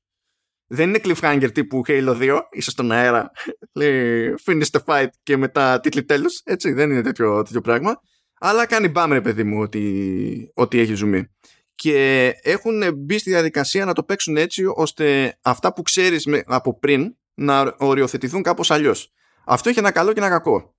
Δεν 0.67 0.89
είναι 0.89 0.99
cliffhanger 1.03 1.49
τύπου 1.53 1.81
Halo 1.87 2.21
2, 2.21 2.39
είσαι 2.51 2.69
στον 2.69 2.91
αέρα, 2.91 3.31
λέει 3.79 4.33
finish 4.45 4.69
the 4.71 4.79
fight 4.85 5.07
και 5.23 5.37
μετά 5.37 5.79
τίτλοι 5.79 6.03
τέλους, 6.03 6.41
έτσι, 6.43 6.71
δεν 6.71 6.91
είναι 6.91 7.01
τέτοιο, 7.01 7.41
τέτοιο 7.41 7.61
πράγμα. 7.61 8.01
Αλλά 8.39 8.65
κάνει 8.65 8.87
μπάμ 8.87 9.11
ρε 9.11 9.21
παιδί 9.21 9.43
μου 9.43 9.61
ότι, 9.61 10.51
ότι 10.53 10.79
έχει 10.79 10.93
ζουμί. 10.93 11.27
Και 11.75 12.29
έχουν 12.41 12.93
μπει 12.97 13.17
στη 13.17 13.29
διαδικασία 13.29 13.85
να 13.85 13.93
το 13.93 14.03
παίξουν 14.03 14.37
έτσι 14.37 14.63
ώστε 14.75 15.37
αυτά 15.41 15.73
που 15.73 15.81
ξέρεις 15.81 16.27
από 16.45 16.79
πριν 16.79 17.15
να 17.33 17.75
οριοθετηθούν 17.77 18.41
κάπως 18.41 18.71
αλλιώς. 18.71 19.11
Αυτό 19.45 19.69
έχει 19.69 19.79
ένα 19.79 19.91
καλό 19.91 20.13
και 20.13 20.19
ένα 20.19 20.29
κακό. 20.29 20.75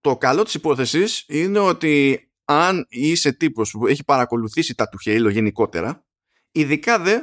Το 0.00 0.16
καλό 0.16 0.42
της 0.42 0.54
υπόθεσης 0.54 1.24
είναι 1.28 1.58
ότι 1.58 2.25
αν 2.48 2.86
είσαι 2.88 3.32
τύπος 3.32 3.70
που 3.70 3.86
έχει 3.86 4.04
παρακολουθήσει 4.04 4.74
τα 4.74 4.88
του 4.88 4.98
Halo 5.04 5.28
γενικότερα, 5.30 6.06
ειδικά 6.52 6.98
δε 6.98 7.20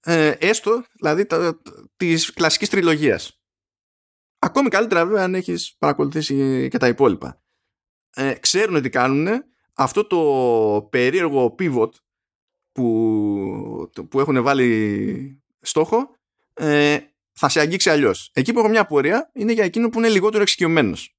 ε, 0.00 0.30
έστω 0.30 0.84
δηλαδή 0.92 1.26
τα, 1.26 1.60
της 1.96 2.32
κλασικής 2.32 2.68
τριλογίας. 2.68 3.40
Ακόμη 4.38 4.68
καλύτερα 4.68 5.06
βέβαια 5.06 5.24
αν 5.24 5.34
έχεις 5.34 5.76
παρακολουθήσει 5.78 6.68
και 6.70 6.78
τα 6.78 6.88
υπόλοιπα. 6.88 7.42
Ε, 8.14 8.34
ξέρουν 8.34 8.82
τι 8.82 8.88
κάνουν 8.88 9.28
αυτό 9.74 10.06
το 10.06 10.88
περίεργο 10.90 11.54
pivot 11.58 11.90
που, 12.72 13.90
που 14.10 14.20
έχουν 14.20 14.42
βάλει 14.42 15.42
στόχο 15.60 16.16
ε, 16.54 16.98
θα 17.32 17.48
σε 17.48 17.60
αγγίξει 17.60 17.90
αλλιώς. 17.90 18.30
Εκεί 18.34 18.52
που 18.52 18.58
έχω 18.58 18.68
μια 18.68 18.86
πορεία 18.86 19.30
είναι 19.34 19.52
για 19.52 19.64
εκείνο 19.64 19.88
που 19.88 19.98
είναι 19.98 20.08
λιγότερο 20.08 20.42
εξοικειωμένος. 20.42 21.16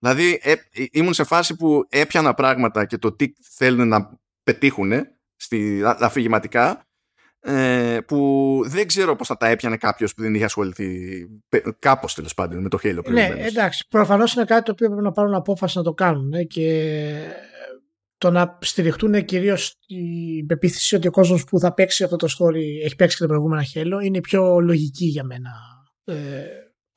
Δηλαδή 0.00 0.40
ε, 0.42 0.52
ε, 0.52 0.84
ήμουν 0.92 1.12
σε 1.12 1.24
φάση 1.24 1.56
που 1.56 1.86
έπιανα 1.88 2.34
πράγματα 2.34 2.84
και 2.84 2.98
το 2.98 3.12
τι 3.12 3.32
θέλουν 3.54 3.88
να 3.88 4.18
πετύχουν 4.42 4.92
στη, 5.36 5.82
αφηγηματικά 5.84 6.84
ε, 7.40 7.98
που 8.06 8.60
δεν 8.66 8.86
ξέρω 8.86 9.16
πώς 9.16 9.26
θα 9.26 9.36
τα 9.36 9.46
έπιανε 9.48 9.76
κάποιος 9.76 10.14
που 10.14 10.22
δεν 10.22 10.34
είχε 10.34 10.44
ασχοληθεί 10.44 11.26
κάπως 11.78 12.14
τέλος 12.14 12.34
πάντων 12.34 12.62
με 12.62 12.68
το 12.68 12.78
Halo 12.82 13.04
Ναι, 13.10 13.32
εντάξει. 13.36 13.86
Προφανώς 13.88 14.34
είναι 14.34 14.44
κάτι 14.44 14.62
το 14.62 14.70
οποίο 14.70 14.86
πρέπει 14.86 15.02
να 15.02 15.12
πάρουν 15.12 15.34
απόφαση 15.34 15.78
να 15.78 15.84
το 15.84 15.92
κάνουν 15.92 16.46
και 16.46 17.12
το 18.18 18.30
να 18.30 18.58
στηριχτούν 18.60 19.24
κυρίως 19.24 19.78
η 19.86 20.44
πεποίθηση 20.44 20.96
ότι 20.96 21.08
ο 21.08 21.10
κόσμος 21.10 21.44
που 21.44 21.58
θα 21.58 21.74
παίξει 21.74 22.04
αυτό 22.04 22.16
το 22.16 22.28
story 22.38 22.84
έχει 22.84 22.96
παίξει 22.96 23.16
και 23.16 23.22
τα 23.22 23.28
προηγούμενα 23.28 23.64
Halo 23.74 24.04
είναι 24.04 24.18
η 24.18 24.20
πιο 24.20 24.60
λογική 24.60 25.04
για 25.04 25.24
μένα 25.24 25.50
ε, 26.04 26.14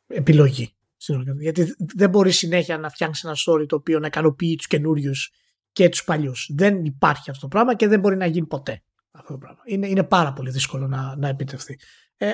επιλογή. 0.08 0.74
Γιατί 1.40 1.76
δεν 1.96 2.10
μπορεί 2.10 2.32
συνέχεια 2.32 2.78
να 2.78 2.90
φτιάξεις 2.90 3.24
ένα 3.24 3.36
story 3.46 3.66
το 3.68 3.76
οποίο 3.76 4.00
να 4.00 4.08
ικανοποιεί 4.08 4.56
τους 4.56 4.68
καινούριους 4.68 5.32
και 5.72 5.90
τους 5.90 6.04
παλιούς. 6.04 6.50
Δεν 6.56 6.86
υπάρχει 6.86 7.30
αυτό 7.30 7.42
το 7.42 7.48
πράγμα 7.48 7.76
και 7.76 7.88
δεν 7.88 8.00
μπορεί 8.00 8.18
να 8.18 8.26
γίνει 8.26 8.48
ποτέ 8.48 8.84
αυτό 9.12 9.34
το 9.34 9.40
πράγμα. 9.40 9.62
Είναι, 9.66 9.88
είναι 9.88 10.04
πάρα 10.04 10.34
πολύ 10.34 10.52
δύσκολο 10.52 10.88
να, 10.88 11.16
να 11.16 11.28
επιτευχθεί. 11.28 11.80
Ε, 12.18 12.34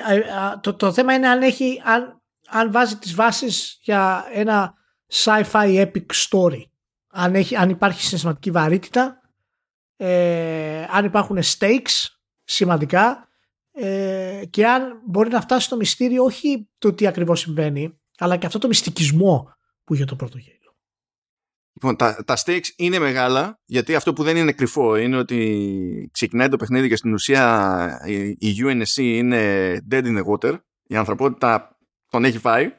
το, 0.60 0.74
το 0.74 0.92
θέμα 0.92 1.14
είναι 1.14 1.28
αν, 1.28 1.42
έχει, 1.42 1.82
αν, 1.84 2.22
αν 2.48 2.72
βάζει 2.72 2.96
τις 2.96 3.14
βάσεις 3.14 3.78
για 3.82 4.24
ένα 4.32 4.74
sci-fi 5.12 5.86
epic 5.86 6.06
story. 6.28 6.62
Αν, 7.12 7.34
έχει, 7.34 7.56
αν 7.56 7.70
υπάρχει 7.70 8.02
συναισθηματική 8.02 8.50
βαρύτητα, 8.50 9.20
ε, 9.96 10.84
αν 10.90 11.04
υπάρχουν 11.04 11.38
stakes 11.42 12.06
σημαντικά 12.44 13.28
ε, 13.72 14.42
και 14.50 14.66
αν 14.66 15.02
μπορεί 15.06 15.30
να 15.30 15.40
φτάσει 15.40 15.66
στο 15.66 15.76
μυστήριο 15.76 16.24
όχι 16.24 16.68
το 16.78 16.94
τι 16.94 17.06
ακριβώς 17.06 17.40
συμβαίνει, 17.40 17.99
αλλά 18.20 18.36
και 18.36 18.46
αυτό 18.46 18.58
το 18.58 18.68
μυστικισμό 18.68 19.54
που 19.84 19.94
είχε 19.94 20.04
το 20.04 20.16
πρώτο 20.16 20.38
γέλιο. 20.38 20.58
Λοιπόν, 21.72 21.96
τα, 21.96 22.24
τα 22.24 22.36
stakes 22.44 22.66
είναι 22.76 22.98
μεγάλα, 22.98 23.60
γιατί 23.64 23.94
αυτό 23.94 24.12
που 24.12 24.22
δεν 24.22 24.36
είναι 24.36 24.52
κρυφό 24.52 24.96
είναι 24.96 25.16
ότι 25.16 26.10
ξεκινάει 26.12 26.48
το 26.48 26.56
παιχνίδι 26.56 26.88
και 26.88 26.96
στην 26.96 27.12
ουσία 27.12 28.02
η, 28.06 28.28
η 28.28 28.54
UNSC 28.64 28.96
είναι 28.96 29.72
dead 29.90 30.04
in 30.04 30.18
the 30.18 30.24
water. 30.24 30.58
Η 30.86 30.96
ανθρωπότητα 30.96 31.78
τον 32.10 32.24
έχει 32.24 32.38
φάει. 32.38 32.72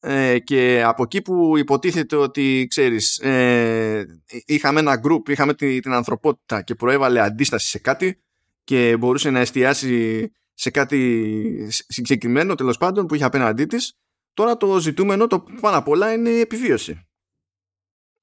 Ε, 0.00 0.38
και 0.38 0.82
από 0.84 1.02
εκεί 1.02 1.22
που 1.22 1.56
υποτίθεται 1.56 2.16
ότι, 2.16 2.66
ξέρεις, 2.68 3.18
ε, 3.18 4.04
είχαμε 4.46 4.80
ένα 4.80 5.00
group, 5.06 5.28
είχαμε 5.28 5.54
την, 5.54 5.80
την 5.80 5.92
ανθρωπότητα 5.92 6.62
και 6.62 6.74
προέβαλε 6.74 7.20
αντίσταση 7.20 7.68
σε 7.68 7.78
κάτι 7.78 8.22
και 8.64 8.96
μπορούσε 8.96 9.30
να 9.30 9.40
εστιάσει 9.40 10.30
σε 10.54 10.70
κάτι 10.70 11.68
συγκεκριμένο 11.70 12.54
τέλος 12.54 12.76
πάντων 12.76 13.06
που 13.06 13.14
είχε 13.14 13.24
απέναντί 13.24 13.64
της. 13.64 13.98
Τώρα 14.36 14.56
το 14.56 14.78
ζητούμενο 14.80 15.26
το 15.26 15.44
πάνω 15.60 15.76
απ' 15.76 15.88
όλα 15.88 16.12
είναι 16.12 16.28
η 16.28 16.40
επιβίωση. 16.40 17.06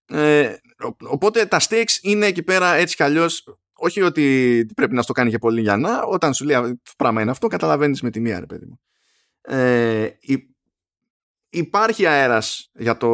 Ε, 0.06 0.56
οπότε 1.10 1.46
τα 1.46 1.60
stakes 1.60 1.98
είναι 2.02 2.26
εκεί 2.26 2.44
πέρα 2.44 2.74
έτσι 2.74 2.96
κι 2.96 3.04
αλλιώς. 3.04 3.58
Όχι 3.74 4.02
ότι 4.02 4.66
πρέπει 4.76 4.94
να 4.94 5.02
στο 5.02 5.14
κάνει 5.14 5.30
και 5.30 5.38
πολύ 5.38 5.62
για 5.62 5.78
να, 5.78 6.02
όταν 6.02 6.34
σου 6.34 6.46
λέει 6.46 6.56
το 6.56 6.92
πράγμα 6.98 7.22
είναι 7.22 7.32
αυτό, 7.32 7.48
καταλαβαίνεις 7.48 8.02
με 8.02 8.10
τη 8.10 8.20
μία, 8.20 8.40
ρε 8.40 8.46
παιδί 8.46 8.66
μου. 8.66 8.80
Ε, 9.42 10.10
υπάρχει 11.50 12.06
αέρας 12.06 12.70
για 12.74 12.98
το, 12.98 13.10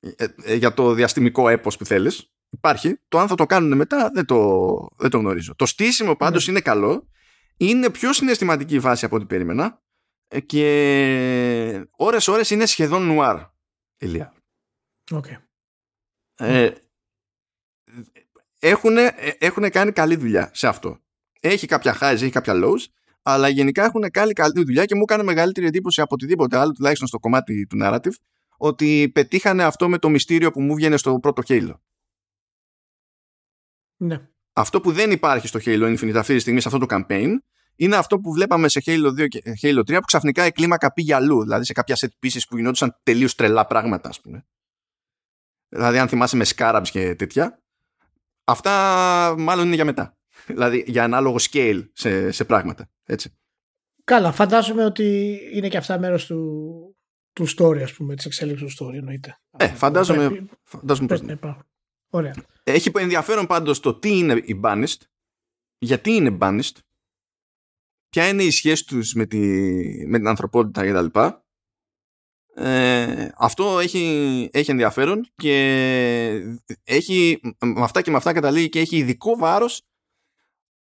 ε, 0.00 0.26
ε, 0.42 0.54
για 0.54 0.74
το 0.74 0.92
διαστημικό 0.92 1.48
έπος 1.48 1.76
που 1.76 1.84
θέλεις. 1.84 2.32
Υπάρχει. 2.50 3.00
Το 3.08 3.18
αν 3.18 3.28
θα 3.28 3.34
το 3.34 3.46
κάνουν 3.46 3.76
μετά 3.76 4.10
δεν 4.14 4.24
το, 4.24 4.88
δεν 4.96 5.10
το 5.10 5.18
γνωρίζω. 5.18 5.54
Το 5.54 5.66
στήσιμο 5.66 6.16
πάντως 6.16 6.46
ναι. 6.46 6.52
είναι 6.52 6.60
καλό. 6.60 7.08
Είναι 7.56 7.90
πιο 7.90 8.12
συναισθηματική 8.12 8.74
η 8.74 8.78
βάση 8.78 9.04
από 9.04 9.16
ό,τι 9.16 9.24
περίμενα. 9.24 9.82
Ε, 10.28 10.40
και 10.40 11.86
ώρες 11.90 12.28
ώρες 12.28 12.50
είναι 12.50 12.66
σχεδόν 12.66 13.06
νουάρ. 13.06 13.42
Ηλία. 13.98 14.34
Okay. 15.10 15.36
Ε, 16.34 16.70
έχουν, 19.38 19.70
κάνει 19.70 19.92
καλή 19.92 20.16
δουλειά 20.16 20.50
σε 20.54 20.68
αυτό. 20.68 20.98
Έχει 21.40 21.66
κάποια 21.66 21.98
highs, 22.00 22.12
έχει 22.12 22.30
κάποια 22.30 22.54
lows, 22.56 22.84
αλλά 23.22 23.48
γενικά 23.48 23.84
έχουν 23.84 24.10
κάνει 24.10 24.32
καλή 24.32 24.64
δουλειά 24.64 24.84
και 24.84 24.94
μου 24.94 25.02
έκανε 25.02 25.22
μεγαλύτερη 25.22 25.66
εντύπωση 25.66 26.00
από 26.00 26.14
οτιδήποτε 26.14 26.56
άλλο, 26.56 26.72
τουλάχιστον 26.72 27.08
στο 27.08 27.18
κομμάτι 27.18 27.66
του 27.66 27.78
narrative, 27.82 28.14
ότι 28.56 29.10
πετύχανε 29.14 29.64
αυτό 29.64 29.88
με 29.88 29.98
το 29.98 30.08
μυστήριο 30.08 30.50
που 30.50 30.60
μου 30.60 30.74
βγαίνει 30.74 30.98
στο 30.98 31.18
πρώτο 31.18 31.42
Halo. 31.46 31.74
Ναι. 33.96 34.28
Αυτό 34.52 34.80
που 34.80 34.92
δεν 34.92 35.10
υπάρχει 35.10 35.46
στο 35.46 35.58
Halo 35.64 35.96
Infinite 35.96 36.16
αυτή 36.16 36.34
τη 36.34 36.40
στιγμή 36.40 36.60
σε 36.60 36.68
αυτό 36.68 36.86
το 36.86 36.96
campaign 36.96 37.34
είναι 37.78 37.96
αυτό 37.96 38.18
που 38.18 38.32
βλέπαμε 38.32 38.68
σε 38.68 38.82
Halo 38.86 39.08
2 39.08 39.28
και 39.28 39.42
Halo 39.62 39.78
3 39.78 39.84
που 39.86 40.00
ξαφνικά 40.00 40.46
η 40.46 40.52
κλίμακα 40.52 40.92
πήγε 40.92 41.14
αλλού. 41.14 41.42
Δηλαδή 41.42 41.64
σε 41.64 41.72
κάποια 41.72 41.96
set 41.96 42.26
pieces 42.26 42.40
που 42.48 42.56
γινόντουσαν 42.56 43.00
τελείως 43.02 43.34
τρελά 43.34 43.66
πράγματα, 43.66 44.08
ας 44.08 44.20
πούμε 44.20 44.44
δηλαδή 45.68 45.98
αν 45.98 46.08
θυμάσαι 46.08 46.36
με 46.36 46.44
Scarabs 46.56 46.88
και 46.90 47.14
τέτοια, 47.14 47.62
αυτά 48.44 48.70
μάλλον 49.38 49.66
είναι 49.66 49.74
για 49.74 49.84
μετά. 49.84 50.16
δηλαδή 50.46 50.84
για 50.86 51.04
ανάλογο 51.04 51.36
scale 51.38 51.88
σε, 51.92 52.30
σε 52.30 52.44
πράγματα. 52.44 52.90
Έτσι. 53.04 53.32
Καλά, 54.04 54.32
φαντάζομαι 54.32 54.84
ότι 54.84 55.38
είναι 55.52 55.68
και 55.68 55.76
αυτά 55.76 55.98
μέρος 55.98 56.26
του, 56.26 56.96
του 57.32 57.46
story, 57.56 57.80
ας 57.82 57.92
πούμε, 57.92 58.14
της 58.14 58.24
εξέλιξης 58.24 58.74
του 58.74 58.84
story, 58.84 58.94
εννοείται. 58.94 59.38
Ε, 59.58 59.66
φαντάζομαι, 59.66 60.28
πρέπει, 60.28 60.50
φαντάζομαι 60.62 61.06
πρέπει, 61.06 61.36
πώς 61.36 61.50
είναι. 61.50 61.62
Ωραία. 62.10 62.34
Έχει 62.62 62.90
ενδιαφέρον 62.94 63.46
πάντως 63.46 63.80
το 63.80 63.94
τι 63.94 64.18
είναι 64.18 64.32
η 64.44 64.60
Banished, 64.64 65.00
γιατί 65.78 66.10
είναι 66.10 66.36
Banished, 66.40 66.76
ποια 68.08 68.28
είναι 68.28 68.42
η 68.42 68.50
σχέση 68.50 68.84
τους 68.84 69.12
με, 69.12 69.26
τη, 69.26 69.38
με 70.06 70.18
την 70.18 70.28
ανθρωπότητα 70.28 70.86
κτλ. 70.86 71.18
Ε, 72.54 73.28
αυτό 73.36 73.78
έχει, 73.78 74.48
έχει 74.52 74.70
ενδιαφέρον 74.70 75.28
και 75.36 76.56
έχει 76.84 77.40
με 77.60 77.82
αυτά 77.82 78.02
και 78.02 78.10
με 78.10 78.16
αυτά 78.16 78.32
καταλήγει 78.32 78.68
και 78.68 78.80
έχει 78.80 78.96
ειδικό 78.96 79.36
βάρος 79.36 79.82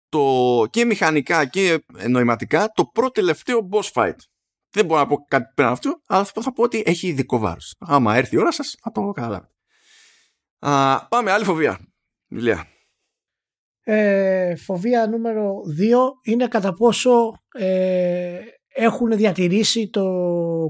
το, 0.08 0.66
και 0.70 0.84
μηχανικά 0.84 1.46
και 1.46 1.84
νοηματικά 2.08 2.68
το 2.74 2.84
πρώτο 2.86 3.10
τελευταίο 3.10 3.68
boss 3.72 3.92
fight 3.92 4.16
Δεν 4.70 4.84
μπορώ 4.86 5.00
να 5.00 5.06
πω 5.06 5.24
κάτι 5.28 5.52
πέραν 5.54 5.72
αυτού, 5.72 6.02
αλλά 6.06 6.24
θα 6.24 6.52
πω 6.52 6.62
ότι 6.62 6.82
έχει 6.86 7.06
ειδικό 7.06 7.38
βάρος. 7.38 7.74
Άμα 7.78 8.16
έρθει 8.16 8.34
η 8.34 8.38
ώρα 8.38 8.52
σας, 8.52 8.76
θα 8.82 8.90
το 8.90 9.10
καταλάβετε. 9.10 9.52
Πάμε, 11.08 11.30
άλλη 11.30 11.44
φοβία. 11.44 11.94
Ηλία. 12.28 12.73
Ε, 13.86 14.56
φοβία 14.56 15.06
νούμερο 15.06 15.60
2 15.78 16.30
είναι 16.30 16.48
κατά 16.48 16.72
πόσο 16.72 17.32
ε, 17.52 18.38
έχουν 18.74 19.16
διατηρήσει 19.16 19.90
το 19.90 20.02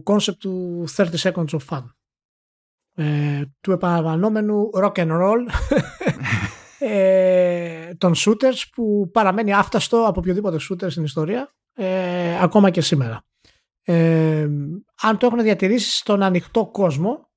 concept 0.04 0.36
του 0.38 0.84
30 0.96 1.06
seconds 1.16 1.48
of 1.48 1.58
fun. 1.70 1.82
Ε, 2.96 3.42
του 3.60 3.72
επαναλαμβανόμενου 3.72 4.70
rock 4.74 4.92
and 4.92 5.10
roll 5.10 5.46
ε, 6.88 7.94
των 7.94 8.12
shooters 8.16 8.68
που 8.74 9.10
παραμένει 9.12 9.52
άφταστο 9.52 10.04
από 10.06 10.20
οποιοδήποτε 10.20 10.56
shooter 10.70 10.90
στην 10.90 11.04
ιστορία 11.04 11.54
ε, 11.74 12.42
ακόμα 12.42 12.70
και 12.70 12.80
σήμερα. 12.80 13.24
Ε, 13.82 14.48
αν 15.00 15.18
το 15.18 15.26
έχουν 15.26 15.42
διατηρήσει 15.42 15.96
στον 15.96 16.22
ανοιχτό 16.22 16.66
κόσμο 16.66 17.28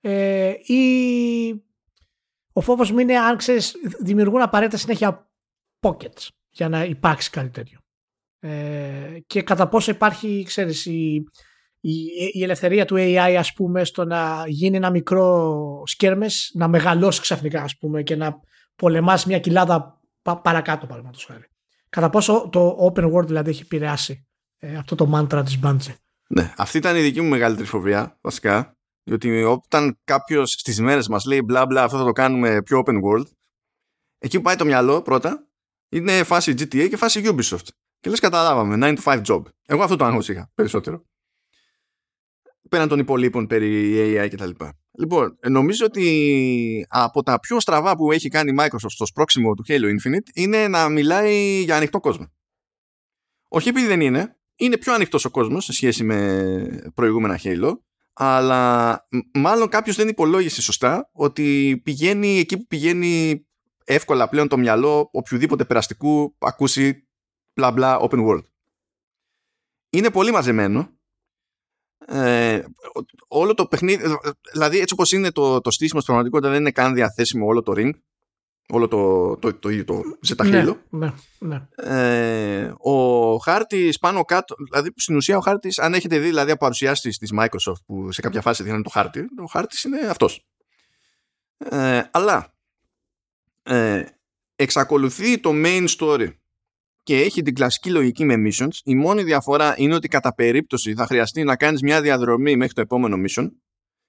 ε, 0.00 0.54
ή 0.62 1.64
ο 2.56 2.60
φόβος 2.60 2.90
μου 2.90 2.98
είναι 2.98 3.18
αν 3.18 3.36
ξέρεις 3.36 3.74
δημιουργούν 4.00 4.42
απαραίτητα 4.42 4.76
συνέχεια 4.76 5.30
pockets 5.80 6.28
για 6.50 6.68
να 6.68 6.84
υπάρξει 6.84 7.30
κάτι 7.30 7.48
τέτοιο. 7.48 7.78
Ε, 8.38 9.18
και 9.26 9.42
κατά 9.42 9.68
πόσο 9.68 9.90
υπάρχει 9.90 10.42
ξέρεις 10.46 10.86
η, 10.86 11.24
η, 12.32 12.42
ελευθερία 12.42 12.84
του 12.84 12.94
AI 12.98 13.34
ας 13.38 13.52
πούμε 13.52 13.84
στο 13.84 14.04
να 14.04 14.44
γίνει 14.46 14.76
ένα 14.76 14.90
μικρό 14.90 15.82
σκέρμες 15.86 16.50
να 16.54 16.68
μεγαλώσει 16.68 17.20
ξαφνικά 17.20 17.62
ας 17.62 17.76
πούμε 17.76 18.02
και 18.02 18.16
να 18.16 18.40
πολεμάσει 18.76 19.28
μια 19.28 19.38
κοιλάδα 19.38 20.00
παρακάτω 20.22 20.86
παραδείγματος 20.86 21.24
χάρη. 21.24 21.44
Κατά 21.88 22.10
πόσο 22.10 22.48
το 22.52 22.92
open 22.92 23.12
world 23.12 23.26
δηλαδή 23.26 23.50
έχει 23.50 23.62
επηρεάσει 23.62 24.26
ε, 24.58 24.76
αυτό 24.76 24.94
το 24.94 25.10
mantra 25.14 25.42
της 25.44 25.58
Bungie; 25.62 25.94
Ναι, 26.28 26.52
αυτή 26.56 26.78
ήταν 26.78 26.96
η 26.96 27.00
δική 27.00 27.20
μου 27.20 27.28
μεγαλύτερη 27.28 27.66
φοβία 27.66 28.18
βασικά. 28.20 28.76
Διότι 29.04 29.42
όταν 29.42 29.98
κάποιος 30.04 30.50
στις 30.50 30.80
μέρες 30.80 31.08
μας 31.08 31.24
λέει 31.24 31.42
μπλα 31.44 31.66
μπλα 31.66 31.82
αυτό 31.82 31.98
θα 31.98 32.04
το 32.04 32.12
κάνουμε 32.12 32.62
πιο 32.62 32.82
open 32.86 32.94
world, 33.02 33.26
εκεί 34.18 34.36
που 34.36 34.42
πάει 34.42 34.56
το 34.56 34.64
μυαλό 34.64 35.02
πρώτα 35.02 35.48
είναι 35.88 36.22
φάση 36.22 36.52
GTA 36.52 36.88
και 36.88 36.96
φάση 36.96 37.22
Ubisoft. 37.24 37.66
Και 38.00 38.10
λες, 38.10 38.20
καταλάβαμε, 38.20 38.76
9 38.80 38.96
to 38.96 39.02
5 39.02 39.22
job. 39.26 39.42
Εγώ 39.66 39.82
αυτό 39.82 39.96
το 39.96 40.04
άγχος 40.04 40.28
είχα 40.28 40.50
περισσότερο. 40.54 41.04
Πέραν 42.68 42.88
των 42.88 42.98
υπολείπων 42.98 43.46
περί 43.46 43.94
AI 43.96 44.28
κτλ. 44.30 44.50
Λοιπόν, 44.98 45.38
νομίζω 45.48 45.86
ότι 45.86 46.86
από 46.88 47.22
τα 47.22 47.40
πιο 47.40 47.60
στραβά 47.60 47.96
που 47.96 48.12
έχει 48.12 48.28
κάνει 48.28 48.50
η 48.50 48.54
Microsoft 48.58 48.88
στο 48.88 49.06
σπρόξιμο 49.06 49.54
του 49.54 49.64
Halo 49.68 49.84
Infinite 49.84 50.28
είναι 50.34 50.68
να 50.68 50.88
μιλάει 50.88 51.62
για 51.62 51.76
ανοιχτό 51.76 52.00
κόσμο. 52.00 52.32
Όχι 53.48 53.68
επειδή 53.68 53.86
δεν 53.86 54.00
είναι, 54.00 54.38
είναι 54.56 54.78
πιο 54.78 54.94
ανοιχτός 54.94 55.24
ο 55.24 55.30
κόσμος 55.30 55.64
σε 55.64 55.72
σχέση 55.72 56.04
με 56.04 56.90
προηγούμενα 56.94 57.40
Halo, 57.42 57.72
αλλά 58.14 59.06
μάλλον 59.34 59.68
κάποιος 59.68 59.96
δεν 59.96 60.08
υπολόγισε 60.08 60.62
σωστά 60.62 61.10
ότι 61.12 61.80
πηγαίνει 61.84 62.38
εκεί 62.38 62.56
που 62.56 62.66
πηγαίνει 62.66 63.46
εύκολα 63.84 64.28
πλέον 64.28 64.48
το 64.48 64.56
μυαλό 64.56 65.08
οποιοδήποτε 65.12 65.64
περαστικού 65.64 66.36
ακούσει 66.38 67.08
μπλα 67.54 67.72
μπλα 67.72 67.98
open 68.00 68.26
world. 68.28 68.44
Είναι 69.90 70.10
πολύ 70.10 70.30
μαζεμένο 70.30 70.88
ε, 72.06 72.64
όλο 73.28 73.54
το 73.54 73.66
παιχνίδι, 73.66 74.04
δηλαδή 74.52 74.78
έτσι 74.78 74.94
όπως 74.94 75.12
είναι 75.12 75.30
το, 75.30 75.60
το 75.60 75.70
στήσιμο 75.70 76.00
στην 76.00 76.12
πραγματικότητα 76.12 76.50
δεν 76.50 76.60
είναι 76.60 76.70
καν 76.70 76.94
διαθέσιμο 76.94 77.46
όλο 77.46 77.62
το 77.62 77.72
ring, 77.76 77.90
όλο 78.68 78.88
το, 78.88 79.36
το, 79.36 79.54
το, 79.54 79.84
το, 79.84 80.02
το 80.36 80.44
ναι, 80.44 80.64
ναι, 80.90 81.12
ναι. 81.38 81.66
Ε, 81.76 82.72
ο 82.78 83.36
χάρτης 83.36 83.98
πάνω 83.98 84.24
κάτω, 84.24 84.54
δηλαδή 84.70 84.90
στην 84.96 85.16
ουσία 85.16 85.36
ο 85.36 85.40
χάρτης, 85.40 85.78
αν 85.78 85.94
έχετε 85.94 86.18
δει 86.18 86.26
δηλαδή 86.26 86.50
από 86.50 86.60
παρουσιάσεις 86.60 87.18
της 87.18 87.32
Microsoft 87.38 87.82
που 87.86 88.12
σε 88.12 88.20
κάποια 88.20 88.40
φάση 88.40 88.62
δίνουν 88.62 88.82
το 88.82 88.90
χάρτη, 88.90 89.20
ο 89.42 89.44
χάρτης 89.44 89.84
είναι 89.84 89.98
αυτός. 89.98 90.46
Ε, 91.58 92.02
αλλά 92.10 92.54
ε, 93.62 94.04
εξακολουθεί 94.56 95.38
το 95.38 95.50
main 95.54 95.86
story 95.98 96.28
και 97.02 97.20
έχει 97.20 97.42
την 97.42 97.54
κλασική 97.54 97.90
λογική 97.90 98.24
με 98.24 98.34
missions. 98.48 98.78
Η 98.84 98.94
μόνη 98.94 99.22
διαφορά 99.22 99.74
είναι 99.76 99.94
ότι 99.94 100.08
κατά 100.08 100.34
περίπτωση 100.34 100.94
θα 100.94 101.06
χρειαστεί 101.06 101.44
να 101.44 101.56
κάνεις 101.56 101.82
μια 101.82 102.00
διαδρομή 102.00 102.56
μέχρι 102.56 102.74
το 102.74 102.80
επόμενο 102.80 103.16
mission. 103.26 103.50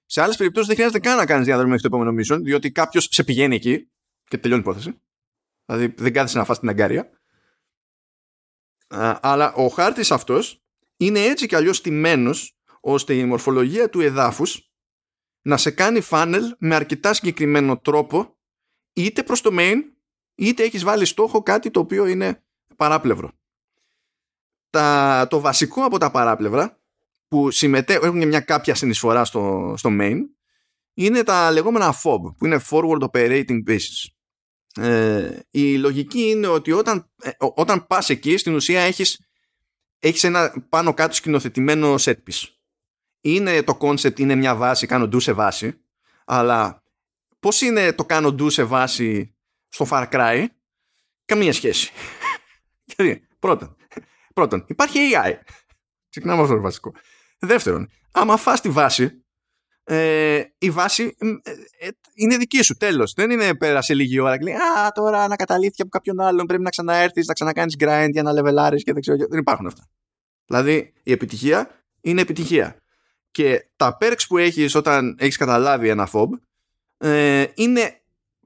Σε 0.06 0.22
άλλες 0.22 0.36
περιπτώσεις 0.36 0.68
δεν 0.68 0.76
χρειάζεται 0.76 1.08
καν 1.08 1.16
να 1.16 1.26
κάνεις 1.26 1.46
διαδρομή 1.46 1.70
μέχρι 1.70 1.88
το 1.88 1.96
επόμενο 1.96 2.20
mission, 2.20 2.40
διότι 2.42 2.70
κάποιος 2.72 3.08
σε 3.10 3.24
πηγαίνει 3.24 3.54
εκεί 3.54 3.90
και 4.28 4.38
τελειώνει 4.38 4.62
η 4.62 4.70
υπόθεση. 4.70 5.00
Δηλαδή 5.66 5.94
δεν 5.96 6.12
κάθεσαι 6.12 6.38
να 6.38 6.44
φας 6.44 6.58
την 6.58 6.68
αγκάρια. 6.68 7.10
αλλά 9.20 9.52
ο 9.54 9.68
χάρτης 9.68 10.10
αυτός 10.10 10.64
είναι 10.96 11.20
έτσι 11.20 11.46
κι 11.46 11.54
αλλιώς 11.54 11.80
τιμένος 11.80 12.58
ώστε 12.80 13.14
η 13.14 13.24
μορφολογία 13.24 13.88
του 13.88 14.00
εδάφους 14.00 14.70
να 15.42 15.56
σε 15.56 15.70
κάνει 15.70 16.00
funnel 16.10 16.42
με 16.58 16.74
αρκετά 16.74 17.14
συγκεκριμένο 17.14 17.78
τρόπο 17.78 18.36
είτε 18.92 19.22
προς 19.22 19.40
το 19.40 19.50
main 19.52 19.76
είτε 20.34 20.62
έχεις 20.62 20.84
βάλει 20.84 21.04
στόχο 21.04 21.42
κάτι 21.42 21.70
το 21.70 21.80
οποίο 21.80 22.06
είναι 22.06 22.44
παράπλευρο. 22.76 23.32
Τα, 24.70 25.26
το 25.30 25.40
βασικό 25.40 25.84
από 25.84 25.98
τα 25.98 26.10
παράπλευρα 26.10 26.80
που 27.28 27.50
συμμετέχουν 27.50 28.26
μια 28.26 28.40
κάποια 28.40 28.74
συνεισφορά 28.74 29.24
στο, 29.24 29.74
στο 29.76 29.90
main 29.92 30.18
είναι 30.94 31.22
τα 31.22 31.50
λεγόμενα 31.50 31.94
FOB 32.02 32.20
που 32.36 32.46
είναι 32.46 32.60
Forward 32.70 32.98
Operating 32.98 33.64
Bases. 33.66 34.15
Ε, 34.80 35.38
η 35.50 35.76
λογική 35.76 36.20
είναι 36.20 36.46
ότι 36.46 36.72
όταν, 36.72 37.10
ε, 37.22 37.30
όταν 37.38 37.86
πας 37.86 38.10
εκεί 38.10 38.36
στην 38.36 38.54
ουσία 38.54 38.80
έχεις, 38.80 39.20
έχεις 39.98 40.24
ένα 40.24 40.66
πάνω 40.68 40.94
κάτω 40.94 41.14
σκηνοθετημένο 41.14 41.94
set 41.98 42.14
piece. 42.14 42.48
Είναι 43.20 43.62
το 43.62 43.78
concept, 43.80 44.18
είναι 44.18 44.34
μια 44.34 44.56
βάση, 44.56 44.86
κάνω 44.86 45.04
do 45.04 45.22
σε 45.22 45.32
βάση 45.32 45.80
αλλά 46.26 46.82
πώς 47.40 47.60
είναι 47.60 47.92
το 47.92 48.04
κάνω 48.04 48.28
do 48.28 48.52
σε 48.52 48.64
βάση 48.64 49.36
στο 49.68 49.86
Far 49.90 50.08
Cry; 50.10 50.46
Καμία 51.24 51.52
σχέση. 51.52 51.92
Γιατί, 52.96 53.26
πρώτον, 53.38 53.76
πρώτον, 54.34 54.64
υπάρχει 54.68 54.98
AI. 55.12 55.32
Ξεκινάμε 56.08 56.42
αυτό 56.42 56.54
το 56.54 56.60
βασικό. 56.60 56.94
Δεύτερον, 57.38 57.90
άμα 58.12 58.36
φας 58.36 58.60
τη 58.60 58.68
βάση, 58.68 59.24
ε, 59.88 60.42
η 60.58 60.70
βάση 60.70 61.16
ε, 61.18 61.86
ε, 61.86 61.90
είναι 62.14 62.36
δική 62.36 62.62
σου, 62.62 62.76
τέλος. 62.76 63.12
Δεν 63.12 63.30
είναι 63.30 63.54
πέρασε 63.54 63.94
λίγη 63.94 64.20
ώρα 64.20 64.38
και 64.38 64.44
λέει 64.44 64.54
«Α, 64.54 64.92
τώρα 64.94 65.22
ανακαταλήθηκε 65.22 65.82
από 65.82 65.90
κάποιον 65.90 66.20
άλλον, 66.20 66.46
πρέπει 66.46 66.62
να 66.62 66.70
ξαναέρθεις, 66.70 67.26
να 67.26 67.34
ξανακάνεις 67.34 67.74
grind 67.78 68.08
για 68.10 68.22
να 68.22 68.32
λεβελάρεις 68.32 68.84
και 68.84 68.92
δεν 68.92 69.02
ξέρω». 69.02 69.18
Δεν 69.30 69.38
υπάρχουν 69.38 69.66
αυτά. 69.66 69.88
Δηλαδή, 70.46 70.92
η 71.02 71.12
επιτυχία 71.12 71.70
είναι 72.00 72.20
επιτυχία. 72.20 72.76
Και 73.30 73.68
τα 73.76 73.96
perks 74.00 74.26
που 74.28 74.38
έχεις 74.38 74.74
όταν 74.74 75.16
έχεις 75.18 75.36
καταλάβει 75.36 75.88
ένα 75.88 76.08
fob 76.12 76.28
ε, 76.98 77.44
είναι 77.54 78.00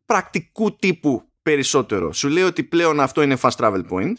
πρακτικού 0.04 0.76
τύπου 0.76 1.30
περισσότερο. 1.42 2.12
Σου 2.12 2.28
λέει 2.28 2.42
ότι 2.42 2.64
πλέον 2.64 3.00
αυτό 3.00 3.22
είναι 3.22 3.36
fast 3.40 3.56
travel 3.56 3.82
point 3.90 4.12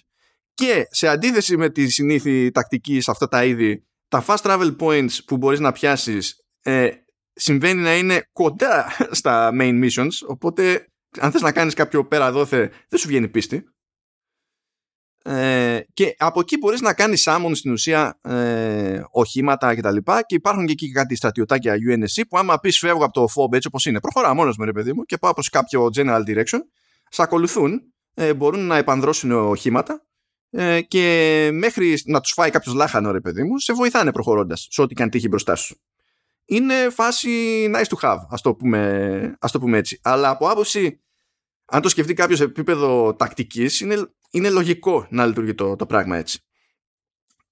και 0.53 0.87
σε 0.89 1.07
αντίθεση 1.07 1.57
με 1.57 1.69
τη 1.69 1.89
συνήθη 1.89 2.51
τακτική 2.51 3.01
σε 3.01 3.11
αυτά 3.11 3.27
τα 3.27 3.45
είδη, 3.45 3.87
τα 4.07 4.25
fast 4.27 4.41
travel 4.41 4.75
points 4.79 5.23
που 5.25 5.37
μπορείς 5.37 5.59
να 5.59 5.71
πιάσεις 5.71 6.41
ε, 6.61 6.89
συμβαίνει 7.33 7.81
να 7.81 7.97
είναι 7.97 8.23
κοντά 8.33 8.85
στα 9.11 9.51
main 9.53 9.83
missions, 9.83 10.27
οπότε 10.27 10.85
αν 11.19 11.31
θες 11.31 11.41
να 11.41 11.51
κάνεις 11.51 11.73
κάποιο 11.73 12.05
πέρα 12.05 12.31
δόθε 12.31 12.71
δεν 12.89 12.99
σου 12.99 13.07
βγαίνει 13.07 13.27
πίστη. 13.27 13.63
Ε, 15.23 15.79
και 15.93 16.15
από 16.17 16.39
εκεί 16.39 16.57
μπορείς 16.57 16.81
να 16.81 16.93
κάνεις 16.93 17.27
summon 17.29 17.51
στην 17.53 17.71
ουσία 17.71 18.19
ε, 18.21 19.01
οχήματα 19.11 19.75
και 19.75 19.81
τα 19.81 19.91
λοιπά 19.91 20.23
και 20.23 20.35
υπάρχουν 20.35 20.65
και 20.65 20.71
εκεί 20.71 20.91
κάτι 20.91 21.15
στρατιωτάκια 21.15 21.75
UNSC 21.89 22.21
που 22.29 22.37
άμα 22.37 22.59
πεις 22.59 22.77
φεύγω 22.77 23.03
από 23.03 23.13
το 23.13 23.23
FOB 23.23 23.53
έτσι 23.53 23.67
όπως 23.67 23.85
είναι 23.85 23.99
προχωρά 23.99 24.33
μόνος 24.33 24.57
μου 24.57 24.65
ρε 24.65 24.71
παιδί 24.71 24.93
μου 24.93 25.03
και 25.03 25.17
πάω 25.17 25.33
προς 25.33 25.49
κάποιο 25.49 25.89
general 25.95 26.23
direction 26.27 26.59
σε 27.09 27.21
ακολουθούν 27.21 27.81
ε, 28.13 28.33
μπορούν 28.33 28.65
να 28.65 28.77
επανδρώσουν 28.77 29.31
οχήματα 29.31 30.05
ε, 30.49 30.81
και 30.81 31.49
μέχρι 31.53 32.01
να 32.05 32.21
τους 32.21 32.31
φάει 32.31 32.49
κάποιος 32.49 32.75
λάχανο 32.75 33.11
ρε 33.11 33.21
παιδί 33.21 33.43
μου 33.43 33.59
σε 33.59 33.73
βοηθάνε 33.73 34.11
προχωρώντας 34.11 34.67
σε 34.69 34.81
ό,τι 34.81 34.93
και 34.93 35.03
αν 35.03 35.09
τύχει 35.09 35.27
μπροστά 35.27 35.55
σου 35.55 35.81
είναι 36.51 36.89
φάση 36.89 37.65
nice 37.75 37.97
to 37.97 37.99
have 38.01 38.19
ας 38.29 38.41
το 38.41 38.53
πούμε, 38.53 39.35
ας 39.39 39.51
το 39.51 39.59
πούμε 39.59 39.77
έτσι. 39.77 39.99
Αλλά 40.03 40.29
από 40.29 40.49
άποψη 40.49 41.01
αν 41.65 41.81
το 41.81 41.89
σκεφτεί 41.89 42.13
κάποιος 42.13 42.37
σε 42.37 42.43
επίπεδο 42.43 43.15
τακτικής 43.15 43.79
είναι, 43.79 44.11
είναι 44.31 44.49
λογικό 44.49 45.07
να 45.09 45.25
λειτουργεί 45.25 45.55
το, 45.55 45.75
το 45.75 45.85
πράγμα 45.85 46.17
έτσι. 46.17 46.39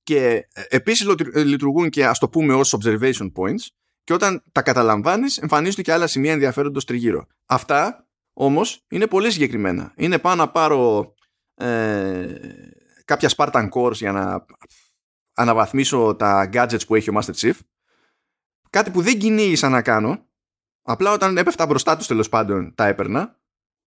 Και 0.03 0.47
ε, 0.53 0.63
επίσης 0.69 1.07
λειτουργούν 1.33 1.89
και 1.89 2.05
ας 2.05 2.19
το 2.19 2.29
πούμε 2.29 2.53
ως 2.53 2.77
observation 2.79 3.31
points 3.35 3.67
και 4.03 4.13
όταν 4.13 4.43
τα 4.51 4.61
καταλαμβάνεις 4.61 5.37
εμφανίζονται 5.37 5.81
και 5.81 5.93
άλλα 5.93 6.07
σημεία 6.07 6.31
ενδιαφέροντος 6.31 6.85
τριγύρω. 6.85 7.25
Αυτά 7.45 8.07
όμως 8.33 8.85
είναι 8.89 9.07
πολύ 9.07 9.31
συγκεκριμένα. 9.31 9.93
Είναι 9.95 10.19
πάνω 10.19 10.35
να 10.35 10.49
πάρω 10.49 11.13
ε, 11.55 12.35
κάποια 13.05 13.31
Spartan 13.35 13.69
Cores 13.69 13.93
για 13.93 14.11
να 14.11 14.45
αναβαθμίσω 15.33 16.15
τα 16.15 16.49
gadgets 16.53 16.87
που 16.87 16.95
έχει 16.95 17.09
ο 17.09 17.13
Master 17.17 17.33
Chief. 17.35 17.53
Κάτι 18.69 18.91
που 18.91 19.01
δεν 19.01 19.19
κυνήγησα 19.19 19.69
να 19.69 19.81
κάνω. 19.81 20.27
Απλά 20.81 21.11
όταν 21.11 21.37
έπεφτα 21.37 21.65
μπροστά 21.65 21.97
τους 21.97 22.07
τέλος 22.07 22.29
πάντων 22.29 22.75
τα 22.75 22.85
έπαιρνα. 22.85 23.39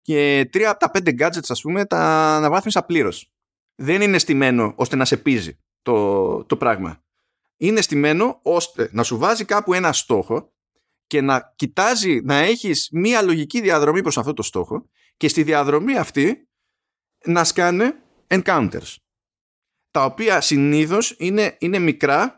Και 0.02 0.48
τρία 0.52 0.70
από 0.70 0.80
τα 0.80 0.90
πέντε 0.90 1.14
gadgets, 1.18 1.48
ας 1.48 1.60
πούμε, 1.60 1.84
τα 1.84 1.98
αναβάθμισα 2.36 2.82
πλήρως. 2.82 3.32
Δεν 3.74 4.02
είναι 4.02 4.18
στημένο 4.18 4.72
ώστε 4.76 4.96
να 4.96 5.04
σε 5.04 5.16
πείζει 5.16 5.58
το, 5.82 6.44
το 6.44 6.56
πράγμα. 6.56 7.02
είναι 7.56 7.80
στημένο 7.80 8.40
ώστε 8.42 8.88
να 8.92 9.02
σου 9.02 9.18
βάζει 9.18 9.44
κάπου 9.44 9.74
ένα 9.74 9.92
στόχο 9.92 10.52
και 11.06 11.20
να 11.20 11.52
κοιτάζει 11.56 12.20
να 12.24 12.34
έχεις 12.34 12.88
μία 12.92 13.22
λογική 13.22 13.60
διαδρομή 13.60 14.02
προς 14.02 14.18
αυτό 14.18 14.32
το 14.32 14.42
στόχο 14.42 14.88
και 15.16 15.28
στη 15.28 15.42
διαδρομή 15.42 15.96
αυτή 15.96 16.48
να 17.24 17.44
σκάνε 17.44 18.02
encounters 18.28 18.94
τα 19.90 20.04
οποία 20.04 20.40
συνήθως 20.40 21.14
είναι, 21.18 21.56
είναι 21.58 21.78
μικρά 21.78 22.37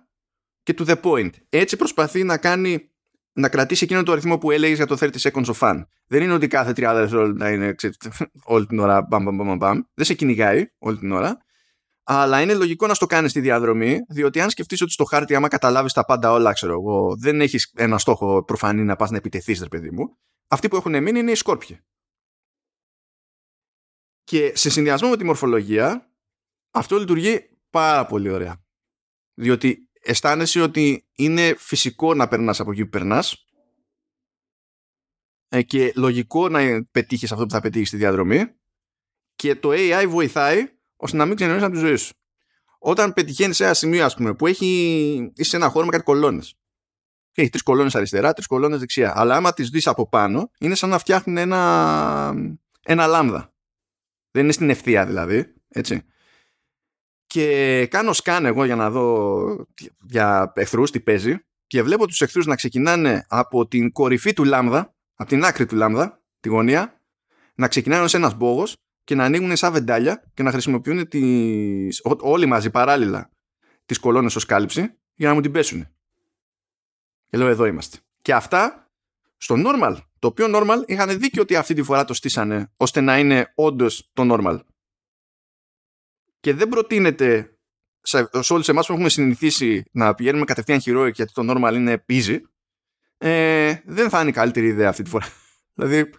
και 0.63 0.75
to 0.79 0.87
the 0.87 1.01
point. 1.03 1.31
Έτσι 1.49 1.77
προσπαθεί 1.77 2.25
να 2.25 2.39
κάνει 2.39 2.91
να 3.33 3.49
κρατήσει 3.49 3.85
εκείνο 3.85 4.03
το 4.03 4.13
αριθμό 4.13 4.39
που 4.39 4.51
έλεγε 4.51 4.75
για 4.75 4.87
το 4.87 4.97
30 5.01 5.11
seconds 5.11 5.45
of 5.45 5.55
fun. 5.59 5.83
Δεν 6.07 6.23
είναι 6.23 6.33
ότι 6.33 6.47
κάθε 6.47 6.71
30 6.71 6.75
δευτερόλεπτα 6.75 7.51
είναι 7.51 7.75
όλη 8.45 8.67
την 8.67 8.79
ώρα 8.79 9.03
μπαμ, 9.03 9.25
μπαμ, 9.25 9.37
μπαμ, 9.37 9.57
μπαμ. 9.57 9.81
Δεν 9.95 10.05
σε 10.05 10.15
κυνηγάει 10.15 10.67
όλη 10.79 10.99
την 10.99 11.13
ώρα. 11.13 11.39
Αλλά 12.03 12.41
είναι 12.41 12.55
λογικό 12.55 12.87
να 12.87 12.95
στο 12.95 13.07
κάνεις 13.07 13.31
στη 13.31 13.41
διαδρομή, 13.41 13.99
διότι 14.09 14.41
αν 14.41 14.51
σκεφτείς 14.51 14.81
ότι 14.83 14.93
στο 14.93 15.05
χάρτη, 15.05 15.35
άμα 15.35 15.49
καταλάβεις 15.49 15.93
τα 15.93 16.05
πάντα 16.05 16.33
όλα, 16.33 16.53
ξέρω 16.53 16.73
εγώ, 16.73 17.17
δεν 17.17 17.41
έχεις 17.41 17.73
ένα 17.77 17.99
στόχο 17.99 18.45
προφανή 18.45 18.85
να 18.85 18.97
πας 18.97 19.11
να 19.11 19.17
επιτεθείς, 19.17 19.61
ρε 19.61 19.69
παιδί 19.69 19.91
μου. 19.91 20.19
Αυτοί 20.49 20.69
που 20.69 20.77
έχουν 20.77 21.03
μείνει 21.03 21.19
είναι 21.19 21.31
οι 21.31 21.35
σκόρπιοι. 21.35 21.81
Και 24.25 24.53
σε 24.55 24.71
συνδυασμό 24.71 25.09
με 25.09 25.17
τη 25.17 25.25
μορφολογία, 25.25 26.11
αυτό 26.71 26.99
λειτουργεί 26.99 27.49
πάρα 27.71 28.07
πολύ 28.07 28.31
ωραία. 28.31 28.65
Διότι 29.35 29.90
αισθάνεσαι 30.03 30.61
ότι 30.61 31.07
είναι 31.15 31.55
φυσικό 31.59 32.15
να 32.15 32.29
περνάς 32.29 32.61
από 32.61 32.71
εκεί 32.71 32.85
που 32.85 32.91
περνάς; 32.91 33.45
Ε, 35.49 35.63
και 35.63 35.93
λογικό 35.97 36.49
να 36.49 36.85
πετύχεις 36.91 37.33
αυτό 37.33 37.45
που 37.45 37.51
θα 37.51 37.61
πετύχεις 37.61 37.89
στη 37.89 37.97
διαδρομή 37.97 38.45
και 39.35 39.55
το 39.55 39.71
AI 39.73 40.05
βοηθάει 40.09 40.69
ώστε 40.97 41.17
να 41.17 41.27
μην 41.27 41.37
ξενερώσεις 41.37 41.67
από 41.67 41.75
τη 41.75 41.81
ζωή 41.81 41.97
σου. 41.97 42.15
Όταν 42.79 43.13
πετυχαίνεις 43.13 43.57
σε 43.57 43.65
ένα 43.65 43.75
σημείο 43.75 44.05
ας 44.05 44.15
πούμε, 44.15 44.35
που 44.35 44.47
έχει, 44.47 45.33
είσαι 45.37 45.51
σε 45.51 45.57
ένα 45.57 45.69
χώρο 45.69 45.85
με 45.85 45.91
κάτι 45.91 46.05
κολόνες 46.05 46.55
και 47.31 47.41
έχει 47.41 47.51
τρεις 47.51 47.63
κολόνες 47.63 47.95
αριστερά, 47.95 48.33
τρεις 48.33 48.47
κολόνες 48.47 48.79
δεξιά 48.79 49.13
αλλά 49.17 49.37
άμα 49.37 49.53
τις 49.53 49.71
δεις 49.71 49.87
από 49.87 50.09
πάνω 50.09 50.51
είναι 50.59 50.75
σαν 50.75 50.89
να 50.89 50.99
φτιάχνουν 50.99 51.37
ένα, 51.37 52.35
ένα 52.83 53.07
λάμδα. 53.07 53.55
Δεν 54.31 54.43
είναι 54.43 54.53
στην 54.53 54.71
ευθεία 54.71 55.07
δηλαδή. 55.07 55.55
Έτσι 55.69 56.05
και 57.31 57.87
κάνω 57.87 58.13
σκάν 58.13 58.45
εγώ 58.45 58.65
για 58.65 58.77
να 58.77 58.91
δω 58.91 59.67
για 60.01 60.53
εχθρούς 60.55 60.91
τι 60.91 61.01
παίζει 61.01 61.37
και 61.67 61.83
βλέπω 61.83 62.07
τους 62.07 62.21
εχθρούς 62.21 62.47
να 62.47 62.57
ξεκινάνε 62.57 63.25
από 63.29 63.67
την 63.67 63.93
κορυφή 63.93 64.33
του 64.33 64.45
λάμδα, 64.45 64.95
από 65.15 65.29
την 65.29 65.45
άκρη 65.45 65.67
του 65.67 65.77
λάμδα, 65.77 66.23
τη 66.41 66.49
γωνία, 66.49 67.01
να 67.55 67.69
ξεκινάνε 67.69 68.03
ως 68.03 68.15
ένας 68.15 68.35
μπόγος 68.35 68.77
και 69.05 69.15
να 69.15 69.25
ανοίγουν 69.25 69.57
σαν 69.57 69.73
βεντάλια 69.73 70.31
και 70.35 70.43
να 70.43 70.51
χρησιμοποιούν 70.51 71.09
τις, 71.09 72.01
όλοι 72.21 72.47
μαζί 72.47 72.71
παράλληλα 72.71 73.31
τις 73.87 73.99
κολόνες 73.99 74.37
ως 74.37 74.45
κάλυψη 74.45 74.99
για 75.15 75.29
να 75.29 75.35
μου 75.35 75.41
την 75.41 75.53
πέσουν. 75.53 75.87
Και 77.27 77.39
λέω 77.39 77.49
εδώ 77.49 77.67
είμαστε. 77.67 77.99
Και 78.23 78.35
αυτά 78.35 78.91
στο 79.37 79.55
normal, 79.59 79.97
το 80.19 80.27
οποίο 80.27 80.47
normal 80.49 80.83
είχαν 80.87 81.19
δίκιο 81.19 81.43
ότι 81.43 81.57
αυτή 81.57 81.75
τη 81.75 81.83
φορά 81.83 82.05
το 82.05 82.15
στήσανε 82.15 82.73
ώστε 82.77 83.01
να 83.01 83.19
είναι 83.19 83.53
όντως 83.55 84.11
το 84.13 84.35
normal 84.35 84.59
και 86.41 86.55
δεν 86.55 86.69
προτείνεται 86.69 87.59
σε, 88.01 88.29
σε 88.41 88.53
όλους 88.53 88.69
εμάς 88.69 88.87
που 88.87 88.93
έχουμε 88.93 89.09
συνηθίσει 89.09 89.85
να 89.93 90.15
πηγαίνουμε 90.15 90.45
κατευθείαν 90.45 90.81
heroic 90.85 91.13
γιατί 91.15 91.33
το 91.33 91.43
normal 91.47 91.73
είναι 91.75 92.05
easy 92.09 92.39
ε, 93.23 93.75
δεν 93.85 94.11
θα 94.11 94.21
είναι 94.21 94.31
η 94.31 94.33
καλύτερη 94.33 94.67
ιδέα 94.67 94.89
αυτή 94.89 95.03
τη 95.03 95.11
φορά. 95.11 95.27
δηλαδή 95.75 96.11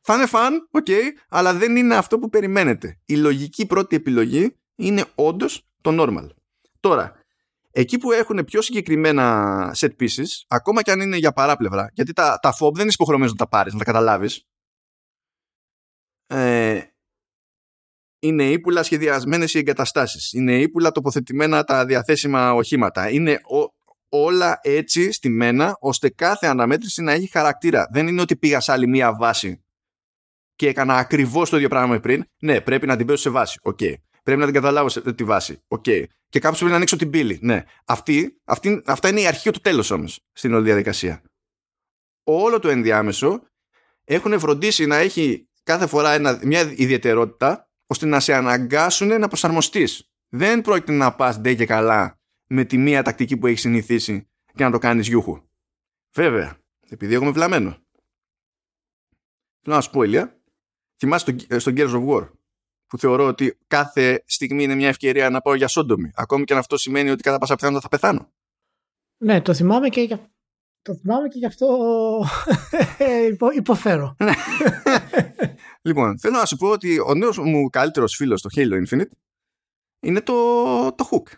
θα 0.00 0.14
είναι 0.14 0.26
fun, 0.32 0.50
ok, 0.80 0.90
αλλά 1.28 1.54
δεν 1.54 1.76
είναι 1.76 1.96
αυτό 1.96 2.18
που 2.18 2.28
περιμένετε. 2.28 3.00
Η 3.04 3.16
λογική 3.16 3.66
πρώτη 3.66 3.96
επιλογή 3.96 4.56
είναι 4.74 5.04
όντως 5.14 5.68
το 5.80 5.90
normal. 6.00 6.28
Τώρα, 6.80 7.12
εκεί 7.70 7.98
που 7.98 8.12
έχουν 8.12 8.44
πιο 8.44 8.62
συγκεκριμένα 8.62 9.74
set 9.76 9.96
pieces, 10.00 10.26
ακόμα 10.48 10.82
και 10.82 10.90
αν 10.90 11.00
είναι 11.00 11.16
για 11.16 11.32
παράπλευρα, 11.32 11.90
γιατί 11.92 12.12
τα, 12.12 12.38
τα 12.42 12.54
FOB 12.60 12.72
δεν 12.72 12.82
είναι 12.82 12.92
υποχρεωμένος 12.94 13.32
να 13.32 13.38
τα 13.38 13.48
πάρεις, 13.48 13.72
να 13.72 13.78
τα 13.78 13.84
καταλάβεις. 13.84 14.44
Ε, 16.26 16.80
είναι 18.20 18.44
ύπουλα 18.44 18.82
σχεδιασμένες 18.82 19.54
οι 19.54 19.58
εγκαταστάσεις. 19.58 20.32
Είναι 20.32 20.60
ύπουλα 20.60 20.90
τοποθετημένα 20.90 21.64
τα 21.64 21.84
διαθέσιμα 21.84 22.52
οχήματα. 22.52 23.10
Είναι 23.10 23.40
όλα 24.08 24.58
έτσι 24.62 25.12
στημένα 25.12 25.76
ώστε 25.80 26.08
κάθε 26.08 26.46
αναμέτρηση 26.46 27.02
να 27.02 27.12
έχει 27.12 27.26
χαρακτήρα. 27.26 27.86
Δεν 27.92 28.08
είναι 28.08 28.20
ότι 28.20 28.36
πήγα 28.36 28.60
σε 28.60 28.72
άλλη 28.72 28.86
μία 28.86 29.14
βάση 29.14 29.64
και 30.54 30.68
έκανα 30.68 30.96
ακριβώς 30.96 31.50
το 31.50 31.56
ίδιο 31.56 31.68
πράγμα 31.68 32.00
πριν. 32.00 32.24
Ναι, 32.40 32.60
πρέπει 32.60 32.86
να 32.86 32.96
την 32.96 33.06
πέσω 33.06 33.18
σε 33.18 33.30
βάση. 33.30 33.58
OK. 33.62 33.78
Okay. 33.80 33.94
Πρέπει 34.22 34.40
να 34.40 34.44
την 34.44 34.54
καταλάβω 34.54 34.88
σε 34.88 35.14
τη 35.14 35.24
βάση. 35.24 35.62
OK. 35.68 35.84
Okay. 35.86 36.04
Και 36.28 36.38
κάποιο 36.38 36.56
πρέπει 36.56 36.70
να 36.70 36.76
ανοίξω 36.76 36.96
την 36.96 37.10
πύλη. 37.10 37.38
Ναι. 37.42 37.64
Αυτή, 37.84 38.40
αυτή, 38.44 38.82
αυτά 38.86 39.08
είναι 39.08 39.20
η 39.20 39.26
αρχή 39.26 39.50
του 39.50 39.60
τέλου 39.60 39.84
όμως 39.90 40.20
στην 40.32 40.54
όλη 40.54 40.64
διαδικασία. 40.64 41.22
Όλο 42.24 42.58
το 42.58 42.68
ενδιάμεσο 42.68 43.42
έχουν 44.04 44.38
φροντίσει 44.38 44.86
να 44.86 44.96
έχει 44.96 45.48
κάθε 45.62 45.86
φορά 45.86 46.12
ένα, 46.12 46.40
μια 46.42 46.60
ιδιαιτερότητα 46.76 47.69
ώστε 47.90 48.06
να 48.06 48.20
σε 48.20 48.34
αναγκάσουν 48.34 49.08
να 49.20 49.28
προσαρμοστείς. 49.28 50.10
Δεν 50.28 50.60
πρόκειται 50.60 50.92
να 50.92 51.14
πας 51.14 51.40
ντε 51.40 51.54
και 51.54 51.66
καλά 51.66 52.20
με 52.46 52.64
τη 52.64 52.76
μία 52.76 53.02
τακτική 53.02 53.36
που 53.36 53.46
έχεις 53.46 53.60
συνηθίσει 53.60 54.28
και 54.54 54.64
να 54.64 54.70
το 54.70 54.78
κάνεις 54.78 55.08
γιούχου. 55.08 55.42
Βέβαια, 56.14 56.58
επειδή 56.88 57.14
έχουμε 57.14 57.30
βλαμμένο. 57.30 57.70
Θέλω 59.62 59.76
να 59.76 59.80
σου 59.80 59.90
πω, 59.90 60.02
Ηλία, 60.02 60.40
θυμάσαι 60.98 61.36
στον 61.58 61.74
Gears 61.76 61.92
of 61.92 62.08
War 62.08 62.30
που 62.86 62.98
θεωρώ 62.98 63.26
ότι 63.26 63.58
κάθε 63.66 64.22
στιγμή 64.26 64.62
είναι 64.62 64.74
μια 64.74 64.88
ευκαιρία 64.88 65.30
να 65.30 65.40
πάω 65.40 65.54
για 65.54 65.68
σόντομη. 65.68 66.10
Ακόμη 66.14 66.44
και 66.44 66.52
αν 66.52 66.58
αυτό 66.58 66.76
σημαίνει 66.76 67.10
ότι 67.10 67.22
κατά 67.22 67.38
πάσα 67.38 67.54
πιθανότητα 67.54 67.88
θα 67.88 67.96
πεθάνω. 67.96 68.32
Ναι, 69.16 69.40
το 69.40 69.54
θυμάμαι 69.54 69.88
και 69.88 70.00
για 70.00 70.30
το 70.82 70.94
θυμάμαι 70.94 71.28
και 71.28 71.38
γι' 71.38 71.46
αυτό 71.46 71.66
υποφέρω. 73.56 74.16
λοιπόν, 75.82 76.18
θέλω 76.18 76.36
να 76.36 76.44
σου 76.44 76.56
πω 76.56 76.68
ότι 76.68 76.98
ο 76.98 77.14
νέος 77.14 77.38
μου 77.38 77.70
καλύτερος 77.70 78.14
φίλος 78.14 78.40
στο 78.40 78.48
Halo 78.54 78.86
Infinite 78.86 79.10
είναι 80.00 80.20
το, 80.20 80.92
το 80.92 81.08
Hook. 81.10 81.34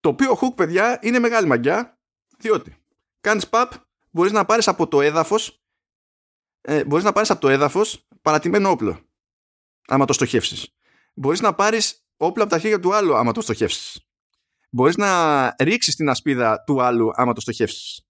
Το 0.00 0.08
οποίο 0.08 0.38
Hook, 0.40 0.54
παιδιά, 0.56 0.98
είναι 1.02 1.18
μεγάλη 1.18 1.46
μαγιά, 1.46 1.98
διότι 2.38 2.76
κάνεις 3.20 3.48
pub, 3.50 3.70
μπορείς 4.10 4.32
να 4.32 4.44
πάρεις 4.44 4.68
από 4.68 4.88
το 4.88 5.00
έδαφος 5.00 5.60
ε, 6.68 6.84
μπορείς 6.84 7.04
να 7.04 7.12
πάρεις 7.12 7.30
από 7.30 7.40
το 7.40 7.48
έδαφος 7.48 8.08
παρατημένο 8.22 8.70
όπλο, 8.70 9.00
άμα 9.86 10.04
το 10.04 10.12
στοχεύσεις. 10.12 10.74
Μπορείς 11.14 11.40
να 11.40 11.54
πάρεις 11.54 12.06
όπλο 12.16 12.42
από 12.42 12.52
τα 12.52 12.58
χέρια 12.58 12.80
του 12.80 12.94
άλλου, 12.94 13.16
άμα 13.16 13.32
το 13.32 13.40
στοχεύσεις. 13.40 14.00
Μπορείς 14.70 14.96
να 14.96 15.54
ρίξεις 15.58 15.96
την 15.96 16.08
ασπίδα 16.08 16.62
του 16.66 16.82
άλλου 16.82 17.10
άμα 17.14 17.32
το 17.32 17.40
στοχεύσεις. 17.40 18.06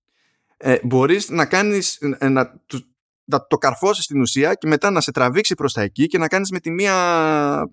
Ε, 0.57 0.79
μπορείς 0.83 1.29
να 1.29 1.47
κάνεις, 1.47 1.97
ε, 2.19 2.29
να, 2.29 2.63
να 3.27 3.47
το 3.47 3.59
καρφώσεις 3.59 4.05
στην 4.05 4.21
ουσία 4.21 4.55
και 4.55 4.67
μετά 4.67 4.91
να 4.91 5.01
σε 5.01 5.11
τραβήξει 5.11 5.55
προς 5.55 5.73
τα 5.73 5.83
εκεί 5.83 6.07
και 6.07 6.19
να 6.19 6.29
κάνεις 6.29 6.51
με 6.51 6.61
τη 6.61 6.71
μία 6.71 6.95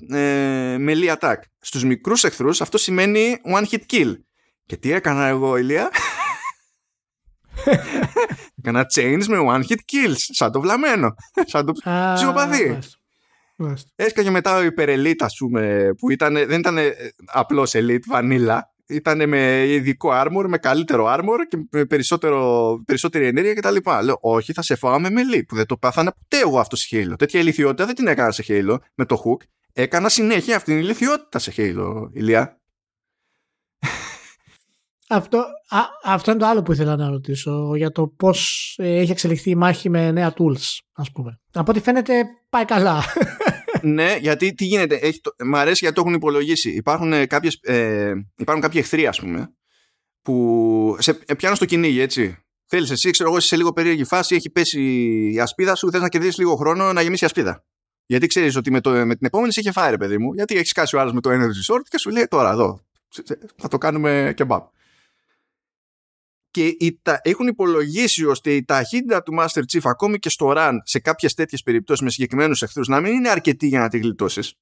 ε, 0.10 0.78
μελή 0.80 1.12
attack. 1.20 1.38
Στους 1.60 1.84
μικρούς 1.84 2.24
εχθρούς 2.24 2.62
αυτό 2.62 2.78
σημαίνει 2.78 3.38
one 3.56 3.66
hit 3.72 3.82
kill. 3.92 4.14
Και 4.66 4.78
τι 4.78 4.92
έκανα 4.92 5.26
εγώ, 5.26 5.58
Ηλία; 5.58 5.90
Έκανα 8.60 8.86
change 8.96 9.26
με 9.28 9.38
one 9.50 9.62
hit 9.70 9.80
kills. 9.92 10.16
Σαν 10.16 10.52
το 10.52 10.62
βλαμμένο. 10.62 11.14
Σαν 11.46 11.66
το 11.66 11.74
ψυχοπαθή. 12.16 12.80
Έσκαγε 13.96 14.30
μετά 14.30 14.58
ο 14.58 14.64
υπερελίτ, 14.64 15.24
ας 15.24 15.36
πούμε, 15.38 15.90
που 15.98 16.10
ήταν, 16.10 16.34
δεν 16.34 16.60
ήταν 16.60 16.78
απλός 17.26 17.72
elite, 17.76 18.06
βανίλα 18.08 18.73
ήταν 18.88 19.30
με 19.30 19.68
ειδικό 19.68 20.10
armor, 20.14 20.45
με 20.47 20.57
καλύτερο 20.57 21.05
armor 21.07 21.38
και 21.49 21.68
με 21.72 21.85
περισσότερο, 21.85 22.81
περισσότερη 22.85 23.27
ενέργεια 23.27 23.53
κτλ. 23.53 23.76
Λέω, 24.03 24.18
όχι, 24.22 24.53
θα 24.53 24.61
σε 24.61 24.76
φάω 24.76 24.99
με 24.99 25.10
μελή, 25.10 25.43
που 25.43 25.55
δεν 25.55 25.65
το 25.65 25.77
πάθανα 25.77 26.11
ποτέ 26.11 26.43
εγώ 26.43 26.60
αυτό 26.60 26.76
σε 26.76 26.88
Halo. 26.91 27.14
Τέτοια 27.18 27.39
ηλικιότητα 27.39 27.85
δεν 27.85 27.95
την 27.95 28.07
έκανα 28.07 28.31
σε 28.31 28.43
Halo 28.47 28.77
με 28.95 29.05
το 29.05 29.23
hook. 29.26 29.45
Έκανα 29.73 30.10
συνέχεια 30.10 30.55
αυτήν 30.55 30.73
την 30.73 30.84
ηλικιότητα 30.84 31.39
σε 31.39 31.53
Halo, 31.57 32.10
Ηλία. 32.14 32.57
Αυτό, 35.10 35.38
α, 35.68 35.80
αυτό 36.03 36.31
είναι 36.31 36.39
το 36.39 36.45
άλλο 36.45 36.61
που 36.61 36.72
ήθελα 36.72 36.95
να 36.95 37.10
ρωτήσω 37.10 37.76
για 37.76 37.91
το 37.91 38.07
πώς 38.07 38.73
ε, 38.77 38.95
έχει 38.97 39.11
εξελιχθεί 39.11 39.49
η 39.49 39.55
μάχη 39.55 39.89
με 39.89 40.11
νέα 40.11 40.34
tools, 40.38 40.80
ας 40.93 41.11
πούμε. 41.11 41.39
Από 41.53 41.72
ό,τι 41.72 41.80
φαίνεται 41.80 42.26
πάει 42.49 42.65
καλά 42.65 43.03
ναι, 43.84 44.18
γιατί 44.19 44.53
τι 44.53 44.65
γίνεται. 44.65 44.95
Έχει 44.95 45.19
το, 45.22 45.35
μ' 45.45 45.55
αρέσει 45.55 45.77
γιατί 45.80 45.95
το 45.95 46.01
έχουν 46.01 46.14
υπολογίσει. 46.14 46.72
Υπάρχουν, 46.72 47.14
ε, 47.14 47.26
κάποιες, 47.26 47.60
ε, 47.61 48.14
υπάρχουν 48.38 48.64
κάποιοι 48.64 48.80
εχθροί, 48.84 49.07
ας 49.07 49.19
πούμε, 49.19 49.53
που 50.22 50.95
σε 50.99 51.19
ε, 51.26 51.34
πιάνουν 51.34 51.57
στο 51.57 51.65
κυνήγι, 51.65 51.99
έτσι. 51.99 52.38
Θέλεις 52.65 52.91
εσύ, 52.91 53.10
ξέρω 53.10 53.30
εγώ, 53.30 53.38
είσαι 53.38 53.47
σε 53.47 53.55
λίγο 53.55 53.73
περίεργη 53.73 54.03
φάση, 54.03 54.35
έχει 54.35 54.49
πέσει 54.49 54.81
η 55.34 55.39
ασπίδα 55.39 55.76
σου, 55.76 55.91
θες 55.91 56.01
να 56.01 56.10
κερδίσεις 56.10 56.38
λίγο 56.38 56.55
χρόνο 56.55 56.93
να 56.93 57.01
γεμίσει 57.01 57.23
η 57.23 57.27
ασπίδα. 57.27 57.64
Γιατί 58.05 58.27
ξέρεις 58.27 58.55
ότι 58.55 58.72
με, 58.72 58.81
το, 58.81 58.91
με 58.91 59.15
την 59.15 59.26
επόμενη 59.27 59.53
σε 59.53 59.60
είχε 59.60 59.72
φάει, 59.72 59.89
ρε 59.89 59.97
παιδί 59.97 60.18
μου. 60.18 60.34
Γιατί 60.34 60.55
έχει 60.55 60.72
κάσει 60.72 60.95
ο 60.95 60.99
άλλος 60.99 61.14
με 61.14 61.22
το 61.22 61.30
Energy 61.30 61.73
Sword 61.73 61.81
και 61.89 61.97
σου 61.97 62.10
λέει 62.10 62.27
τώρα 62.27 62.51
εδώ. 62.51 62.80
Θα 63.57 63.68
το 63.68 63.77
κάνουμε 63.77 64.34
και 64.35 64.45
μπαμ 64.45 64.64
και 66.54 66.68
η, 66.68 67.00
τα, 67.02 67.20
έχουν 67.24 67.48
υπολογίσει 67.48 68.26
ώστε 68.26 68.54
η 68.56 68.66
ταχύτητα 68.66 69.24
του 69.24 69.36
Master 69.40 69.62
Chief 69.72 69.82
ακόμη 69.84 70.20
και 70.20 70.30
στο 70.30 70.54
run 70.56 70.78
σε 70.84 71.00
κάποιες 71.00 71.34
τέτοιες 71.34 71.64
περιπτώσεις 71.64 72.04
με 72.04 72.10
συγκεκριμένους 72.10 72.62
εχθρούς 72.62 72.88
να 72.88 73.00
μην 73.00 73.14
είναι 73.14 73.30
αρκετή 73.30 73.68
για 73.68 73.80
να 73.80 73.90
τη 73.90 73.98
γλιτώσεις. 73.98 74.54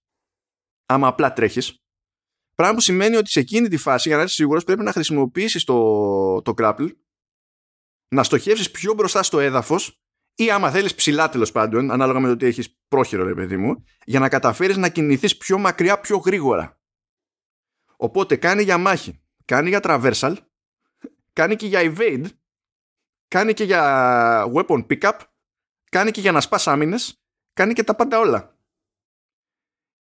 Άμα 0.85 1.07
απλά 1.07 1.33
τρέχεις. 1.33 1.81
πράγμα 2.55 2.75
που 2.75 2.81
σημαίνει 2.81 3.15
ότι 3.15 3.29
σε 3.29 3.39
εκείνη 3.39 3.67
τη 3.67 3.77
φάση, 3.77 4.07
για 4.07 4.17
να 4.17 4.23
είσαι 4.23 4.33
σίγουρος, 4.33 4.63
πρέπει 4.63 4.83
να 4.83 4.91
χρησιμοποιήσεις 4.91 5.63
το, 5.63 6.41
το 6.41 6.53
grapple, 6.57 6.89
να 8.07 8.23
στοχεύσεις 8.23 8.71
πιο 8.71 8.93
μπροστά 8.93 9.23
στο 9.23 9.39
έδαφος 9.39 10.01
ή 10.35 10.51
άμα 10.51 10.71
θέλεις 10.71 10.95
ψηλά 10.95 11.29
τέλος 11.29 11.51
πάντων, 11.51 11.91
ανάλογα 11.91 12.19
με 12.19 12.27
το 12.27 12.33
ότι 12.33 12.45
έχεις 12.45 12.79
πρόχειρο 12.87 13.23
ρε 13.23 13.33
παιδί 13.33 13.57
μου, 13.57 13.83
για 14.05 14.19
να 14.19 14.29
καταφέρεις 14.29 14.77
να 14.77 14.89
κινηθείς 14.89 15.37
πιο 15.37 15.57
μακριά, 15.57 15.99
πιο 15.99 16.17
γρήγορα. 16.17 16.79
Οπότε 17.97 18.35
κάνει 18.35 18.63
για 18.63 18.77
μάχη, 18.77 19.21
κάνει 19.45 19.69
για 19.69 19.79
traversal, 19.83 20.35
κάνει 21.33 21.55
και 21.55 21.67
για 21.67 21.81
evade, 21.83 22.25
κάνει 23.27 23.53
και 23.53 23.63
για 23.63 24.51
weapon 24.55 24.85
pickup, 24.89 25.17
κάνει 25.89 26.11
και 26.11 26.21
για 26.21 26.31
να 26.31 26.41
σπάς 26.41 26.67
άμυνες, 26.67 27.21
κάνει 27.53 27.73
και 27.73 27.83
τα 27.83 27.95
πάντα 27.95 28.19
όλα. 28.19 28.55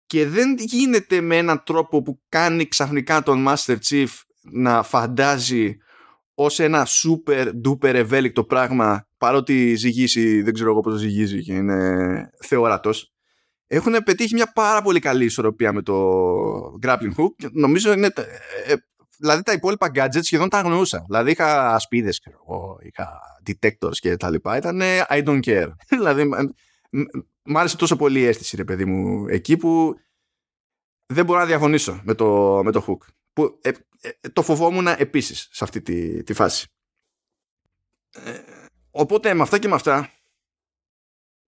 Και 0.07 0.29
δεν 0.29 0.57
γίνεται 0.59 1.21
με 1.21 1.37
έναν 1.37 1.63
τρόπο 1.65 2.03
που 2.03 2.23
κάνει 2.29 2.69
ξαφνικά 2.69 3.23
τον 3.23 3.45
Master 3.49 3.77
Chief 3.89 4.09
να 4.43 4.83
φαντάζει 4.83 5.77
ως 6.35 6.59
ένα 6.59 6.87
super 6.87 7.53
duper 7.67 7.95
ευέλικτο 7.95 8.45
πράγμα 8.45 9.09
παρότι 9.17 9.75
ζυγίσει, 9.75 10.43
δεν 10.43 10.55
ξέρω 10.55 10.71
εγώ 10.71 10.81
πώς 10.81 10.99
ζυγίζει 10.99 11.43
και 11.43 11.53
είναι 11.53 12.31
θεόρατος 12.41 13.15
έχουν 13.67 14.03
πετύχει 14.05 14.35
μια 14.35 14.53
πάρα 14.53 14.83
πολύ 14.83 14.99
καλή 14.99 15.25
ισορροπία 15.25 15.73
με 15.73 15.83
το 15.83 16.11
grappling 16.83 17.15
hook 17.17 17.35
και 17.37 17.49
νομίζω 17.53 17.93
είναι 17.93 18.13
ε, 18.67 18.75
δηλαδή 19.25 19.43
τα 19.43 19.53
υπόλοιπα 19.53 19.91
gadgets 19.95 20.23
σχεδόν 20.23 20.49
τα 20.49 20.59
αγνοούσα 20.59 21.05
δηλαδή 21.07 21.31
είχα 21.31 21.75
ασπίδες 21.75 22.23
είχα 22.83 23.21
detectors 23.47 23.95
και 23.95 24.17
τα 24.17 24.31
λοιπά 24.31 24.57
ήταν 24.57 24.81
I 25.09 25.25
don't 25.25 25.41
care 25.41 25.71
δηλαδή 25.99 26.25
μ' 27.43 27.57
άρεσε 27.57 27.77
τόσο 27.77 27.97
πολύ 27.97 28.21
η 28.21 28.25
αίσθηση 28.25 28.57
ρε 28.57 28.65
παιδί 28.65 28.85
μου 28.85 29.27
εκεί 29.29 29.57
που 29.57 29.95
δεν 31.07 31.25
μπορώ 31.25 31.39
να 31.39 31.47
διαφωνήσω 31.47 32.01
με 32.05 32.15
το, 32.15 32.61
με 32.65 32.73
το 32.73 32.85
hook 32.89 33.13
που 33.33 33.59
ε, 33.63 33.71
ε, 34.01 34.29
το 34.33 34.43
φοβόμουν 34.43 34.87
επίσης 34.87 35.49
σε 35.53 35.65
αυτή 35.65 35.83
τη, 35.83 36.23
τη 36.23 36.33
φάση. 36.33 36.67
Ε, 38.11 38.41
οπότε 38.91 39.35
με 39.35 39.43
αυτά 39.43 39.59
και 39.59 39.69
με 39.69 39.75
αυτά 39.75 40.11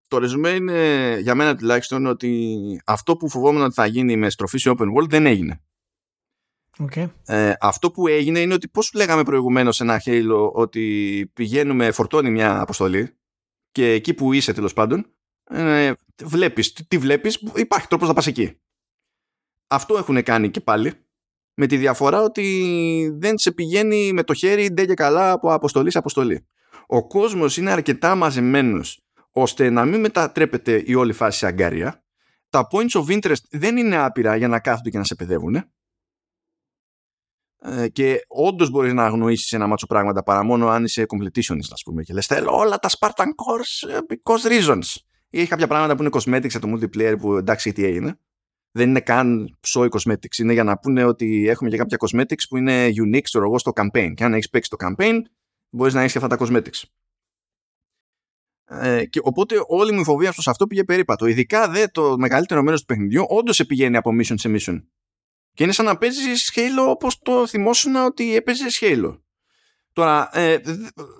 το 0.08 0.18
ρεζουμέ 0.18 0.50
είναι 0.50 1.18
για 1.20 1.34
μένα 1.34 1.56
τουλάχιστον 1.56 2.06
ότι 2.06 2.80
αυτό 2.84 3.16
που 3.16 3.28
φοβόμουν 3.28 3.62
ότι 3.62 3.74
θα 3.74 3.86
γίνει 3.86 4.16
με 4.16 4.30
στροφή 4.30 4.58
σε 4.58 4.74
open 4.78 4.86
world 4.96 5.08
δεν 5.08 5.26
έγινε. 5.26 5.60
Okay. 6.78 7.10
Ε, 7.24 7.52
αυτό 7.60 7.90
που 7.90 8.06
έγινε 8.06 8.38
είναι 8.38 8.54
ότι 8.54 8.68
πώς 8.68 8.92
λέγαμε 8.94 9.22
προηγουμένως 9.22 9.76
σε 9.76 9.82
ένα 9.82 10.02
Halo 10.04 10.50
ότι 10.52 11.30
πηγαίνουμε, 11.34 11.90
φορτώνει 11.90 12.30
μια 12.30 12.60
αποστολή 12.60 13.16
και 13.72 13.90
εκεί 13.90 14.14
που 14.14 14.32
είσαι 14.32 14.52
τέλος 14.52 14.72
πάντων 14.72 15.06
ε, 15.50 15.92
βλέπεις, 16.24 16.72
τι 16.88 16.98
βλέπεις, 16.98 17.42
υπάρχει 17.54 17.86
τρόπος 17.86 18.08
να 18.08 18.14
πας 18.14 18.26
εκεί. 18.26 18.60
Αυτό 19.66 19.96
έχουν 19.96 20.22
κάνει 20.22 20.50
και 20.50 20.60
πάλι 20.60 20.92
με 21.54 21.66
τη 21.66 21.76
διαφορά 21.76 22.22
ότι 22.22 23.16
δεν 23.18 23.38
σε 23.38 23.52
πηγαίνει 23.52 24.12
με 24.12 24.22
το 24.22 24.34
χέρι 24.34 24.72
ντε 24.72 24.86
και 24.86 24.94
καλά 24.94 25.30
από 25.30 25.52
αποστολή 25.52 25.90
σε 25.90 25.98
αποστολή. 25.98 26.46
Ο 26.86 27.06
κόσμος 27.06 27.56
είναι 27.56 27.70
αρκετά 27.70 28.14
μαζεμένος 28.14 29.06
ώστε 29.30 29.70
να 29.70 29.84
μην 29.84 30.00
μετατρέπεται 30.00 30.82
η 30.86 30.94
όλη 30.94 31.12
φάση 31.12 31.38
σε 31.38 31.46
αγκάρια. 31.46 32.04
Τα 32.48 32.68
points 32.70 33.00
of 33.00 33.20
interest 33.20 33.42
δεν 33.50 33.76
είναι 33.76 33.96
άπειρα 33.96 34.36
για 34.36 34.48
να 34.48 34.60
κάθονται 34.60 34.90
και 34.90 34.98
να 34.98 35.04
σε 35.04 35.14
παιδεύουν. 35.14 35.64
Ε, 37.66 37.88
και 37.88 38.24
όντως 38.28 38.70
μπορείς 38.70 38.92
να 38.92 39.04
αγνοήσεις 39.04 39.52
ένα 39.52 39.66
μάτσο 39.66 39.86
πράγματα 39.86 40.22
παρά 40.22 40.44
μόνο 40.44 40.68
αν 40.68 40.84
είσαι 40.84 41.06
completionist, 41.08 41.70
ας 41.70 41.82
πούμε. 41.84 42.02
Και 42.02 42.12
λες: 42.12 42.26
Θέλω 42.26 42.56
όλα 42.56 42.78
τα 42.78 42.88
Spartan 42.98 43.08
Cores 43.24 43.88
ε, 43.90 43.98
because 44.08 44.50
reasons. 44.50 45.00
Ή 45.30 45.40
έχει 45.40 45.48
κάποια 45.48 45.66
πράγματα 45.66 45.96
που 45.96 46.02
είναι 46.02 46.10
cosmetics 46.14 46.50
σε 46.50 46.58
το 46.58 46.72
multiplayer 46.72 47.14
που 47.20 47.36
εντάξει 47.36 47.72
τι 47.72 47.84
έγινε 47.84 48.18
δεν 48.76 48.88
είναι 48.88 49.00
καν 49.00 49.56
ψόι 49.60 49.88
cosmetics. 49.90 50.38
Είναι 50.38 50.52
για 50.52 50.64
να 50.64 50.78
πούνε 50.78 51.04
ότι 51.04 51.48
έχουμε 51.48 51.70
και 51.70 51.76
κάποια 51.76 51.96
cosmetics 52.00 52.42
που 52.48 52.56
είναι 52.56 52.86
unique, 52.86 53.20
ξέρω 53.22 53.44
εγώ, 53.44 53.58
στο 53.58 53.72
campaign. 53.74 54.12
Και 54.14 54.24
αν 54.24 54.32
έχεις 54.34 54.50
παίξει 54.50 54.70
το 54.70 54.76
campaign, 54.80 55.20
μπορείς 55.70 55.94
να 55.94 56.00
έχεις 56.00 56.12
και 56.12 56.18
αυτά 56.18 56.36
τα 56.36 56.46
cosmetics. 56.46 56.82
Ε, 58.68 59.06
και 59.06 59.20
οπότε 59.22 59.54
όλη 59.66 59.92
μου 59.92 60.00
η 60.00 60.04
φοβία 60.04 60.32
στο 60.32 60.50
αυτό 60.50 60.66
πήγε 60.66 60.84
περίπατο. 60.84 61.26
Ειδικά 61.26 61.68
δε 61.68 61.86
το 61.86 62.18
μεγαλύτερο 62.18 62.62
μέρος 62.62 62.80
του 62.80 62.86
παιχνιδιού 62.86 63.24
όντως 63.28 63.56
σε 63.56 63.64
πηγαίνει 63.64 63.96
από 63.96 64.10
mission 64.10 64.34
σε 64.34 64.54
mission. 64.56 64.82
Και 65.56 65.62
είναι 65.62 65.72
σαν 65.72 65.84
να 65.84 65.96
παίζεις 65.96 66.52
Halo 66.54 66.88
όπως 66.88 67.18
το 67.18 67.46
θυμόσουν 67.46 67.94
ότι 67.94 68.34
έπαιζες 68.34 68.78
Halo. 68.80 69.18
Τώρα, 69.92 70.38
ε, 70.38 70.60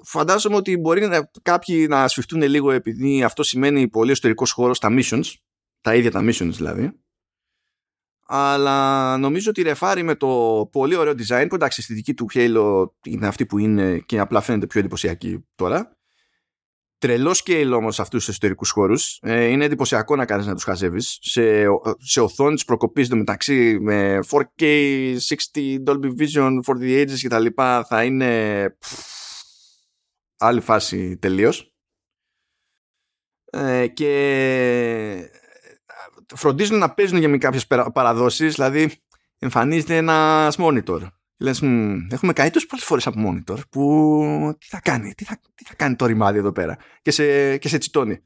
φαντάζομαι 0.05 0.57
ότι 0.57 0.77
μπορεί 0.77 1.07
να, 1.07 1.31
κάποιοι 1.43 1.87
να 1.89 2.09
σφιχτούν 2.09 2.43
λίγο 2.43 2.71
επειδή 2.71 3.23
αυτό 3.23 3.43
σημαίνει 3.43 3.89
πολύ 3.89 4.11
εσωτερικός 4.11 4.51
χώρος 4.51 4.77
στα 4.77 4.89
missions, 4.91 5.33
τα 5.81 5.95
ίδια 5.95 6.11
τα 6.11 6.21
missions 6.21 6.51
δηλαδή 6.53 6.93
αλλά 8.27 9.17
νομίζω 9.17 9.51
ότι 9.51 9.63
ρεφάρει 9.63 10.03
με 10.03 10.15
το 10.15 10.69
πολύ 10.73 10.97
ωραίο 10.97 11.13
design 11.13 11.47
που 11.49 11.55
εντάξει 11.55 11.83
στη 11.83 11.95
δική 11.95 12.15
του 12.15 12.27
Halo 12.35 12.87
είναι 13.05 13.27
αυτή 13.27 13.47
που 13.47 13.59
είναι 13.59 13.99
και 13.99 14.19
απλά 14.19 14.41
φαίνεται 14.41 14.67
πιο 14.67 14.81
εντυπωσιακή 14.81 15.45
τώρα 15.55 15.96
τρελός 17.07 17.43
scale 17.45 17.73
όμω 17.75 17.89
αυτούς 17.89 18.09
τους 18.09 18.29
εσωτερικούς 18.29 18.71
χώρους. 18.71 19.19
Ε, 19.23 19.45
είναι 19.45 19.65
εντυπωσιακό 19.65 20.17
να 20.17 20.25
κάνεις 20.25 20.47
να 20.47 20.55
τους 20.55 20.65
χαζεύεις. 20.65 21.19
Σε, 21.21 21.65
σε 21.99 22.21
οθόνε 22.21 22.59
προκοπής 22.67 23.09
μεταξύ 23.09 23.79
με 23.81 24.19
4K, 24.31 24.63
60 25.55 25.79
Dolby 25.87 26.11
Vision 26.19 26.59
for 26.67 26.75
the 26.81 27.05
ages 27.05 27.19
κτλ. 27.23 27.47
θα 27.87 28.05
είναι 28.05 28.77
άλλη 30.39 30.61
φάση 30.61 31.17
τελείως. 31.17 31.75
Ε, 33.45 33.87
και 33.87 35.31
φροντίζουν 36.35 36.79
να 36.79 36.95
παίζουν 36.95 37.19
για 37.19 37.39
κάποιες 37.39 37.67
παραδόσεις, 37.67 38.55
δηλαδή 38.55 38.91
εμφανίζεται 39.39 39.97
ένας 39.97 40.57
monitor. 40.59 41.01
Λες, 41.39 41.63
έχουμε 42.11 42.33
καεί 42.33 42.51
τόσο 42.51 42.67
πολλές 42.67 42.85
φορές 42.85 43.07
από 43.07 43.21
monitor 43.27 43.59
που 43.71 44.57
τι 44.59 44.67
θα 44.67 44.81
κάνει, 44.81 45.15
τι 45.15 45.25
θα, 45.25 45.41
τι 45.55 45.65
θα 45.65 45.75
κάνει 45.75 45.97
το 45.97 46.07
ρημάδι 46.07 46.39
εδώ 46.39 46.53
πέρα 46.53 46.77
και 47.03 47.11
σε, 47.11 47.57
και 47.57 47.69
σε 47.69 47.79
τσιτώνει. 47.79 48.23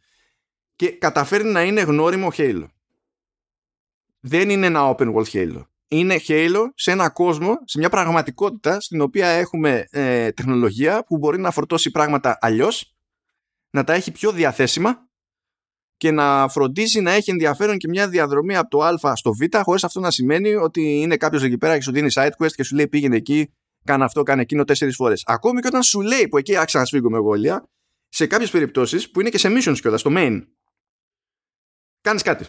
Και 0.77 0.91
καταφέρνει 0.91 1.51
να 1.51 1.63
είναι 1.63 1.81
γνώριμο 1.81 2.29
Halo. 2.37 2.67
Δεν 4.21 4.51
είναι 4.51 4.67
ένα 4.67 4.95
open 4.97 5.15
world 5.15 5.27
Halo. 5.33 5.63
Είναι 5.89 6.21
Halo 6.27 6.63
σε 6.75 6.91
ένα 6.91 7.11
κόσμο, 7.11 7.59
σε 7.65 7.79
μια 7.79 7.89
πραγματικότητα 7.89 8.81
στην 8.81 9.01
οποία 9.01 9.29
έχουμε 9.29 9.87
ε, 9.91 10.33
τεχνολογία 10.33 11.05
που 11.05 11.19
μπορεί 11.19 11.39
να 11.39 11.51
φορτώσει 11.51 11.91
πράγματα 11.91 12.39
αλλιώς, 12.41 12.95
να 13.71 13.85
τα 13.85 13.93
έχει 13.93 14.11
πιο 14.11 14.33
διαθέσιμα 14.33 15.10
και 16.01 16.11
να 16.11 16.49
φροντίζει 16.49 17.01
να 17.01 17.13
έχει 17.13 17.31
ενδιαφέρον 17.31 17.77
και 17.77 17.89
μια 17.89 18.09
διαδρομή 18.09 18.57
από 18.57 18.71
το 18.71 18.85
Α 18.85 19.17
στο 19.17 19.33
Β, 19.33 19.41
χωρίς 19.63 19.85
αυτό 19.85 20.01
να 20.01 20.11
σημαίνει 20.11 20.55
ότι 20.55 21.01
είναι 21.01 21.17
κάποιος 21.17 21.43
εκεί 21.43 21.59
πέρα 21.59 21.77
και 21.77 21.83
σου 21.83 21.93
δίνει 21.93 22.09
side 22.15 22.31
quest 22.39 22.51
και 22.51 22.63
σου 22.63 22.75
λέει 22.75 22.89
πήγαινε 22.89 23.17
εκεί, 23.17 23.53
κάνε 23.85 24.05
αυτό, 24.05 24.23
κάνε 24.23 24.43
εκείνο 24.43 24.65
τέσσερις 24.65 24.95
φορές. 24.95 25.23
Ακόμη 25.27 25.61
και 25.61 25.67
όταν 25.67 25.83
σου 25.83 26.01
λέει 26.01 26.29
που 26.29 26.39
εκεί 26.39 26.57
άξα 26.57 26.79
να 26.79 26.85
σφίγγω 26.85 27.11
με 27.11 27.19
γόλια, 27.19 27.69
σε 28.09 28.27
κάποιες 28.27 28.51
περιπτώσεις 28.51 29.11
που 29.11 29.21
είναι 29.21 29.29
και 29.29 29.39
σε 29.39 29.49
missions 29.49 29.79
κιόλας, 29.81 30.01
στο 30.01 30.11
main, 30.15 30.41
κάνεις 32.01 32.23
κάτι. 32.23 32.47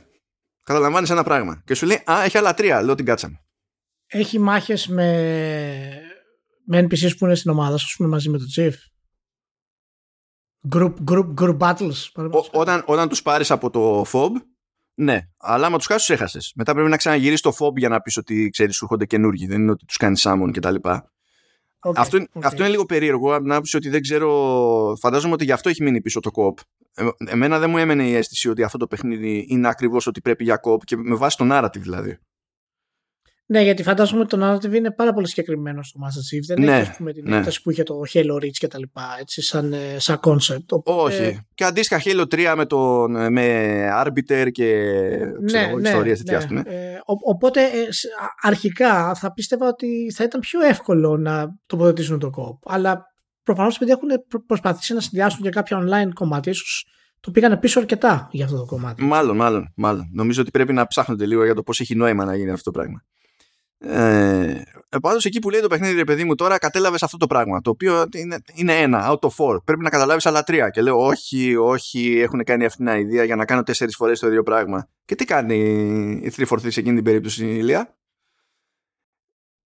Καταλαμβάνεις 0.63 1.09
ένα 1.09 1.23
πράγμα 1.23 1.61
και 1.65 1.73
σου 1.73 1.85
λέει 1.85 2.03
Α, 2.11 2.23
έχει 2.23 2.37
άλλα 2.37 2.53
τρία, 2.53 2.81
λέω 2.81 2.95
την 2.95 3.05
κάτσαμε. 3.05 3.43
Έχει 4.05 4.39
μάχες 4.39 4.87
με, 4.87 5.11
με 6.65 6.81
NPCs 6.81 7.17
που 7.17 7.25
είναι 7.25 7.35
στην 7.35 7.51
ομάδα, 7.51 7.73
ας 7.73 7.93
πούμε, 7.97 8.09
μαζί 8.09 8.29
με 8.29 8.37
τον 8.37 8.47
Chief. 8.55 8.73
Group, 10.69 10.93
group, 11.11 11.33
group 11.41 11.57
battles. 11.57 12.09
Ο, 12.15 12.59
όταν, 12.59 12.83
όταν 12.85 13.09
τους 13.09 13.21
πάρεις 13.21 13.51
από 13.51 13.69
το 13.69 14.05
FOB, 14.11 14.31
ναι. 14.93 15.21
Αλλά 15.37 15.65
άμα 15.65 15.77
τους 15.77 15.85
χάσεις, 15.85 16.05
τους 16.05 16.15
έχασες. 16.15 16.51
Μετά 16.55 16.73
πρέπει 16.73 16.89
να 16.89 16.97
ξαναγυρίσεις 16.97 17.41
το 17.41 17.53
FOB 17.59 17.75
για 17.75 17.89
να 17.89 18.01
πεις 18.01 18.17
ότι 18.17 18.49
ξέρεις 18.49 18.75
σου 18.75 18.83
έρχονται 18.83 19.05
καινούργοι. 19.05 19.47
Δεν 19.47 19.61
είναι 19.61 19.71
ότι 19.71 19.85
τους 19.85 19.97
κάνεις 19.97 20.27
summon 20.27 20.49
κτλ. 20.53 20.75
Okay, 20.83 21.93
αυτό, 21.95 22.17
okay. 22.17 22.41
αυτό 22.43 22.61
είναι 22.61 22.71
λίγο 22.71 22.85
περίεργο 22.85 23.33
από 23.33 23.43
την 23.43 23.51
άποψη 23.51 23.77
ότι 23.77 23.89
δεν 23.89 24.01
ξέρω. 24.01 24.95
Φαντάζομαι 24.99 25.33
ότι 25.33 25.43
γι' 25.43 25.51
αυτό 25.51 25.69
έχει 25.69 25.83
μείνει 25.83 26.01
πίσω 26.01 26.19
το 26.19 26.31
κοπ. 26.31 26.57
Ε, 26.93 27.07
εμένα 27.27 27.59
δεν 27.59 27.69
μου 27.69 27.77
έμενε 27.77 28.07
η 28.07 28.15
αίσθηση 28.15 28.49
ότι 28.49 28.63
αυτό 28.63 28.77
το 28.77 28.87
παιχνίδι 28.87 29.45
είναι 29.49 29.67
ακριβώς 29.67 30.07
ότι 30.07 30.21
πρέπει 30.21 30.43
για 30.43 30.57
κοπ 30.57 30.83
και 30.83 30.97
με 30.97 31.15
βάση 31.15 31.37
το 31.37 31.47
narrative 31.51 31.79
δηλαδή. 31.79 32.17
Ναι, 33.51 33.61
γιατί 33.61 33.83
φαντάζομαι 33.83 34.21
ότι 34.21 34.37
το 34.37 34.51
narrative 34.51 34.73
είναι 34.73 34.91
πάρα 34.91 35.13
πολύ 35.13 35.27
συγκεκριμένο 35.27 35.83
στο 35.83 35.99
Master 36.03 36.35
Chief. 36.35 36.43
Δεν 36.47 36.61
ναι, 36.61 36.79
έχει 36.79 36.97
πούμε, 36.97 37.13
την 37.13 37.23
ναι. 37.29 37.37
έκταση 37.37 37.61
που 37.61 37.71
είχε 37.71 37.83
το 37.83 38.01
Halo 38.13 38.35
Reach 38.35 38.51
και 38.51 38.67
τα 38.67 38.79
λοιπά, 38.79 39.17
έτσι, 39.19 39.41
σαν, 39.41 39.73
ε, 39.73 39.95
σαν 39.97 40.19
concept. 40.23 40.81
Όχι. 40.83 41.23
Ε... 41.23 41.45
Και 41.53 41.63
αντίστοιχα 41.63 42.01
Halo 42.05 42.21
3 42.21 42.53
με, 42.57 42.65
τον, 42.65 43.15
ε, 43.15 43.29
με 43.29 43.87
Arbiter 44.03 44.47
και 44.51 44.95
ξέρω, 45.45 45.77
ναι, 45.77 45.89
ιστορίες 45.89 46.23
ναι, 46.23 46.37
ναι. 46.49 46.59
Ε, 46.59 46.99
οπότε 47.25 47.61
ε, 47.61 47.87
αρχικά 48.41 49.15
θα 49.15 49.33
πίστευα 49.33 49.67
ότι 49.67 50.11
θα 50.15 50.23
ήταν 50.23 50.39
πιο 50.39 50.61
εύκολο 50.61 51.17
να 51.17 51.55
τοποθετήσουν 51.65 52.19
το 52.19 52.29
κόπ. 52.29 52.71
Αλλά 52.71 53.03
προφανώς 53.43 53.75
επειδή 53.75 53.91
έχουν 53.91 54.09
προσπαθήσει 54.45 54.93
να 54.93 54.99
συνδυάσουν 54.99 55.41
και 55.41 55.49
κάποια 55.49 55.83
online 55.83 56.11
κομμάτι, 56.13 56.49
ίσως 56.49 56.85
το 57.19 57.31
πήγανε 57.31 57.57
πίσω 57.57 57.79
αρκετά 57.79 58.27
για 58.31 58.45
αυτό 58.45 58.57
το 58.57 58.65
κομμάτι. 58.65 59.03
Μάλλον, 59.03 59.35
μάλλον, 59.35 59.73
μάλλον. 59.75 60.09
Νομίζω 60.13 60.41
ότι 60.41 60.51
πρέπει 60.51 60.73
να 60.73 60.87
ψάχνετε 60.87 61.25
λίγο 61.25 61.43
για 61.43 61.55
το 61.55 61.63
πώς 61.63 61.79
έχει 61.79 61.95
νόημα 61.95 62.25
να 62.25 62.35
γίνει 62.35 62.51
αυτό 62.51 62.71
το 62.71 62.79
πράγμα. 62.79 63.03
Ε, 63.83 64.61
Πάντως 65.01 65.25
εκεί 65.25 65.39
που 65.39 65.49
λέει 65.49 65.61
το 65.61 65.67
παιχνίδι, 65.67 65.95
ρε 65.95 66.03
παιδί 66.03 66.23
μου, 66.23 66.35
τώρα 66.35 66.57
κατέλαβες 66.57 67.03
αυτό 67.03 67.17
το 67.17 67.27
πράγμα. 67.27 67.61
Το 67.61 67.69
οποίο 67.69 68.05
είναι, 68.15 68.41
είναι 68.53 68.81
ένα, 68.81 69.09
out 69.09 69.29
of 69.29 69.29
four. 69.37 69.63
Πρέπει 69.63 69.83
να 69.83 69.89
καταλάβεις 69.89 70.25
άλλα 70.25 70.43
τρία. 70.43 70.69
Και 70.69 70.81
λέω, 70.81 71.05
Όχι, 71.05 71.55
όχι, 71.55 72.19
έχουν 72.19 72.43
κάνει 72.43 72.65
αυτήν 72.65 72.85
την 72.85 72.95
ιδέα 72.95 73.23
για 73.23 73.35
να 73.35 73.45
κάνω 73.45 73.63
τέσσερις 73.63 73.95
φορές 73.95 74.19
το 74.19 74.27
ίδιο 74.27 74.43
πράγμα. 74.43 74.89
Και 75.05 75.15
τι 75.15 75.25
κάνει 75.25 75.55
η 76.23 76.31
343 76.37 76.71
σε 76.71 76.79
εκείνη 76.79 76.95
την 76.95 77.03
περίπτωση, 77.03 77.45
η 77.45 77.55
Ηλία. 77.57 77.97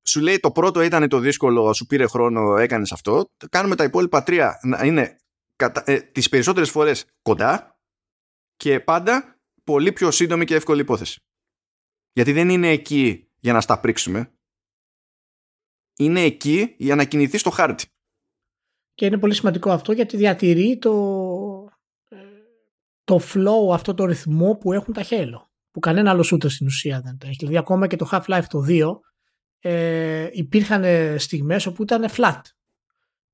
σου 0.08 0.20
λέει 0.20 0.40
το 0.40 0.52
πρώτο 0.52 0.82
ήταν 0.82 1.08
το 1.08 1.20
δύσκολο, 1.20 1.74
σου 1.74 1.86
πήρε 1.86 2.08
χρόνο, 2.08 2.58
έκανες 2.58 2.92
αυτό. 2.92 3.32
Κάνουμε 3.50 3.76
τα 3.76 3.84
υπόλοιπα 3.84 4.24
τρία 4.24 4.60
να 4.64 4.86
είναι 4.86 5.18
κατα, 5.56 5.84
ε, 5.86 6.00
τις 6.00 6.30
περισσότερες 6.30 6.70
φορές 6.70 7.06
κοντά 7.22 7.80
και 8.56 8.80
πάντα 8.80 9.40
πολύ 9.64 9.92
πιο 9.92 10.12
σύντομη 10.12 10.46
και 10.46 10.56
εύκολη 10.56 10.82
υπόθεση. 10.82 11.20
Γιατί 12.12 12.32
δεν 12.32 12.50
είναι 12.50 12.70
εκεί 12.70 13.30
για 13.46 13.54
να 13.54 13.62
στα 13.62 13.80
πρίξουμε. 13.80 14.32
Είναι 15.98 16.22
εκεί 16.22 16.76
για 16.78 16.96
να 16.96 17.04
κινηθεί 17.04 17.38
στο 17.38 17.50
χάρτη. 17.50 17.86
Και 18.94 19.06
είναι 19.06 19.18
πολύ 19.18 19.34
σημαντικό 19.34 19.72
αυτό 19.72 19.92
γιατί 19.92 20.18
διατηρεί 20.18 20.78
το, 20.78 20.92
ε, 22.10 22.18
το 23.04 23.20
flow, 23.34 23.74
αυτό 23.74 23.94
το 23.94 24.06
ρυθμό 24.06 24.56
που 24.56 24.74
έχουν 24.74 24.94
τα 24.94 25.06
Halo. 25.10 25.42
Που 25.72 25.80
κανένα 25.80 26.10
άλλο 26.10 26.30
shooter 26.32 26.50
στην 26.50 26.68
ουσία 26.68 27.02
δεν 27.02 27.18
το 27.18 27.28
έχει. 27.28 27.36
Δηλαδή 27.36 27.58
ακόμα 27.58 27.88
και 27.88 27.96
το 27.96 28.10
Half-Life 28.12 28.44
το 28.50 28.66
2 28.68 29.00
ε, 29.60 30.28
υπήρχαν 30.32 30.84
στιγμές 31.20 31.66
όπου 31.66 31.84
ήταν 31.84 32.06
flat. 32.10 32.42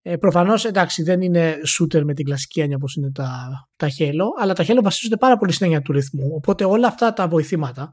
Ε, 0.02 0.18
Προφανώς 0.18 0.66
εντάξει 0.66 1.04
δεν 1.04 1.22
είναι 1.22 1.56
shooter 1.68 2.04
με 2.04 2.14
την 2.14 2.26
κλασική 2.26 2.60
έννοια 2.60 2.76
όπως 2.76 2.96
είναι 2.96 3.12
τα, 3.12 3.50
τα 3.76 3.88
Halo, 3.98 4.26
αλλά 4.40 4.54
τα 4.54 4.64
Halo 4.68 4.80
βασίζονται 4.84 5.18
πάρα 5.18 5.38
πολύ 5.38 5.52
στην 5.52 5.66
έννοια 5.66 5.82
του 5.82 5.92
ρυθμού. 5.92 6.34
Οπότε 6.36 6.66
όλα 6.66 6.88
αυτά 6.88 7.14
τα 7.14 7.28
βοηθήματα 7.28 7.92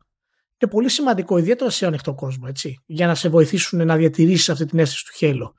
είναι 0.60 0.70
πολύ 0.70 0.88
σημαντικό, 0.88 1.38
ιδιαίτερα 1.38 1.70
σε 1.70 1.86
ανοιχτό 1.86 2.14
κόσμο, 2.14 2.46
έτσι, 2.48 2.82
για 2.86 3.06
να 3.06 3.14
σε 3.14 3.28
βοηθήσουν 3.28 3.86
να 3.86 3.96
διατηρήσεις 3.96 4.48
αυτή 4.48 4.64
την 4.64 4.78
αίσθηση 4.78 5.04
του 5.04 5.12
Halo 5.20 5.52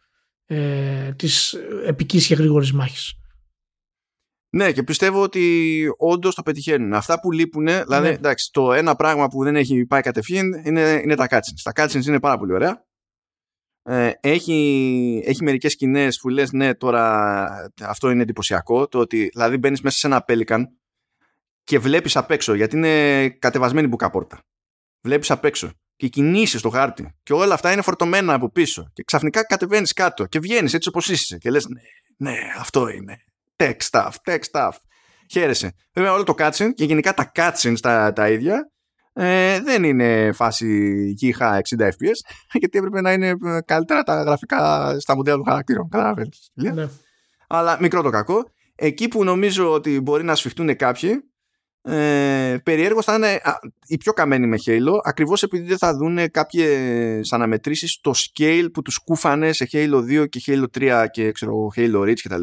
ε, 0.45 1.13
της 1.13 1.53
επικής 1.85 2.27
και 2.27 2.35
γρήγορης 2.35 2.73
μάχης. 2.73 3.13
Ναι, 4.51 4.71
και 4.71 4.84
πιστεύω 4.84 5.21
ότι 5.21 5.85
όντως 5.97 6.35
το 6.35 6.41
πετυχαίνουν. 6.41 6.93
Αυτά 6.93 7.19
που 7.19 7.31
λείπουν, 7.31 7.65
δηλαδή, 7.65 8.07
ναι. 8.07 8.13
εντάξει, 8.13 8.51
το 8.51 8.73
ένα 8.73 8.95
πράγμα 8.95 9.27
που 9.27 9.43
δεν 9.43 9.55
έχει 9.55 9.85
πάει 9.85 10.01
κατευθείαν 10.01 10.61
είναι, 10.65 11.01
είναι 11.03 11.15
τα 11.15 11.27
cutscenes. 11.30 11.61
Τα 11.63 11.71
cutscenes 11.76 12.05
είναι 12.05 12.19
πάρα 12.19 12.38
πολύ 12.38 12.53
ωραία. 12.53 12.88
Ε, 13.84 14.11
έχει, 14.19 15.23
έχει 15.26 15.43
μερικές 15.43 15.71
σκηνές 15.71 16.17
που 16.19 16.30
λες 16.30 16.51
ναι 16.51 16.76
τώρα 16.76 17.71
αυτό 17.81 18.09
είναι 18.09 18.21
εντυπωσιακό 18.21 18.88
το 18.88 18.99
ότι 18.99 19.30
δηλαδή 19.34 19.57
μπαίνεις 19.57 19.81
μέσα 19.81 19.97
σε 19.97 20.07
ένα 20.07 20.26
Pelican 20.27 20.63
και 21.63 21.80
βλέπεις 21.80 22.15
απ' 22.15 22.31
έξω 22.31 22.53
γιατί 22.53 22.76
είναι 22.76 23.30
κατεβασμένη 23.30 23.88
μπουκαπόρτα 23.88 24.43
βλέπεις 25.01 25.31
απ' 25.31 25.45
έξω 25.45 25.71
και 25.95 26.07
κινήσεις 26.07 26.59
στο 26.59 26.69
χάρτη 26.69 27.15
και 27.23 27.34
όλα 27.34 27.53
αυτά 27.53 27.71
είναι 27.71 27.81
φορτωμένα 27.81 28.34
από 28.34 28.51
πίσω 28.51 28.89
και 28.93 29.03
ξαφνικά 29.03 29.45
κατεβαίνεις 29.45 29.93
κάτω 29.93 30.26
και 30.26 30.39
βγαίνεις 30.39 30.73
έτσι 30.73 30.89
όπως 30.89 31.09
είσαι 31.09 31.38
και 31.38 31.49
λες 31.49 31.67
ναι, 31.67 31.81
ναι 32.31 32.38
αυτό 32.57 32.89
είναι 32.89 33.17
tech 33.55 33.77
stuff, 33.91 34.11
tech 34.23 34.39
stuff 34.51 34.71
χαίρεσαι 35.31 35.73
βέβαια 35.93 36.13
όλο 36.13 36.23
το 36.23 36.34
cutscene 36.38 36.69
και 36.76 36.85
γενικά 36.85 37.13
τα 37.13 37.31
cutscenes 37.35 37.80
τα, 37.81 38.13
τα 38.13 38.30
ίδια 38.30 38.71
ε, 39.21 39.61
δεν 39.61 39.84
είναι 39.84 40.31
φάση 40.31 40.67
είχα 41.19 41.61
60 41.77 41.81
fps 41.81 42.19
γιατί 42.59 42.77
έπρεπε 42.77 43.01
να 43.01 43.11
είναι 43.11 43.27
ε, 43.27 43.59
καλύτερα 43.65 44.03
τα 44.03 44.23
γραφικά 44.23 44.95
στα 44.99 45.15
μοντέλα 45.15 45.35
των 45.35 45.45
χαρακτήρων. 45.45 45.89
Καταλαβαίνεις. 45.89 46.51
Ναι. 46.53 46.89
Αλλά 47.47 47.77
μικρό 47.81 48.01
το 48.01 48.09
κακό. 48.09 48.51
Εκεί 48.76 49.07
που 49.07 49.23
νομίζω 49.23 49.71
ότι 49.71 49.99
μπορεί 49.99 50.23
να 50.23 50.35
σφιχτούν 50.35 50.76
κάποιοι 50.76 51.31
ε, 51.81 52.57
περιέργως 52.64 53.06
θα 53.06 53.15
είναι 53.15 53.41
οι 53.88 53.97
πιο 53.97 54.14
καμένοι 54.14 54.47
με 54.47 54.57
Halo 54.65 54.99
ακριβώς 55.03 55.43
επειδή 55.43 55.68
δεν 55.68 55.77
θα 55.77 55.95
δουν 55.95 56.31
κάποιες 56.31 57.34
αναμετρήσεις 57.34 57.91
στο 57.91 58.14
scale 58.15 58.68
που 58.73 58.81
τους 58.81 58.97
κούφανε 58.97 59.51
σε 59.51 59.69
Halo 59.72 60.23
2 60.23 60.30
και 60.30 60.41
Halo 60.45 60.65
3 60.80 61.06
και 61.11 61.31
ξέρω 61.31 61.72
Halo 61.76 62.01
Reach 62.01 62.19
κτλ. 62.23 62.41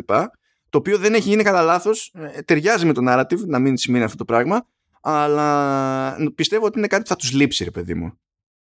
Το 0.69 0.79
οποίο 0.79 0.99
δεν 0.99 1.15
έχει 1.15 1.29
γίνει 1.29 1.43
κατά 1.43 1.63
λάθος, 1.63 2.13
ε, 2.15 2.43
ταιριάζει 2.43 2.87
με 2.87 2.93
το 2.93 3.01
narrative 3.09 3.47
να 3.47 3.59
μην 3.59 3.77
σημαίνει 3.77 4.05
αυτό 4.05 4.17
το 4.17 4.25
πράγμα 4.25 4.67
αλλά 5.09 6.31
πιστεύω 6.35 6.67
ότι 6.67 6.79
είναι 6.79 6.87
κάτι 6.87 7.03
που 7.03 7.09
θα 7.09 7.17
τους 7.17 7.33
λείψει 7.33 7.65
ρε 7.65 7.71
παιδί 7.71 7.95
μου 7.95 8.19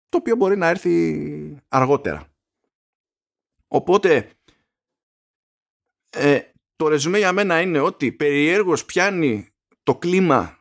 το 0.10 0.18
οποίο 0.18 0.36
μπορεί 0.36 0.58
να 0.58 0.68
έρθει 0.68 1.64
αργότερα 1.68 2.28
οπότε 3.68 4.30
ε, 6.10 6.40
το 6.76 6.88
ρεζουμέ 6.88 7.18
για 7.18 7.34
μένα 7.34 7.62
είναι 7.62 7.80
ότι 7.80 8.12
περιέργως 8.12 8.86
πιάνει 8.86 9.50
το 9.84 9.96
κλίμα 9.96 10.57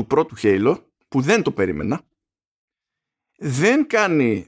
του 0.00 0.06
πρώτου 0.06 0.34
Halo 0.42 0.82
που 1.08 1.20
δεν 1.20 1.42
το 1.42 1.52
περίμενα 1.52 2.02
δεν 3.38 3.86
κάνει 3.86 4.46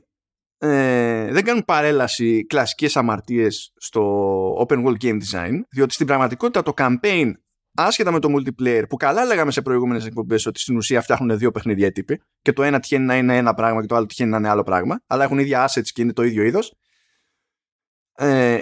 ε, 0.59 1.33
δεν 1.33 1.45
κάνουν 1.45 1.65
παρέλαση 1.65 2.47
κλασικές 2.47 2.97
αμαρτίες 2.97 3.73
στο 3.77 4.67
open 4.67 4.85
world 4.85 4.97
game 5.03 5.19
design 5.31 5.61
διότι 5.71 5.95
στην 5.95 6.07
πραγματικότητα 6.07 6.63
το 6.63 6.73
campaign 6.77 7.33
άσχετα 7.75 8.11
με 8.13 8.19
το 8.19 8.29
multiplayer 8.37 8.85
που 8.89 8.97
καλά 8.97 9.25
λέγαμε 9.25 9.51
σε 9.51 9.63
προηγούμενες 9.63 10.07
εκπομπές 10.07 10.47
ότι 10.47 10.61
στην 10.61 10.77
ουσία 10.77 11.03
φτιάχνουν 11.03 11.39
δύο 11.39 11.51
παιχνίδια 11.51 11.87
οι 11.87 11.93
τύποι 11.93 12.21
και 12.43 12.53
το 12.53 12.63
ένα 12.63 12.81
τυχαίνει 12.81 13.05
να 13.05 13.17
είναι 13.17 13.37
ένα 13.37 13.55
πράγμα 13.55 13.81
και 13.81 13.87
το 13.87 13.95
άλλο 13.95 14.07
τυχαίνει 14.07 14.31
να 14.31 14.37
είναι 14.37 14.49
άλλο 14.49 14.63
πράγμα, 14.63 15.03
αλλά 15.07 15.25
έχουν 15.25 15.39
ίδια 15.39 15.69
assets 15.69 15.89
και 15.93 16.03
είναι 16.03 16.13
το 16.13 16.23
ίδιο 16.23 16.43
είδος. 16.43 16.75
Ε, 18.15 18.61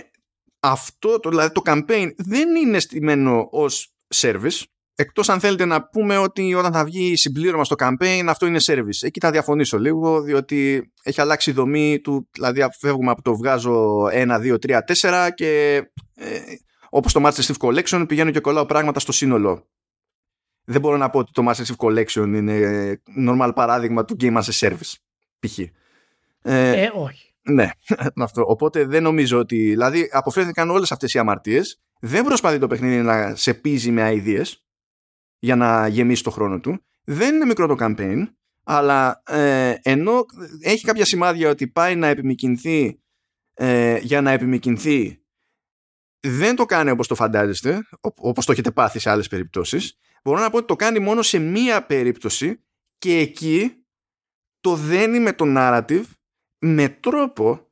αυτό, 0.61 1.21
το, 1.21 1.29
δηλαδή 1.29 1.53
το 1.53 1.63
campaign 1.65 2.11
δεν 2.17 2.55
είναι 2.57 2.79
στημένο 2.79 3.49
ως 3.51 3.95
service, 4.15 4.63
εκτός 5.01 5.29
αν 5.29 5.41
θέλετε 5.41 5.65
να 5.65 5.89
πούμε 5.89 6.17
ότι 6.17 6.55
όταν 6.55 6.73
θα 6.73 6.85
βγει 6.85 7.17
συμπλήρωμα 7.17 7.65
στο 7.65 7.77
campaign 7.79 8.25
αυτό 8.29 8.47
είναι 8.47 8.59
service. 8.63 9.01
Εκεί 9.01 9.21
θα 9.21 9.31
διαφωνήσω 9.31 9.79
λίγο, 9.79 10.21
διότι 10.21 10.93
έχει 11.03 11.21
αλλάξει 11.21 11.51
η 11.51 11.53
δομή 11.53 12.01
του, 12.01 12.29
δηλαδή 12.33 12.65
φεύγουμε 12.79 13.11
από 13.11 13.23
το 13.23 13.37
βγάζω 13.37 14.05
1, 14.05 14.09
2, 14.13 14.55
3, 14.67 14.79
4 15.01 15.29
και 15.35 15.83
ε, 16.15 16.39
Όπως 16.91 17.13
το 17.13 17.21
Master 17.25 17.41
Chief 17.41 17.57
Collection 17.59 18.05
πηγαίνω 18.09 18.31
και 18.31 18.41
κολλάω 18.41 18.67
πράγματα 18.67 19.01
στο 19.01 19.13
σύνολο. 19.13 19.69
Δεν 20.65 20.81
μπορώ 20.81 20.97
να 20.97 21.11
πω 21.11 21.19
ότι 21.19 21.33
το 21.33 21.49
Master 21.49 21.65
Chief 21.65 21.87
Collection 21.87 22.27
είναι 22.27 23.03
normal 23.29 23.53
παράδειγμα 23.55 24.05
του 24.05 24.17
Game 24.21 24.37
as 24.37 24.43
a 24.43 24.69
Service. 24.69 24.93
Π.χ. 25.39 25.59
Ε, 25.59 25.71
ε, 26.43 26.91
όχι. 26.95 27.35
Ναι, 27.43 27.71
αυτό. 28.17 28.45
Οπότε 28.47 28.85
δεν 28.85 29.03
νομίζω 29.03 29.39
ότι. 29.39 29.57
Δηλαδή, 29.57 30.09
αποφέρθηκαν 30.13 30.71
όλες 30.71 30.93
αυτές 30.93 31.15
οι 31.15 31.19
αμαρτίες. 31.19 31.81
Δεν 32.01 32.25
προσπαθεί 32.25 32.59
το 32.59 32.67
παιχνίδι 32.67 33.03
να 33.03 33.35
σε 33.35 33.55
πείζει 33.55 33.91
με 33.91 34.23
ideas 34.25 34.47
για 35.41 35.57
να 35.57 35.87
γεμίσει 35.87 36.23
το 36.23 36.31
χρόνο 36.31 36.61
του. 36.61 36.85
Δεν 37.05 37.35
είναι 37.35 37.45
μικρό 37.45 37.67
το 37.67 37.77
campaign, 37.79 38.25
αλλά 38.65 39.23
ε, 39.27 39.75
ενώ 39.83 40.25
έχει 40.61 40.85
κάποια 40.85 41.05
σημάδια 41.05 41.51
ότι 41.51 41.69
πάει 41.69 41.97
να 41.97 42.07
επιμηκυνθεί 42.07 43.01
ε, 43.55 43.99
για 43.99 44.21
να 44.21 44.31
επιμηκυνθεί 44.31 45.21
δεν 46.21 46.57
το 46.57 46.65
κάνει 46.65 46.91
όπως 46.91 47.09
το 47.09 47.15
φαντάζεστε, 47.15 47.87
όπως 48.01 48.47
το 48.47 48.53
έχετε 48.53 48.71
πάθει 48.71 48.99
σε 48.99 49.11
άλλες 49.11 49.29
περιπτώσεις. 49.29 49.99
Μπορώ 50.25 50.41
να 50.41 50.51
πω 50.51 50.57
ότι 50.57 50.67
το 50.67 50.77
κάνει 50.77 50.99
μόνο 50.99 51.23
σε 51.23 51.39
μία 51.39 51.87
περίπτωση 51.87 52.65
και 52.99 53.19
εκεί 53.19 53.85
το 54.61 54.75
δένει 54.75 55.21
με 55.21 55.33
το 55.33 55.45
narrative 55.49 56.05
με 56.59 56.89
τρόπο 56.89 57.71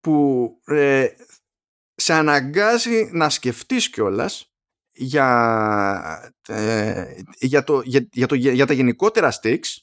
που 0.00 0.50
ε, 0.64 1.06
σε 1.94 2.12
αναγκάζει 2.12 3.10
να 3.12 3.30
σκεφτείς 3.30 3.90
κιόλας 3.90 4.49
για, 5.02 6.32
ε, 6.48 7.04
για, 7.38 7.64
το, 7.64 7.80
για, 7.84 8.08
για, 8.12 8.26
το, 8.26 8.34
για, 8.34 8.66
τα 8.66 8.72
γενικότερα 8.72 9.32
stakes 9.42 9.76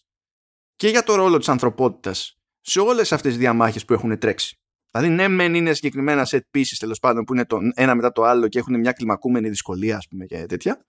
και 0.75 0.87
για 0.87 1.03
το 1.03 1.15
ρόλο 1.15 1.37
της 1.37 1.49
ανθρωπότητας 1.49 2.37
σε 2.61 2.79
όλες 2.79 3.11
αυτές 3.11 3.31
τις 3.31 3.39
διαμάχες 3.39 3.85
που 3.85 3.93
έχουν 3.93 4.19
τρέξει. 4.19 4.59
Δηλαδή, 4.91 5.13
ναι, 5.13 5.27
μεν 5.27 5.53
είναι 5.53 5.73
συγκεκριμένα 5.73 6.27
set 6.29 6.39
pieces 6.53 6.75
τέλος 6.79 6.99
πάντων 6.99 7.23
που 7.23 7.33
είναι 7.33 7.45
το 7.45 7.59
ένα 7.73 7.95
μετά 7.95 8.11
το 8.11 8.23
άλλο 8.23 8.47
και 8.47 8.59
έχουν 8.59 8.79
μια 8.79 8.91
κλιμακούμενη 8.91 9.49
δυσκολία, 9.49 9.97
ας 9.97 10.07
πούμε, 10.07 10.25
και 10.25 10.45
τέτοια. 10.45 10.85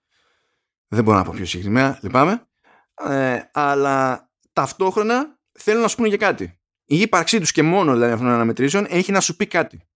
Δεν 0.87 1.03
μπορώ 1.03 1.17
να 1.17 1.23
πω 1.23 1.31
πιο 1.35 1.45
συγκεκριμένα, 1.45 1.99
λυπάμαι. 2.01 2.47
Ε, 2.93 3.39
αλλά 3.53 4.29
ταυτόχρονα 4.53 5.39
θέλουν 5.51 5.81
να 5.81 5.87
σου 5.87 5.95
πούνε 5.95 6.09
και 6.09 6.17
κάτι. 6.17 6.59
Η 6.85 6.99
ύπαρξή 6.99 7.39
τους 7.39 7.51
και 7.51 7.63
μόνο 7.63 7.93
δηλαδή 7.93 8.11
αυτών 8.11 8.27
των 8.27 8.35
αναμετρήσεων 8.35 8.85
έχει 8.89 9.11
να 9.11 9.19
σου 9.19 9.35
πει 9.35 9.47
κάτι. 9.47 9.88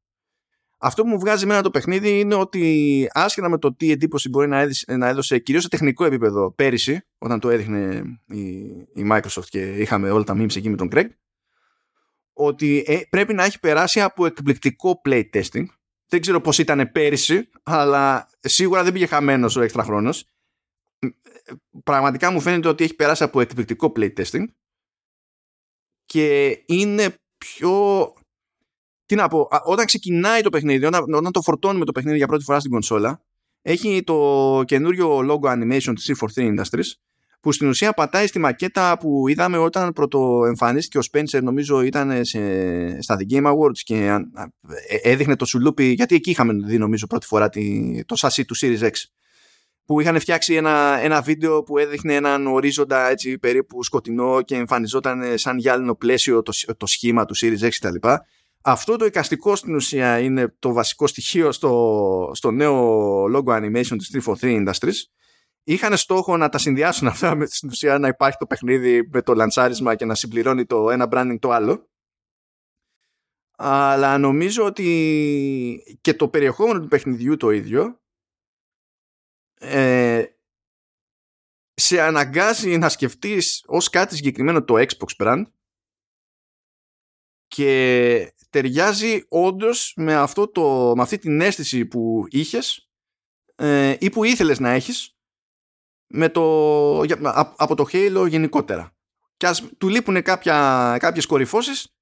Αυτό 0.85 1.03
που 1.03 1.09
μου 1.09 1.19
βγάζει 1.19 1.43
εμένα 1.43 1.61
το 1.61 1.69
παιχνίδι 1.69 2.19
είναι 2.19 2.35
ότι 2.35 3.07
άσχετα 3.11 3.49
με 3.49 3.57
το 3.57 3.73
τι 3.73 3.91
εντύπωση 3.91 4.29
μπορεί 4.29 4.47
να 4.47 4.59
έδωσε, 4.59 4.95
να 4.97 5.07
έδωσε 5.07 5.39
κυρίως 5.39 5.63
σε 5.63 5.69
τεχνικό 5.69 6.05
επίπεδο 6.05 6.51
πέρυσι, 6.51 7.01
όταν 7.17 7.39
το 7.39 7.49
έδειχνε 7.49 8.03
η, 8.27 8.41
η 8.93 9.07
Microsoft 9.11 9.45
και 9.49 9.75
είχαμε 9.75 10.09
όλα 10.09 10.23
τα 10.23 10.33
memes 10.37 10.55
εκεί 10.55 10.69
με 10.69 10.75
τον 10.75 10.89
Craig, 10.91 11.07
ότι 12.33 12.83
ε, 12.87 12.99
πρέπει 13.09 13.33
να 13.33 13.43
έχει 13.43 13.59
περάσει 13.59 14.01
από 14.01 14.25
εκπληκτικό 14.25 15.01
playtesting. 15.05 15.65
Δεν 16.07 16.21
ξέρω 16.21 16.41
πώς 16.41 16.57
ήταν 16.57 16.91
πέρυσι, 16.91 17.49
αλλά 17.63 18.29
σίγουρα 18.39 18.83
δεν 18.83 18.93
πήγε 18.93 19.05
χαμένος 19.05 19.55
ο 19.55 19.61
έξτρα 19.61 19.83
χρόνος. 19.83 20.25
Πραγματικά 21.83 22.31
μου 22.31 22.41
φαίνεται 22.41 22.67
ότι 22.67 22.83
έχει 22.83 22.95
περάσει 22.95 23.23
από 23.23 23.41
εκπληκτικό 23.41 23.91
playtesting 23.95 24.45
και 26.05 26.57
είναι 26.65 27.15
πιο... 27.37 28.13
Τι 29.13 29.19
να 29.19 29.27
πω, 29.27 29.47
όταν 29.63 29.85
ξεκινάει 29.85 30.41
το 30.41 30.49
παιχνίδι, 30.49 30.85
όταν, 30.85 31.13
όταν 31.13 31.31
το 31.31 31.41
φορτώνουμε 31.41 31.85
το 31.85 31.91
παιχνίδι 31.91 32.17
για 32.17 32.27
πρώτη 32.27 32.43
φορά 32.43 32.59
στην 32.59 32.71
κονσόλα, 32.71 33.21
έχει 33.61 34.03
το 34.03 34.63
καινούριο 34.65 35.19
logo 35.19 35.49
animation 35.49 35.91
της 35.95 36.11
C43 36.35 36.41
Industries 36.41 36.91
που 37.39 37.51
στην 37.51 37.67
ουσία 37.67 37.93
πατάει 37.93 38.27
στη 38.27 38.39
μακέτα 38.39 38.97
που 38.97 39.27
είδαμε 39.27 39.57
όταν 39.57 39.93
πρωτοεμφανίστηκε 39.93 40.97
ο 40.97 41.01
Spencer 41.11 41.43
νομίζω 41.43 41.81
ήταν 41.81 42.25
σε, 42.25 43.01
στα 43.01 43.17
The 43.19 43.33
Game 43.33 43.45
Awards 43.45 43.77
και 43.83 43.95
ε, 44.87 45.11
έδειχνε 45.11 45.35
το 45.35 45.45
σουλούπι 45.45 45.83
γιατί 45.83 46.15
εκεί 46.15 46.29
είχαμε 46.29 46.53
δει 46.65 46.77
νομίζω 46.77 47.07
πρώτη 47.07 47.25
φορά 47.25 47.49
τη, 47.49 48.05
το 48.05 48.15
σασί 48.15 48.45
του 48.45 48.55
Series 48.57 48.81
X 48.81 48.91
που 49.85 49.99
είχαν 49.99 50.19
φτιάξει 50.19 50.53
ένα, 50.53 50.99
ένα 51.01 51.21
βίντεο 51.21 51.63
που 51.63 51.77
έδειχνε 51.77 52.13
έναν 52.13 52.47
ορίζοντα 52.47 53.09
έτσι 53.09 53.37
περίπου 53.37 53.83
σκοτεινό 53.83 54.41
και 54.41 54.55
εμφανιζόταν 54.55 55.37
σαν 55.37 55.57
γυάλινο 55.57 55.95
πλαίσιο 55.95 56.41
το, 56.41 56.53
το 56.77 56.85
σχήμα 56.85 57.25
του 57.25 57.35
Series 57.37 57.59
X 57.59 57.69
κτλ. 57.79 58.07
Αυτό 58.65 58.95
το 58.95 59.05
εικαστικό 59.05 59.55
στην 59.55 59.75
ουσία 59.75 60.19
είναι 60.19 60.55
το 60.59 60.73
βασικό 60.73 61.07
στοιχείο 61.07 61.51
στο, 61.51 62.31
στο 62.33 62.51
νέο 62.51 63.23
logo 63.23 63.45
animation 63.45 63.97
της 63.97 64.25
343 64.25 64.35
Industries. 64.41 64.95
Είχαν 65.63 65.97
στόχο 65.97 66.37
να 66.37 66.49
τα 66.49 66.57
συνδυάσουν 66.57 67.07
αυτά 67.07 67.35
με 67.35 67.45
στην 67.45 67.69
ουσία 67.69 67.97
να 67.99 68.07
υπάρχει 68.07 68.37
το 68.37 68.45
παιχνίδι 68.45 69.07
με 69.11 69.21
το 69.21 69.33
λαντσάρισμα 69.33 69.95
και 69.95 70.05
να 70.05 70.15
συμπληρώνει 70.15 70.65
το 70.65 70.89
ένα 70.89 71.07
branding 71.11 71.37
το 71.39 71.51
άλλο. 71.51 71.89
Αλλά 73.57 74.17
νομίζω 74.17 74.65
ότι 74.65 75.97
και 76.01 76.13
το 76.13 76.29
περιεχόμενο 76.29 76.79
του 76.79 76.87
παιχνιδιού 76.87 77.37
το 77.37 77.49
ίδιο 77.49 78.01
ε, 79.53 80.25
σε 81.73 82.01
αναγκάζει 82.01 82.77
να 82.77 82.89
σκεφτείς 82.89 83.63
ως 83.65 83.89
κάτι 83.89 84.15
συγκεκριμένο 84.15 84.63
το 84.63 84.75
Xbox 84.77 85.25
brand 85.25 85.43
και 87.47 88.33
ταιριάζει 88.53 89.25
όντως 89.27 89.93
με, 89.95 90.15
αυτό 90.15 90.47
το, 90.47 90.93
με 90.95 91.01
αυτή 91.01 91.17
την 91.17 91.41
αίσθηση 91.41 91.85
που 91.85 92.23
είχες 92.29 92.89
ε, 93.55 93.95
ή 93.99 94.09
που 94.09 94.23
ήθελες 94.23 94.59
να 94.59 94.69
έχεις 94.69 95.15
με 96.07 96.29
το, 96.29 96.99
από 97.55 97.75
το 97.75 97.85
Halo 97.91 98.25
γενικότερα. 98.29 98.95
Και 99.37 99.47
ας 99.47 99.63
του 99.77 99.87
λείπουν 99.87 100.21
κάποια, 100.21 100.97
κάποιες 100.99 101.25
κορυφώσεις 101.25 101.95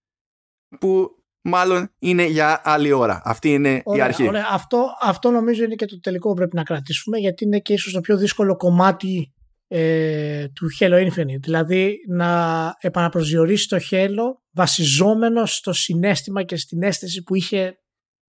που 0.80 1.16
μάλλον 1.42 1.92
είναι 2.00 2.26
για 2.26 2.62
άλλη 2.64 2.92
ώρα. 2.92 3.22
Αυτή 3.24 3.54
είναι 3.54 3.82
ωραία, 3.84 4.04
η 4.04 4.08
αρχή. 4.08 4.28
Ωραία. 4.28 4.48
Αυτό, 4.50 4.86
αυτό 5.02 5.32
νομίζω 5.32 5.64
είναι 5.64 5.76
και 5.76 5.86
το 5.86 6.00
τελικό 6.00 6.30
που 6.30 6.36
πρέπει 6.36 6.56
να 6.56 6.64
κρατήσουμε 6.64 7.18
γιατί 7.18 7.44
είναι 7.44 7.60
και 7.60 7.74
ίσως 7.74 7.94
το 7.94 8.00
πιο 8.02 8.18
δύσκολο 8.18 8.56
κομμάτι 8.56 9.34
ε, 9.74 10.48
του 10.48 10.68
Halo 10.80 11.10
Infinite. 11.10 11.40
Δηλαδή 11.42 11.98
να 12.08 12.76
επαναπροσδιορίσει 12.80 13.68
το 13.68 13.78
Halo 13.90 14.42
βασιζόμενο 14.52 15.46
στο 15.46 15.74
συνέστημα 15.74 16.44
και 16.44 16.56
στην 16.56 16.84
αίσθηση 16.84 17.24
που 17.24 17.36
είχε 17.36 17.80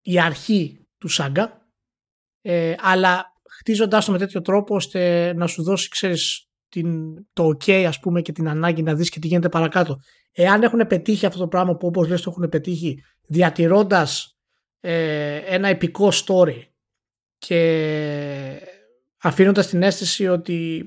η 0.01 0.21
αρχή 0.21 0.87
του 0.99 1.09
Σάγκα 1.09 1.69
ε, 2.43 2.75
αλλά 2.79 3.25
χτίζοντάς 3.59 4.05
το 4.05 4.13
με 4.13 4.19
τέτοιο 4.19 4.41
τρόπο 4.41 4.75
ώστε 4.75 5.33
να 5.35 5.47
σου 5.47 5.63
δώσει 5.63 5.89
ξέρεις 5.89 6.49
την, 6.69 7.15
το 7.33 7.49
ok 7.49 7.71
ας 7.73 8.01
πούμε 8.01 8.23
και 8.23 8.33
την 8.33 8.49
ανάγκη 8.49 8.83
να 8.83 8.95
δεις 8.95 9.11
και 9.11 9.19
τι 9.19 9.27
γίνεται 9.27 9.49
παρακάτω. 9.49 10.01
Εάν 10.33 10.63
έχουν 10.63 10.87
πετύχει 10.87 11.27
αυτό 11.27 11.39
το 11.39 11.49
πράγμα 11.49 11.77
που 11.77 11.87
όπως 11.87 12.09
λες 12.09 12.23
το 12.23 12.31
έχουν 12.31 12.49
πετύχει 12.49 13.03
διατηρώντας 13.27 14.39
ε, 14.81 15.37
ένα 15.37 15.69
επικό 15.69 16.09
story 16.13 16.63
και 17.39 17.61
αφήνοντας 19.23 19.67
την 19.67 19.83
αίσθηση 19.83 20.27
ότι 20.27 20.85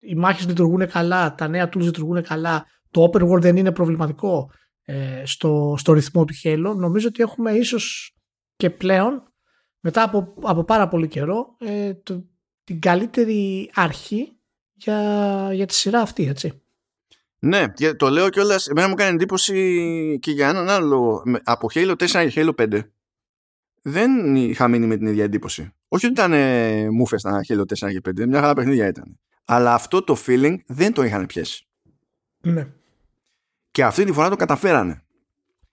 οι 0.00 0.14
μάχες 0.14 0.46
λειτουργούν 0.46 0.88
καλά, 0.88 1.34
τα 1.34 1.48
νέα 1.48 1.68
tools 1.68 1.80
λειτουργούν 1.80 2.22
καλά, 2.22 2.66
το 2.90 3.10
open 3.12 3.30
world 3.30 3.40
δεν 3.40 3.56
είναι 3.56 3.72
προβληματικό 3.72 4.50
ε, 4.84 5.22
στο, 5.24 5.74
στο 5.78 5.92
ρυθμό 5.92 6.24
του 6.24 6.34
Halo, 6.42 6.74
νομίζω 6.76 7.08
ότι 7.08 7.22
έχουμε 7.22 7.52
ίσως 7.52 8.14
και 8.56 8.70
πλέον 8.70 9.22
μετά 9.80 10.02
από, 10.02 10.34
από 10.42 10.64
πάρα 10.64 10.88
πολύ 10.88 11.08
καιρό 11.08 11.56
ε, 11.58 11.94
το, 11.94 12.24
την 12.64 12.80
καλύτερη 12.80 13.70
αρχή 13.74 14.38
για, 14.74 15.50
για 15.52 15.66
τη 15.66 15.74
σειρά 15.74 16.00
αυτή, 16.00 16.26
έτσι. 16.26 16.62
Ναι, 17.38 17.68
και 17.74 17.94
το 17.94 18.08
λέω 18.08 18.28
κιόλας. 18.28 18.66
Εμένα 18.66 18.88
μου 18.88 18.94
κάνει 18.94 19.14
εντύπωση 19.14 20.18
και 20.22 20.30
για 20.30 20.48
έναν 20.48 20.68
άλλο 20.68 20.86
λόγο. 20.86 21.22
Από 21.44 21.68
Halo 21.74 21.90
4 21.90 22.06
και 22.06 22.32
Halo 22.34 22.54
5 22.62 22.80
δεν 23.82 24.36
είχα 24.36 24.68
μείνει 24.68 24.86
με 24.86 24.96
την 24.96 25.06
ίδια 25.06 25.24
εντύπωση. 25.24 25.72
Όχι 25.88 26.06
ότι 26.06 26.14
ήταν 26.14 26.32
ε, 26.32 26.90
μούφε 26.90 27.16
τα 27.16 27.40
Halo 27.48 27.60
4 27.60 27.66
και 27.66 28.00
5, 28.08 28.26
μια 28.26 28.40
χαρά 28.40 28.54
παιχνίδια 28.54 28.86
ήταν. 28.86 29.18
Αλλά 29.50 29.74
αυτό 29.74 30.02
το 30.02 30.16
feeling 30.26 30.56
δεν 30.66 30.92
το 30.92 31.02
είχαν 31.02 31.26
πιέσει. 31.26 31.66
Ναι. 32.40 32.68
Και 33.70 33.84
αυτή 33.84 34.04
τη 34.04 34.12
φορά 34.12 34.28
το 34.28 34.36
καταφέρανε. 34.36 35.02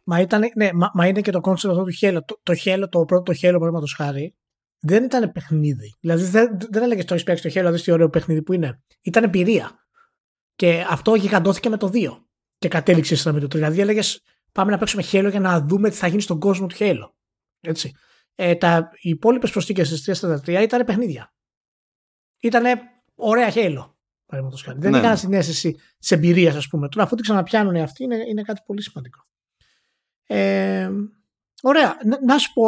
Μα, 0.03 0.19
ήταν, 0.19 0.43
ναι, 0.55 0.69
μα, 0.73 0.91
μα 0.93 1.07
είναι 1.07 1.21
και 1.21 1.31
το 1.31 1.39
concept 1.43 1.51
αυτό 1.51 1.83
του 1.83 1.93
Halo. 2.01 2.19
Το, 2.25 2.39
το 2.43 2.53
Halo, 2.65 2.83
το 2.89 3.05
πρώτο 3.05 3.33
Halo, 3.33 3.41
παραδείγματος 3.41 3.93
χάρη, 3.93 4.35
δεν 4.79 5.03
ήταν 5.03 5.31
παιχνίδι. 5.31 5.95
Δηλαδή 5.99 6.23
δεν, 6.23 6.57
δεν 6.69 6.83
έλεγε 6.83 7.03
το 7.03 7.13
έχει 7.13 7.23
παίξει 7.23 7.49
το 7.49 7.59
Halo, 7.59 7.71
δεις 7.71 7.83
τι 7.83 7.91
ωραίο 7.91 8.09
παιχνίδι 8.09 8.41
που 8.41 8.53
είναι. 8.53 8.81
Ήταν 9.01 9.23
εμπειρία. 9.23 9.85
Και 10.55 10.85
αυτό 10.89 11.15
γιγαντώθηκε 11.15 11.69
με 11.69 11.77
το 11.77 11.89
2. 11.93 12.07
Και 12.57 12.67
κατέληξε 12.67 13.31
με 13.31 13.39
το 13.39 13.45
3. 13.45 13.49
Δηλαδή 13.49 13.81
έλεγες 13.81 14.21
πάμε 14.51 14.71
να 14.71 14.77
παίξουμε 14.77 15.03
Halo 15.11 15.27
για 15.29 15.39
να 15.39 15.59
δούμε 15.59 15.89
τι 15.89 15.95
θα 15.95 16.07
γίνει 16.07 16.21
στον 16.21 16.39
κόσμο 16.39 16.67
του 16.67 16.75
Halo. 16.79 17.09
Έτσι. 17.61 17.91
Ε, 18.35 18.55
τα, 18.55 18.89
οι 19.01 19.09
υπόλοιπες 19.09 19.51
προσθήκες 19.51 19.89
της 19.89 20.21
343 20.21 20.61
ήταν 20.61 20.85
παιχνίδια. 20.85 21.33
Ήταν 22.39 22.63
ωραία 23.15 23.51
Halo. 23.53 23.89
Χάρη. 24.63 24.79
Δεν 24.79 24.91
ναι. 24.91 24.97
είχαν 24.97 25.17
συνέστηση 25.17 25.75
της 25.99 26.11
εμπειρίας, 26.11 26.55
ας 26.55 26.67
πούμε. 26.67 26.89
Τώρα, 26.89 27.05
αφού 27.05 27.15
τη 27.15 27.21
ξαναπιάνουν 27.21 27.75
αυτοί, 27.75 28.03
είναι, 28.03 28.15
είναι 28.29 28.41
κάτι 28.41 28.61
πολύ 28.65 28.81
σημαντικό. 28.81 29.27
Ε, 30.27 30.89
ωραία. 31.61 31.97
Να, 32.05 32.19
να 32.25 32.37
σου 32.37 32.53
πω, 32.53 32.63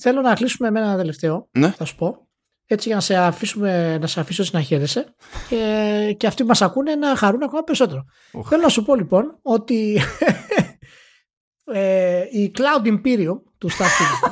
θέλω 0.00 0.20
να 0.20 0.34
κλείσουμε 0.34 0.70
με 0.70 0.80
ένα 0.80 0.96
τελευταίο. 0.96 1.48
Ναι. 1.52 1.70
Θα 1.70 1.84
σου 1.84 1.96
πω. 1.96 2.28
Έτσι 2.66 2.86
για 2.88 2.96
να 2.96 3.02
σε, 3.02 3.16
αφήσουμε, 3.16 3.98
να 3.98 4.06
σε 4.06 4.20
αφήσω 4.20 4.44
να 4.52 4.60
χαίρεσαι 4.60 5.14
και, 5.48 6.14
και 6.16 6.26
αυτοί 6.26 6.42
που 6.42 6.48
μας 6.48 6.62
ακούνε 6.62 6.94
να 6.94 7.16
χαρούν 7.16 7.42
ακόμα 7.42 7.62
περισσότερο. 7.62 8.04
Θέλω 8.44 8.62
να 8.62 8.68
σου 8.68 8.84
πω 8.84 8.94
λοιπόν 8.94 9.38
ότι 9.42 10.00
ε, 11.64 12.24
η 12.30 12.52
Cloud 12.58 12.86
Imperium 12.86 13.40
του 13.58 13.70
Starfield. 13.70 14.30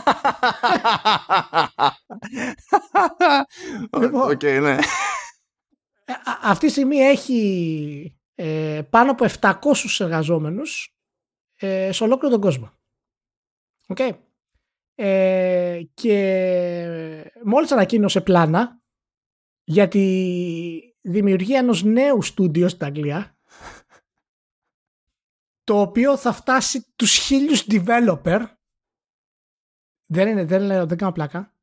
λοιπόν, 4.02 4.28
okay, 4.28 4.60
ναι. 4.62 4.78
Ε, 6.09 6.12
αυτή 6.43 6.66
τη 6.66 6.72
στιγμή 6.72 6.97
έχει 6.97 8.18
ε, 8.35 8.82
πάνω 8.90 9.10
από 9.10 9.26
700 9.40 9.55
εργαζόμενους 9.98 10.97
ε, 11.55 11.93
σε 11.93 12.05
ολόκληρο 12.05 12.32
τον 12.32 12.40
κόσμο. 12.43 12.70
Okay. 13.86 14.18
Ε, 14.94 15.80
και 15.94 17.32
μόλις 17.44 17.72
ανακοίνωσε 17.72 18.20
πλάνα 18.20 18.82
για 19.64 19.89
τη 19.89 20.80
δημιουργία 21.02 21.59
ενός 21.59 21.82
νέου 21.82 22.22
στούντιο 22.22 22.68
στην 22.68 22.86
Αγγλία 22.86 23.36
το 25.64 25.80
οποίο 25.80 26.16
θα 26.16 26.32
φτάσει 26.32 26.93
τους 26.97 27.12
χίλιους 27.12 27.66
developer 27.70 28.44
δεν 30.06 30.28
είναι, 30.28 30.44
δεν, 30.44 30.62
λέω, 30.62 30.86
δεν 30.86 30.98
κάνω 30.98 31.12
πλάκα 31.12 31.55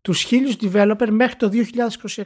τους 0.00 0.22
χίλιους 0.22 0.56
developer 0.60 1.08
μέχρι 1.10 1.36
το 1.36 1.50
2026 2.06 2.24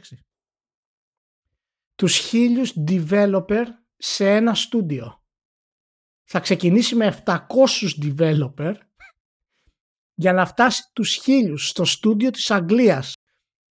τους 1.95 2.15
χίλιους 2.15 2.73
developer 2.87 3.65
σε 3.97 4.29
ένα 4.29 4.53
στούντιο. 4.53 5.23
Θα 6.23 6.39
ξεκινήσει 6.39 6.95
με 6.95 7.23
700 7.25 7.35
developer 8.01 8.73
για 10.13 10.33
να 10.33 10.45
φτάσει 10.45 10.83
τους 10.93 11.13
χίλιους 11.13 11.67
στο 11.67 11.85
στούντιο 11.85 12.29
της 12.29 12.51
Αγγλίας. 12.51 13.13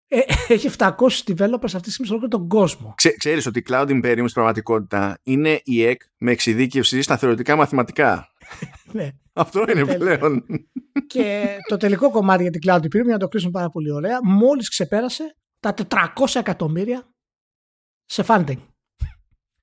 Ε, 0.07 0.21
έχει 0.49 0.71
700 0.79 0.91
developers 1.27 1.63
αυτή 1.63 1.81
τη 1.81 1.91
στιγμή 1.91 2.07
σε 2.07 2.15
όλο 2.15 2.29
τον 2.29 2.49
κόσμο. 2.49 2.95
Ξέ, 2.97 3.11
ξέρεις 3.11 3.47
ότι 3.47 3.59
η 3.59 3.65
Cloud 3.69 3.89
Imperium 3.89 4.15
στην 4.17 4.33
πραγματικότητα 4.33 5.19
είναι 5.23 5.61
η 5.65 5.85
ΕΚ 5.85 6.03
με 6.19 6.31
εξειδίκευση 6.31 7.03
στα 7.03 7.17
θεωρητικά 7.17 7.57
μαθηματικά; 7.57 8.29
ναι. 8.93 9.11
Αυτό 9.33 9.65
είναι 9.69 9.97
πλέον. 9.97 10.45
Και 11.07 11.57
το 11.69 11.77
τελικό 11.77 12.11
κομμάτι 12.11 12.43
για 12.43 12.51
την 12.51 12.61
Cloud 12.67 12.81
Imperium, 12.81 13.05
για 13.05 13.13
να 13.13 13.19
το 13.19 13.29
κλείσουμε 13.29 13.53
πάρα 13.53 13.69
πολύ 13.69 13.93
ωραία, 13.93 14.19
μόλις 14.23 14.69
ξεπέρασε 14.69 15.37
τα 15.61 15.75
400 15.89 16.05
εκατομμύρια 16.35 17.15
σε 18.11 18.25
funding. 18.27 18.59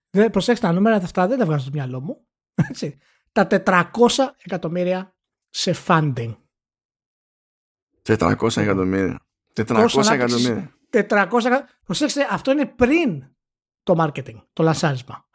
Δεν, 0.10 0.30
προσέξτε 0.30 0.68
τα 0.68 0.74
νούμερα 0.74 0.95
αυτά 0.95 1.28
δεν 1.28 1.38
τα 1.38 1.45
βγάζω 1.45 1.61
στο 1.61 1.72
μυαλό 1.74 2.02
μου. 2.02 2.28
Έτσι. 2.69 2.98
Τα 3.32 3.48
400 3.49 3.91
εκατομμύρια 4.44 5.15
σε 5.49 5.76
funding. 5.88 6.36
400 8.07 8.57
εκατομμύρια. 8.57 9.19
400 9.53 10.11
εκατομμύρια. 10.11 10.76
400 10.91 11.30
Προσέξτε, 11.84 12.28
αυτό 12.30 12.52
είναι 12.52 12.65
πριν 12.65 13.24
το 13.84 13.95
marketing, 13.98 14.41
το 14.53 14.64
λανσάρισμα. 14.64 15.26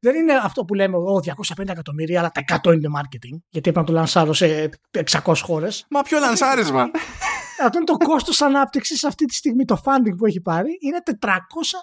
Δεν 0.00 0.14
είναι 0.14 0.34
αυτό 0.34 0.64
που 0.64 0.74
λέμε, 0.74 0.96
ο 0.96 1.20
250 1.56 1.68
εκατομμύρια, 1.68 2.18
αλλά 2.18 2.30
τα 2.30 2.44
100 2.62 2.74
είναι 2.74 2.88
marketing, 2.96 3.38
γιατί 3.48 3.70
έπρεπε 3.70 3.78
να 3.78 3.84
το 3.84 3.92
λανσάρω 3.92 4.32
σε 4.32 4.70
600 4.90 5.34
χώρες. 5.42 5.86
Μα 5.90 6.02
ποιο 6.02 6.18
λανσάρισμα. 6.18 6.90
Αυτό 7.62 7.76
είναι 7.76 7.86
το 7.86 7.96
κόστος 7.96 8.42
ανάπτυξης 8.42 9.04
αυτή 9.04 9.24
τη 9.24 9.34
στιγμή. 9.34 9.64
Το 9.64 9.80
funding 9.84 10.16
που 10.16 10.26
έχει 10.26 10.40
πάρει 10.40 10.78
είναι 10.80 10.98
400 11.20 11.28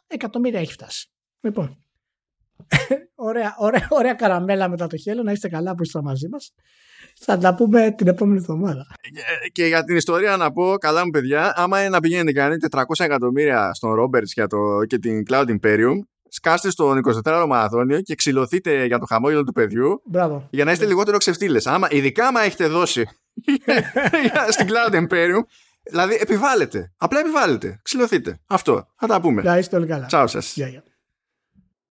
εκατομμύρια 0.07 0.59
έχει 0.59 0.71
φτάσει. 0.71 1.09
Λοιπόν. 1.41 1.77
ωραία, 3.15 3.55
ωραία, 3.57 3.87
ωραία 3.89 4.13
καραμέλα 4.13 4.69
μετά 4.69 4.87
το 4.87 4.97
χέλο. 4.97 5.23
Να 5.23 5.31
είστε 5.31 5.49
καλά 5.49 5.75
που 5.75 5.83
είστε 5.83 6.01
μαζί 6.01 6.27
μας. 6.27 6.53
Θα 7.19 7.37
τα 7.37 7.55
πούμε 7.55 7.91
την 7.97 8.07
επόμενη 8.07 8.37
εβδομάδα. 8.37 8.85
Και 9.51 9.65
για 9.65 9.83
την 9.83 9.95
ιστορία 9.95 10.37
να 10.37 10.51
πω, 10.51 10.77
καλά 10.77 11.05
μου 11.05 11.09
παιδιά, 11.09 11.53
άμα 11.55 11.79
είναι 11.79 11.89
να 11.89 11.99
πηγαίνετε 11.99 12.31
κάνει 12.31 12.55
400 12.71 12.81
εκατομμύρια 12.97 13.73
στον 13.73 13.93
Ρόμπερτ 13.93 14.27
και 14.87 14.99
την 14.99 15.23
Cloud 15.29 15.57
Imperium, 15.59 15.99
σκάστε 16.29 16.69
στον 16.69 17.01
24ωρο 17.23 17.45
μαραθώνιο 17.47 18.01
και 18.01 18.15
ξυλωθείτε 18.15 18.85
για 18.85 18.99
το 18.99 19.05
χαμόγελο 19.05 19.43
του 19.43 19.51
παιδιού 19.51 20.01
Μπράβο. 20.05 20.47
για 20.51 20.65
να 20.65 20.71
είστε 20.71 20.85
λιγότερο 20.85 21.17
ξεφτύλες. 21.17 21.67
Ειδικά 21.89 22.27
άμα 22.27 22.41
έχετε 22.41 22.67
δώσει 22.67 23.07
στην 24.55 24.67
Cloud 24.69 24.93
Imperium, 24.93 25.41
δηλαδή 25.89 26.17
επιβάλλετε. 26.21 26.91
Απλά 26.97 27.19
επιβάλλετε. 27.19 27.79
Ξυλωθείτε. 27.83 28.39
Αυτό. 28.47 28.87
Θα 28.95 29.07
τα 29.07 29.21
πούμε. 29.21 29.41
Να 29.41 29.57
είστε 29.57 29.75
όλοι 29.75 29.87
καλά. 29.87 30.05
Τσάου 30.05 30.27
σας. 30.27 30.55
Yeah, 30.57 30.61
yeah. 30.61 30.81